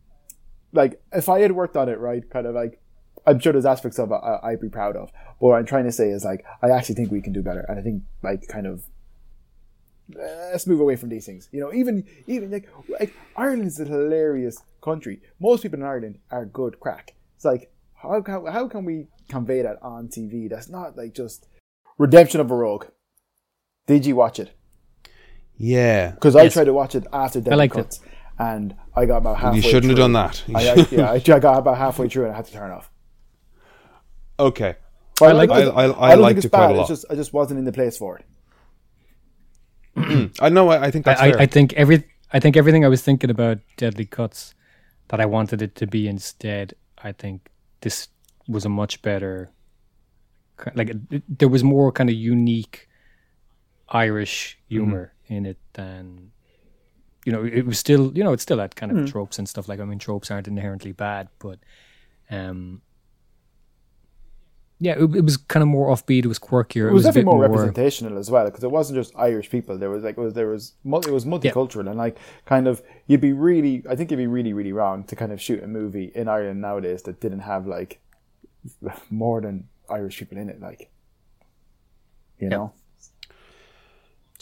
like 0.77 1.01
if 1.11 1.27
I 1.27 1.39
had 1.39 1.51
worked 1.51 1.75
on 1.75 1.89
it 1.89 1.99
right, 1.99 2.27
kind 2.29 2.47
of 2.47 2.55
like 2.55 2.79
I'm 3.25 3.39
sure 3.39 3.51
there's 3.51 3.65
aspects 3.65 3.99
of 3.99 4.11
it 4.11 4.15
I, 4.15 4.51
I'd 4.51 4.61
be 4.61 4.69
proud 4.69 4.95
of. 4.95 5.11
But 5.39 5.47
what 5.47 5.57
I'm 5.57 5.65
trying 5.65 5.85
to 5.85 5.91
say 5.91 6.09
is 6.09 6.23
like 6.23 6.45
I 6.61 6.69
actually 6.69 6.95
think 6.95 7.11
we 7.11 7.21
can 7.21 7.33
do 7.33 7.41
better, 7.41 7.65
and 7.67 7.77
I 7.77 7.81
think 7.81 8.03
like 8.23 8.47
kind 8.47 8.67
of 8.67 8.83
uh, 10.15 10.21
let's 10.51 10.65
move 10.65 10.79
away 10.79 10.95
from 10.95 11.09
these 11.09 11.25
things. 11.25 11.49
You 11.51 11.59
know, 11.59 11.73
even 11.73 12.05
even 12.27 12.51
like 12.51 12.69
like 12.99 13.13
Ireland 13.35 13.67
is 13.67 13.79
a 13.79 13.85
hilarious 13.85 14.61
country. 14.81 15.21
Most 15.39 15.63
people 15.63 15.79
in 15.79 15.85
Ireland 15.85 16.19
are 16.31 16.45
good 16.45 16.79
crack. 16.79 17.15
It's 17.35 17.45
like 17.45 17.71
how 17.95 18.21
can 18.21 18.45
how 18.45 18.67
can 18.67 18.85
we 18.85 19.07
convey 19.27 19.61
that 19.63 19.77
on 19.81 20.07
TV? 20.07 20.49
That's 20.49 20.69
not 20.69 20.95
like 20.95 21.13
just 21.13 21.47
Redemption 21.97 22.39
of 22.39 22.51
a 22.51 22.55
Rogue. 22.55 22.85
Did 23.87 24.05
you 24.05 24.15
watch 24.15 24.39
it? 24.39 24.51
Yeah, 25.59 26.11
Because 26.11 26.35
I 26.35 26.49
tried 26.49 26.65
to 26.65 26.73
watch 26.73 26.93
it 26.93 27.07
after 27.11 27.41
Deadly 27.41 27.57
liked 27.57 27.77
it. 27.77 27.99
Cuts, 28.37 28.47
and 28.49 28.75
I 28.95 29.05
got 29.05 29.17
about 29.17 29.37
halfway. 29.37 29.57
you 29.57 29.61
shouldn't 29.61 29.85
have 29.85 29.95
through. 29.97 30.03
done 30.03 30.13
that. 30.13 30.43
I, 30.55 30.69
I, 30.69 30.87
yeah, 30.91 31.11
I, 31.11 31.13
I 31.15 31.39
got 31.39 31.57
about 31.57 31.77
halfway 31.77 32.07
through 32.09 32.25
and 32.25 32.33
I 32.33 32.35
had 32.37 32.45
to 32.45 32.51
turn 32.53 32.71
off. 32.71 32.89
okay, 34.39 34.75
But 35.19 35.35
liked 35.35 35.53
don't 35.53 35.67
it. 35.67 35.71
I- 35.71 35.83
I- 35.85 36.07
I 36.11 36.15
don't 36.15 36.21
liked 36.21 36.37
it's 36.37 36.45
it 36.45 36.49
quite 36.49 36.65
a 36.65 36.67
bad. 36.69 36.75
lot. 36.77 36.81
It's 36.89 37.01
just 37.01 37.05
I 37.11 37.15
just 37.15 37.33
wasn't 37.33 37.59
in 37.59 37.65
the 37.65 37.71
place 37.71 37.97
for 37.97 38.19
it. 38.19 38.25
I 40.39 40.49
know. 40.49 40.69
I, 40.69 40.85
I 40.85 40.91
think 40.91 41.05
that's 41.05 41.19
I, 41.21 41.31
fair. 41.31 41.39
I, 41.39 41.43
I 41.43 41.45
think 41.47 41.73
every 41.73 42.03
I 42.31 42.39
think 42.39 42.55
everything 42.57 42.85
I 42.85 42.87
was 42.87 43.01
thinking 43.01 43.29
about 43.29 43.59
Deadly 43.77 44.05
Cuts 44.05 44.53
that 45.07 45.19
I 45.19 45.25
wanted 45.25 45.61
it 45.61 45.75
to 45.75 45.87
be 45.87 46.07
instead. 46.07 46.73
I 46.97 47.11
think 47.13 47.49
this 47.81 48.09
was 48.47 48.65
a 48.65 48.69
much 48.69 49.01
better. 49.01 49.49
ki- 50.63 50.71
Like 50.75 50.89
it, 51.09 51.23
there 51.39 51.49
was 51.49 51.63
more 51.63 51.91
kind 51.91 52.09
of 52.09 52.15
unique 52.15 52.87
Irish 53.89 54.57
mm-hmm. 54.65 54.75
humor 54.75 55.13
in 55.27 55.45
it 55.45 55.57
than 55.73 56.31
you 57.27 57.33
know. 57.33 57.43
It 57.43 57.65
was 57.65 57.77
still 57.77 58.11
you 58.15 58.23
know 58.23 58.31
it's 58.31 58.43
still 58.43 58.59
had 58.59 58.77
kind 58.77 58.97
of 58.97 59.11
tropes 59.11 59.37
and 59.37 59.47
stuff 59.49 59.67
like. 59.67 59.81
I 59.81 59.83
mean, 59.83 59.99
tropes 59.99 60.31
aren't 60.31 60.47
inherently 60.47 60.93
bad, 60.93 61.27
but 61.39 61.59
um. 62.31 62.81
Yeah, 64.79 64.93
it, 64.93 65.15
it 65.15 65.25
was 65.25 65.37
kind 65.37 65.63
of 65.63 65.67
more 65.67 65.89
offbeat. 65.89 66.23
It 66.23 66.27
was 66.27 66.37
quirkier. 66.39 66.87
It 66.87 66.93
was 66.93 67.07
a 67.07 67.11
bit 67.11 67.25
more, 67.25 67.39
representational 67.39 68.17
as 68.19 68.29
well 68.29 68.45
because 68.45 68.63
it 68.63 68.69
wasn't 68.69 68.97
just 68.97 69.11
Irish 69.17 69.49
people. 69.49 69.77
There 69.77 69.89
was 69.89 70.03
like 70.03 70.17
it 70.17 70.21
was 70.21 70.35
there 70.35 70.47
was 70.47 70.73
it 70.85 71.11
was 71.11 71.25
multicultural 71.25 71.89
and 71.89 71.97
like 71.97 72.17
kind 72.45 72.67
of 72.67 72.81
you'd 73.07 73.19
be 73.19 73.33
really 73.33 73.83
I 73.89 73.95
think 73.95 74.11
you'd 74.11 74.17
be 74.17 74.27
really 74.27 74.53
really 74.53 74.71
wrong 74.71 75.03
to 75.05 75.15
kind 75.15 75.31
of 75.33 75.41
shoot 75.41 75.63
a 75.63 75.67
movie 75.67 76.11
in 76.13 76.29
Ireland 76.29 76.61
nowadays 76.61 77.01
that 77.03 77.19
didn't 77.19 77.39
have 77.39 77.65
like 77.65 77.99
more 79.09 79.41
than 79.41 79.67
Irish 79.89 80.19
people 80.19 80.37
in 80.37 80.47
it. 80.47 80.61
Like 80.61 80.91
you 82.39 82.47
know. 82.47 82.71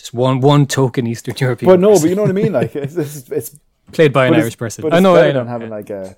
Just 0.05 0.13
one 0.13 0.39
one 0.39 0.65
token 0.67 1.07
Eastern 1.07 1.35
European. 1.37 1.71
But 1.71 1.79
no, 1.79 1.89
person. 1.89 2.03
but 2.03 2.09
you 2.09 2.15
know 2.15 2.21
what 2.21 2.31
I 2.31 2.33
mean. 2.33 2.53
Like 2.59 2.75
it's 2.75 2.95
it's, 2.95 3.29
it's 3.31 3.59
played 3.91 4.13
by 4.13 4.27
an 4.27 4.35
Irish 4.35 4.57
person. 4.57 4.85
I 4.93 4.99
know, 4.99 5.15
I 5.15 5.27
know. 5.31 5.39
than 5.39 5.47
having 5.47 5.69
like 5.69 5.89
a, 5.89 6.15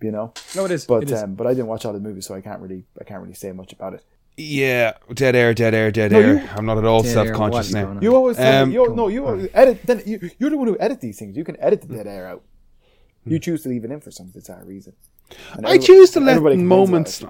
you 0.00 0.10
know. 0.12 0.32
no, 0.54 0.64
it 0.66 0.70
is. 0.70 0.84
But 0.86 1.02
it 1.04 1.10
is. 1.10 1.22
um, 1.22 1.34
but 1.34 1.46
I 1.46 1.50
didn't 1.54 1.66
watch 1.68 1.84
all 1.86 1.92
the 1.92 2.00
movies, 2.00 2.26
so 2.26 2.34
I 2.34 2.40
can't 2.40 2.60
really 2.60 2.84
I 3.00 3.04
can't 3.04 3.20
really 3.22 3.34
say 3.34 3.52
much 3.52 3.72
about 3.72 3.94
it. 3.94 4.04
yeah, 4.36 4.92
dead 5.14 5.34
air, 5.34 5.52
dead 5.54 5.74
air, 5.74 5.90
dead 5.90 6.12
No, 6.12 6.20
air. 6.20 6.34
you- 6.34 6.48
I'm 6.54 6.66
not 6.66 6.78
at 6.78 6.84
all 6.84 7.02
self-conscious 7.02 7.72
now. 7.72 7.98
You 8.00 8.14
always 8.14 8.36
tell 8.36 8.62
Um, 8.62 8.68
me, 8.68 8.74
you 8.76 8.94
no 8.94 9.08
you 9.08 9.26
always 9.26 9.48
edit 9.54 9.80
then 9.84 10.02
you 10.06 10.30
you're 10.38 10.50
the 10.50 10.58
one 10.58 10.68
who 10.68 10.76
edit 10.78 11.00
these 11.00 11.18
things. 11.18 11.36
You 11.36 11.44
can 11.44 11.56
edit 11.60 11.80
the 11.82 11.88
dead 11.96 12.06
air 12.06 12.26
out. 12.28 12.42
You 13.24 13.38
choose 13.38 13.62
to 13.64 13.68
leave 13.68 13.84
it 13.84 13.90
in 13.90 14.00
for 14.00 14.10
some 14.10 14.28
bizarre 14.28 14.64
reason. 14.64 14.92
And 15.54 15.66
I 15.66 15.74
every- 15.74 15.86
choose 15.88 16.10
to 16.12 16.20
let 16.20 16.36
everybody 16.36 16.56
complains 16.56 16.78
about 16.82 16.88
moments. 16.88 17.24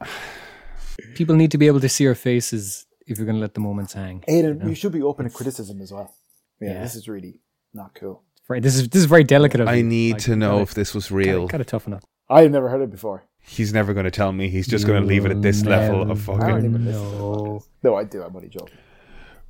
People 1.15 1.35
need 1.37 1.51
to 1.53 1.59
be 1.59 1.67
able 1.67 1.81
to 1.81 1.89
see 1.89 2.07
our 2.07 2.15
faces 2.15 2.87
if 3.09 3.19
you're 3.19 3.27
going 3.27 3.37
to 3.37 3.41
let 3.41 3.55
the 3.55 3.61
moments 3.61 3.93
hang. 3.95 4.23
Aiden, 4.29 4.69
you 4.69 4.75
should 4.75 4.93
be 4.93 5.03
open 5.03 5.25
to 5.29 5.31
criticism 5.31 5.81
as 5.81 5.93
well. 5.93 6.15
Yeah, 6.61 6.75
Yeah. 6.75 6.83
this 6.83 6.95
is 6.95 7.09
really 7.09 7.41
not 7.75 7.95
cool. 7.95 8.23
Right, 8.49 8.63
this 8.63 8.77
is 8.77 8.89
this 8.89 9.01
is 9.01 9.07
very 9.07 9.25
delicate 9.25 9.61
of 9.61 9.69
I 9.69 9.75
you. 9.75 9.83
need 9.85 10.13
Like, 10.15 10.23
to 10.23 10.37
know 10.37 10.53
gotta- 10.53 10.63
if 10.63 10.75
this 10.75 10.95
was 10.95 11.11
real. 11.11 11.41
Kind 11.41 11.45
of 11.45 11.51
gotta 11.51 11.65
toughen 11.65 11.93
up. 11.95 12.05
I've 12.31 12.51
never 12.51 12.69
heard 12.71 12.83
it 12.83 12.91
before. 12.91 13.25
He's 13.41 13.73
never 13.73 13.95
going 13.95 14.05
to 14.05 14.11
tell 14.11 14.33
me. 14.33 14.51
He's 14.51 14.67
just 14.67 14.87
going 14.87 15.01
to 15.01 15.07
leave 15.09 15.25
it 15.25 15.31
at 15.31 15.41
this 15.41 15.65
level 15.65 16.11
of 16.11 16.21
fucking. 16.21 16.59
even 16.67 16.85
listen 16.85 17.03
to 17.03 17.09
the 17.17 17.23
podcast. 17.23 17.65
No, 17.83 17.95
I 17.95 18.05
do. 18.05 18.23
I'm 18.23 18.37
only 18.37 18.49
joking. 18.49 18.77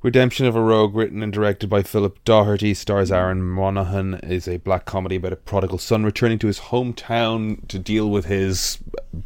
Redemption 0.01 0.45
of 0.45 0.55
a 0.55 0.61
Rogue, 0.61 0.95
written 0.95 1.21
and 1.21 1.33
directed 1.33 1.69
by 1.69 1.83
Philip 1.83 2.23
Doherty, 2.23 2.73
stars 2.73 3.11
Aaron 3.11 3.41
Monaghan, 3.41 4.13
is 4.23 4.47
a 4.47 4.55
black 4.57 4.85
comedy 4.85 5.17
about 5.17 5.33
a 5.33 5.35
prodigal 5.35 5.77
son 5.77 6.05
returning 6.05 6.39
to 6.39 6.47
his 6.47 6.59
hometown 6.71 7.67
to 7.67 7.77
deal 7.77 8.09
with 8.09 8.25
his 8.27 8.77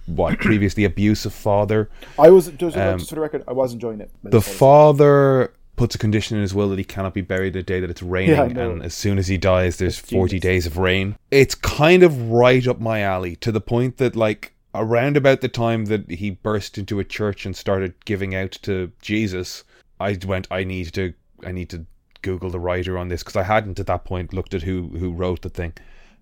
what 0.06 0.40
previously 0.40 0.84
abusive 0.86 1.34
father. 1.34 1.90
I 2.18 2.30
was 2.30 2.48
just, 2.48 2.78
Um, 2.78 2.98
just 3.00 3.10
for 3.10 3.16
the 3.16 3.22
record, 3.22 3.44
I 3.48 3.54
was 3.54 3.74
enjoying 3.74 4.02
it. 4.02 4.12
The 4.24 4.42
father 4.42 5.52
puts 5.76 5.96
a 5.96 5.98
condition 5.98 6.38
in 6.38 6.42
his 6.42 6.54
will 6.54 6.70
that 6.70 6.78
he 6.78 6.84
cannot 6.84 7.14
be 7.14 7.22
buried 7.22 7.54
the 7.54 7.64
day 7.64 7.80
that 7.80 7.90
it's 7.90 8.04
raining, 8.04 8.36
Yeah, 8.36 8.44
and 8.46 8.84
as 8.84 8.94
soon 8.94 9.18
as 9.18 9.28
he 9.28 9.38
dies, 9.38 9.78
there's 9.78 9.98
That's 10.00 10.12
40 10.12 10.40
genius. 10.40 10.42
days 10.42 10.66
of 10.68 10.78
rain. 10.78 11.16
It's 11.32 11.56
kind 11.56 12.04
of 12.04 12.30
right 12.30 12.68
up 12.68 12.80
my 12.80 13.02
alley 13.02 13.36
to 13.38 13.52
the 13.52 13.62
point 13.62 13.98
that, 13.98 14.16
like, 14.16 14.54
around 14.76 15.18
about 15.18 15.42
the 15.42 15.48
time 15.48 15.86
that 15.86 16.10
he 16.10 16.30
burst 16.32 16.78
into 16.78 17.00
a 17.00 17.04
church 17.04 17.46
and 17.46 17.56
started 17.56 17.94
giving 18.06 18.36
out 18.36 18.52
to 18.64 18.92
Jesus, 19.02 19.64
I 20.00 20.18
went, 20.26 20.48
I 20.52 20.64
need 20.64 20.94
to, 20.94 21.14
I 21.46 21.52
need 21.52 21.70
to 21.72 21.86
Google 22.22 22.50
the 22.52 22.60
writer 22.60 22.98
on 22.98 23.10
this 23.10 23.22
because 23.24 23.36
I 23.36 23.44
hadn't 23.44 23.80
at 23.80 23.88
that 23.88 24.06
point 24.06 24.32
looked 24.34 24.54
at 24.54 24.62
who 24.64 24.90
who 24.98 25.12
wrote 25.12 25.42
the 25.42 25.50
thing, 25.50 25.74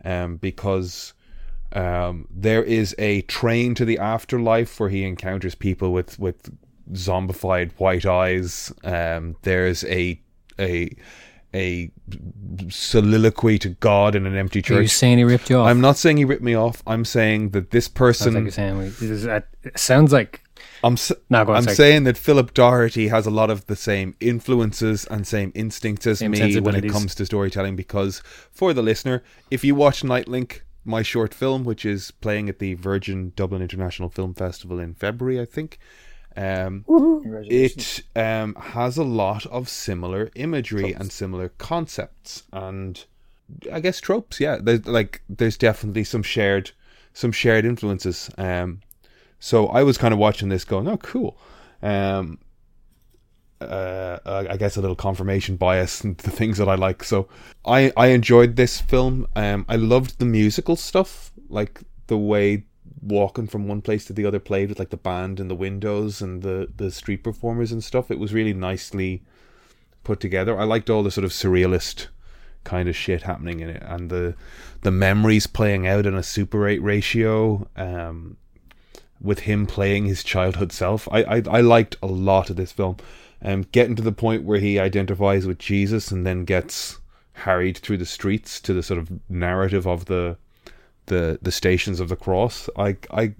um, 0.03 0.37
because. 0.37 1.13
Um, 1.73 2.27
there 2.29 2.63
is 2.63 2.93
a 2.99 3.21
train 3.23 3.75
to 3.75 3.85
the 3.85 3.97
afterlife 3.97 4.79
where 4.79 4.89
he 4.89 5.03
encounters 5.03 5.55
people 5.55 5.91
with 5.93 6.19
with 6.19 6.51
zombified 6.93 7.71
white 7.77 8.05
eyes. 8.05 8.73
Um, 8.83 9.35
there's 9.43 9.83
a 9.85 10.21
a 10.59 10.95
a 11.53 11.91
soliloquy 12.69 13.57
to 13.59 13.69
God 13.69 14.15
in 14.15 14.25
an 14.25 14.35
empty 14.37 14.61
church. 14.61 14.77
Are 14.77 14.81
you 14.81 14.87
saying 14.87 15.17
he 15.17 15.23
ripped 15.23 15.49
you 15.49 15.57
off? 15.57 15.67
I'm 15.67 15.81
not 15.81 15.97
saying 15.97 16.17
he 16.17 16.25
ripped 16.25 16.43
me 16.43 16.55
off. 16.55 16.81
I'm 16.87 17.05
saying 17.05 17.49
that 17.49 17.71
this 17.71 17.85
Sounds 17.85 17.93
person. 17.95 18.43
like 18.45 18.53
saying 18.53 18.77
we, 18.77 18.85
this 18.85 19.01
is- 19.01 19.25
it 19.25 19.45
sounds 19.75 20.11
like 20.13 20.41
I'm 20.83 20.93
s- 20.93 21.11
No, 21.29 21.41
on, 21.41 21.49
I'm 21.51 21.63
sorry. 21.63 21.75
saying 21.75 22.03
that 22.05 22.17
Philip 22.17 22.53
Doherty 22.53 23.07
has 23.09 23.25
a 23.27 23.31
lot 23.31 23.49
of 23.49 23.65
the 23.67 23.75
same 23.75 24.15
influences 24.19 25.05
and 25.05 25.27
same 25.27 25.51
instincts 25.55 26.07
as 26.07 26.19
Same 26.19 26.31
me 26.31 26.59
when 26.59 26.75
it 26.75 26.89
comes 26.89 27.13
to 27.15 27.25
storytelling. 27.25 27.75
Because 27.75 28.21
for 28.51 28.73
the 28.73 28.81
listener, 28.81 29.23
if 29.51 29.63
you 29.63 29.75
watch 29.75 30.01
Nightlink, 30.03 30.61
my 30.83 31.01
short 31.01 31.33
film, 31.33 31.63
which 31.63 31.85
is 31.85 32.11
playing 32.11 32.49
at 32.49 32.59
the 32.59 32.73
Virgin 32.75 33.33
Dublin 33.35 33.61
International 33.61 34.09
Film 34.09 34.33
Festival 34.33 34.79
in 34.79 34.93
February, 34.95 35.39
I 35.39 35.45
think, 35.45 35.79
Um, 36.35 36.85
it 37.45 38.03
um, 38.15 38.55
has 38.55 38.97
a 38.97 39.03
lot 39.03 39.45
of 39.47 39.67
similar 39.67 40.29
imagery 40.35 40.93
and 40.93 41.11
similar 41.11 41.49
concepts 41.57 42.43
and 42.53 43.03
I 43.71 43.79
guess 43.81 43.99
tropes. 43.99 44.39
Yeah, 44.39 44.57
there's 44.61 44.85
like 44.85 45.21
there's 45.27 45.57
definitely 45.57 46.05
some 46.05 46.23
shared 46.23 46.71
some 47.13 47.31
shared 47.33 47.65
influences. 47.65 48.29
Um, 48.37 48.81
so 49.39 49.67
I 49.67 49.83
was 49.83 49.97
kind 49.97 50.13
of 50.13 50.19
watching 50.19 50.49
this, 50.49 50.63
going, 50.63 50.87
"Oh, 50.87 50.97
cool." 50.97 51.37
Um, 51.81 52.39
uh, 53.61 54.47
I 54.49 54.57
guess 54.57 54.77
a 54.77 54.81
little 54.81 54.95
confirmation 54.95 55.55
bias 55.55 56.01
and 56.03 56.17
the 56.17 56.31
things 56.31 56.57
that 56.57 56.69
I 56.69 56.75
like. 56.75 57.03
So 57.03 57.27
I 57.65 57.91
I 57.97 58.07
enjoyed 58.07 58.55
this 58.55 58.81
film. 58.81 59.27
Um, 59.35 59.65
I 59.69 59.75
loved 59.75 60.19
the 60.19 60.25
musical 60.25 60.75
stuff, 60.75 61.31
like 61.49 61.81
the 62.07 62.17
way 62.17 62.65
walking 63.01 63.47
from 63.47 63.67
one 63.67 63.81
place 63.81 64.05
to 64.05 64.13
the 64.13 64.25
other 64.25 64.39
played 64.39 64.69
with 64.69 64.77
like 64.77 64.91
the 64.91 64.97
band 64.97 65.39
and 65.39 65.49
the 65.49 65.55
windows 65.55 66.21
and 66.21 66.41
the 66.41 66.69
the 66.75 66.91
street 66.91 67.23
performers 67.23 67.71
and 67.71 67.83
stuff. 67.83 68.11
It 68.11 68.19
was 68.19 68.33
really 68.33 68.53
nicely 68.53 69.23
put 70.03 70.19
together. 70.19 70.57
I 70.57 70.63
liked 70.63 70.89
all 70.89 71.03
the 71.03 71.11
sort 71.11 71.25
of 71.25 71.31
surrealist 71.31 72.07
kind 72.63 72.87
of 72.87 72.95
shit 72.95 73.23
happening 73.23 73.59
in 73.59 73.69
it 73.69 73.81
and 73.83 74.11
the 74.11 74.35
the 74.81 74.91
memories 74.91 75.47
playing 75.47 75.87
out 75.87 76.05
in 76.05 76.13
a 76.13 76.21
super 76.21 76.67
8 76.67 76.77
ratio 76.83 77.67
um 77.75 78.37
with 79.19 79.39
him 79.39 79.65
playing 79.65 80.05
his 80.05 80.23
childhood 80.23 80.71
self. 80.71 81.07
I 81.11 81.23
I, 81.23 81.43
I 81.49 81.61
liked 81.61 81.95
a 82.01 82.07
lot 82.07 82.49
of 82.49 82.55
this 82.55 82.71
film. 82.71 82.97
Um 83.43 83.63
getting 83.71 83.95
to 83.95 84.03
the 84.03 84.11
point 84.11 84.43
where 84.43 84.59
he 84.59 84.79
identifies 84.79 85.45
with 85.47 85.57
Jesus 85.59 86.11
and 86.11 86.25
then 86.25 86.45
gets 86.45 86.99
harried 87.33 87.77
through 87.77 87.97
the 87.97 88.05
streets 88.05 88.59
to 88.61 88.73
the 88.73 88.83
sort 88.83 88.99
of 88.99 89.09
narrative 89.29 89.87
of 89.87 90.05
the 90.05 90.37
the 91.07 91.39
the 91.41 91.51
stations 91.51 91.99
of 91.99 92.09
the 92.09 92.15
cross. 92.15 92.69
I 92.77 92.97
I 93.11 93.33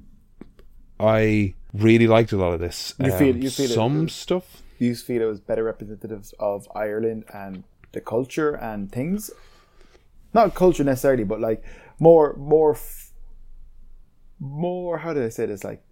I 1.00 1.54
really 1.74 2.08
liked 2.08 2.32
a 2.32 2.38
lot 2.38 2.54
of 2.54 2.60
this. 2.60 2.94
You 3.00 3.12
feel- 3.12 3.36
Um, 3.36 3.42
you 3.42 3.50
feel 3.50 3.66
it- 3.72 3.74
some 3.74 4.10
stuff. 4.10 4.62
Do 4.80 4.86
you 4.86 4.96
feel 4.96 5.22
it 5.22 5.26
was 5.26 5.40
better 5.40 5.64
representatives 5.64 6.34
of 6.40 6.68
Ireland 6.76 7.26
and 7.34 7.64
the 7.92 8.02
culture 8.02 8.54
and 8.56 8.92
things? 8.92 9.30
Not 10.34 10.56
culture 10.56 10.84
necessarily, 10.84 11.24
but 11.24 11.40
like 11.40 11.64
more, 12.00 12.36
more, 12.38 12.72
f- 12.74 13.12
more. 14.40 14.98
How 15.00 15.14
did 15.14 15.24
I 15.24 15.30
say 15.30 15.46
this? 15.46 15.64
Like 15.64 15.84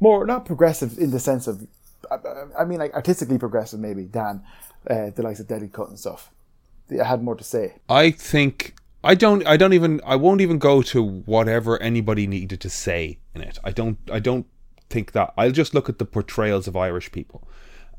more, 0.00 0.24
not 0.26 0.44
progressive 0.44 0.96
in 0.98 1.10
the 1.10 1.18
sense 1.18 1.46
of, 1.48 1.66
I, 2.10 2.62
I 2.62 2.64
mean, 2.64 2.78
like 2.78 2.94
artistically 2.94 3.38
progressive, 3.38 3.80
maybe 3.80 4.04
than 4.04 4.42
uh, 4.88 5.10
the 5.10 5.22
likes 5.22 5.40
of 5.40 5.48
Deadly 5.48 5.68
Cut 5.68 5.88
and 5.88 5.98
stuff. 5.98 6.30
They 6.88 6.96
had 6.96 7.22
more 7.22 7.36
to 7.36 7.44
say. 7.44 7.76
I 7.88 8.10
think 8.10 8.74
I 9.04 9.14
don't 9.14 9.46
I 9.46 9.56
don't 9.56 9.72
even 9.72 10.00
I 10.04 10.16
won't 10.16 10.40
even 10.40 10.58
go 10.58 10.82
to 10.82 11.02
whatever 11.02 11.80
anybody 11.80 12.26
needed 12.26 12.60
to 12.60 12.70
say 12.70 13.18
in 13.34 13.42
it. 13.42 13.58
I 13.62 13.70
don't 13.70 13.98
I 14.10 14.18
don't 14.18 14.46
think 14.90 15.12
that 15.12 15.34
I'll 15.36 15.50
just 15.50 15.74
look 15.74 15.88
at 15.88 15.98
the 15.98 16.04
portrayals 16.04 16.66
of 16.66 16.76
Irish 16.76 17.12
people. 17.12 17.46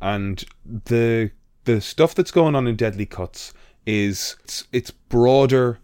And 0.01 0.43
the 0.65 1.31
the 1.65 1.81
stuff 1.81 2.15
that's 2.15 2.31
going 2.31 2.55
on 2.55 2.67
in 2.67 2.75
Deadly 2.75 3.05
Cuts 3.05 3.53
is 3.85 4.35
it's, 4.43 4.67
it's 4.71 4.91
broader 4.91 5.79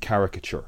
caricature. 0.00 0.66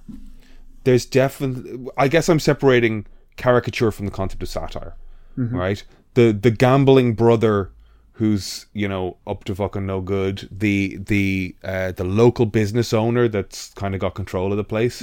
There's 0.85 1.07
definitely 1.07 1.89
I 1.97 2.09
guess 2.09 2.29
I'm 2.29 2.41
separating 2.41 3.07
caricature 3.37 3.91
from 3.91 4.07
the 4.07 4.13
concept 4.13 4.43
of 4.43 4.49
satire. 4.49 4.97
Right? 5.37 5.83
The 6.15 6.33
the 6.33 6.51
gambling 6.51 7.15
brother 7.15 7.71
who's 8.13 8.67
you 8.73 8.87
know 8.89 9.17
up 9.27 9.43
to 9.45 9.55
fucking 9.55 9.85
no 9.87 10.01
good 10.01 10.49
the 10.51 10.97
the 11.05 11.55
uh, 11.65 11.91
the 11.93 12.05
local 12.05 12.47
business 12.47 12.93
owner 12.93 13.27
that's 13.29 13.73
kind 13.75 13.95
of 13.95 14.01
got 14.01 14.15
control 14.15 14.53
of 14.53 14.57
the 14.57 14.63
place 14.65 15.01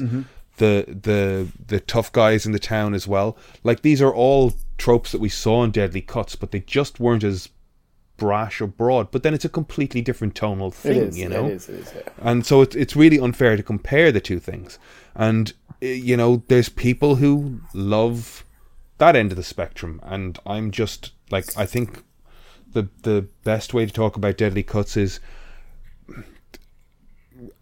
the 0.58 0.86
the 0.88 1.48
the 1.68 1.80
tough 1.82 2.12
guys 2.14 2.46
in 2.46 2.54
the 2.54 2.60
town 2.60 2.94
as 2.94 3.08
well 3.08 3.38
like 3.64 3.82
these 3.82 4.02
are 4.02 4.14
all 4.16 4.54
tropes 4.78 5.12
that 5.12 5.20
we 5.20 5.28
saw 5.28 5.64
in 5.64 5.72
deadly 5.72 6.00
cuts 6.02 6.38
but 6.38 6.52
they 6.52 6.62
just 6.62 7.02
weren't 7.02 7.24
as 7.24 7.50
brash 8.16 8.62
or 8.62 8.68
broad 8.68 9.12
but 9.12 9.24
then 9.24 9.34
it's 9.34 9.44
a 9.46 9.50
completely 9.50 10.02
different 10.02 10.34
tonal 10.34 10.72
thing 10.72 10.98
is. 10.98 11.20
you 11.20 11.28
know 11.28 11.48
It 11.48 11.52
is. 11.54 11.68
It 11.70 11.80
is. 11.82 11.94
Yeah. 11.94 12.02
and 12.22 12.46
so 12.46 12.62
it's 12.62 12.76
it's 12.78 12.96
really 12.96 13.20
unfair 13.20 13.58
to 13.58 13.64
compare 13.64 14.12
the 14.14 14.22
two 14.22 14.40
things. 14.40 14.80
And 15.16 15.52
uh, 15.84 15.88
you 15.88 16.16
know, 16.16 16.44
there's 16.48 16.70
people 16.70 17.16
who 17.16 17.60
love 17.74 18.46
that 19.02 19.16
end 19.16 19.32
of 19.32 19.36
the 19.36 19.44
spectrum, 19.44 20.00
and 20.04 20.40
I'm 20.46 20.72
just 20.72 21.12
like 21.30 21.58
I 21.58 21.66
think 21.66 22.04
the 22.72 22.88
the 23.04 23.28
best 23.44 23.74
way 23.74 23.86
to 23.86 23.92
talk 23.92 24.16
about 24.16 24.38
Deadly 24.38 24.64
Cuts 24.64 24.96
is 24.96 25.20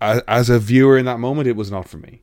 as, 0.01 0.49
a 0.49 0.59
viewer 0.59 0.97
in 0.97 1.05
that 1.05 1.19
moment, 1.19 1.47
it 1.47 1.55
was 1.55 1.71
not 1.71 1.87
for 1.87 1.97
me. 1.97 2.21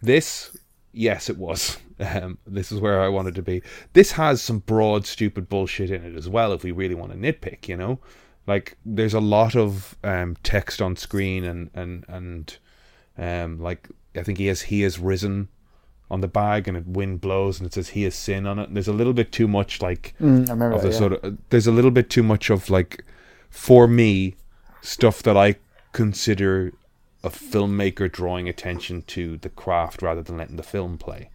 This, 0.00 0.56
yes, 0.92 1.28
it 1.28 1.38
was. 1.38 1.78
Um, 2.00 2.38
this 2.44 2.72
is 2.72 2.80
where 2.80 3.00
I 3.00 3.06
wanted 3.08 3.36
to 3.36 3.42
be. 3.42 3.62
This 3.92 4.10
has 4.12 4.42
some 4.42 4.58
broad, 4.58 5.06
stupid 5.06 5.48
bullshit 5.48 5.88
in 5.88 6.04
it 6.04 6.16
as 6.16 6.28
well. 6.28 6.52
If 6.52 6.64
we 6.64 6.72
really 6.72 6.96
want 6.96 7.12
to 7.12 7.18
nitpick, 7.18 7.68
you 7.68 7.76
know, 7.76 8.00
like 8.48 8.76
there's 8.84 9.14
a 9.14 9.20
lot 9.20 9.54
of 9.54 9.96
um, 10.02 10.36
text 10.42 10.82
on 10.82 10.96
screen 10.96 11.44
and 11.44 11.70
and 11.74 12.04
and 12.08 12.58
um, 13.16 13.60
like 13.60 13.88
I 14.16 14.24
think 14.24 14.38
he 14.38 14.46
has 14.46 14.62
he 14.62 14.80
has 14.80 14.98
risen 14.98 15.46
on 16.12 16.20
the 16.20 16.28
bag 16.28 16.68
and 16.68 16.76
it 16.76 16.86
wind 16.86 17.20
blows 17.20 17.58
and 17.58 17.66
it 17.66 17.72
says 17.74 17.88
he 17.90 18.04
is 18.04 18.14
sin 18.14 18.46
on 18.46 18.58
it. 18.58 18.68
And 18.68 18.76
there's 18.76 18.86
a 18.88 18.92
little 18.92 19.14
bit 19.14 19.32
too 19.32 19.48
much 19.48 19.80
like 19.80 20.14
Mm, 20.20 20.48
of 20.74 20.82
the 20.82 20.90
yeah. 20.90 20.98
sort 20.98 21.12
of 21.14 21.38
there's 21.50 21.66
a 21.66 21.72
little 21.72 21.90
bit 21.90 22.08
too 22.10 22.22
much 22.22 22.50
of 22.50 22.68
like 22.70 23.02
for 23.48 23.88
me 23.88 24.34
stuff 24.82 25.22
that 25.22 25.36
I 25.36 25.56
consider 25.92 26.72
a 27.24 27.30
filmmaker 27.30 28.10
drawing 28.10 28.48
attention 28.48 29.02
to 29.02 29.36
the 29.38 29.48
craft 29.48 30.02
rather 30.02 30.22
than 30.22 30.36
letting 30.36 30.56
the 30.56 30.62
film 30.62 30.98
play. 30.98 31.30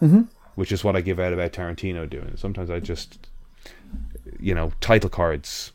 Mhm. 0.00 0.28
Which 0.54 0.72
is 0.72 0.82
what 0.84 0.96
I 0.96 1.00
give 1.02 1.18
out 1.18 1.32
about 1.32 1.52
Tarantino 1.52 2.08
doing. 2.08 2.36
Sometimes 2.36 2.70
I 2.70 2.78
just, 2.80 3.28
you 4.38 4.54
know, 4.54 4.72
title 4.80 5.10
cards 5.10 5.72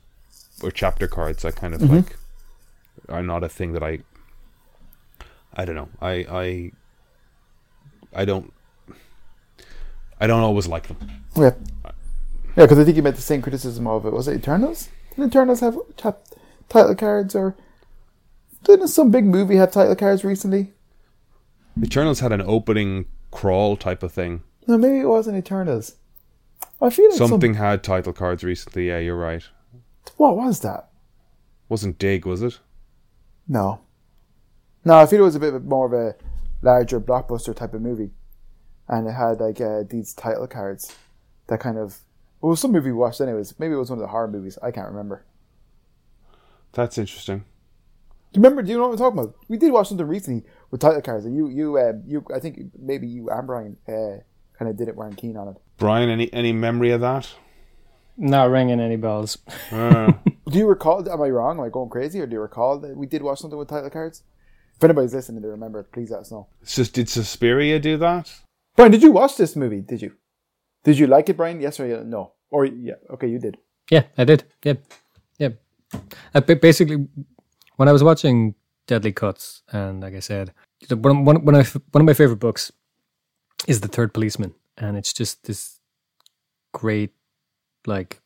or 0.64 0.72
chapter 0.72 1.08
cards. 1.08 1.44
I 1.46 1.52
kind 1.52 1.74
of 1.76 1.82
Mm-hmm. 1.82 1.96
like 1.98 2.18
are 3.10 3.24
not 3.24 3.44
a 3.44 3.50
thing 3.50 3.74
that 3.74 3.84
I. 3.84 4.00
I 5.54 5.66
don't 5.66 5.76
know. 5.76 5.90
I 6.02 6.12
I. 6.30 6.72
I 8.18 8.26
don't. 8.26 8.52
I 10.20 10.26
don't 10.26 10.42
always 10.42 10.68
like 10.68 10.88
them. 10.88 10.98
Yeah. 11.36 11.54
Yeah, 12.58 12.64
because 12.64 12.80
I 12.80 12.84
think 12.84 12.98
you 12.98 13.04
made 13.04 13.16
the 13.16 13.22
same 13.22 13.44
criticism 13.44 13.86
of 13.86 14.06
it. 14.08 14.12
Was 14.12 14.28
it 14.28 14.36
Eternals? 14.36 14.90
Did 15.16 15.28
Eternals 15.28 15.60
have 15.60 15.78
title 16.68 16.96
cards 16.96 17.36
or 17.36 17.56
didn't 18.64 18.88
some 18.88 19.12
big 19.12 19.26
movie 19.26 19.58
have 19.58 19.72
title 19.72 19.96
cards 19.96 20.24
recently? 20.24 20.74
Eternals 21.82 22.20
had 22.20 22.32
an 22.32 22.42
opening 22.42 23.06
crawl 23.30 23.78
type 23.78 24.02
of 24.02 24.12
thing. 24.12 24.42
No, 24.66 24.76
maybe 24.80 25.00
it 25.00 25.06
wasn't 25.08 25.38
Eternals. 25.38 25.96
I 26.82 26.90
feel 26.90 27.10
like 27.10 27.18
Something 27.18 27.54
Some, 27.54 27.64
had 27.64 27.84
title 27.84 28.14
cards 28.14 28.44
recently. 28.44 28.88
Yeah, 28.88 28.98
you're 28.98 29.16
right. 29.16 29.44
what 30.18 30.36
was 30.36 30.62
that? 30.62 30.90
Wasn't 31.70 32.00
Dig, 32.00 32.26
was 32.26 32.42
it? 32.42 32.60
No. 33.48 33.82
No, 34.84 34.98
I 34.98 35.06
feel 35.06 35.20
it 35.20 35.24
was 35.24 35.36
a 35.36 35.40
bit 35.40 35.64
more 35.64 35.86
of 35.86 35.94
a 35.94 36.16
larger 36.62 37.00
blockbuster 37.00 37.56
type 37.56 37.74
of 37.74 37.82
movie. 37.82 38.12
And 38.88 39.08
it 39.08 39.12
had 39.12 39.40
like 39.40 39.60
uh, 39.60 39.84
these 39.88 40.14
title 40.14 40.48
cards 40.48 40.96
that 41.48 41.60
kind 41.60 41.78
of 41.78 42.00
it 42.42 42.46
was 42.46 42.60
some 42.60 42.72
movie 42.72 42.92
we 42.92 42.98
watched 42.98 43.20
anyways. 43.20 43.60
Maybe 43.60 43.74
it 43.74 43.78
was 43.78 43.90
one 43.90 44.00
of 44.00 44.04
the 44.04 44.10
horror 44.10 44.28
movies. 44.28 44.58
I 44.62 44.72
can't 44.72 44.88
remember. 44.88 45.26
That's 46.74 46.98
interesting. 46.98 47.40
Do 47.40 48.40
you 48.40 48.44
remember? 48.44 48.62
Do 48.62 48.72
you 48.72 48.78
know 48.78 48.84
what 48.84 48.92
I'm 48.92 48.98
talking 48.98 49.20
about? 49.20 49.36
We 49.48 49.58
did 49.58 49.72
watch 49.72 49.90
something 49.90 50.06
recently 50.06 50.44
with 50.70 50.82
title 50.82 51.02
cards, 51.02 51.26
and 51.26 51.36
you, 51.36 51.48
you, 51.50 51.80
um, 51.80 52.04
you. 52.06 52.24
I 52.34 52.40
think 52.40 52.60
maybe 52.78 53.08
you 53.08 53.30
and 53.30 53.48
Brian 53.48 53.78
uh, 53.88 54.22
kind 54.58 54.70
of 54.70 54.78
did 54.78 54.88
it. 54.88 54.96
weren't 54.96 55.18
keen 55.18 55.36
on 55.36 55.48
it. 55.48 55.56
Brian, 55.78 56.10
any 56.10 56.32
any 56.34 56.52
memory 56.52 56.92
of 56.92 57.02
that? 57.02 57.28
Not 58.18 58.50
ringing 58.50 58.80
any 58.80 58.98
bells. 58.98 59.38
Uh, 59.72 60.14
Do 60.50 60.58
you 60.58 60.68
recall? 60.68 61.08
Am 61.10 61.22
I 61.22 61.30
wrong? 61.30 61.58
Am 61.58 61.64
I 61.64 61.70
going 61.70 61.90
crazy? 61.90 62.20
Or 62.22 62.26
do 62.26 62.34
you 62.34 62.40
recall 62.40 62.80
that 62.80 62.96
we 62.96 63.06
did 63.06 63.22
watch 63.22 63.40
something 63.40 63.58
with 63.58 63.68
title 63.68 63.90
cards? 63.90 64.24
If 64.78 64.84
anybody's 64.84 65.14
listening 65.14 65.42
to 65.42 65.48
remember, 65.48 65.84
please 65.84 66.12
let 66.12 66.22
us 66.22 66.32
know. 66.32 66.48
so 66.64 66.84
did 66.84 67.10
Suspiria 67.10 67.80
do 67.80 67.98
that? 67.98 68.32
Brian, 68.76 68.92
did 68.92 69.02
you 69.02 69.12
watch 69.12 69.36
this 69.36 69.56
movie? 69.56 69.82
Did 69.82 70.04
you? 70.04 70.14
Did 70.84 71.00
you 71.00 71.08
like 71.08 71.30
it, 71.30 71.38
Brian? 71.38 71.60
Yes 71.60 71.80
or 71.80 72.04
no? 72.04 72.34
Or 72.52 72.66
yeah? 72.66 72.94
Okay, 73.10 73.28
you 73.28 73.40
did. 73.40 73.58
Yeah, 73.90 74.04
I 74.18 74.24
did. 74.24 74.44
Yeah, 74.64 74.74
yeah. 75.40 75.50
Uh, 76.34 76.42
ba- 76.42 76.56
basically, 76.58 77.08
when 77.78 77.90
I 77.90 77.92
was 77.92 78.04
watching 78.04 78.54
Deadly 78.86 79.12
Cuts, 79.14 79.64
and 79.72 80.02
like 80.02 80.14
I 80.14 80.20
said, 80.20 80.54
one 80.90 81.26
one 81.26 81.44
one 81.44 81.56
of 81.56 81.74
one 81.92 82.02
of 82.02 82.06
my 82.06 82.14
favorite 82.14 82.40
books 82.40 82.72
is 83.68 83.82
The 83.82 83.88
Third 83.88 84.14
Policeman, 84.14 84.54
and 84.78 84.96
it's 84.96 85.12
just 85.12 85.46
this 85.46 85.80
great, 86.72 87.14
like, 87.88 88.22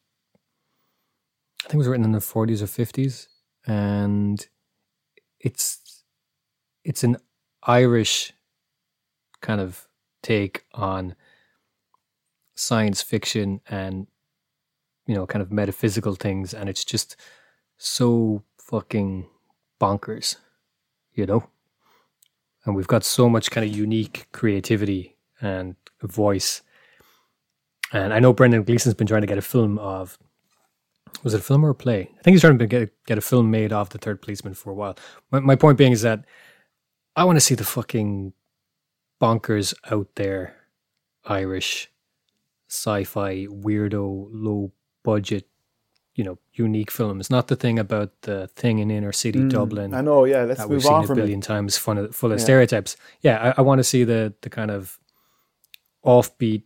I 1.63 1.69
think 1.69 1.75
it 1.75 1.77
was 1.77 1.87
written 1.87 2.05
in 2.05 2.11
the 2.11 2.19
forties 2.21 2.61
or 2.61 2.67
fifties, 2.67 3.29
and 3.65 4.45
it's 5.39 5.79
it's 6.83 7.03
an 7.03 7.17
Irish 7.63 8.33
kind 9.41 9.61
of 9.61 9.87
take 10.23 10.65
on 10.73 11.15
science 12.55 13.01
fiction 13.01 13.61
and 13.69 14.07
you 15.07 15.15
know 15.15 15.27
kind 15.27 15.41
of 15.41 15.51
metaphysical 15.51 16.15
things 16.15 16.53
and 16.53 16.69
it's 16.69 16.85
just 16.85 17.15
so 17.77 18.43
fucking 18.59 19.27
bonkers 19.79 20.37
you 21.13 21.25
know 21.25 21.43
and 22.65 22.75
we've 22.75 22.87
got 22.87 23.03
so 23.03 23.29
much 23.29 23.51
kind 23.51 23.67
of 23.69 23.75
unique 23.75 24.27
creativity 24.33 25.17
and 25.41 25.75
voice 26.03 26.61
And 27.93 28.13
I 28.13 28.19
know 28.19 28.33
Brendan 28.33 28.63
Gleeson's 28.63 28.95
been 28.95 29.07
trying 29.07 29.21
to 29.21 29.27
get 29.27 29.39
a 29.39 29.41
film 29.43 29.79
of. 29.79 30.19
Was 31.23 31.33
it 31.33 31.41
a 31.41 31.43
film 31.43 31.65
or 31.65 31.71
a 31.71 31.75
play? 31.75 32.01
I 32.19 32.23
think 32.23 32.35
he's 32.35 32.41
trying 32.41 32.59
to 32.59 32.67
get 32.67 32.93
get 33.05 33.17
a 33.17 33.21
film 33.21 33.51
made 33.51 33.73
of 33.73 33.89
the 33.89 33.99
third 33.99 34.21
policeman 34.21 34.53
for 34.55 34.71
a 34.71 34.75
while. 34.75 34.97
My, 35.31 35.41
my 35.41 35.55
point 35.57 35.77
being 35.77 35.93
is 35.93 36.03
that 36.03 36.25
I 37.15 37.23
want 37.25 37.35
to 37.37 37.41
see 37.41 37.55
the 37.55 37.63
fucking 37.65 38.33
bonkers 39.21 39.73
out 39.91 40.07
there 40.15 40.55
Irish 41.25 41.89
sci-fi 42.69 43.47
weirdo 43.47 44.27
low 44.31 44.71
budget 45.03 45.45
you 46.15 46.23
know 46.23 46.37
unique 46.53 46.89
films 46.91 47.29
not 47.29 47.47
the 47.47 47.55
thing 47.55 47.77
about 47.77 48.09
the 48.21 48.47
thing 48.55 48.79
in 48.79 48.89
inner 48.89 49.11
city 49.11 49.47
Dublin 49.47 49.91
Mm, 49.91 49.97
I 49.97 50.01
know, 50.01 50.25
yeah. 50.25 50.43
Let's 50.43 50.59
that 50.59 50.69
we've 50.69 50.77
move 50.77 50.83
seen 50.83 50.93
on 50.93 51.11
a 51.11 51.15
billion 51.15 51.39
it. 51.39 51.43
times 51.43 51.77
fun 51.77 51.97
of, 51.97 52.15
full 52.15 52.31
of 52.31 52.39
Yeah. 52.39 52.43
stereotypes 52.43 52.95
yeah 53.21 53.53
I, 53.57 53.59
I 53.59 53.61
want 53.61 53.79
to 53.79 53.83
see 53.83 54.03
the 54.03 54.33
the 54.41 54.49
kind 54.49 54.71
of 54.71 54.99
offbeat 56.05 56.63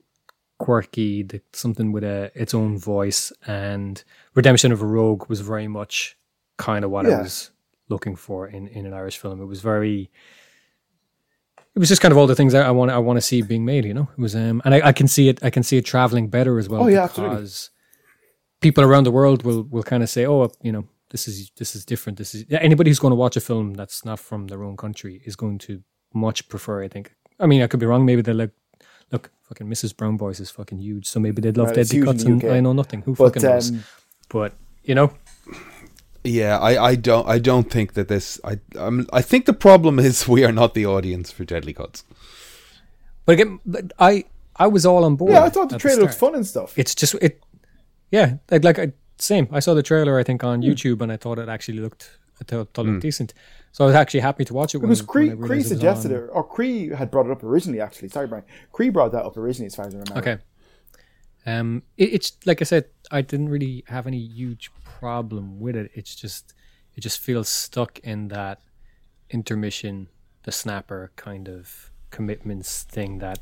quirky 0.60 1.24
the, 1.24 1.42
something 1.54 1.92
with 1.92 2.04
a 2.04 2.32
its 2.34 2.54
own 2.54 2.78
voice 2.78 3.34
and 3.46 4.04
redemption 4.36 4.72
of 4.72 4.82
a 4.82 4.86
rogue 4.86 5.28
was 5.28 5.42
very 5.42 5.68
much 5.68 6.18
kind 6.58 6.86
of 6.86 6.92
what 6.92 7.06
Yeah. 7.06 7.20
i 7.20 7.22
was 7.24 7.52
looking 7.90 8.16
for 8.16 8.48
in 8.48 8.68
in 8.68 8.86
an 8.86 8.94
irish 8.94 9.18
film 9.18 9.42
it 9.42 9.46
was 9.46 9.62
very 9.62 10.10
it 11.76 11.80
was 11.80 11.90
just 11.90 12.02
kind 12.02 12.12
of 12.12 12.18
all 12.18 12.28
the 12.28 12.36
things 12.36 12.54
I, 12.54 12.68
I 12.68 12.72
want 12.72 12.92
I 12.92 12.98
want 12.98 13.18
to 13.18 13.22
see 13.22 13.42
being 13.42 13.66
made, 13.66 13.84
you 13.86 13.94
know. 13.94 14.08
It 14.18 14.22
was 14.22 14.36
um 14.36 14.62
and 14.66 14.74
I, 14.74 14.88
I 14.88 14.94
can 14.94 15.08
see 15.08 15.28
it 15.30 15.44
I 15.44 15.50
can 15.50 15.62
see 15.64 15.78
it 15.78 15.86
traveling 15.86 16.30
better 16.30 16.58
as 16.58 16.70
well 16.70 16.84
Oh, 16.84 16.88
yeah, 16.88 17.08
because 17.08 17.20
absolutely. 17.20 17.70
people 18.62 18.84
around 18.84 19.04
the 19.06 19.12
world 19.12 19.44
will 19.44 19.64
will 19.64 19.84
kind 19.84 20.02
of 20.04 20.10
say, 20.10 20.26
"Oh, 20.26 20.50
you 20.62 20.72
know, 20.72 20.86
this 21.10 21.28
is 21.28 21.52
this 21.58 21.76
is 21.76 21.84
different. 21.86 22.18
This 22.18 22.34
is 22.34 22.46
anybody 22.50 22.90
who's 22.90 23.00
going 23.00 23.12
to 23.12 23.16
watch 23.16 23.36
a 23.36 23.42
film 23.42 23.74
that's 23.74 24.06
not 24.06 24.20
from 24.20 24.48
their 24.48 24.64
own 24.64 24.78
country 24.78 25.22
is 25.26 25.36
going 25.36 25.58
to 25.68 25.84
much 26.14 26.48
prefer. 26.48 26.82
I 26.84 26.88
think. 26.88 27.14
I 27.40 27.46
mean, 27.46 27.62
I 27.62 27.68
could 27.68 27.82
be 27.82 27.86
wrong. 27.86 28.06
Maybe 28.06 28.22
they're 28.22 28.34
like, 28.46 28.52
look, 29.12 29.30
fucking 29.50 29.68
Mrs. 29.68 29.96
Brown 29.98 30.16
Boys 30.16 30.40
is 30.40 30.50
fucking 30.50 30.80
huge, 30.80 31.06
so 31.06 31.20
maybe 31.20 31.42
they'd 31.42 31.58
love 31.58 31.78
it's 31.78 31.90
Deadly 31.90 32.06
Cuts 32.06 32.24
and 32.24 32.42
I 32.46 32.62
know 32.62 32.72
nothing. 32.74 33.02
Who 33.02 33.16
But 33.16 33.34
fucking 33.34 33.44
knows? 33.44 33.72
um, 33.72 33.84
But 34.30 34.54
you 34.84 34.96
know, 34.96 35.12
Yeah, 36.26 36.58
I, 36.60 36.84
I 36.92 36.96
don't 36.96 37.28
I 37.28 37.40
don't 37.40 37.70
think 37.72 37.94
that 37.94 38.08
this 38.08 38.40
I 38.44 38.60
um, 38.78 39.08
I 39.14 39.22
think 39.22 39.46
the 39.46 39.54
problem 39.54 40.00
is 40.00 40.28
we 40.36 40.44
are 40.44 40.52
not 40.52 40.74
the 40.74 40.86
audience 40.86 41.32
for 41.32 41.46
Deadly 41.46 41.74
Cuts. 41.74 42.04
but 43.26 43.34
again, 43.34 43.60
but 43.66 43.92
I 44.00 44.26
I 44.56 44.68
was 44.68 44.86
all 44.86 45.04
on 45.04 45.16
board. 45.16 45.32
yeah, 45.32 45.44
I 45.44 45.50
thought 45.50 45.70
the 45.70 45.76
at 45.76 45.82
trailer 45.82 46.02
looked 46.04 46.16
fun 46.16 46.36
and 46.36 46.46
stuff. 46.46 46.78
It's 46.78 46.96
just 46.96 47.14
it, 47.22 47.42
yeah, 48.12 48.38
like 48.52 48.64
like 48.64 48.80
I, 48.80 48.92
same. 49.18 49.48
I 49.52 49.60
saw 49.60 49.74
the 49.74 49.84
trailer 49.84 50.20
I 50.20 50.24
think 50.24 50.44
on 50.44 50.62
Hmm. 50.62 50.70
YouTube 50.70 51.02
and 51.02 51.12
I 51.12 51.18
thought 51.18 51.40
it 51.40 51.50
actually 51.50 51.80
looked 51.80 52.10
I 52.42 52.44
thought, 52.44 52.74
thought 52.74 52.86
it 52.86 52.90
looked 52.92 53.02
decent. 53.02 53.34
So 53.72 53.84
I 53.84 53.88
was 53.88 53.96
actually 53.96 54.22
happy 54.22 54.46
to 54.46 54.54
watch 54.54 54.74
it. 54.74 54.82
It 54.82 54.88
was 54.88 55.02
Cree. 55.02 55.28
Cree, 55.30 55.38
Cree 55.38 55.48
Cree 55.48 55.64
suggested 55.64 56.12
it, 56.12 56.30
or 56.32 56.44
Cree 56.48 56.90
had 56.90 57.12
brought 57.12 57.26
it 57.26 57.32
up 57.32 57.44
originally. 57.44 57.82
Actually, 57.82 58.08
sorry, 58.10 58.28
Brian. 58.28 58.46
Cree 58.72 58.90
brought 58.90 59.12
that 59.12 59.26
up 59.26 59.36
originally, 59.38 59.68
as 59.68 59.76
far 59.76 59.86
as 59.88 59.94
I 59.96 59.98
remember. 60.00 60.20
Okay. 60.20 60.38
Um, 61.46 61.84
it, 61.98 62.14
it's 62.14 62.38
like 62.46 62.62
I 62.62 62.66
said, 62.66 62.86
I 63.12 63.22
didn't 63.22 63.50
really 63.50 63.84
have 63.88 64.08
any 64.08 64.18
huge 64.20 64.72
problem 65.06 65.60
with 65.60 65.76
it. 65.76 65.92
It's 65.94 66.16
just, 66.16 66.54
it 66.96 67.02
just 67.02 67.20
feels 67.20 67.48
stuck 67.48 68.00
in 68.00 68.30
that 68.30 68.58
intermission, 69.30 70.08
the 70.44 70.52
snapper 70.52 71.12
kind 71.16 71.48
of 71.48 71.92
commitments 72.10 72.84
thing. 72.84 73.20
That 73.20 73.40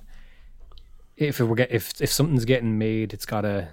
if 1.15 1.39
it 1.39 1.45
were 1.45 1.55
get 1.55 1.71
if 1.71 2.01
if 2.01 2.11
something's 2.11 2.45
getting 2.45 2.77
made, 2.77 3.13
it's 3.13 3.25
gotta 3.25 3.69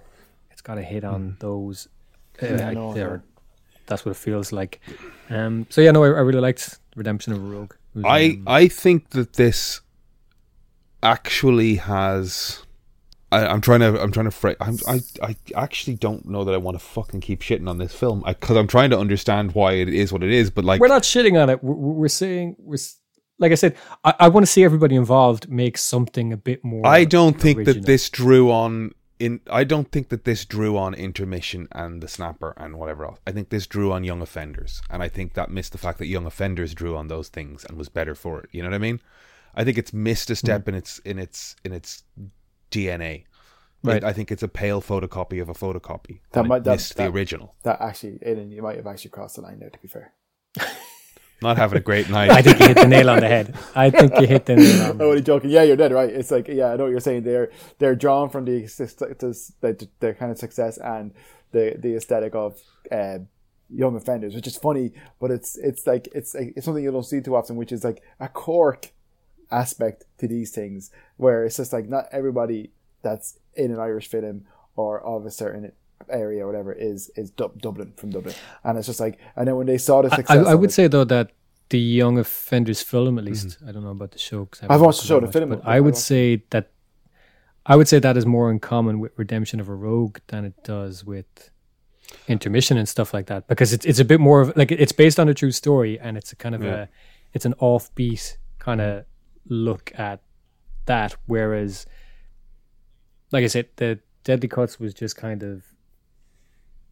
it's 0.53 0.63
gotta 0.63 0.83
hit 0.83 1.05
on 1.05 1.37
those. 1.41 1.89
Uh. 2.41 2.47
Yeah, 2.47 2.53
I 2.53 2.73
like, 2.73 2.75
know. 2.75 3.21
That's 3.87 4.05
what 4.05 4.13
it 4.13 4.19
feels 4.19 4.53
like. 4.53 4.81
Um, 5.29 5.67
so 5.69 5.81
yeah, 5.81 5.91
no, 5.91 6.05
I, 6.05 6.07
I 6.07 6.21
really 6.21 6.41
liked 6.41 6.79
Redemption 6.95 7.33
of 7.33 7.43
a 7.43 7.47
Rogue. 7.55 7.75
Was, 7.95 8.05
I 8.05 8.25
um, 8.25 8.45
I 8.47 8.69
think 8.69 9.11
that 9.11 9.33
this 9.33 9.81
actually 11.03 11.75
has. 11.77 12.63
I, 13.33 13.47
I'm 13.47 13.61
trying 13.61 13.81
to. 13.81 14.01
I'm 14.01 14.11
trying 14.11 14.27
to. 14.27 14.31
Fra- 14.31 14.57
I'm, 14.61 14.79
I. 14.89 15.01
I 15.23 15.37
actually 15.55 15.95
don't 15.95 16.27
know 16.27 16.45
that 16.45 16.55
I 16.55 16.57
want 16.59 16.79
to 16.79 16.85
fucking 16.85 17.21
keep 17.21 17.41
shitting 17.41 17.69
on 17.69 17.79
this 17.79 17.95
film 17.95 18.25
because 18.27 18.57
I'm 18.57 18.67
trying 18.67 18.91
to 18.91 18.99
understand 18.99 19.55
why 19.55 19.75
it 19.75 19.89
is 19.89 20.13
what 20.13 20.23
it 20.23 20.31
is. 20.31 20.51
But 20.51 20.65
like, 20.65 20.81
we're 20.81 20.89
not 20.89 21.03
shitting 21.03 21.41
on 21.41 21.49
it. 21.49 21.63
We're, 21.63 21.75
we're 21.75 22.09
saying 22.09 22.57
we're 22.59 22.79
like 23.39 23.53
I 23.53 23.57
said. 23.57 23.77
I, 24.05 24.15
I 24.21 24.29
want 24.29 24.47
to 24.47 24.51
see 24.51 24.65
everybody 24.65 24.97
involved 24.97 25.49
make 25.49 25.79
something 25.79 26.33
a 26.33 26.37
bit 26.37 26.65
more. 26.65 26.87
I 26.87 27.05
don't 27.05 27.41
think 27.41 27.65
that 27.65 27.87
this 27.87 28.11
drew 28.11 28.51
on. 28.51 28.93
In 29.21 29.41
I 29.51 29.65
don't 29.65 29.93
think 29.93 30.09
that 30.09 30.25
this 30.25 30.47
drew 30.47 30.79
on 30.79 30.95
intermission 30.95 31.69
and 31.73 32.03
the 32.03 32.09
snapper 32.09 32.55
and 32.57 32.79
whatever 32.79 33.05
else. 33.05 33.19
I 33.27 33.33
think 33.33 33.51
this 33.51 33.67
drew 33.67 33.93
on 33.93 34.03
young 34.03 34.23
offenders, 34.23 34.81
and 34.91 35.03
I 35.03 35.09
think 35.09 35.35
that 35.35 35.51
missed 35.51 35.73
the 35.73 35.79
fact 35.79 35.99
that 35.99 36.07
young 36.07 36.25
offenders 36.27 36.73
drew 36.75 36.97
on 36.97 37.09
those 37.09 37.29
things 37.29 37.65
and 37.65 37.77
was 37.77 37.91
better 37.91 38.15
for 38.15 38.41
it. 38.41 38.49
You 38.51 38.63
know 38.63 38.71
what 38.71 38.77
I 38.77 38.79
mean? 38.79 39.01
I 39.55 39.65
think 39.65 39.79
it's 39.79 39.93
missed 39.93 40.31
a 40.31 40.37
step 40.37 40.63
mm-hmm. 40.63 40.71
in 40.71 40.75
its 40.77 40.99
in 41.01 41.19
its 41.19 41.57
in 41.65 41.73
its 41.73 42.03
DNA. 42.71 43.25
Right. 43.83 43.97
It- 43.99 44.05
I 44.05 44.13
think 44.13 44.31
it's 44.31 44.43
a 44.43 44.49
pale 44.49 44.83
photocopy 44.83 45.41
of 45.41 45.49
a 45.49 45.55
photocopy. 45.55 46.21
That 46.33 46.47
might- 46.47 46.65
that- 46.65 46.73
missed 46.73 46.97
the 46.97 47.07
original. 47.07 47.55
That 47.63 47.81
actually, 47.81 48.19
Aidan, 48.23 48.51
you 48.51 48.63
might 48.63 48.77
have 48.77 48.87
actually 48.87 49.11
crossed 49.11 49.37
the 49.37 49.43
line 49.43 49.59
there. 49.59 49.71
To 49.71 49.79
be 49.79 49.89
fair, 49.89 50.13
Not 51.43 51.57
having 51.57 51.79
a 51.79 51.81
great 51.81 52.11
night. 52.19 52.31
I 52.31 52.43
think 52.43 52.59
you 52.61 52.67
hit 52.67 52.77
the 52.77 52.87
nail 52.87 53.09
on 53.09 53.21
the 53.21 53.29
head. 53.29 53.57
I 53.75 53.89
think 53.89 54.13
you 54.21 54.27
hit 54.27 54.45
the 54.45 54.57
nail 54.57 54.83
on. 54.83 54.91
I'm 54.91 55.01
only 55.09 55.23
joking. 55.23 55.49
Yeah, 55.49 55.63
you're 55.63 55.77
dead 55.77 55.93
right. 55.93 56.11
It's 56.11 56.31
like, 56.31 56.49
yeah, 56.49 56.73
I 56.73 56.77
know 56.77 56.85
what 56.85 56.91
you're 56.91 57.01
saying. 57.01 57.23
They're 57.23 57.51
they're 57.79 57.95
drawn 57.97 58.29
from 58.29 58.45
the 58.45 58.61
the, 58.67 59.47
the, 59.63 59.89
the 60.01 60.15
kind 60.15 60.31
of 60.31 60.39
success 60.39 60.77
and 60.77 61.13
the 61.53 61.77
the 61.79 61.97
aesthetic 61.97 62.35
of 62.35 62.61
uh, 62.93 63.21
young 63.71 63.97
offenders, 63.97 64.35
which 64.35 64.47
is 64.47 64.57
funny, 64.59 64.93
but 65.19 65.31
it's 65.31 65.57
it's 65.57 65.87
like 65.87 66.09
it's 66.15 66.35
like, 66.35 66.53
it's 66.57 66.67
something 66.67 66.85
you 66.85 66.93
don't 66.93 67.05
see 67.05 67.23
too 67.23 67.35
often, 67.35 67.57
which 67.57 67.73
is 67.73 67.85
like 67.85 68.03
a 68.21 68.29
cork 68.29 68.93
aspect 69.51 70.05
to 70.19 70.29
these 70.29 70.51
things, 70.51 70.91
where 71.17 71.45
it's 71.45 71.57
just 71.57 71.73
like 71.73 71.89
not 71.89 72.07
everybody 72.13 72.71
that's 73.03 73.39
in 73.55 73.71
an 73.73 73.81
Irish 73.81 74.09
film 74.09 74.47
or 74.77 75.01
of 75.01 75.27
a 75.27 75.31
certain 75.31 75.73
area 76.09 76.45
or 76.45 76.47
whatever 76.47 76.73
is 76.73 77.11
is 77.17 77.31
Dub- 77.31 77.61
Dublin 77.61 77.93
from 77.97 78.11
Dublin, 78.11 78.35
and 78.65 78.79
it's 78.79 78.87
just 78.87 79.01
like, 79.01 79.19
and 79.37 79.47
then 79.49 79.57
when 79.57 79.67
they 79.67 79.79
saw 79.79 80.03
the 80.03 80.13
I, 80.13 80.17
success, 80.17 80.47
I 80.47 80.53
of 80.53 80.61
would 80.61 80.71
it- 80.71 80.75
say 80.75 80.87
though 80.89 81.05
that 81.05 81.33
the 81.71 81.79
young 81.79 82.19
offenders 82.19 82.83
film, 82.83 83.17
at 83.19 83.25
least, 83.25 83.47
mm-hmm. 83.47 83.69
I 83.69 83.73
don't 83.73 83.85
know 83.85 83.91
about 83.91 84.11
the 84.11 84.19
show. 84.19 84.47
Cause 84.47 84.61
I 84.61 84.65
haven't 84.65 84.75
I've 84.75 84.81
watched 84.87 85.01
the 85.03 85.07
show, 85.07 85.21
that 85.21 85.27
the 85.27 85.33
film, 85.33 85.51
but 85.51 85.61
I 85.65 85.77
I 85.77 85.81
would 85.81 85.95
watched- 85.95 86.05
say 86.05 86.43
that 86.51 86.71
I 87.67 87.77
would 87.77 87.89
say 87.89 87.99
that 87.99 88.17
is 88.17 88.27
more 88.27 88.51
in 88.51 88.59
common 88.59 88.99
with 89.01 89.13
Redemption 89.17 89.61
of 89.61 89.69
a 89.69 89.75
Rogue 89.75 90.19
than 90.29 90.45
it 90.45 90.55
does 90.65 91.05
with 91.05 91.51
intermission 92.27 92.77
and 92.77 92.89
stuff 92.89 93.15
like 93.15 93.27
that 93.27 93.47
because 93.47 93.73
it's 93.73 93.87
it's 93.87 94.01
a 94.01 94.05
bit 94.05 94.19
more 94.19 94.41
of 94.41 94.57
like 94.57 94.73
it's 94.73 94.93
based 94.93 95.21
on 95.21 95.29
a 95.29 95.35
true 95.35 95.53
story 95.53 95.99
and 96.01 96.17
it's 96.17 96.33
a 96.33 96.37
kind 96.37 96.55
of 96.57 96.63
a 96.65 96.89
it's 97.35 97.45
an 97.45 97.55
offbeat 97.61 98.37
kind 98.59 98.81
of 98.81 98.89
mm-hmm. 98.89 99.10
Look 99.47 99.93
at 99.99 100.21
that 100.87 101.17
whereas 101.27 101.87
like 103.33 103.45
I 103.45 103.49
said 103.49 103.69
the 103.77 103.99
Deadly 104.25 104.49
Cuts 104.49 104.79
was 104.79 104.93
just 104.95 105.17
kind 105.17 105.43
of 105.43 105.65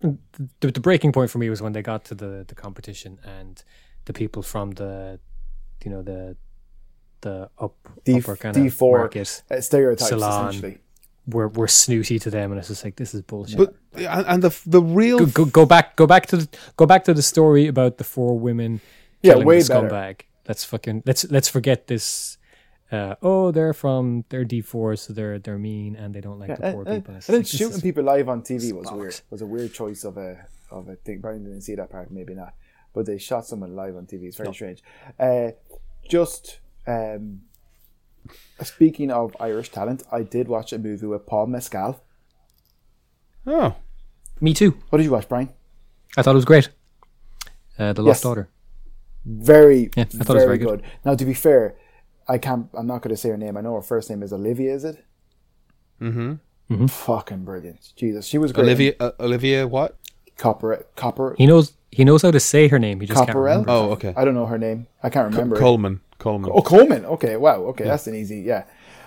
the, 0.01 0.71
the 0.71 0.81
breaking 0.81 1.13
point 1.13 1.31
for 1.31 1.39
me 1.39 1.51
was 1.51 1.61
when 1.61 1.73
they 1.73 1.83
got 1.83 2.05
to 2.07 2.15
the 2.15 2.45
the 2.47 2.55
competition 2.55 3.19
and 3.25 3.63
the 4.05 4.13
people 4.13 4.43
from 4.43 4.73
the 4.73 5.19
you 5.85 5.91
know 5.91 6.03
the 6.03 6.37
the 7.21 7.51
up 7.59 7.75
D, 8.05 8.19
upper 8.19 8.37
kind 8.37 8.57
of 8.57 8.63
D4 8.63 8.99
market 8.99 9.43
uh, 9.51 9.61
stereotypes 9.61 10.09
Salon. 10.09 10.79
were 11.27 11.49
were 11.49 11.67
snooty 11.69 12.19
to 12.21 12.31
them 12.31 12.53
and 12.53 12.59
it's 12.61 12.69
just 12.69 12.85
like 12.85 12.97
this 12.97 13.13
is 13.13 13.23
bullshit 13.23 13.59
But 13.59 13.75
and, 13.97 14.43
the 14.43 14.57
the 14.67 14.81
real 14.81 15.19
go, 15.27 15.27
go, 15.27 15.45
go 15.47 15.67
back 15.67 15.97
go 15.97 16.07
back 16.07 16.27
to 16.27 16.37
the 16.39 16.49
go 16.77 16.87
back 16.87 17.05
to 17.05 17.15
the 17.15 17.23
story 17.23 17.67
about 17.67 17.99
the 17.99 18.05
four 18.05 18.39
women 18.39 18.81
Yeah, 19.23 19.35
way 19.37 19.61
the 19.61 19.69
better. 19.69 19.89
scumbag 19.89 20.21
let's 20.47 20.65
fucking 20.65 21.03
let's 21.07 21.29
let's 21.31 21.49
forget 21.49 21.89
this 21.89 22.38
uh, 22.91 23.15
oh 23.23 23.51
they're 23.51 23.75
from 23.75 24.25
they're 24.31 24.45
d4 24.47 24.99
so 24.99 25.13
they're 25.13 25.39
they're 25.39 25.59
mean 25.59 25.95
and 25.95 26.15
they 26.15 26.21
don't 26.23 26.39
like 26.39 26.57
the 26.59 26.73
poor 26.73 26.85
and, 26.87 27.05
people 27.05 27.15
and 27.15 27.17
It's 27.19 27.27
then 27.27 27.37
like, 27.37 27.47
shooting 27.47 27.81
people 27.83 28.05
live 28.05 28.29
on 28.29 28.43
TV 28.43 28.73
was 28.73 28.87
bollocks. 28.89 28.97
weird. 28.99 29.21
Was 29.31 29.43
a 29.43 29.47
weird 29.47 29.73
choice 29.75 30.05
of 30.05 30.17
a 30.17 30.47
of 30.71 30.89
a 30.89 30.97
thing. 30.97 31.21
Brian 31.21 31.45
didn't 31.45 31.61
see 31.63 31.75
that 31.75 31.91
part, 31.91 32.11
maybe 32.11 32.35
not. 32.35 32.55
But 32.95 33.07
they 33.07 33.19
shot 33.19 33.47
someone 33.47 33.77
live 33.77 33.97
on 33.97 34.07
TV. 34.07 34.25
It's 34.25 34.37
very 34.39 34.55
strange. 34.55 34.83
Uh, 35.21 35.51
just 36.09 36.61
um, 36.87 37.43
speaking 38.63 39.11
of 39.11 39.37
Irish 39.41 39.71
talent, 39.71 40.03
I 40.11 40.23
did 40.23 40.49
watch 40.49 40.73
a 40.73 40.79
movie 40.79 41.07
with 41.07 41.27
Paul 41.27 41.47
Mescal. 41.49 42.01
oh 43.47 43.75
me 44.41 44.55
too 44.55 44.77
What 44.91 44.99
did 44.99 45.05
you 45.05 45.11
watch, 45.13 45.29
Brian? 45.29 45.51
i 46.17 46.23
thought 46.23 46.33
it 46.33 46.35
was 46.37 46.45
great 46.45 46.69
uh, 47.79 47.93
the 47.93 48.03
lost 48.03 48.19
Yes. 48.19 48.23
daughter 48.23 48.49
Very, 49.25 49.91
Yeah, 49.97 50.03
I 50.03 50.05
thought 50.05 50.13
it 50.13 50.19
was 50.19 50.27
very, 50.27 50.45
very 50.47 50.59
good. 50.59 50.83
good. 50.83 50.91
Now, 51.05 51.15
to 51.15 51.25
be 51.25 51.35
fair, 51.35 51.75
I 52.29 52.39
can't. 52.39 52.69
I'm 52.75 52.87
not 52.87 53.03
going 53.03 53.11
to 53.15 53.17
say 53.17 53.31
her 53.31 53.37
name. 53.37 53.57
I 53.57 53.61
know 53.61 53.75
her 53.75 53.83
first 53.83 54.11
name 54.11 54.23
is 54.23 54.33
Olivia. 54.33 54.75
Is 54.75 54.85
it? 54.85 55.05
Mm-hmm. 56.01 56.87
Fucking 56.87 57.45
brilliant. 57.45 57.93
Jesus, 57.97 58.27
she 58.27 58.39
was 58.39 58.53
great. 58.53 58.65
Olivia 58.65 58.95
uh, 59.01 59.13
Olivia 59.21 59.67
what? 59.67 59.97
Copper, 60.37 60.87
Copper, 60.95 61.35
he 61.37 61.47
knows 61.47 61.73
he 61.91 62.05
knows 62.05 62.23
how 62.23 62.31
to 62.31 62.39
say 62.39 62.69
her 62.69 62.79
name 62.79 63.01
he 63.01 63.07
just 63.07 63.19
can't 63.19 63.31
Copperell. 63.31 63.61
remember 63.65 63.71
Oh, 63.71 63.91
okay. 63.93 64.15
I 64.17 64.25
don't 64.25 64.35
know 64.35 64.47
her 64.47 64.59
name. 64.59 64.87
I 65.03 65.11
can't 65.11 65.33
remember. 65.33 65.57
it. 65.57 65.59
Colman. 65.59 66.01
Colman. 66.19 66.51
Oh, 66.55 66.63
Colman. 66.63 67.05
Okay, 67.07 67.37
wow. 67.37 67.63
Okay, 67.71 67.85
that's 67.85 68.07
an 68.07 68.15
easy. 68.15 68.41
Yeah. 68.41 68.65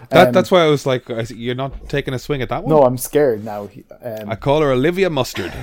that, 0.09 0.27
Um, 0.27 0.33
that's 0.33 0.49
why 0.49 0.61
I 0.63 0.67
was 0.67 0.85
like, 0.85 1.03
you're 1.29 1.55
not 1.55 1.87
taking 1.89 2.13
a 2.13 2.19
swing 2.19 2.41
at 2.41 2.49
that 2.49 2.63
one. 2.63 2.69
No, 2.69 2.83
I'm 2.83 2.97
scared 2.97 3.45
now. 3.45 3.69
Um, 4.01 4.29
I 4.29 4.35
call 4.35 4.61
her 4.61 4.71
Olivia 4.71 5.09
Mustard. 5.09 5.53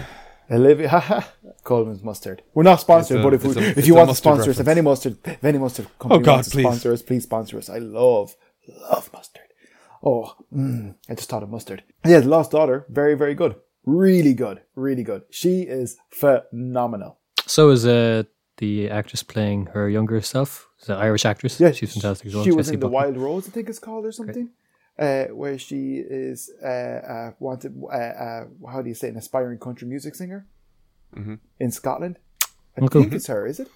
Olivia, 0.50 0.88
haha, 0.88 1.22
Colman's 1.64 2.02
mustard. 2.02 2.42
We're 2.54 2.62
not 2.62 2.80
sponsored, 2.80 3.20
a- 3.20 3.22
but 3.22 3.34
if, 3.34 3.44
we, 3.44 3.54
a- 3.56 3.68
if 3.76 3.86
you 3.86 3.94
want 3.94 4.06
to 4.06 4.10
mustard 4.12 4.16
sponsor 4.34 4.50
us, 4.50 4.58
if 4.60 4.68
any 4.68 4.80
mustard, 4.80 5.16
if 5.24 5.44
any 5.44 5.58
mustard 5.58 5.86
company 5.98 6.20
Oh, 6.20 6.24
God, 6.24 6.32
wants 6.32 6.48
to 6.50 6.56
please. 6.56 6.62
sponsor 6.64 6.92
us, 6.92 7.02
please 7.02 7.22
sponsor 7.24 7.58
us. 7.58 7.68
I 7.68 7.78
love, 7.78 8.34
love 8.90 9.10
mustard. 9.12 9.42
Oh, 10.02 10.34
mm, 10.54 10.94
I 11.08 11.14
just 11.14 11.28
thought 11.28 11.42
of 11.42 11.50
mustard. 11.50 11.82
Yeah, 12.06 12.20
The 12.20 12.28
Lost 12.28 12.52
Daughter, 12.52 12.86
very, 12.88 13.14
very 13.14 13.34
good. 13.34 13.56
Really 13.84 14.34
good. 14.34 14.60
Really 14.76 15.02
good. 15.02 15.22
She 15.30 15.62
is 15.62 15.96
phenomenal. 16.10 17.18
So 17.46 17.70
is 17.70 17.86
uh, 17.86 18.24
the 18.58 18.90
actress 18.90 19.22
playing 19.22 19.66
her 19.66 19.88
younger 19.88 20.20
self, 20.20 20.68
the 20.86 20.94
Irish 20.94 21.24
actress. 21.24 21.58
Yeah, 21.60 21.72
she's 21.72 21.92
fantastic 21.94 22.28
as 22.28 22.34
well. 22.34 22.44
She 22.44 22.52
was 22.52 22.66
Jessie 22.66 22.74
in 22.74 22.80
The 22.80 22.86
Buckley. 22.86 22.94
Wild 22.94 23.16
Rose, 23.16 23.48
I 23.48 23.50
think 23.50 23.68
it's 23.68 23.78
called, 23.78 24.04
or 24.04 24.12
something, 24.12 24.50
uh, 24.98 25.24
where 25.26 25.58
she 25.58 25.96
is 25.98 26.50
uh, 26.62 26.66
uh, 26.68 27.30
wanted. 27.40 27.74
Uh, 27.82 27.86
uh, 27.96 28.44
how 28.70 28.82
do 28.82 28.88
you 28.88 28.94
say, 28.94 29.08
an 29.08 29.16
aspiring 29.16 29.58
country 29.58 29.88
music 29.88 30.14
singer 30.14 30.46
in 31.58 31.70
Scotland. 31.70 32.18
I 32.76 32.82
Oh, 32.82 32.88
cool. 32.88 33.02
think 33.02 33.14
it's 33.14 33.26
her. 33.26 33.46
Is 33.46 33.60
it? 33.60 33.68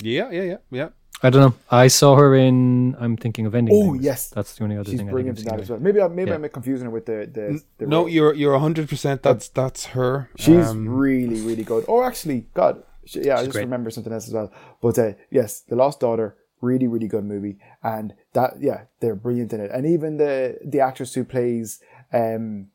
Yeah, 0.00 0.30
yeah, 0.30 0.42
yeah, 0.42 0.56
yeah. 0.70 0.88
I 1.22 1.30
don't 1.30 1.40
know. 1.40 1.54
I 1.70 1.88
saw 1.88 2.16
her 2.16 2.34
in. 2.34 2.94
I'm 3.00 3.16
thinking 3.16 3.46
of 3.46 3.54
ending. 3.54 3.74
Oh, 3.74 3.92
Things. 3.92 4.04
yes. 4.04 4.28
that's 4.30 4.54
the 4.56 4.64
only 4.64 4.76
other 4.76 4.90
She's 4.90 4.98
thing 5.00 5.08
I 5.08 5.12
think 5.12 5.12
brilliant 5.12 5.38
I've 5.38 5.44
in 5.46 5.50
that 5.50 5.60
as 5.62 5.70
well. 5.70 5.78
Maybe, 5.80 6.00
I, 6.00 6.08
maybe 6.08 6.30
Yeah. 6.30 6.36
I'm 6.36 6.48
confusing 6.50 6.84
her 6.86 6.90
with 6.90 7.06
the 7.06 7.28
the. 7.32 7.62
the 7.78 7.86
No, 7.86 8.00
role. 8.00 8.08
you're 8.08 8.34
you're 8.34 8.58
hundred 8.58 8.88
percent. 8.90 9.22
That's 9.22 9.48
that's 9.48 9.86
her. 9.96 10.28
She's 10.36 10.68
Um, 10.68 10.88
really, 10.88 11.40
really 11.40 11.64
good. 11.64 11.84
Oh, 11.88 12.02
actually, 12.02 12.46
God, 12.52 12.82
she, 13.06 13.22
yeah, 13.22 13.36
I 13.38 13.44
just 13.44 13.52
great. 13.52 13.62
remember 13.64 13.88
something 13.90 14.12
else 14.12 14.28
as 14.28 14.34
well. 14.34 14.52
But 14.82 14.98
uh, 14.98 15.12
yes, 15.30 15.60
The 15.62 15.76
Lost 15.76 16.00
Daughter, 16.00 16.36
really, 16.60 16.86
really 16.86 17.08
good 17.08 17.24
movie, 17.24 17.58
and 17.82 18.12
that, 18.34 18.60
yeah, 18.60 18.82
they're 19.00 19.16
brilliant 19.16 19.52
in 19.54 19.60
it. 19.60 19.70
And 19.70 19.86
even 19.86 20.18
the 20.18 20.58
the 20.64 20.80
actress 20.80 21.14
who 21.14 21.24
plays, 21.24 21.80
um, 22.12 22.68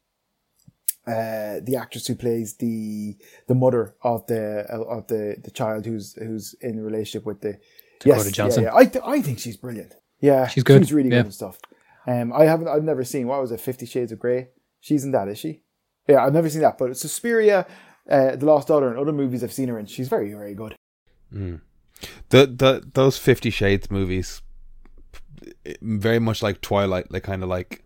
uh, 1.08 1.60
the 1.64 1.76
actress 1.80 2.08
who 2.08 2.16
plays 2.16 2.56
the 2.58 3.18
the 3.48 3.56
mother 3.56 3.96
of 4.04 4.26
the 4.28 4.66
of 4.70 5.08
the 5.08 5.38
the 5.44 5.52
child 5.52 5.86
who's 5.86 6.14
who's 6.14 6.54
in 6.62 6.80
a 6.80 6.84
relationship 6.84 7.26
with 7.26 7.42
the 7.42 7.58
Dakota 8.00 8.26
yes, 8.26 8.32
Johnson. 8.32 8.64
Yeah, 8.64 8.70
yeah. 8.70 8.78
I 8.78 8.86
th- 8.86 9.04
I 9.06 9.22
think 9.22 9.40
she's 9.40 9.58
brilliant. 9.58 9.94
Yeah, 10.20 10.48
She's 10.48 10.64
good, 10.64 10.82
She's 10.84 10.94
really 10.94 11.10
yeah. 11.10 11.18
good 11.18 11.26
and 11.26 11.34
stuff. 11.34 11.58
Um, 12.06 12.32
I 12.32 12.46
haven't, 12.46 12.68
I've 12.68 12.84
never 12.84 13.04
seen 13.04 13.28
what 13.28 13.42
was 13.42 13.52
it, 13.52 13.60
Fifty 13.60 13.86
Shades 13.88 14.12
of 14.12 14.20
Grey. 14.20 14.50
She's 14.80 15.04
in 15.04 15.12
that, 15.12 15.28
is 15.28 15.40
she? 15.40 15.64
Yeah, 16.08 16.24
I've 16.24 16.34
never 16.34 16.50
seen 16.50 16.62
that, 16.62 16.78
but 16.78 16.92
it's 16.92 17.02
Suspiria, 17.02 17.66
uh, 18.10 18.36
The 18.36 18.46
Lost 18.46 18.68
Daughter, 18.68 18.90
and 18.90 18.98
other 19.00 19.12
movies 19.12 19.44
I've 19.44 19.54
seen 19.54 19.70
her 19.70 19.80
in. 19.80 19.86
She's 19.88 20.08
very, 20.10 20.32
very 20.32 20.54
good. 20.54 20.76
the 21.32 21.58
the 22.30 22.90
those 22.94 23.18
Fifty 23.18 23.50
Shades 23.50 23.90
movies, 23.90 24.42
very 25.82 26.20
much 26.20 26.44
like 26.44 26.62
Twilight. 26.62 27.08
They 27.12 27.20
kind 27.20 27.44
of 27.44 27.50
like 27.50 27.84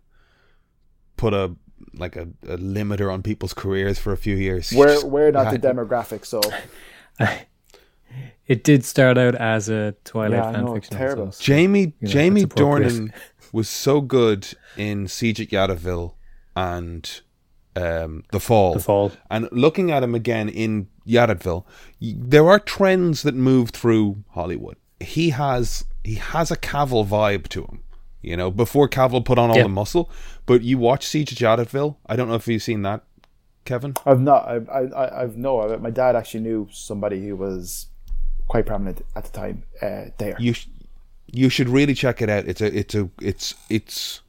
put 1.17 1.33
a 1.33 1.55
like 1.93 2.15
a, 2.15 2.27
a 2.47 2.57
limiter 2.57 3.11
on 3.11 3.21
people's 3.23 3.53
careers 3.53 3.99
for 3.99 4.11
a 4.13 4.17
few 4.17 4.35
years. 4.35 4.71
You 4.71 4.79
We're 4.79 5.05
we're 5.05 5.31
not 5.31 5.51
the 5.51 5.59
demographic, 5.59 6.25
so 6.25 6.41
It 8.47 8.63
did 8.63 8.85
start 8.85 9.17
out 9.17 9.33
as 9.35 9.69
a 9.69 9.95
Twilight 10.03 10.31
Yeah, 10.37 10.49
I 10.49 10.53
fan 10.53 10.65
know, 10.65 10.73
fiction. 10.75 10.97
terrible. 10.97 11.31
so- 11.31 11.43
Jamie 11.43 11.79
You 11.81 11.93
know, 12.01 12.07
Jamie. 12.11 12.45
Dornan 12.45 13.11
was 13.51 13.67
so 13.67 14.01
good 14.01 14.47
in 14.77 15.07
Siege 15.07 15.41
at 15.41 15.47
Jadotville 15.49 16.13
and 16.55 17.21
um, 17.75 18.23
The 18.31 18.39
Fall. 18.39 18.75
The 18.75 18.79
Fall. 18.81 19.11
And 19.31 19.49
looking 19.51 19.89
at 19.91 20.03
him 20.03 20.13
again 20.13 20.47
in 20.47 20.87
Jadotville, 21.07 21.65
there 21.99 22.47
are 22.47 22.59
trends 22.59 23.23
that 23.23 23.33
move 23.35 23.71
through 23.71 24.23
Hollywood. 24.29 24.77
He 24.99 25.31
has 25.31 25.83
he 26.03 26.15
has 26.15 26.51
a 26.51 26.55
Cavill 26.57 27.05
vibe 27.07 27.47
to 27.49 27.63
him. 27.63 27.81
You 28.21 28.37
know, 28.37 28.51
before 28.51 28.87
Cavill 28.87 29.25
put 29.25 29.37
on 29.39 29.49
all 29.49 29.57
Yeah. 29.57 29.63
the 29.63 29.69
muscle. 29.69 30.09
But 30.45 30.61
you 30.61 30.77
watch 30.77 31.05
Siege 31.07 31.31
of 31.31 31.37
Jadotville. 31.37 31.95
I 32.05 32.15
don't 32.15 32.27
know 32.27 32.35
if 32.35 32.47
you've 32.47 32.61
seen 32.61 32.81
that, 32.83 33.01
Kevin. 33.65 33.95
I've 34.05 34.19
not. 34.21 34.47
I've 34.47 34.69
I, 34.69 34.79
I- 34.95 35.21
I've 35.23 35.37
no. 35.37 35.61
I- 35.61 35.77
My 35.77 35.89
dad 35.89 36.15
actually 36.15 36.41
knew 36.41 36.67
somebody 36.71 37.27
who 37.27 37.35
was 37.35 37.87
quite 38.47 38.65
prominent 38.65 39.03
at 39.15 39.23
the 39.25 39.31
time 39.31 39.63
uh, 39.81 40.05
there. 40.19 40.35
you 40.39 40.53
sh- 40.53 40.67
you 41.31 41.49
should 41.49 41.67
really 41.67 41.95
check 41.95 42.21
it 42.21 42.29
out. 42.29 42.45
It's 42.45 42.61
a 42.61 42.77
it's 42.77 42.93
a 42.95 43.09
it's 43.21 43.55
it's 43.69 44.21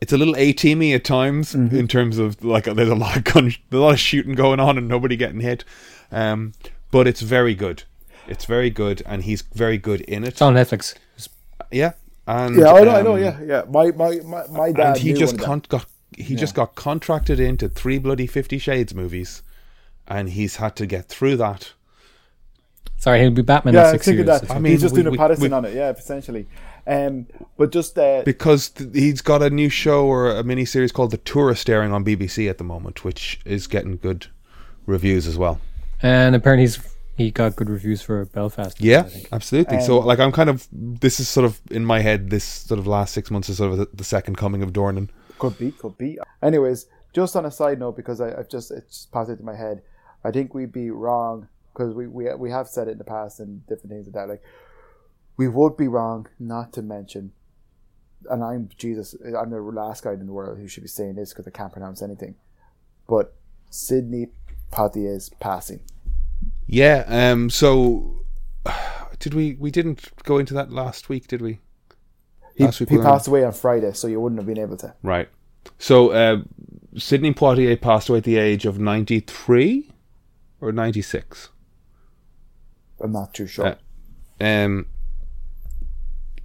it's 0.00 0.12
a 0.12 0.16
little 0.18 0.34
a 0.36 0.52
teamy 0.52 0.94
at 0.94 1.04
times 1.04 1.54
Mm-hmm. 1.54 1.76
in 1.76 1.86
terms 1.88 2.18
of 2.18 2.44
like 2.44 2.64
there's 2.64 2.88
a 2.88 2.94
lot 2.96 3.16
of 3.16 3.24
gun, 3.24 3.44
there's 3.44 3.80
a 3.80 3.84
lot 3.84 3.92
of 3.94 4.00
shooting 4.00 4.34
going 4.34 4.58
on 4.60 4.76
and 4.76 4.88
nobody 4.88 5.16
getting 5.16 5.40
hit, 5.40 5.64
um, 6.10 6.52
but 6.90 7.06
it's 7.06 7.20
very 7.20 7.54
good. 7.54 7.84
It's 8.28 8.44
very 8.46 8.70
good, 8.70 9.00
and 9.06 9.22
he's 9.22 9.42
very 9.42 9.78
good 9.78 10.00
in 10.02 10.24
it. 10.24 10.28
It's 10.30 10.42
on 10.42 10.54
Netflix. 10.54 10.94
Yeah, 11.70 11.92
and 12.26 12.56
yeah, 12.56 12.72
I 12.72 12.82
know. 12.84 12.90
I 12.96 13.02
know. 13.02 13.14
um, 13.16 13.20
Yeah, 13.22 13.40
yeah. 13.42 13.62
My 13.68 13.90
my 13.92 14.20
my, 14.24 14.46
my 14.48 14.72
dad. 14.72 14.86
and 14.88 14.96
he 14.98 15.12
just 15.12 15.38
con- 15.38 15.62
got 15.68 15.86
he 16.16 16.34
just 16.36 16.54
got 16.54 16.74
contracted 16.74 17.38
into 17.40 17.68
three 17.68 17.98
bloody 17.98 18.26
Fifty 18.26 18.58
Shades 18.58 18.94
movies, 18.94 19.42
and 20.08 20.30
he's 20.30 20.56
had 20.56 20.76
to 20.76 20.86
get 20.86 21.08
through 21.08 21.36
that. 21.38 21.72
Sorry, 22.98 23.20
he'll 23.20 23.30
be 23.30 23.42
Batman 23.42 23.74
them. 23.74 23.84
in 23.86 23.90
six 23.92 24.06
years. 24.08 24.20
of 24.20 24.26
that. 24.26 24.50
I 24.50 24.58
mean, 24.58 24.72
he's 24.72 24.80
just 24.80 24.94
we- 24.94 25.02
doing 25.02 25.12
we- 25.12 25.18
a 25.18 25.20
Pattinson 25.20 25.40
we- 25.40 25.52
on 25.52 25.64
it. 25.66 25.74
Yeah, 25.74 25.90
essentially. 25.90 26.46
Um, 26.88 27.26
but 27.58 27.70
just 27.72 27.98
uh, 27.98 28.22
because 28.24 28.68
th- 28.70 28.90
he's 28.94 29.20
got 29.20 29.42
a 29.42 29.50
new 29.50 29.68
show 29.68 30.06
or 30.06 30.30
a 30.30 30.44
mini 30.44 30.64
series 30.64 30.92
called 30.92 31.10
The 31.10 31.16
Tourist 31.18 31.68
airing 31.68 31.92
on 31.92 32.04
BBC 32.04 32.48
at 32.48 32.58
the 32.58 32.64
moment, 32.64 33.04
which 33.04 33.40
is 33.44 33.66
getting 33.66 33.96
good 33.96 34.28
reviews 34.86 35.26
as 35.26 35.36
well. 35.36 35.60
And 36.00 36.34
apparently 36.36 36.62
he's 36.62 36.78
he 37.16 37.30
got 37.30 37.56
good 37.56 37.70
reviews 37.70 38.02
for 38.02 38.24
Belfast. 38.26 38.78
Yeah, 38.80 39.00
I 39.00 39.02
think. 39.04 39.28
absolutely. 39.32 39.80
so, 39.80 39.98
like, 40.00 40.18
I'm 40.18 40.32
kind 40.32 40.50
of 40.50 40.68
this 40.70 41.18
is 41.18 41.28
sort 41.28 41.46
of 41.46 41.60
in 41.70 41.84
my 41.84 42.00
head. 42.00 42.30
This 42.30 42.44
sort 42.44 42.78
of 42.78 42.86
last 42.86 43.14
six 43.14 43.30
months 43.30 43.48
is 43.48 43.56
sort 43.56 43.72
of 43.72 43.78
the, 43.78 43.88
the 43.94 44.04
second 44.04 44.36
coming 44.36 44.62
of 44.62 44.72
Dornan. 44.72 45.08
Could 45.38 45.58
be, 45.58 45.72
could 45.72 45.96
be. 45.96 46.18
Anyways, 46.42 46.86
just 47.14 47.34
on 47.34 47.46
a 47.46 47.50
side 47.50 47.78
note, 47.78 47.96
because 47.96 48.20
I, 48.20 48.38
I've 48.38 48.50
just 48.50 48.70
it's 48.70 48.98
just 48.98 49.12
popped 49.12 49.30
into 49.30 49.42
my 49.42 49.56
head, 49.56 49.82
I 50.22 50.30
think 50.30 50.54
we'd 50.54 50.72
be 50.72 50.90
wrong 50.90 51.48
because 51.72 51.94
we, 51.94 52.06
we 52.06 52.32
we 52.34 52.50
have 52.50 52.68
said 52.68 52.88
it 52.88 52.92
in 52.92 52.98
the 52.98 53.04
past 53.04 53.40
and 53.40 53.66
different 53.66 53.90
things 53.90 54.06
like 54.06 54.14
that. 54.14 54.28
Like 54.28 54.42
we 55.38 55.48
would 55.48 55.76
be 55.76 55.88
wrong 55.88 56.26
not 56.38 56.72
to 56.74 56.82
mention, 56.82 57.32
and 58.28 58.44
I'm 58.44 58.68
Jesus, 58.76 59.14
I'm 59.38 59.50
the 59.50 59.60
last 59.60 60.04
guy 60.04 60.12
in 60.12 60.26
the 60.26 60.32
world 60.32 60.58
who 60.58 60.68
should 60.68 60.82
be 60.82 60.88
saying 60.88 61.14
this 61.14 61.32
because 61.32 61.46
I 61.46 61.50
can't 61.50 61.72
pronounce 61.72 62.02
anything, 62.02 62.34
but 63.08 63.34
Sidney 63.70 64.28
Poitier's 64.70 65.30
passing. 65.40 65.80
Yeah. 66.66 67.04
Um. 67.08 67.50
So, 67.50 68.24
did 69.18 69.34
we? 69.34 69.54
We 69.54 69.70
didn't 69.70 70.04
go 70.24 70.38
into 70.38 70.54
that 70.54 70.70
last 70.70 71.08
week, 71.08 71.26
did 71.28 71.42
we? 71.42 71.60
He, 72.56 72.64
Last 72.64 72.80
week 72.80 72.88
he 72.88 72.96
passed 72.98 73.28
away 73.28 73.44
on 73.44 73.52
Friday, 73.52 73.92
so 73.92 74.06
you 74.08 74.18
wouldn't 74.20 74.38
have 74.38 74.46
been 74.46 74.58
able 74.58 74.78
to. 74.78 74.94
Right. 75.02 75.28
So, 75.78 76.10
uh, 76.10 76.38
Sidney 76.96 77.34
Poitier 77.34 77.78
passed 77.78 78.08
away 78.08 78.18
at 78.18 78.24
the 78.24 78.38
age 78.38 78.64
of 78.64 78.78
93 78.78 79.90
or 80.62 80.72
96. 80.72 81.50
I'm 82.98 83.12
not 83.12 83.34
too 83.34 83.46
sure. 83.46 83.66
Uh, 83.66 83.74
Um, 84.40 84.86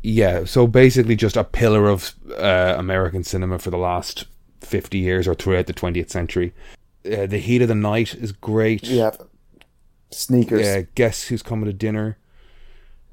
yeah, 0.03 0.43
so 0.45 0.67
basically 0.67 1.15
just 1.15 1.37
a 1.37 1.43
pillar 1.45 1.87
of 1.87 2.13
uh, 2.37 2.75
American 2.77 3.23
cinema 3.23 3.59
for 3.59 3.69
the 3.69 3.77
last 3.77 4.25
50 4.61 4.97
years 4.97 5.27
or 5.29 5.33
throughout 5.35 5.67
the 5.67 5.73
20th 5.73 6.09
century. 6.09 6.53
Uh, 7.05 7.25
the 7.25 7.37
Heat 7.37 7.61
of 7.61 7.67
the 7.69 7.75
Night 7.75 8.15
is 8.15 8.31
great. 8.33 8.83
yeah, 8.83 9.11
sneakers. 10.11 10.67
Uh, 10.67 10.83
Guess 10.95 11.23
Who's 11.27 11.41
Coming 11.41 11.65
to 11.65 11.73
Dinner. 11.73 12.17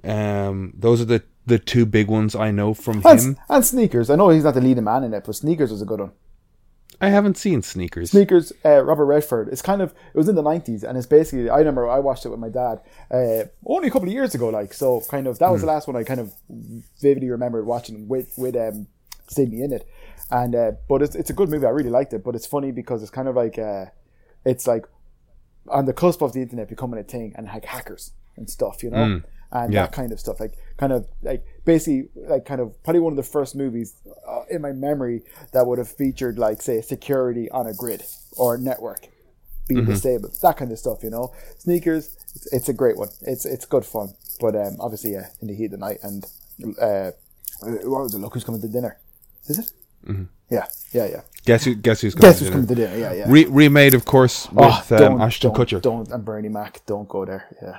Um, 0.05 0.73
those 0.77 1.01
are 1.01 1.05
the, 1.05 1.23
the 1.47 1.59
two 1.59 1.87
big 1.87 2.09
ones 2.09 2.35
I 2.35 2.51
know 2.51 2.75
from 2.75 3.03
and, 3.05 3.21
him. 3.21 3.37
and 3.49 3.65
sneakers. 3.65 4.11
I 4.11 4.17
know 4.17 4.29
he's 4.29 4.45
not 4.45 4.55
the 4.55 4.61
leading 4.61 4.85
man 4.85 5.05
in 5.05 5.15
it, 5.15 5.25
but 5.25 5.35
sneakers 5.35 5.71
was 5.71 5.83
a 5.83 5.87
good 5.87 6.01
one. 6.01 6.13
I 7.01 7.11
haven't 7.11 7.37
seen 7.37 7.63
Sneakers. 7.63 8.11
Sneakers, 8.11 8.53
uh, 8.65 8.83
Robert 8.83 9.05
Redford. 9.05 9.49
It's 9.51 9.63
kind 9.63 9.81
of 9.81 9.93
it 10.13 10.17
was 10.17 10.29
in 10.29 10.35
the 10.35 10.43
nineties, 10.43 10.83
and 10.83 10.99
it's 10.99 11.07
basically 11.07 11.49
I 11.49 11.59
remember 11.59 11.89
I 11.89 12.01
watched 12.01 12.27
it 12.27 12.31
with 12.31 12.41
my 12.41 12.49
dad 12.49 12.81
uh, 13.11 13.45
only 13.65 13.87
a 13.89 13.91
couple 13.91 14.09
of 14.09 14.13
years 14.13 14.35
ago. 14.35 14.49
Like 14.49 14.75
so, 14.75 15.01
kind 15.09 15.29
of 15.29 15.39
that 15.39 15.51
was 15.51 15.61
the 15.61 15.69
last 15.69 15.87
one 15.87 15.97
I 15.97 16.03
kind 16.03 16.19
of 16.19 16.33
vividly 17.01 17.31
remembered 17.31 17.67
watching 17.67 18.09
with 18.09 18.35
with 18.37 18.57
um, 18.57 18.89
Sidney 19.29 19.63
in 19.63 19.73
it. 19.73 19.89
And 20.31 20.55
uh, 20.57 20.73
but 20.89 21.03
it's 21.03 21.15
it's 21.15 21.31
a 21.31 21.35
good 21.35 21.49
movie. 21.49 21.67
I 21.67 21.71
really 21.71 21.91
liked 21.91 22.13
it. 22.15 22.25
But 22.25 22.35
it's 22.35 22.47
funny 22.47 22.73
because 22.73 23.01
it's 23.01 23.13
kind 23.13 23.29
of 23.29 23.37
like 23.37 23.59
uh, 23.59 23.87
it's 24.45 24.67
like 24.67 24.87
on 25.71 25.87
the 25.87 25.93
cusp 25.93 26.23
of 26.23 26.33
the 26.33 26.43
internet 26.43 26.69
becoming 26.69 26.99
a 26.99 27.05
thing, 27.05 27.33
and 27.37 27.47
like 27.47 27.65
hackers 27.65 28.13
and 28.37 28.49
stuff, 28.49 28.83
you 28.83 28.91
know, 28.91 29.23
and 29.53 29.73
Yeah. 29.73 29.83
that 29.83 29.93
kind 29.93 30.13
of 30.13 30.21
stuff. 30.21 30.41
Like 30.41 30.55
kind 30.77 30.93
of 30.93 31.07
like 31.23 31.45
basically 31.65 32.09
like 32.15 32.45
kind 32.45 32.61
of 32.61 32.81
probably 32.85 33.01
one 33.01 33.13
of 33.13 33.17
the 33.17 33.23
first 33.23 33.57
movies 33.57 33.95
uh, 34.27 34.43
in 34.51 34.63
my 34.63 34.73
memory 34.73 35.23
that 35.53 35.67
would 35.67 35.79
have 35.79 35.89
featured 35.89 36.39
like 36.39 36.63
say 36.63 36.81
security 36.81 37.51
on 37.51 37.67
a 37.67 37.75
grid 37.75 38.03
or 38.37 38.55
a 38.57 38.59
network 38.59 39.09
being 39.69 39.85
disabled, 39.85 40.35
that 40.43 40.57
kind 40.57 40.71
of 40.73 40.79
stuff. 40.79 41.03
You 41.03 41.11
know, 41.11 41.33
sneakers. 41.59 42.17
It's, 42.35 42.53
it's 42.53 42.69
a 42.69 42.73
great 42.73 42.97
one. 42.97 43.09
It's 43.23 43.45
it's 43.45 43.65
good 43.65 43.85
fun, 43.85 44.15
but 44.41 44.55
um, 44.55 44.77
obviously 44.81 45.13
yeah, 45.13 45.29
in 45.41 45.49
the 45.49 45.55
heat 45.55 45.67
of 45.67 45.71
the 45.73 45.77
night 45.79 45.99
and 46.03 46.25
uh, 46.81 47.11
what 47.61 48.03
was 48.05 48.15
it? 48.15 48.19
Look 48.19 48.35
who's 48.35 48.45
coming 48.45 48.61
to 48.61 48.69
dinner. 48.69 48.99
Is 49.47 49.59
it? 49.59 49.73
Mm-hmm. 50.07 50.25
Yeah, 50.51 50.67
yeah, 50.93 51.07
yeah. 51.07 51.21
Guess 51.45 51.65
who? 51.65 51.75
Guess 51.75 52.01
who's 52.01 52.15
coming 52.15 52.31
Guess 52.31 52.39
to 52.39 52.45
who's 52.45 52.51
dinner? 52.51 52.67
coming 52.67 52.69
to 52.69 52.75
dinner? 52.75 52.97
Yeah, 52.99 53.13
yeah. 53.13 53.25
Re- 53.29 53.45
remade, 53.47 53.95
of 53.95 54.05
course, 54.05 54.51
with 54.51 54.65
Oh, 54.93 55.07
um, 55.07 55.21
Ashton 55.21 55.53
don't, 55.53 55.59
Kutcher. 55.67 55.83
Don't 55.83 56.09
and 56.11 56.25
Bernie 56.25 56.49
Mac. 56.49 56.85
Don't 56.87 57.09
go 57.09 57.25
there. 57.25 57.47
Yeah. 57.63 57.79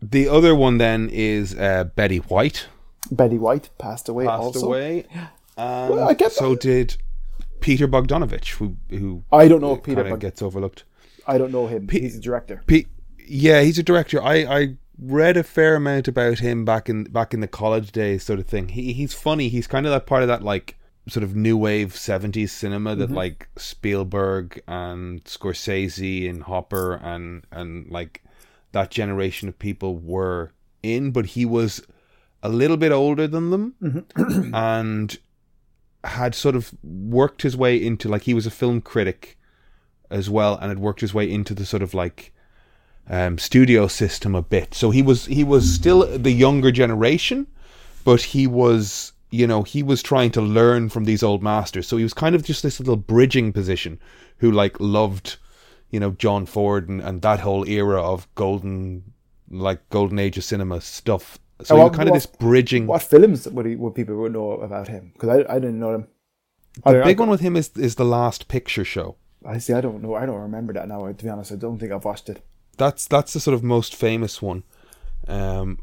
The 0.00 0.28
other 0.28 0.54
one 0.54 0.78
then 0.78 1.08
is 1.10 1.56
uh, 1.56 1.84
Betty 1.96 2.18
White 2.18 2.68
Betty 3.10 3.38
White 3.38 3.70
passed 3.78 4.08
away. 4.08 4.26
passed 4.26 4.40
also. 4.42 4.66
away. 4.66 5.06
And 5.56 5.94
Well, 5.94 6.08
I 6.08 6.14
guess 6.14 6.36
so 6.36 6.54
did 6.54 6.96
Peter 7.60 7.88
Bogdanovich, 7.88 8.50
who 8.54 8.76
who 8.90 9.24
I 9.32 9.48
don't 9.48 9.60
know 9.60 9.74
if 9.74 9.82
Peter. 9.82 10.04
Bog- 10.04 10.20
gets 10.20 10.40
overlooked. 10.40 10.84
I 11.26 11.36
don't 11.36 11.50
know 11.50 11.66
him. 11.66 11.88
He's 11.88 12.16
a 12.16 12.20
director. 12.20 12.62
Pe- 12.66 12.84
yeah, 13.26 13.60
he's 13.62 13.78
a 13.78 13.82
director. 13.82 14.22
I, 14.22 14.34
I 14.44 14.76
read 14.98 15.36
a 15.36 15.42
fair 15.42 15.74
amount 15.74 16.08
about 16.08 16.38
him 16.38 16.64
back 16.64 16.88
in 16.88 17.04
back 17.04 17.34
in 17.34 17.40
the 17.40 17.48
college 17.48 17.90
days, 17.92 18.22
sort 18.22 18.38
of 18.38 18.46
thing. 18.46 18.68
He 18.68 18.92
he's 18.92 19.14
funny. 19.14 19.48
He's 19.48 19.66
kind 19.66 19.84
of 19.84 19.90
that 19.92 20.06
part 20.06 20.22
of 20.22 20.28
that 20.28 20.42
like 20.42 20.77
sort 21.08 21.24
of 21.24 21.34
new 21.34 21.56
wave 21.56 21.94
70s 21.94 22.50
cinema 22.50 22.90
Mm-hmm. 22.90 23.00
that 23.00 23.10
like 23.10 23.48
Spielberg 23.56 24.62
and 24.68 25.24
Scorsese 25.24 26.28
and 26.28 26.42
Hopper 26.44 26.94
and 27.02 27.44
and 27.50 27.90
like 27.90 28.22
that 28.72 28.90
generation 28.90 29.48
of 29.48 29.58
people 29.58 29.96
were 29.96 30.52
in 30.82 31.10
but 31.10 31.26
he 31.26 31.44
was 31.44 31.82
a 32.42 32.48
little 32.48 32.76
bit 32.76 32.92
older 32.92 33.26
than 33.26 33.50
them 33.50 33.74
Mm-hmm. 33.82 34.54
and 34.54 35.18
had 36.04 36.34
sort 36.34 36.54
of 36.54 36.72
worked 36.84 37.42
his 37.42 37.56
way 37.56 37.76
into 37.76 38.08
like 38.08 38.22
he 38.22 38.34
was 38.34 38.46
a 38.46 38.50
film 38.50 38.80
critic 38.80 39.36
as 40.10 40.30
well 40.30 40.56
and 40.56 40.68
had 40.68 40.78
worked 40.78 41.00
his 41.00 41.12
way 41.12 41.30
into 41.30 41.54
the 41.54 41.66
sort 41.66 41.82
of 41.82 41.92
like 41.94 42.32
um, 43.10 43.38
studio 43.38 43.86
system 43.88 44.34
a 44.34 44.42
bit 44.42 44.74
so 44.74 44.90
he 44.90 45.02
was 45.02 45.26
he 45.26 45.42
was 45.42 45.72
still 45.74 46.06
the 46.18 46.30
younger 46.30 46.70
generation 46.70 47.46
but 48.04 48.20
he 48.22 48.46
was 48.46 49.12
you 49.30 49.46
know 49.46 49.62
he 49.62 49.82
was 49.82 50.02
trying 50.02 50.30
to 50.30 50.40
learn 50.40 50.88
from 50.88 51.04
these 51.04 51.22
old 51.22 51.42
masters 51.42 51.86
so 51.86 51.96
he 51.96 52.02
was 52.02 52.14
kind 52.14 52.34
of 52.34 52.42
just 52.42 52.62
this 52.62 52.78
little 52.80 52.96
bridging 52.96 53.52
position 53.52 53.98
who 54.38 54.50
like 54.50 54.78
loved 54.80 55.36
you 55.90 56.00
know 56.00 56.12
john 56.12 56.46
ford 56.46 56.88
and, 56.88 57.00
and 57.02 57.20
that 57.22 57.40
whole 57.40 57.66
era 57.68 58.02
of 58.02 58.26
golden 58.34 59.02
like 59.50 59.86
golden 59.90 60.18
age 60.18 60.38
of 60.38 60.44
cinema 60.44 60.80
stuff 60.80 61.38
so 61.62 61.74
he 61.74 61.80
what- 61.82 61.90
was 61.90 61.96
kind 61.96 62.08
of 62.08 62.12
what- 62.12 62.16
this 62.16 62.26
bridging 62.26 62.86
What 62.86 63.02
films 63.02 63.48
would 63.48 63.66
he, 63.66 63.76
would 63.76 63.94
people 63.94 64.16
would 64.16 64.32
know 64.32 64.52
about 64.52 64.86
him? 64.88 65.10
Because 65.12 65.28
I, 65.30 65.54
I 65.54 65.58
didn't 65.58 65.80
know 65.80 65.94
him. 65.94 66.06
The 66.84 67.02
big 67.04 67.18
one 67.18 67.28
with 67.30 67.40
him 67.40 67.56
is 67.56 67.70
is 67.76 67.96
the 67.96 68.04
last 68.04 68.46
picture 68.48 68.84
show 68.84 69.16
I 69.44 69.58
see. 69.58 69.72
I 69.72 69.80
don't 69.80 70.00
know. 70.02 70.14
I 70.14 70.24
don't 70.26 70.40
remember 70.40 70.72
that 70.74 70.86
now. 70.88 71.06
To 71.06 71.24
be 71.24 71.28
honest, 71.28 71.50
I 71.52 71.56
don't 71.56 71.78
think 71.78 71.90
I've 71.92 72.04
watched 72.04 72.28
it. 72.28 72.44
that's 72.76 73.06
that's 73.08 73.32
the 73.32 73.40
sort 73.40 73.54
of 73.56 73.62
most 73.64 73.94
famous 73.96 74.40
one 74.40 74.62
um 75.26 75.78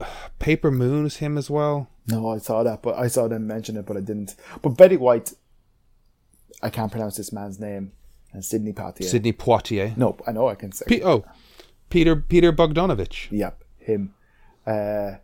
paper 0.38 0.70
moon 0.70 1.06
is 1.06 1.16
him 1.18 1.38
as 1.38 1.48
well 1.48 1.88
No, 2.06 2.30
I 2.30 2.38
saw 2.38 2.62
that, 2.62 2.82
but 2.82 2.96
I 2.96 3.06
saw 3.06 3.28
them 3.28 3.46
mention 3.46 3.76
it, 3.76 3.86
but 3.86 3.96
I 3.96 4.00
didn't. 4.00 4.34
But 4.60 4.70
Betty 4.70 4.96
White, 4.96 5.32
I 6.62 6.70
can't 6.70 6.90
pronounce 6.90 7.16
this 7.16 7.32
man's 7.32 7.60
name, 7.60 7.92
and 8.32 8.44
Sidney 8.44 8.72
Poitier. 8.72 9.04
Sidney 9.04 9.32
Poitier 9.32 9.96
No, 9.96 10.16
I 10.26 10.32
know 10.32 10.48
I 10.48 10.54
can 10.54 10.72
say. 10.72 10.86
P- 10.88 11.02
oh 11.02 11.24
peter 11.92 12.16
peter 12.16 12.50
bogdanovich 12.54 13.28
yep, 13.30 13.62
him. 13.76 14.14
Uh, 14.66 15.16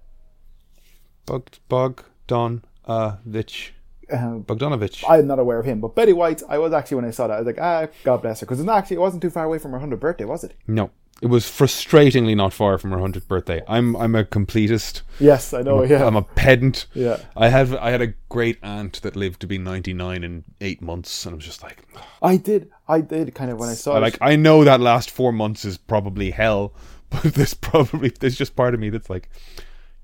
Bog 1.25 1.49
Bogdanovich 1.71 3.71
um, 4.13 4.45
Bogdanovich 4.45 5.03
I'm 5.09 5.27
not 5.27 5.39
aware 5.39 5.59
of 5.59 5.65
him, 5.65 5.81
but 5.81 5.95
Betty 5.95 6.13
White, 6.13 6.43
I 6.49 6.59
was 6.59 6.75
actually 6.75 6.97
when 6.97 7.05
I 7.07 7.11
saw 7.11 7.27
that, 7.27 7.35
I 7.35 7.39
was 7.39 7.47
like, 7.47 7.61
ah, 7.61 7.87
God 8.05 8.21
bless 8.21 8.41
her, 8.41 8.47
because 8.47 8.59
it's 8.59 8.67
not 8.67 8.79
actually 8.79 8.97
it 8.97 9.01
wasn't 9.01 9.23
too 9.23 9.31
far 9.31 9.45
away 9.45 9.59
from 9.59 9.73
her 9.73 9.79
hundredth 9.79 10.01
birthday, 10.01 10.27
was 10.27 10.45
it? 10.45 10.55
no 10.67 10.91
it 11.21 11.27
was 11.27 11.45
frustratingly 11.45 12.37
not 12.37 12.53
far 12.53 12.79
from 12.79 12.91
her 12.93 12.97
100th 12.99 13.27
birthday 13.27 13.61
i'm 13.69 13.97
i'm 13.97 14.15
a 14.15 14.25
completist 14.25 15.03
Yes, 15.19 15.53
I 15.53 15.63
know. 15.63 15.83
Yeah, 15.83 16.07
i'm 16.07 16.15
a 16.17 16.23
pedant 16.23 16.87
yeah. 16.95 17.19
i 17.37 17.49
have 17.49 17.75
i 17.75 17.91
had 17.91 18.01
a 18.03 18.15
great 18.29 18.59
aunt 18.63 19.03
that 19.03 19.17
lived 19.17 19.41
to 19.41 19.47
be 19.47 19.59
99 19.59 20.23
in 20.23 20.45
8 20.61 20.81
months 20.83 21.27
and 21.27 21.33
i 21.33 21.37
was 21.37 21.45
just 21.45 21.63
like 21.63 21.83
I 22.23 22.37
did, 22.37 22.71
I 22.89 23.01
did 23.01 23.35
kind 23.35 23.51
of 23.51 23.59
when 23.59 23.69
I 23.69 23.75
saw 23.75 23.95
I 23.95 23.99
like 23.99 24.19
I 24.21 24.35
know 24.37 24.65
that 24.65 24.81
last 24.81 25.11
four 25.11 25.33
months 25.33 25.65
is 25.65 25.79
probably 25.79 26.31
hell, 26.33 26.73
but 27.11 27.35
there's 27.35 27.55
probably 27.55 28.11
there's 28.11 28.37
just 28.37 28.57
part 28.57 28.75
of 28.75 28.81
me 28.81 28.91
that's 28.91 29.09
like 29.09 29.29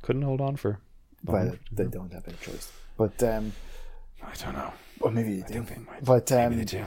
couldn't 0.03 0.23
hold 0.23 0.41
on 0.41 0.57
for. 0.57 0.78
Well, 1.24 1.57
they 1.73 1.86
don't 1.86 2.12
have 2.12 2.27
any 2.28 2.36
choice, 2.41 2.70
but 2.97 3.20
um, 3.23 3.53
I 4.23 4.32
don't 4.43 4.55
know. 4.55 4.73
well, 5.01 5.12
maybe 5.12 5.41
they 5.41 5.53
do. 5.55 5.61
They 5.62 5.77
But 6.03 6.31
maybe 6.31 6.45
um, 6.45 6.57
they 6.59 6.65
do. 6.65 6.85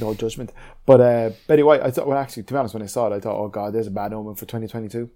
no 0.00 0.14
judgment. 0.14 0.52
But 0.88 1.02
uh, 1.02 1.30
Betty 1.46 1.62
White, 1.62 1.82
I 1.82 1.90
thought. 1.90 2.06
Well, 2.06 2.16
actually, 2.16 2.44
to 2.44 2.54
be 2.54 2.56
honest, 2.56 2.72
when 2.72 2.82
I 2.82 2.86
saw 2.86 3.08
it, 3.08 3.14
I 3.14 3.20
thought, 3.20 3.38
oh 3.38 3.48
God, 3.48 3.74
there's 3.74 3.88
a 3.88 3.90
bad 3.90 4.14
omen 4.14 4.36
for 4.36 4.46
2022. 4.46 5.10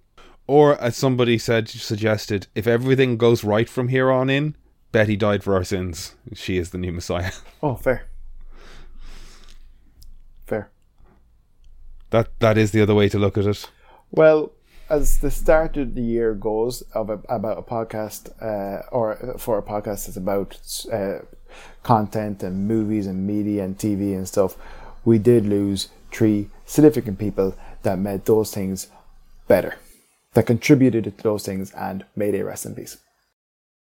Or 0.47 0.78
as 0.78 0.99
somebody 0.99 1.39
said, 1.39 1.66
suggested, 1.66 2.47
if 2.55 2.66
everything 2.66 3.16
goes 3.16 3.43
right 3.43 3.66
from 3.66 3.89
here 3.89 4.11
on 4.11 4.28
in, 4.28 4.55
Betty 4.93 5.16
died 5.16 5.43
for 5.43 5.55
our 5.55 5.65
sins. 5.65 6.15
She 6.35 6.59
is 6.59 6.73
the 6.73 6.78
new 6.78 6.93
Messiah. 6.93 7.32
Oh, 7.62 7.77
fair, 7.77 8.07
fair. 10.44 10.70
That 12.11 12.39
that 12.40 12.59
is 12.59 12.73
the 12.73 12.82
other 12.82 12.94
way 12.94 13.09
to 13.09 13.19
look 13.19 13.39
at 13.39 13.47
it. 13.47 13.70
Well, 14.11 14.53
as 14.90 15.20
the 15.20 15.31
start 15.31 15.78
of 15.78 15.94
the 15.94 16.03
year 16.03 16.35
goes 16.35 16.82
of 16.93 17.09
a, 17.09 17.19
about 17.31 17.57
a 17.57 17.62
podcast, 17.62 18.28
uh, 18.43 18.82
or 18.93 19.39
for 19.39 19.57
a 19.57 19.62
podcast 19.62 20.05
that's 20.05 20.19
about 20.19 20.61
uh, 20.93 21.20
content 21.82 22.43
and 22.43 22.69
movies 22.69 23.07
and 23.07 23.27
media 23.27 23.65
and 23.65 23.78
TV 23.78 24.15
and 24.15 24.28
stuff, 24.28 24.59
we 25.05 25.19
did 25.19 25.47
lose 25.47 25.89
three 26.11 26.49
significant 26.66 27.19
people 27.19 27.57
that 27.83 27.99
made 27.99 28.24
those 28.24 28.53
things 28.53 28.89
better, 29.49 29.77
that 30.35 30.47
contributed 30.47 31.05
to 31.05 31.23
those 31.23 31.45
things 31.45 31.73
and 31.73 32.05
made 32.15 32.35
a 32.35 32.45
rest 32.45 32.66
in 32.66 32.74
peace. 32.74 32.99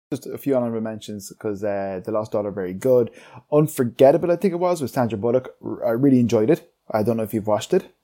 Just 0.10 0.26
a 0.26 0.38
few 0.38 0.56
honorable 0.56 0.82
mentions 0.82 1.30
because 1.30 1.64
uh, 1.64 2.02
The 2.04 2.12
Lost 2.12 2.34
Daughter 2.34 2.52
very 2.52 2.74
good. 2.74 3.12
Unforgettable, 3.52 4.32
I 4.32 4.36
think 4.36 4.54
it 4.54 4.58
was, 4.58 4.82
with 4.82 4.92
Sandra 4.92 5.18
Bullock. 5.18 5.56
I 5.86 5.92
really 5.92 6.20
enjoyed 6.20 6.50
it. 6.50 6.70
I 6.90 7.04
don't 7.04 7.18
know 7.18 7.24
if 7.24 7.34
you've 7.34 7.48
watched 7.48 7.74
it. 7.74 7.96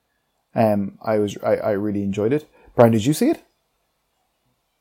Um, 0.54 0.98
I 1.02 1.18
was 1.18 1.36
I, 1.44 1.56
I 1.56 1.70
really 1.72 2.02
enjoyed 2.02 2.32
it. 2.32 2.48
Brian, 2.74 2.92
did 2.92 3.04
you 3.04 3.12
see 3.12 3.30
it? 3.30 3.44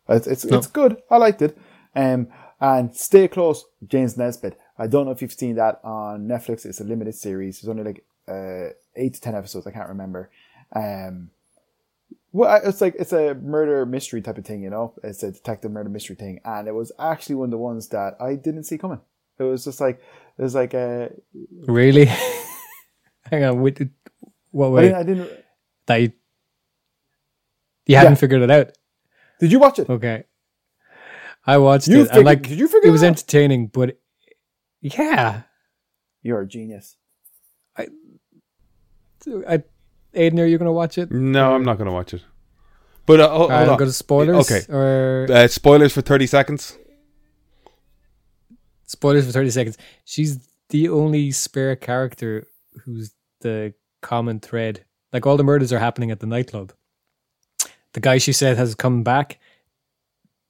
It's 0.08 0.28
it's, 0.28 0.46
it's 0.46 0.68
good. 0.68 0.98
I 1.12 1.18
liked 1.18 1.42
it. 1.42 1.58
Um, 1.94 2.28
and 2.62 2.96
Stay 2.96 3.28
Close, 3.28 3.66
James 3.86 4.18
Nesbitt. 4.18 4.58
I 4.78 4.88
don't 4.88 5.06
know 5.06 5.12
if 5.12 5.22
you've 5.22 5.34
seen 5.34 5.56
that 5.56 5.82
on 5.84 6.28
Netflix. 6.28 6.66
It's 6.66 6.80
a 6.80 6.86
limited 6.86 7.16
series. 7.16 7.60
It's 7.60 7.68
only 7.68 7.84
like 7.84 8.06
uh, 8.28 8.70
eight 8.96 9.14
to 9.16 9.22
ten 9.22 9.36
episodes. 9.36 9.68
I 9.68 9.72
can't 9.72 9.90
remember. 9.90 10.30
Um, 10.76 11.32
well, 12.34 12.60
it's 12.64 12.82
like 12.82 12.96
it's 13.00 13.14
a 13.14 13.34
murder 13.36 13.86
mystery 13.86 14.22
type 14.22 14.38
of 14.38 14.46
thing, 14.46 14.62
you 14.62 14.70
know. 14.70 14.94
It's 15.04 15.24
a 15.24 15.32
detective 15.32 15.72
murder 15.72 15.90
mystery 15.90 16.16
thing, 16.16 16.40
and 16.46 16.68
it 16.68 16.74
was 16.74 16.92
actually 17.00 17.36
one 17.36 17.46
of 17.46 17.52
the 17.52 17.58
ones 17.58 17.88
that 17.90 18.16
I 18.20 18.36
didn't 18.36 18.66
see 18.66 18.78
coming. 18.78 19.00
It 19.40 19.44
was 19.44 19.64
just 19.64 19.80
like 19.80 20.02
it 20.38 20.42
was 20.42 20.56
like 20.56 20.74
a 20.74 21.12
Really? 21.68 22.06
Hang 23.32 23.44
on. 23.44 23.62
What, 23.62 23.80
what 24.52 24.68
I 24.68 24.70
way? 24.70 24.82
didn't, 24.84 24.96
I 24.98 25.04
didn't. 25.04 25.30
that 25.88 25.96
you, 26.02 26.12
you 27.86 27.96
hadn't 27.98 28.14
Yeah. 28.14 28.16
figured 28.16 28.42
it 28.42 28.52
out. 28.52 28.72
Did 29.40 29.52
you 29.52 29.60
watch 29.60 29.80
it? 29.80 29.90
Okay. 29.90 30.24
I 31.46 31.58
watched 31.60 31.88
You 31.88 32.02
it. 32.02 32.08
figured- 32.08 32.26
like, 32.26 32.42
did 32.44 32.58
you 32.60 32.68
figure 32.68 32.90
it 32.90 32.92
was 32.92 33.04
it 33.04 33.06
out? 33.06 33.10
entertaining, 33.10 33.68
but 33.68 34.00
yeah. 34.82 35.44
You're 36.22 36.42
a 36.42 36.48
genius. 36.48 36.98
I, 39.48 39.64
Aidan, 40.14 40.40
are 40.40 40.46
you 40.46 40.58
going 40.58 40.68
to 40.68 40.72
watch 40.72 40.98
it? 40.98 41.12
No, 41.12 41.54
I'm 41.56 41.64
not 41.64 41.78
going 41.78 41.88
to 41.88 41.94
watch 41.94 42.14
it. 42.14 42.24
But 43.06 43.20
uh, 43.22 43.30
hold, 43.30 43.52
I'll 43.52 43.58
hold 43.60 43.70
on. 43.70 43.78
go 43.78 43.86
to 43.86 43.92
spoilers. 43.94 44.52
Okay. 44.52 44.66
Or 44.74 45.28
Uh, 45.30 45.48
spoilers 45.48 45.94
for 45.94 46.02
30 46.02 46.28
seconds. 46.28 46.78
spoilers 48.86 49.26
for 49.26 49.32
30 49.32 49.50
seconds. 49.50 49.78
She's 50.06 50.40
the 50.70 50.90
only 50.90 51.32
spare 51.32 51.76
character 51.76 52.48
who's 52.84 53.12
the 53.42 53.74
common 54.02 54.40
thread. 54.40 54.84
Like 55.14 55.26
all 55.26 55.38
the 55.38 55.44
murders 55.44 55.72
are 55.74 55.80
happening 55.80 56.12
at 56.12 56.20
the 56.20 56.28
nightclub. 56.28 56.74
The 57.94 58.00
guy 58.00 58.18
she 58.18 58.34
said 58.34 58.58
has 58.58 58.76
come 58.76 59.04
back. 59.04 59.40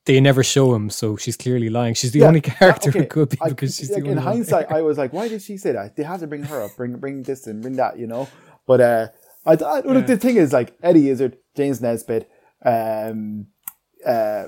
They 0.06 0.22
never 0.22 0.42
show 0.42 0.74
him, 0.74 0.90
so 0.90 1.18
she's 1.18 1.36
clearly 1.36 1.70
lying. 1.70 1.94
She's 1.94 2.14
the 2.14 2.20
Yeah, 2.20 2.28
only 2.28 2.40
character 2.42 2.90
okay, 2.90 3.00
who 3.00 3.06
could 3.06 3.30
be 3.30 3.38
I- 3.42 3.50
because 3.50 3.76
she's 3.76 3.92
like, 3.92 4.04
the 4.04 4.10
in 4.12 4.18
only 4.18 4.26
one 4.26 4.36
hindsight, 4.36 4.70
there. 4.70 4.78
I 4.78 4.82
was 4.90 4.98
like, 4.98 5.12
why 5.12 5.28
did 5.28 5.42
she 5.42 5.58
say 5.58 5.74
that? 5.74 5.96
They 5.98 6.04
have 6.04 6.22
to 6.22 6.28
bring 6.28 6.44
her 6.44 6.62
up, 6.64 6.76
bring 6.78 6.96
bring 6.98 7.24
this 7.24 7.46
and 7.46 7.62
bring 7.62 7.76
that, 7.76 8.00
you 8.00 8.08
know. 8.08 8.28
But 8.68 8.82
uh, 8.82 9.08
I, 9.46 9.54
I 9.54 9.80
look, 9.80 10.06
the 10.06 10.18
thing 10.18 10.36
is 10.36 10.54
like 10.54 10.78
Eddie 10.84 11.10
Izzard, 11.10 11.38
James 11.56 11.82
Nesbitt, 11.82 12.30
um, 12.64 13.48
uh, 14.06 14.48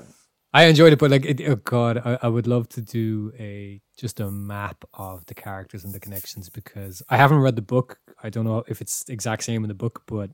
I 0.52 0.64
enjoyed 0.64 0.92
it, 0.92 0.98
but 0.98 1.12
like, 1.12 1.24
it, 1.24 1.40
oh 1.48 1.56
god, 1.56 1.98
I, 2.04 2.18
I 2.22 2.28
would 2.28 2.48
love 2.48 2.68
to 2.70 2.82
do 2.82 3.32
a 3.38 3.80
just 3.96 4.18
a 4.18 4.30
map 4.30 4.84
of 4.94 5.24
the 5.26 5.34
characters 5.34 5.84
and 5.84 5.94
the 5.94 6.00
connections 6.00 6.48
because 6.48 7.02
I 7.08 7.16
haven't 7.16 7.38
read 7.38 7.54
the 7.54 7.62
book. 7.62 7.98
I 8.22 8.30
don't 8.30 8.44
know 8.44 8.64
if 8.66 8.80
it's 8.80 9.04
the 9.04 9.12
exact 9.12 9.44
same 9.44 9.62
in 9.62 9.68
the 9.68 9.74
book, 9.74 10.02
but 10.06 10.30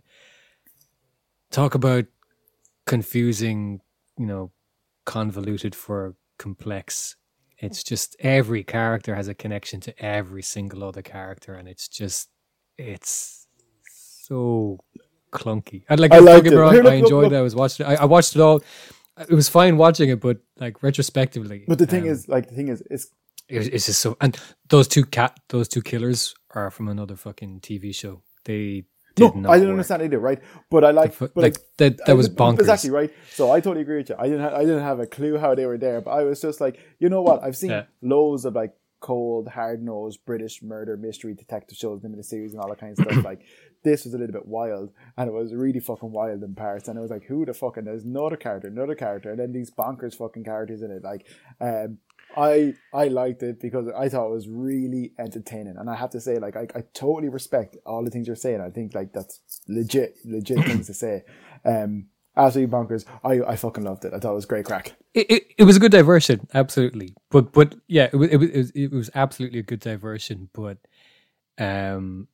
talk 1.50 1.74
about 1.74 2.06
confusing, 2.86 3.80
you 4.18 4.26
know, 4.26 4.52
convoluted 5.04 5.74
for 5.74 6.14
complex. 6.38 7.16
It's 7.58 7.82
just 7.82 8.16
every 8.20 8.64
character 8.64 9.14
has 9.14 9.28
a 9.28 9.34
connection 9.34 9.80
to 9.80 10.02
every 10.02 10.42
single 10.42 10.82
other 10.82 11.02
character, 11.02 11.54
and 11.54 11.68
it's 11.68 11.88
just 11.88 12.30
it's 12.78 13.45
so 14.26 14.78
clunky. 15.32 15.84
I'd 15.88 16.00
like 16.00 16.12
I 16.12 16.18
liked 16.18 16.46
it. 16.46 16.56
wrong, 16.56 16.72
Here, 16.72 16.82
look, 16.82 16.92
I 16.92 16.96
enjoyed 16.96 17.24
look. 17.24 17.32
it. 17.32 17.36
I 17.36 17.42
was 17.42 17.54
watching 17.54 17.86
it. 17.86 17.88
I, 17.90 17.94
I 18.02 18.04
watched 18.04 18.34
it 18.34 18.40
all. 18.40 18.62
It 19.18 19.34
was 19.34 19.48
fine 19.48 19.76
watching 19.76 20.10
it, 20.10 20.20
but 20.20 20.38
like 20.58 20.82
retrospectively. 20.82 21.64
but 21.66 21.78
the 21.78 21.86
thing 21.86 22.02
um, 22.02 22.08
is, 22.08 22.28
like 22.28 22.48
the 22.48 22.54
thing 22.54 22.68
is, 22.68 22.82
it's 22.90 23.08
it 23.48 23.72
it's 23.72 23.86
just 23.86 24.00
so. 24.00 24.16
And 24.20 24.36
those 24.68 24.88
two 24.88 25.04
cat, 25.04 25.38
those 25.48 25.68
two 25.68 25.82
killers 25.82 26.34
are 26.50 26.70
from 26.70 26.88
another 26.88 27.16
fucking 27.16 27.60
TV 27.60 27.94
show. 27.94 28.22
They 28.44 28.84
no, 29.18 29.30
did 29.32 29.36
not. 29.42 29.50
I 29.50 29.54
didn't 29.54 29.68
work. 29.68 29.74
understand 29.74 30.02
either, 30.02 30.18
right? 30.18 30.42
But 30.70 30.84
I 30.84 30.90
like, 30.90 31.18
but 31.18 31.36
like 31.36 31.56
that. 31.78 32.04
That 32.06 32.16
was 32.16 32.28
bonkers. 32.28 32.60
Exactly 32.60 32.90
right. 32.90 33.10
So 33.30 33.50
I 33.50 33.60
totally 33.60 33.82
agree 33.82 33.98
with 33.98 34.10
you. 34.10 34.16
I 34.18 34.24
didn't, 34.24 34.42
ha- 34.42 34.56
I 34.56 34.60
didn't 34.60 34.82
have 34.82 35.00
a 35.00 35.06
clue 35.06 35.38
how 35.38 35.54
they 35.54 35.64
were 35.64 35.78
there, 35.78 36.00
but 36.02 36.10
I 36.10 36.24
was 36.24 36.40
just 36.42 36.60
like, 36.60 36.78
you 36.98 37.08
know 37.08 37.22
what? 37.22 37.42
I've 37.42 37.56
seen 37.56 37.70
Yeah. 37.70 37.84
loads 38.02 38.44
of 38.44 38.54
like 38.54 38.74
cold, 39.00 39.48
hard 39.48 39.82
nosed 39.82 40.20
British 40.26 40.62
murder 40.62 40.96
mystery 40.96 41.32
detective 41.34 41.78
shows, 41.78 42.04
in 42.04 42.12
the 42.12 42.22
series, 42.22 42.52
and 42.52 42.60
all 42.60 42.68
that 42.68 42.78
kind 42.78 42.98
of 42.98 43.04
stuff. 43.04 43.24
like 43.30 43.40
this 43.86 44.04
was 44.04 44.14
a 44.14 44.18
little 44.18 44.32
bit 44.32 44.46
wild, 44.46 44.92
and 45.16 45.28
it 45.28 45.32
was 45.32 45.54
really 45.54 45.80
fucking 45.80 46.12
wild 46.12 46.42
in 46.42 46.54
parts. 46.54 46.88
And 46.88 46.98
it 46.98 47.00
was 47.00 47.10
like, 47.10 47.24
who 47.24 47.46
the 47.46 47.54
fuck? 47.54 47.76
And 47.76 47.86
there's 47.86 48.04
another 48.04 48.36
character, 48.36 48.68
another 48.68 48.94
character, 48.94 49.30
and 49.30 49.38
then 49.38 49.52
these 49.52 49.70
bonkers 49.70 50.16
fucking 50.16 50.44
characters 50.44 50.82
in 50.82 50.90
it. 50.90 51.02
Like, 51.02 51.26
um, 51.60 51.98
I 52.36 52.74
I 52.92 53.08
liked 53.08 53.42
it 53.42 53.60
because 53.60 53.86
I 53.96 54.08
thought 54.08 54.26
it 54.26 54.34
was 54.34 54.48
really 54.48 55.12
entertaining, 55.18 55.76
and 55.78 55.88
I 55.88 55.94
have 55.94 56.10
to 56.10 56.20
say, 56.20 56.38
like, 56.38 56.56
I, 56.56 56.66
I 56.74 56.82
totally 56.92 57.28
respect 57.28 57.76
all 57.86 58.04
the 58.04 58.10
things 58.10 58.26
you're 58.26 58.36
saying. 58.36 58.60
I 58.60 58.70
think 58.70 58.94
like 58.94 59.12
that's 59.12 59.40
legit, 59.68 60.18
legit 60.24 60.64
things 60.66 60.86
to 60.88 60.94
say. 60.94 61.22
Um, 61.64 62.06
absolutely 62.36 62.72
bonkers. 62.76 63.04
I, 63.24 63.52
I 63.52 63.56
fucking 63.56 63.84
loved 63.84 64.04
it. 64.04 64.12
I 64.12 64.18
thought 64.18 64.32
it 64.32 64.34
was 64.34 64.46
great 64.46 64.66
crack. 64.66 64.94
It, 65.14 65.30
it, 65.30 65.52
it 65.58 65.64
was 65.64 65.76
a 65.76 65.80
good 65.80 65.92
diversion, 65.92 66.46
absolutely. 66.52 67.14
But 67.30 67.52
but 67.52 67.74
yeah, 67.86 68.10
it 68.12 68.16
was 68.16 68.30
it 68.30 68.36
was 68.36 68.70
it 68.70 68.92
was 68.92 69.10
absolutely 69.14 69.60
a 69.60 69.64
good 69.64 69.80
diversion. 69.80 70.50
But 70.52 70.78
um, 71.58 72.28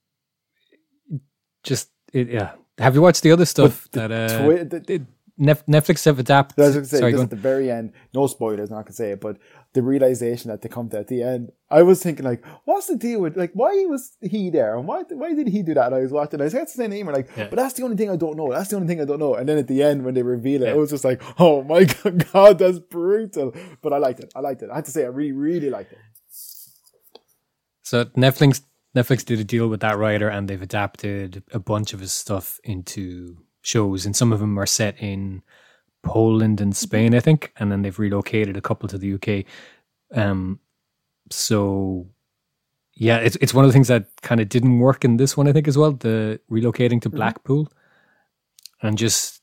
just 1.62 1.90
it, 2.12 2.28
yeah. 2.28 2.52
Have 2.78 2.94
you 2.94 3.02
watched 3.02 3.22
the 3.22 3.30
other 3.32 3.44
stuff 3.44 3.89
But 3.93 4.09
that 4.09 4.12
uh, 4.12 4.43
twi- 4.44 4.64
the- 4.64 5.06
Nef- 5.39 5.64
Netflix 5.66 6.05
have 6.05 6.18
adapted? 6.18 6.59
I 6.62 6.66
was 6.66 6.74
going 6.74 6.84
to 6.84 6.89
say 6.90 6.98
Sorry, 6.98 7.14
at 7.18 7.30
the 7.30 7.36
very 7.36 7.70
end. 7.70 7.93
No 8.14 8.26
spoilers, 8.26 8.70
I'm 8.70 8.76
not 8.76 8.82
going 8.84 8.93
to 8.93 8.93
say 8.93 9.10
it, 9.12 9.20
but 9.20 9.39
the 9.72 9.82
realization 9.82 10.51
that 10.51 10.60
they 10.60 10.68
come 10.68 10.90
to 10.90 10.98
at 10.98 11.09
the 11.09 11.22
end, 11.22 11.51
I 11.70 11.82
was 11.82 12.02
thinking 12.02 12.24
like, 12.26 12.44
what's 12.66 12.86
the 12.86 12.97
deal 12.97 13.20
with 13.20 13.36
like 13.36 13.51
why 13.55 13.72
was 13.89 14.12
he 14.20 14.51
there 14.51 14.76
and 14.76 14.86
why 14.86 15.02
why 15.09 15.32
did 15.32 15.48
he 15.48 15.62
do 15.62 15.72
that? 15.74 15.86
And 15.86 15.94
I 15.94 16.01
was 16.01 16.12
watching, 16.12 16.40
I 16.40 16.44
was 16.44 16.52
like, 16.52 16.62
that's 16.62 16.74
the 16.74 16.86
name, 16.86 17.06
like, 17.06 17.30
Yeah. 17.34 17.48
but 17.48 17.56
that's 17.56 17.72
the 17.74 17.82
only 17.82 17.97
thing 17.97 18.10
I 18.10 18.16
don't 18.16 18.36
know. 18.36 18.52
That's 18.52 18.68
the 18.68 18.76
only 18.76 18.89
thing 18.89 19.01
I 19.01 19.06
don't 19.06 19.18
know. 19.18 19.34
And 19.34 19.48
then 19.48 19.56
at 19.59 19.68
the 19.68 19.82
end 19.82 20.05
when 20.05 20.12
they 20.14 20.22
reveal 20.22 20.62
it, 20.62 20.66
Yeah. 20.66 20.72
it 20.74 20.76
was 20.76 20.90
just 20.90 21.05
like, 21.05 21.22
oh 21.40 21.62
my 21.64 21.84
god, 22.32 22.59
that's 22.59 22.78
brutal. 22.78 23.55
But 23.80 23.94
I 23.94 23.98
liked 23.98 24.20
it. 24.20 24.30
I 24.36 24.40
liked 24.40 24.62
it. 24.62 24.68
I 24.70 24.76
had 24.76 24.84
to 24.84 24.90
say, 24.90 25.05
I 25.05 25.09
really, 25.09 25.32
really 25.32 25.70
liked 25.70 25.93
it. 25.93 25.98
So 27.82 28.05
Netflix 28.05 28.62
Netflix 28.97 29.24
did 29.24 29.40
a 29.40 29.44
deal 29.44 29.69
with 29.69 29.81
that 29.81 29.97
writer, 29.98 30.28
and 30.28 30.48
they've 30.48 30.60
adapted 30.60 31.43
a 31.52 31.59
bunch 31.59 31.94
of 31.94 32.01
his 32.01 32.12
stuff 32.12 32.60
into 32.64 33.39
shows, 33.62 34.05
and 34.06 34.14
some 34.14 34.32
of 34.32 34.40
them 34.40 34.59
are 34.59 34.66
set 34.66 35.01
in 35.01 35.43
Poland 36.02 36.60
and 36.60 36.77
Spain, 36.77 37.14
I 37.14 37.20
think, 37.20 37.52
and 37.56 37.70
then 37.73 37.82
they've 37.82 37.98
relocated 37.98 38.56
a 38.56 38.60
couple 38.60 38.89
to 38.89 38.98
the 38.98 39.14
UK. 39.14 39.44
Um, 40.14 40.60
so 41.31 42.06
yeah, 42.94 43.16
it's 43.19 43.36
it's 43.40 43.55
one 43.55 43.64
of 43.64 43.70
the 43.70 43.73
things 43.73 43.89
that 43.89 44.09
kind 44.20 44.40
of 44.40 44.48
didn't 44.51 44.78
work 44.78 45.05
in 45.05 45.16
this 45.16 45.36
one, 45.36 45.48
I 45.48 45.52
think, 45.52 45.69
as 45.69 45.78
well. 45.78 45.93
The 45.93 46.40
relocating 46.51 47.01
to 47.02 47.09
Blackpool, 47.09 47.69
and 48.82 48.98
just 48.98 49.40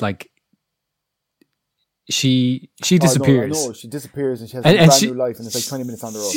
like 0.00 0.30
she 2.10 2.70
she 2.82 2.96
Oh, 2.96 2.98
disappears. 2.98 3.56
I 3.64 3.66
know, 3.68 3.72
she 3.74 3.88
disappears 3.88 4.40
and 4.40 4.50
she 4.50 4.56
has 4.56 4.64
a 4.64 4.68
and 4.68 4.76
brand 4.78 4.92
she- 4.94 5.06
new 5.06 5.14
life, 5.14 5.38
and 5.38 5.46
it's 5.46 5.54
like 5.54 5.66
20 5.66 5.84
minutes 5.84 6.02
on 6.04 6.12
the 6.12 6.18
road. 6.18 6.34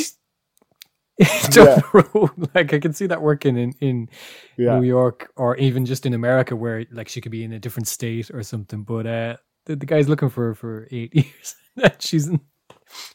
Down 1.50 1.82
road. 1.92 2.30
Like 2.54 2.72
I 2.72 2.78
can 2.78 2.92
see 2.92 3.06
that 3.06 3.22
working 3.22 3.56
in 3.56 3.72
in 3.80 4.08
Yeah. 4.56 4.78
New 4.78 4.86
York 4.86 5.30
or 5.36 5.56
even 5.56 5.84
just 5.86 6.06
in 6.06 6.14
America, 6.14 6.56
where 6.56 6.86
like 6.90 7.08
she 7.08 7.20
could 7.20 7.32
be 7.32 7.44
in 7.44 7.52
a 7.52 7.58
different 7.58 7.88
state 7.88 8.30
or 8.30 8.42
something. 8.42 8.82
But 8.84 9.06
uh, 9.06 9.36
the, 9.66 9.76
the 9.76 9.86
guy's 9.86 10.08
looking 10.08 10.30
for 10.30 10.46
her 10.48 10.54
for 10.54 10.88
eight 10.90 11.14
years. 11.14 11.54
she's 11.98 12.26
in, 12.28 12.40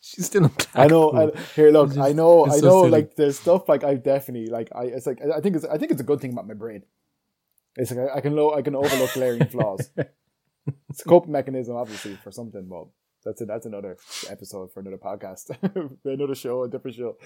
she's 0.02 0.26
still 0.28 0.46
in. 0.46 0.52
I 0.74 0.88
know. 0.88 1.12
I, 1.12 1.40
here, 1.56 1.72
look. 1.72 1.90
It's 1.90 1.98
I 1.98 2.12
know. 2.14 2.46
I 2.46 2.58
so 2.60 2.66
know. 2.68 2.80
silly. 2.82 2.92
Like 2.92 3.16
there's 3.16 3.40
stuff 3.40 3.68
like 3.68 3.84
I 3.84 3.96
definitely 3.96 4.48
like. 4.48 4.70
I 4.76 4.84
it's 4.86 5.08
like 5.08 5.20
I 5.22 5.40
think 5.42 5.56
it's 5.56 5.66
I 5.66 5.78
think 5.78 5.92
it's 5.92 6.02
a 6.02 6.06
good 6.06 6.22
thing 6.22 6.32
about 6.34 6.48
my 6.48 6.54
brain. 6.54 6.84
It's 7.78 7.92
like 7.92 8.10
I, 8.10 8.18
I 8.18 8.22
can 8.22 8.36
lo- 8.36 8.54
I 8.54 8.62
can 8.62 8.76
overlook 8.76 9.14
glaring 9.14 9.46
flaws. 9.48 9.90
It's 10.90 11.02
a 11.02 11.06
coping 11.06 11.32
mechanism, 11.32 11.76
obviously, 11.76 12.16
for 12.24 12.32
something. 12.32 12.66
But 12.68 12.88
that's 13.26 13.42
it. 13.42 13.48
That's 13.48 13.66
another 13.66 13.98
episode 14.30 14.72
for 14.72 14.80
another 14.80 14.98
podcast, 14.98 15.50
another 16.06 16.36
show, 16.36 16.64
a 16.64 16.70
different 16.70 16.96
show. 16.96 17.18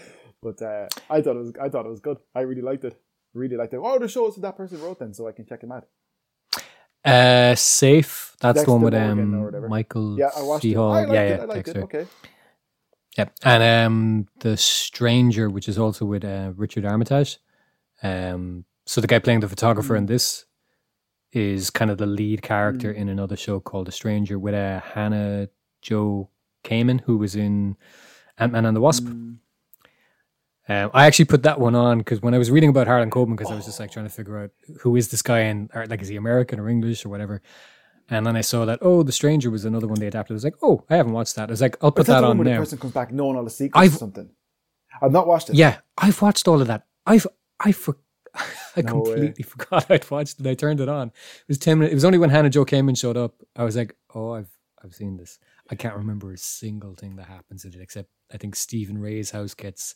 But 0.42 0.62
uh, 0.62 0.88
I 1.10 1.22
thought 1.22 1.36
it 1.36 1.40
was 1.40 1.54
I 1.62 1.70
thought 1.70 1.86
it 1.86 1.90
was 1.90 2.00
good. 2.00 2.18
I 2.34 2.42
really 2.42 2.62
liked 2.62 2.86
it. 2.86 3.00
Really 3.34 3.58
liked 3.58 3.74
it. 3.74 3.80
Oh, 3.84 4.00
the 4.00 4.08
shows 4.08 4.36
that 4.36 4.42
that 4.42 4.58
person 4.58 4.82
wrote 4.82 5.00
then, 5.00 5.14
so 5.14 5.28
I 5.28 5.34
can 5.34 5.46
check 5.46 5.62
him 5.62 5.72
out. 5.72 5.86
Uh, 7.06 7.56
safe. 7.56 8.36
That's 8.42 8.64
the 8.64 8.72
one 8.72 8.82
with 8.82 8.94
Dexter 8.94 9.22
um. 9.22 9.70
Michael 9.70 10.18
Yeah, 10.18 10.32
I 10.36 10.42
watched 10.42 10.64
C. 10.64 10.72
it. 10.72 10.76
Hall. 10.76 10.92
I 10.92 11.02
liked 11.02 11.14
yeah, 11.14 11.22
it. 11.22 11.40
I 11.40 11.44
liked 11.46 11.66
Dexter. 11.66 11.80
it. 11.80 11.84
Okay. 11.84 12.08
Yeah, 13.18 13.26
and 13.44 13.64
um, 13.64 14.28
the 14.40 14.56
Stranger, 14.56 15.50
which 15.50 15.68
is 15.68 15.78
also 15.78 16.06
with 16.06 16.24
uh, 16.24 16.54
Richard 16.56 16.86
Armitage. 16.86 17.40
Um, 18.02 18.66
so 18.86 19.02
the 19.02 19.08
guy 19.08 19.20
playing 19.20 19.42
the 19.42 19.50
photographer 19.50 19.96
in 19.96 20.06
this 20.06 20.46
is 21.32 21.70
kind 21.70 21.92
of 21.92 21.98
the 21.98 22.06
lead 22.06 22.42
character 22.42 22.92
in 22.92 23.10
another 23.10 23.36
show 23.36 23.60
called 23.60 23.88
The 23.88 23.92
Stranger 23.92 24.40
with 24.40 24.56
uh, 24.56 24.80
Hannah 24.80 25.50
Joe 25.82 26.30
Kamen, 26.64 27.02
who 27.02 27.18
was 27.18 27.36
in 27.36 27.78
Ant 28.38 28.54
Man 28.54 28.66
and 28.66 28.76
the 28.76 28.82
Wasp. 28.82 29.06
Mm. 29.06 29.38
Um, 30.68 30.92
I 30.94 31.08
actually 31.08 31.26
put 31.26 31.42
that 31.44 31.60
one 31.60 31.74
on 31.74 31.98
because 31.98 32.22
when 32.22 32.36
I 32.36 32.38
was 32.38 32.52
reading 32.52 32.70
about 32.70 32.86
Harlan 32.86 33.10
Coben, 33.10 33.36
because 33.36 33.52
I 33.52 33.56
was 33.56 33.66
just 33.66 33.80
like 33.80 33.92
trying 33.92 34.06
to 34.06 34.12
figure 34.12 34.38
out 34.38 34.52
who 34.82 34.96
is 34.96 35.08
this 35.10 35.24
guy 35.24 35.40
and 35.40 35.70
or, 35.74 35.88
like 35.88 36.02
is 36.02 36.10
he 36.10 36.16
American 36.16 36.60
or 36.60 36.70
English 36.70 37.06
or 37.06 37.10
whatever. 37.10 37.42
And 38.12 38.26
then 38.26 38.36
I 38.36 38.42
saw 38.42 38.66
that 38.66 38.80
oh, 38.82 39.02
The 39.02 39.12
Stranger 39.12 39.50
was 39.50 39.66
another 39.66 39.88
one 39.88 40.00
they 40.00 40.08
adapted. 40.08 40.34
I 40.34 40.36
was 40.36 40.44
like, 40.44 40.56
oh, 40.62 40.84
I 40.90 40.96
haven't 40.96 41.14
watched 41.14 41.36
that. 41.38 41.50
I 41.50 41.52
was 41.52 41.62
like, 41.62 41.76
I'll 41.82 41.92
put 41.92 42.06
that 42.06 42.14
that 42.14 42.22
the 42.22 42.28
one 42.28 42.38
on 42.40 42.46
where 42.46 42.54
the 42.56 42.60
person 42.62 42.78
comes 42.78 42.94
back 42.94 43.12
knowing 43.12 43.36
all 43.36 43.44
the 43.44 43.50
secrets 43.50 43.84
I've- 43.84 43.96
or 43.96 43.98
something? 43.98 44.30
I've 45.02 45.12
not 45.12 45.28
watched 45.28 45.50
it. 45.50 45.56
Yeah, 45.56 45.78
I've 45.98 46.22
watched 46.22 46.48
all 46.48 46.62
of 46.62 46.68
that. 46.68 46.86
I've 47.06 47.26
I 47.60 47.72
for, 47.72 47.98
I 48.36 48.82
No 48.82 48.96
way. 48.98 49.04
completely 49.12 49.44
forgot 49.44 49.86
I'd 49.90 50.10
watched 50.12 50.40
it. 50.40 50.46
I 50.48 50.54
turned 50.56 50.82
it 50.82 50.90
on. 50.90 51.08
It 51.08 51.48
was 51.48 51.58
ten 51.58 51.80
minutes. 51.80 51.94
It 51.94 51.96
was 51.96 52.06
only 52.06 52.18
when 52.18 52.30
Hannah 52.30 52.50
Joe 52.50 52.66
came 52.66 52.90
and 52.90 52.98
showed 52.98 53.16
up. 53.18 53.36
I 53.56 53.64
was 53.64 53.76
like, 53.78 53.96
oh, 54.14 54.34
I've 54.34 54.50
I've 54.84 54.94
seen 54.94 55.18
this. 55.18 55.40
I 55.72 55.76
can't 55.76 55.96
remember 55.96 56.32
a 56.34 56.38
single 56.38 56.96
thing 56.96 57.16
that 57.18 57.28
happens 57.28 57.64
in 57.66 57.74
it 57.74 57.80
except 57.82 58.10
I 58.34 58.38
think 58.38 58.56
Stephen 58.56 58.98
Rea's 58.98 59.32
house 59.32 59.54
gets 59.54 59.96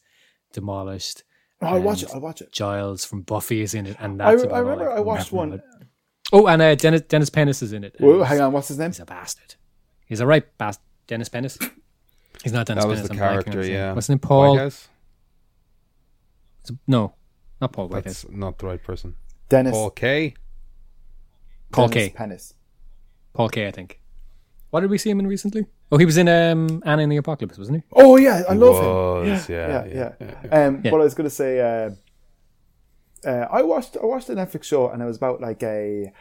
demolished. 0.51 1.23
Oh, 1.61 1.67
I'll 1.67 1.81
watch 1.81 2.03
it. 2.03 2.09
I'll 2.13 2.19
watch 2.21 2.41
it. 2.41 2.51
Giles 2.51 3.05
from 3.05 3.21
Buffy 3.21 3.61
is 3.61 3.73
in 3.73 3.85
it, 3.85 3.95
and 3.99 4.21
I, 4.21 4.31
that's 4.31 4.43
I 4.43 4.45
about 4.47 4.55
all 4.57 4.61
remember 4.63 4.91
I 4.91 4.99
watched 4.99 5.31
remember 5.31 5.57
one. 5.57 5.59
of 5.59 5.81
it. 5.81 5.87
Oh, 6.31 6.47
and 6.47 6.61
uh, 6.61 6.75
Dennis 6.75 7.01
Dennis 7.01 7.29
Pennis 7.29 7.61
is 7.61 7.73
in 7.73 7.83
it. 7.83 7.95
Whoa, 7.99 8.23
hang 8.23 8.41
on, 8.41 8.51
what's 8.53 8.67
his 8.67 8.77
name? 8.79 8.89
He's 8.89 8.99
a 8.99 9.05
bastard. 9.05 9.55
He's 10.05 10.19
a 10.19 10.25
right 10.27 10.45
bastard. 10.57 10.83
Dennis 11.07 11.29
Pennis. 11.29 11.57
He's 12.43 12.51
not 12.53 12.65
Dennis 12.65 12.83
That 12.83 12.87
was 12.89 12.99
Pennis. 12.99 13.07
the 13.09 13.13
I'm 13.13 13.19
character, 13.19 13.57
his 13.59 13.67
name. 13.67 13.75
yeah. 13.75 13.93
What's 13.93 14.05
his 14.07 14.09
name? 14.09 14.19
Paul. 14.19 14.53
Whitehouse? 14.55 14.87
No, 16.87 17.13
not 17.61 17.71
Paul 17.73 17.87
Whitehouse. 17.89 18.23
That's 18.23 18.35
not 18.35 18.57
the 18.57 18.65
right 18.67 18.81
person. 18.83 19.15
Dennis. 19.49 19.73
Paul 19.73 19.89
Kaye. 19.91 20.33
Paul 21.71 21.87
Dennis 21.89 22.09
K. 22.09 22.13
Pennis. 22.15 22.53
Paul 23.33 23.49
Kaye. 23.49 23.67
I 23.67 23.71
think. 23.71 23.99
What 24.73 24.79
did 24.79 24.89
we 24.89 24.97
see 24.97 25.11
him 25.11 25.19
in 25.19 25.27
recently? 25.27 25.67
Oh, 25.91 25.97
he 25.99 26.05
was 26.05 26.17
in 26.17 26.27
um, 26.27 26.81
Anna 26.83 27.03
and 27.03 27.11
the 27.11 27.17
Apocalypse, 27.17 27.59
wasn't 27.59 27.77
he? 27.77 27.83
Oh 27.95 28.17
yeah, 28.17 28.41
I 28.49 28.53
He 28.53 28.59
love 28.59 28.73
was, 29.21 29.45
him. 29.45 29.55
yeah, 29.55 29.85
yeah, 29.85 29.85
yeah, 29.85 30.11
yeah. 30.19 30.65
Um, 30.65 30.81
Yeah. 30.83 30.91
what 30.91 30.99
I 30.99 31.03
was 31.03 31.13
gonna 31.13 31.29
say, 31.29 31.59
uh, 31.59 31.91
uh, 33.29 33.47
I 33.51 33.61
watched 33.61 33.97
I 34.01 34.05
watched 34.07 34.29
a 34.29 34.33
Netflix 34.33 34.63
show 34.63 34.89
and 34.89 34.99
it 34.99 35.05
was 35.05 35.17
about 35.17 35.41
like 35.41 35.61
a 35.61 36.11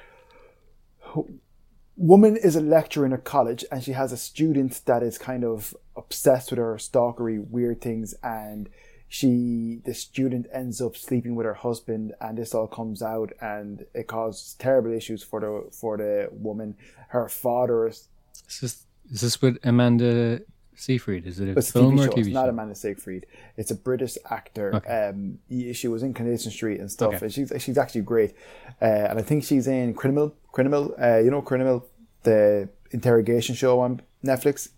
woman 1.97 2.37
is 2.37 2.55
a 2.55 2.61
lecturer 2.61 3.07
in 3.07 3.15
a 3.15 3.19
college 3.19 3.65
and 3.73 3.83
she 3.83 3.93
has 3.93 4.13
a 4.13 4.19
student 4.19 4.83
that 4.85 5.03
is 5.03 5.17
kind 5.17 5.45
of 5.45 5.75
obsessed 5.97 6.51
with 6.51 6.59
her 6.59 6.75
stalkery 6.77 7.43
weird 7.49 7.81
things 7.81 8.15
and 8.23 8.69
she 9.09 9.81
the 9.87 9.95
student 9.95 10.47
ends 10.53 10.81
up 10.83 10.95
sleeping 10.97 11.35
with 11.35 11.47
her 11.47 11.55
husband 11.55 12.13
and 12.21 12.37
this 12.39 12.55
all 12.55 12.67
comes 12.67 13.03
out 13.03 13.31
and 13.41 13.85
it 13.95 14.07
causes 14.07 14.55
terrible 14.59 14.93
issues 14.93 15.23
for 15.23 15.41
the 15.41 15.71
for 15.75 15.97
the 15.97 16.29
woman 16.33 16.75
her 17.09 17.29
father 17.29 17.87
is 17.89 18.09
Is 18.49 18.61
this, 18.61 18.87
is 19.11 19.21
this 19.21 19.43
with 19.43 19.59
Amanda 19.65 20.41
Seyfried? 20.75 21.27
Is 21.27 21.41
it 21.41 21.49
a 21.49 21.59
It's 21.59 21.69
a 21.71 21.73
film 21.73 21.97
TV 21.97 22.01
or 22.01 22.05
show. 22.05 22.11
a 22.11 22.15
TV 22.15 22.19
It's 22.19 22.29
show? 22.29 22.33
not 22.35 22.49
Amanda 22.49 22.75
Seyfried. 22.75 23.27
It's 23.57 23.71
a 23.71 23.75
British 23.75 24.17
actor. 24.31 24.75
Okay. 24.77 25.09
Um, 25.09 25.39
she 25.75 25.89
was 25.89 26.03
in 26.03 26.15
Coronation 26.15 26.51
Street 26.51 26.81
and 26.81 26.91
stuff, 26.91 27.15
Okay. 27.15 27.27
and 27.27 27.33
she's 27.33 27.53
she's 27.59 27.79
actually 27.79 28.03
great. 28.03 28.35
Uh, 28.81 28.85
and 29.11 29.19
I 29.19 29.23
think 29.23 29.45
she's 29.45 29.67
in 29.67 29.95
Criminal. 29.95 30.35
Criminal. 30.53 30.95
Uh, 31.01 31.19
you 31.19 31.31
know 31.31 31.43
Criminal, 31.43 31.87
the 32.23 32.69
interrogation 32.91 33.55
show 33.55 33.81
on 33.81 34.01
Netflix. 34.25 34.69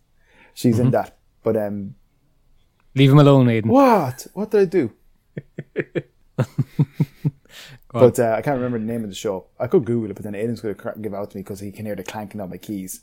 She's 0.55 0.77
Mm-hmm. 0.77 0.85
in 0.87 0.91
that. 0.93 1.19
But 1.43 1.57
um, 1.57 1.95
Leave 2.97 3.11
him 3.11 3.19
alone, 3.19 3.49
Aidan. 3.49 3.71
what? 3.71 4.27
What 4.35 4.51
did 4.53 4.61
I 4.61 4.65
do? 4.67 4.93
But 7.93 8.19
uh, 8.19 8.35
I 8.37 8.43
can't 8.43 8.57
remember 8.57 8.79
the 8.81 8.85
name 8.85 9.05
of 9.05 9.09
the 9.11 9.15
show. 9.15 9.47
I 9.61 9.69
could 9.69 9.85
Google 9.85 10.11
it, 10.11 10.15
but 10.15 10.25
then 10.25 10.35
Aidan's 10.35 10.61
going 10.61 10.75
to 10.75 10.95
give 11.01 11.15
out 11.15 11.31
to 11.31 11.37
me 11.37 11.45
because 11.45 11.61
he 11.61 11.71
can 11.71 11.87
hear 11.87 11.95
the 11.95 12.03
clanking 12.03 12.41
of 12.41 12.51
my 12.51 12.57
keys. 12.57 13.03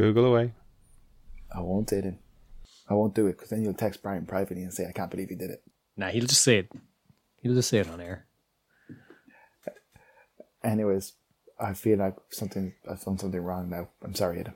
Google 0.00 0.24
away. 0.24 0.54
I 1.54 1.60
won't, 1.60 1.92
Aidan. 1.92 2.18
I 2.88 2.94
won't 2.94 3.14
do 3.14 3.26
it 3.26 3.32
because 3.32 3.50
then 3.50 3.62
you'll 3.62 3.74
text 3.74 4.02
Brian 4.02 4.24
privately 4.24 4.62
and 4.62 4.72
say, 4.72 4.86
"I 4.86 4.92
can't 4.92 5.10
believe 5.10 5.28
he 5.28 5.34
did 5.34 5.50
it." 5.50 5.62
Nah, 5.94 6.08
he'll 6.08 6.24
just 6.26 6.40
say 6.40 6.58
it. 6.58 6.72
He'll 7.42 7.54
just 7.54 7.68
say 7.68 7.78
it 7.80 7.88
on 7.90 8.00
air. 8.00 8.26
Anyways, 10.64 11.12
I 11.58 11.74
feel 11.74 11.98
like 11.98 12.16
something 12.30 12.72
I've 12.90 13.04
done 13.04 13.18
something 13.18 13.40
wrong 13.42 13.68
now. 13.68 13.88
I'm 14.02 14.14
sorry, 14.14 14.40
Aidan. 14.40 14.54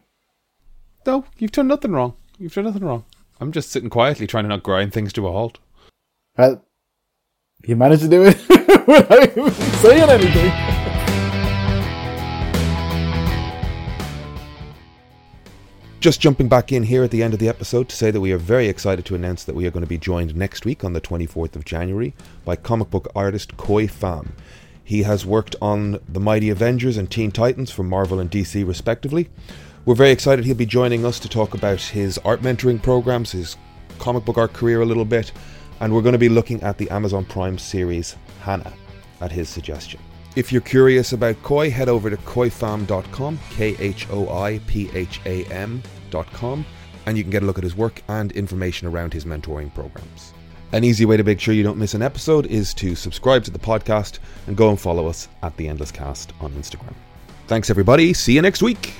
No, 1.07 1.27
you've 1.39 1.53
done 1.53 1.69
nothing 1.69 1.93
wrong. 1.93 2.15
You've 2.39 2.55
done 2.55 2.65
nothing 2.65 2.85
wrong. 2.85 3.05
I'm 3.39 3.53
just 3.53 3.71
sitting 3.71 3.91
quietly 3.91 4.27
trying 4.27 4.45
to 4.45 4.49
not 4.49 4.63
grind 4.63 4.95
things 4.95 5.13
to 5.13 5.29
a 5.29 5.33
halt. 5.33 5.59
Well, 6.39 6.65
you 7.65 7.77
managed 7.77 8.03
to 8.03 8.09
do 8.09 8.25
it 8.25 8.39
without 8.89 9.23
even 9.23 9.51
saying 9.51 10.09
anything. 10.09 10.74
Just 16.05 16.21
jumping 16.21 16.49
back 16.49 16.71
in 16.71 16.83
here 16.83 17.03
at 17.03 17.11
the 17.11 17.23
end 17.23 17.33
of 17.33 17.41
the 17.41 17.49
episode 17.49 17.89
to 17.89 17.97
say 17.97 18.11
that 18.11 18.21
we 18.21 18.31
are 18.31 18.37
very 18.37 18.69
excited 18.69 19.07
to 19.07 19.15
announce 19.15 19.43
that 19.43 19.55
we 19.55 19.67
are 19.67 19.71
going 19.71 19.83
to 19.83 19.89
be 19.89 19.97
joined 19.97 20.37
next 20.37 20.67
week 20.67 20.85
on 20.85 20.93
the 20.93 21.01
24th 21.01 21.57
of 21.57 21.65
January 21.65 22.13
by 22.45 22.57
comic 22.57 22.91
book 22.91 23.11
artist 23.17 23.57
Khoi 23.57 23.87
Pham. 23.87 24.33
He 24.85 25.05
has 25.05 25.25
worked 25.25 25.57
on 25.63 25.99
The 26.07 26.21
Mighty 26.21 26.51
Avengers 26.51 26.99
and 26.99 27.11
Teen 27.11 27.31
Titans 27.33 27.71
for 27.71 27.85
Marvel 27.85 28.21
and 28.21 28.31
DC, 28.31 28.69
respectively. 28.69 29.31
We're 29.87 29.95
very 29.95 30.11
excited 30.11 30.45
he'll 30.45 30.55
be 30.55 30.67
joining 30.67 31.07
us 31.07 31.19
to 31.21 31.29
talk 31.31 31.55
about 31.55 31.81
his 31.81 32.19
art 32.19 32.43
mentoring 32.43 32.83
programs, 32.83 33.33
his 33.33 33.57
comic 33.99 34.27
book 34.27 34.37
art 34.37 34.53
career 34.53 34.83
a 34.83 34.85
little 34.85 35.07
bit, 35.07 35.33
and 35.81 35.95
we're 35.95 36.03
going 36.03 36.13
to 36.13 36.19
be 36.19 36.29
looking 36.29 36.63
at 36.63 36.77
the 36.77 36.91
Amazon 36.91 37.25
Prime 37.25 37.57
series 37.57 38.15
Hanna 38.43 38.75
at 39.23 39.33
his 39.33 39.49
suggestion. 39.49 40.01
If 40.37 40.51
you're 40.51 40.63
curious 40.63 41.13
about 41.13 41.41
Khoi, 41.43 41.71
head 41.71 41.89
over 41.89 42.11
to 42.11 42.17
khoipham.com, 42.17 43.39
K 43.51 43.77
H 43.79 44.09
O 44.11 44.37
I 44.37 44.61
P 44.67 44.91
H 44.93 45.21
A 45.27 45.45
M.com, 45.45 46.67
and 47.07 47.17
you 47.17 47.23
can 47.23 47.31
get 47.31 47.43
a 47.43 47.47
look 47.47 47.59
at 47.59 47.65
his 47.65 47.77
work 47.77 48.03
and 48.09 48.33
information 48.33 48.89
around 48.89 49.13
his 49.13 49.25
mentoring 49.25 49.73
programs. 49.75 50.35
An 50.73 50.83
easy 50.83 51.05
way 51.05 51.17
to 51.17 51.23
make 51.23 51.39
sure 51.39 51.55
you 51.55 51.63
don't 51.63 51.79
miss 51.79 51.95
an 51.95 52.03
episode 52.03 52.47
is 52.47 52.75
to 52.75 52.97
subscribe 52.97 53.45
to 53.45 53.53
the 53.53 53.61
podcast 53.61 54.19
and 54.49 54.57
go 54.57 54.71
and 54.71 54.81
follow 54.81 55.07
us 55.07 55.29
at 55.45 55.57
The 55.57 55.69
Endless 55.69 55.93
Cast 55.93 56.33
on 56.41 56.51
Instagram. 56.55 56.95
Thanks, 57.47 57.71
everybody. 57.71 58.13
See 58.13 58.33
you 58.33 58.43
next 58.43 58.61
week. 58.61 58.93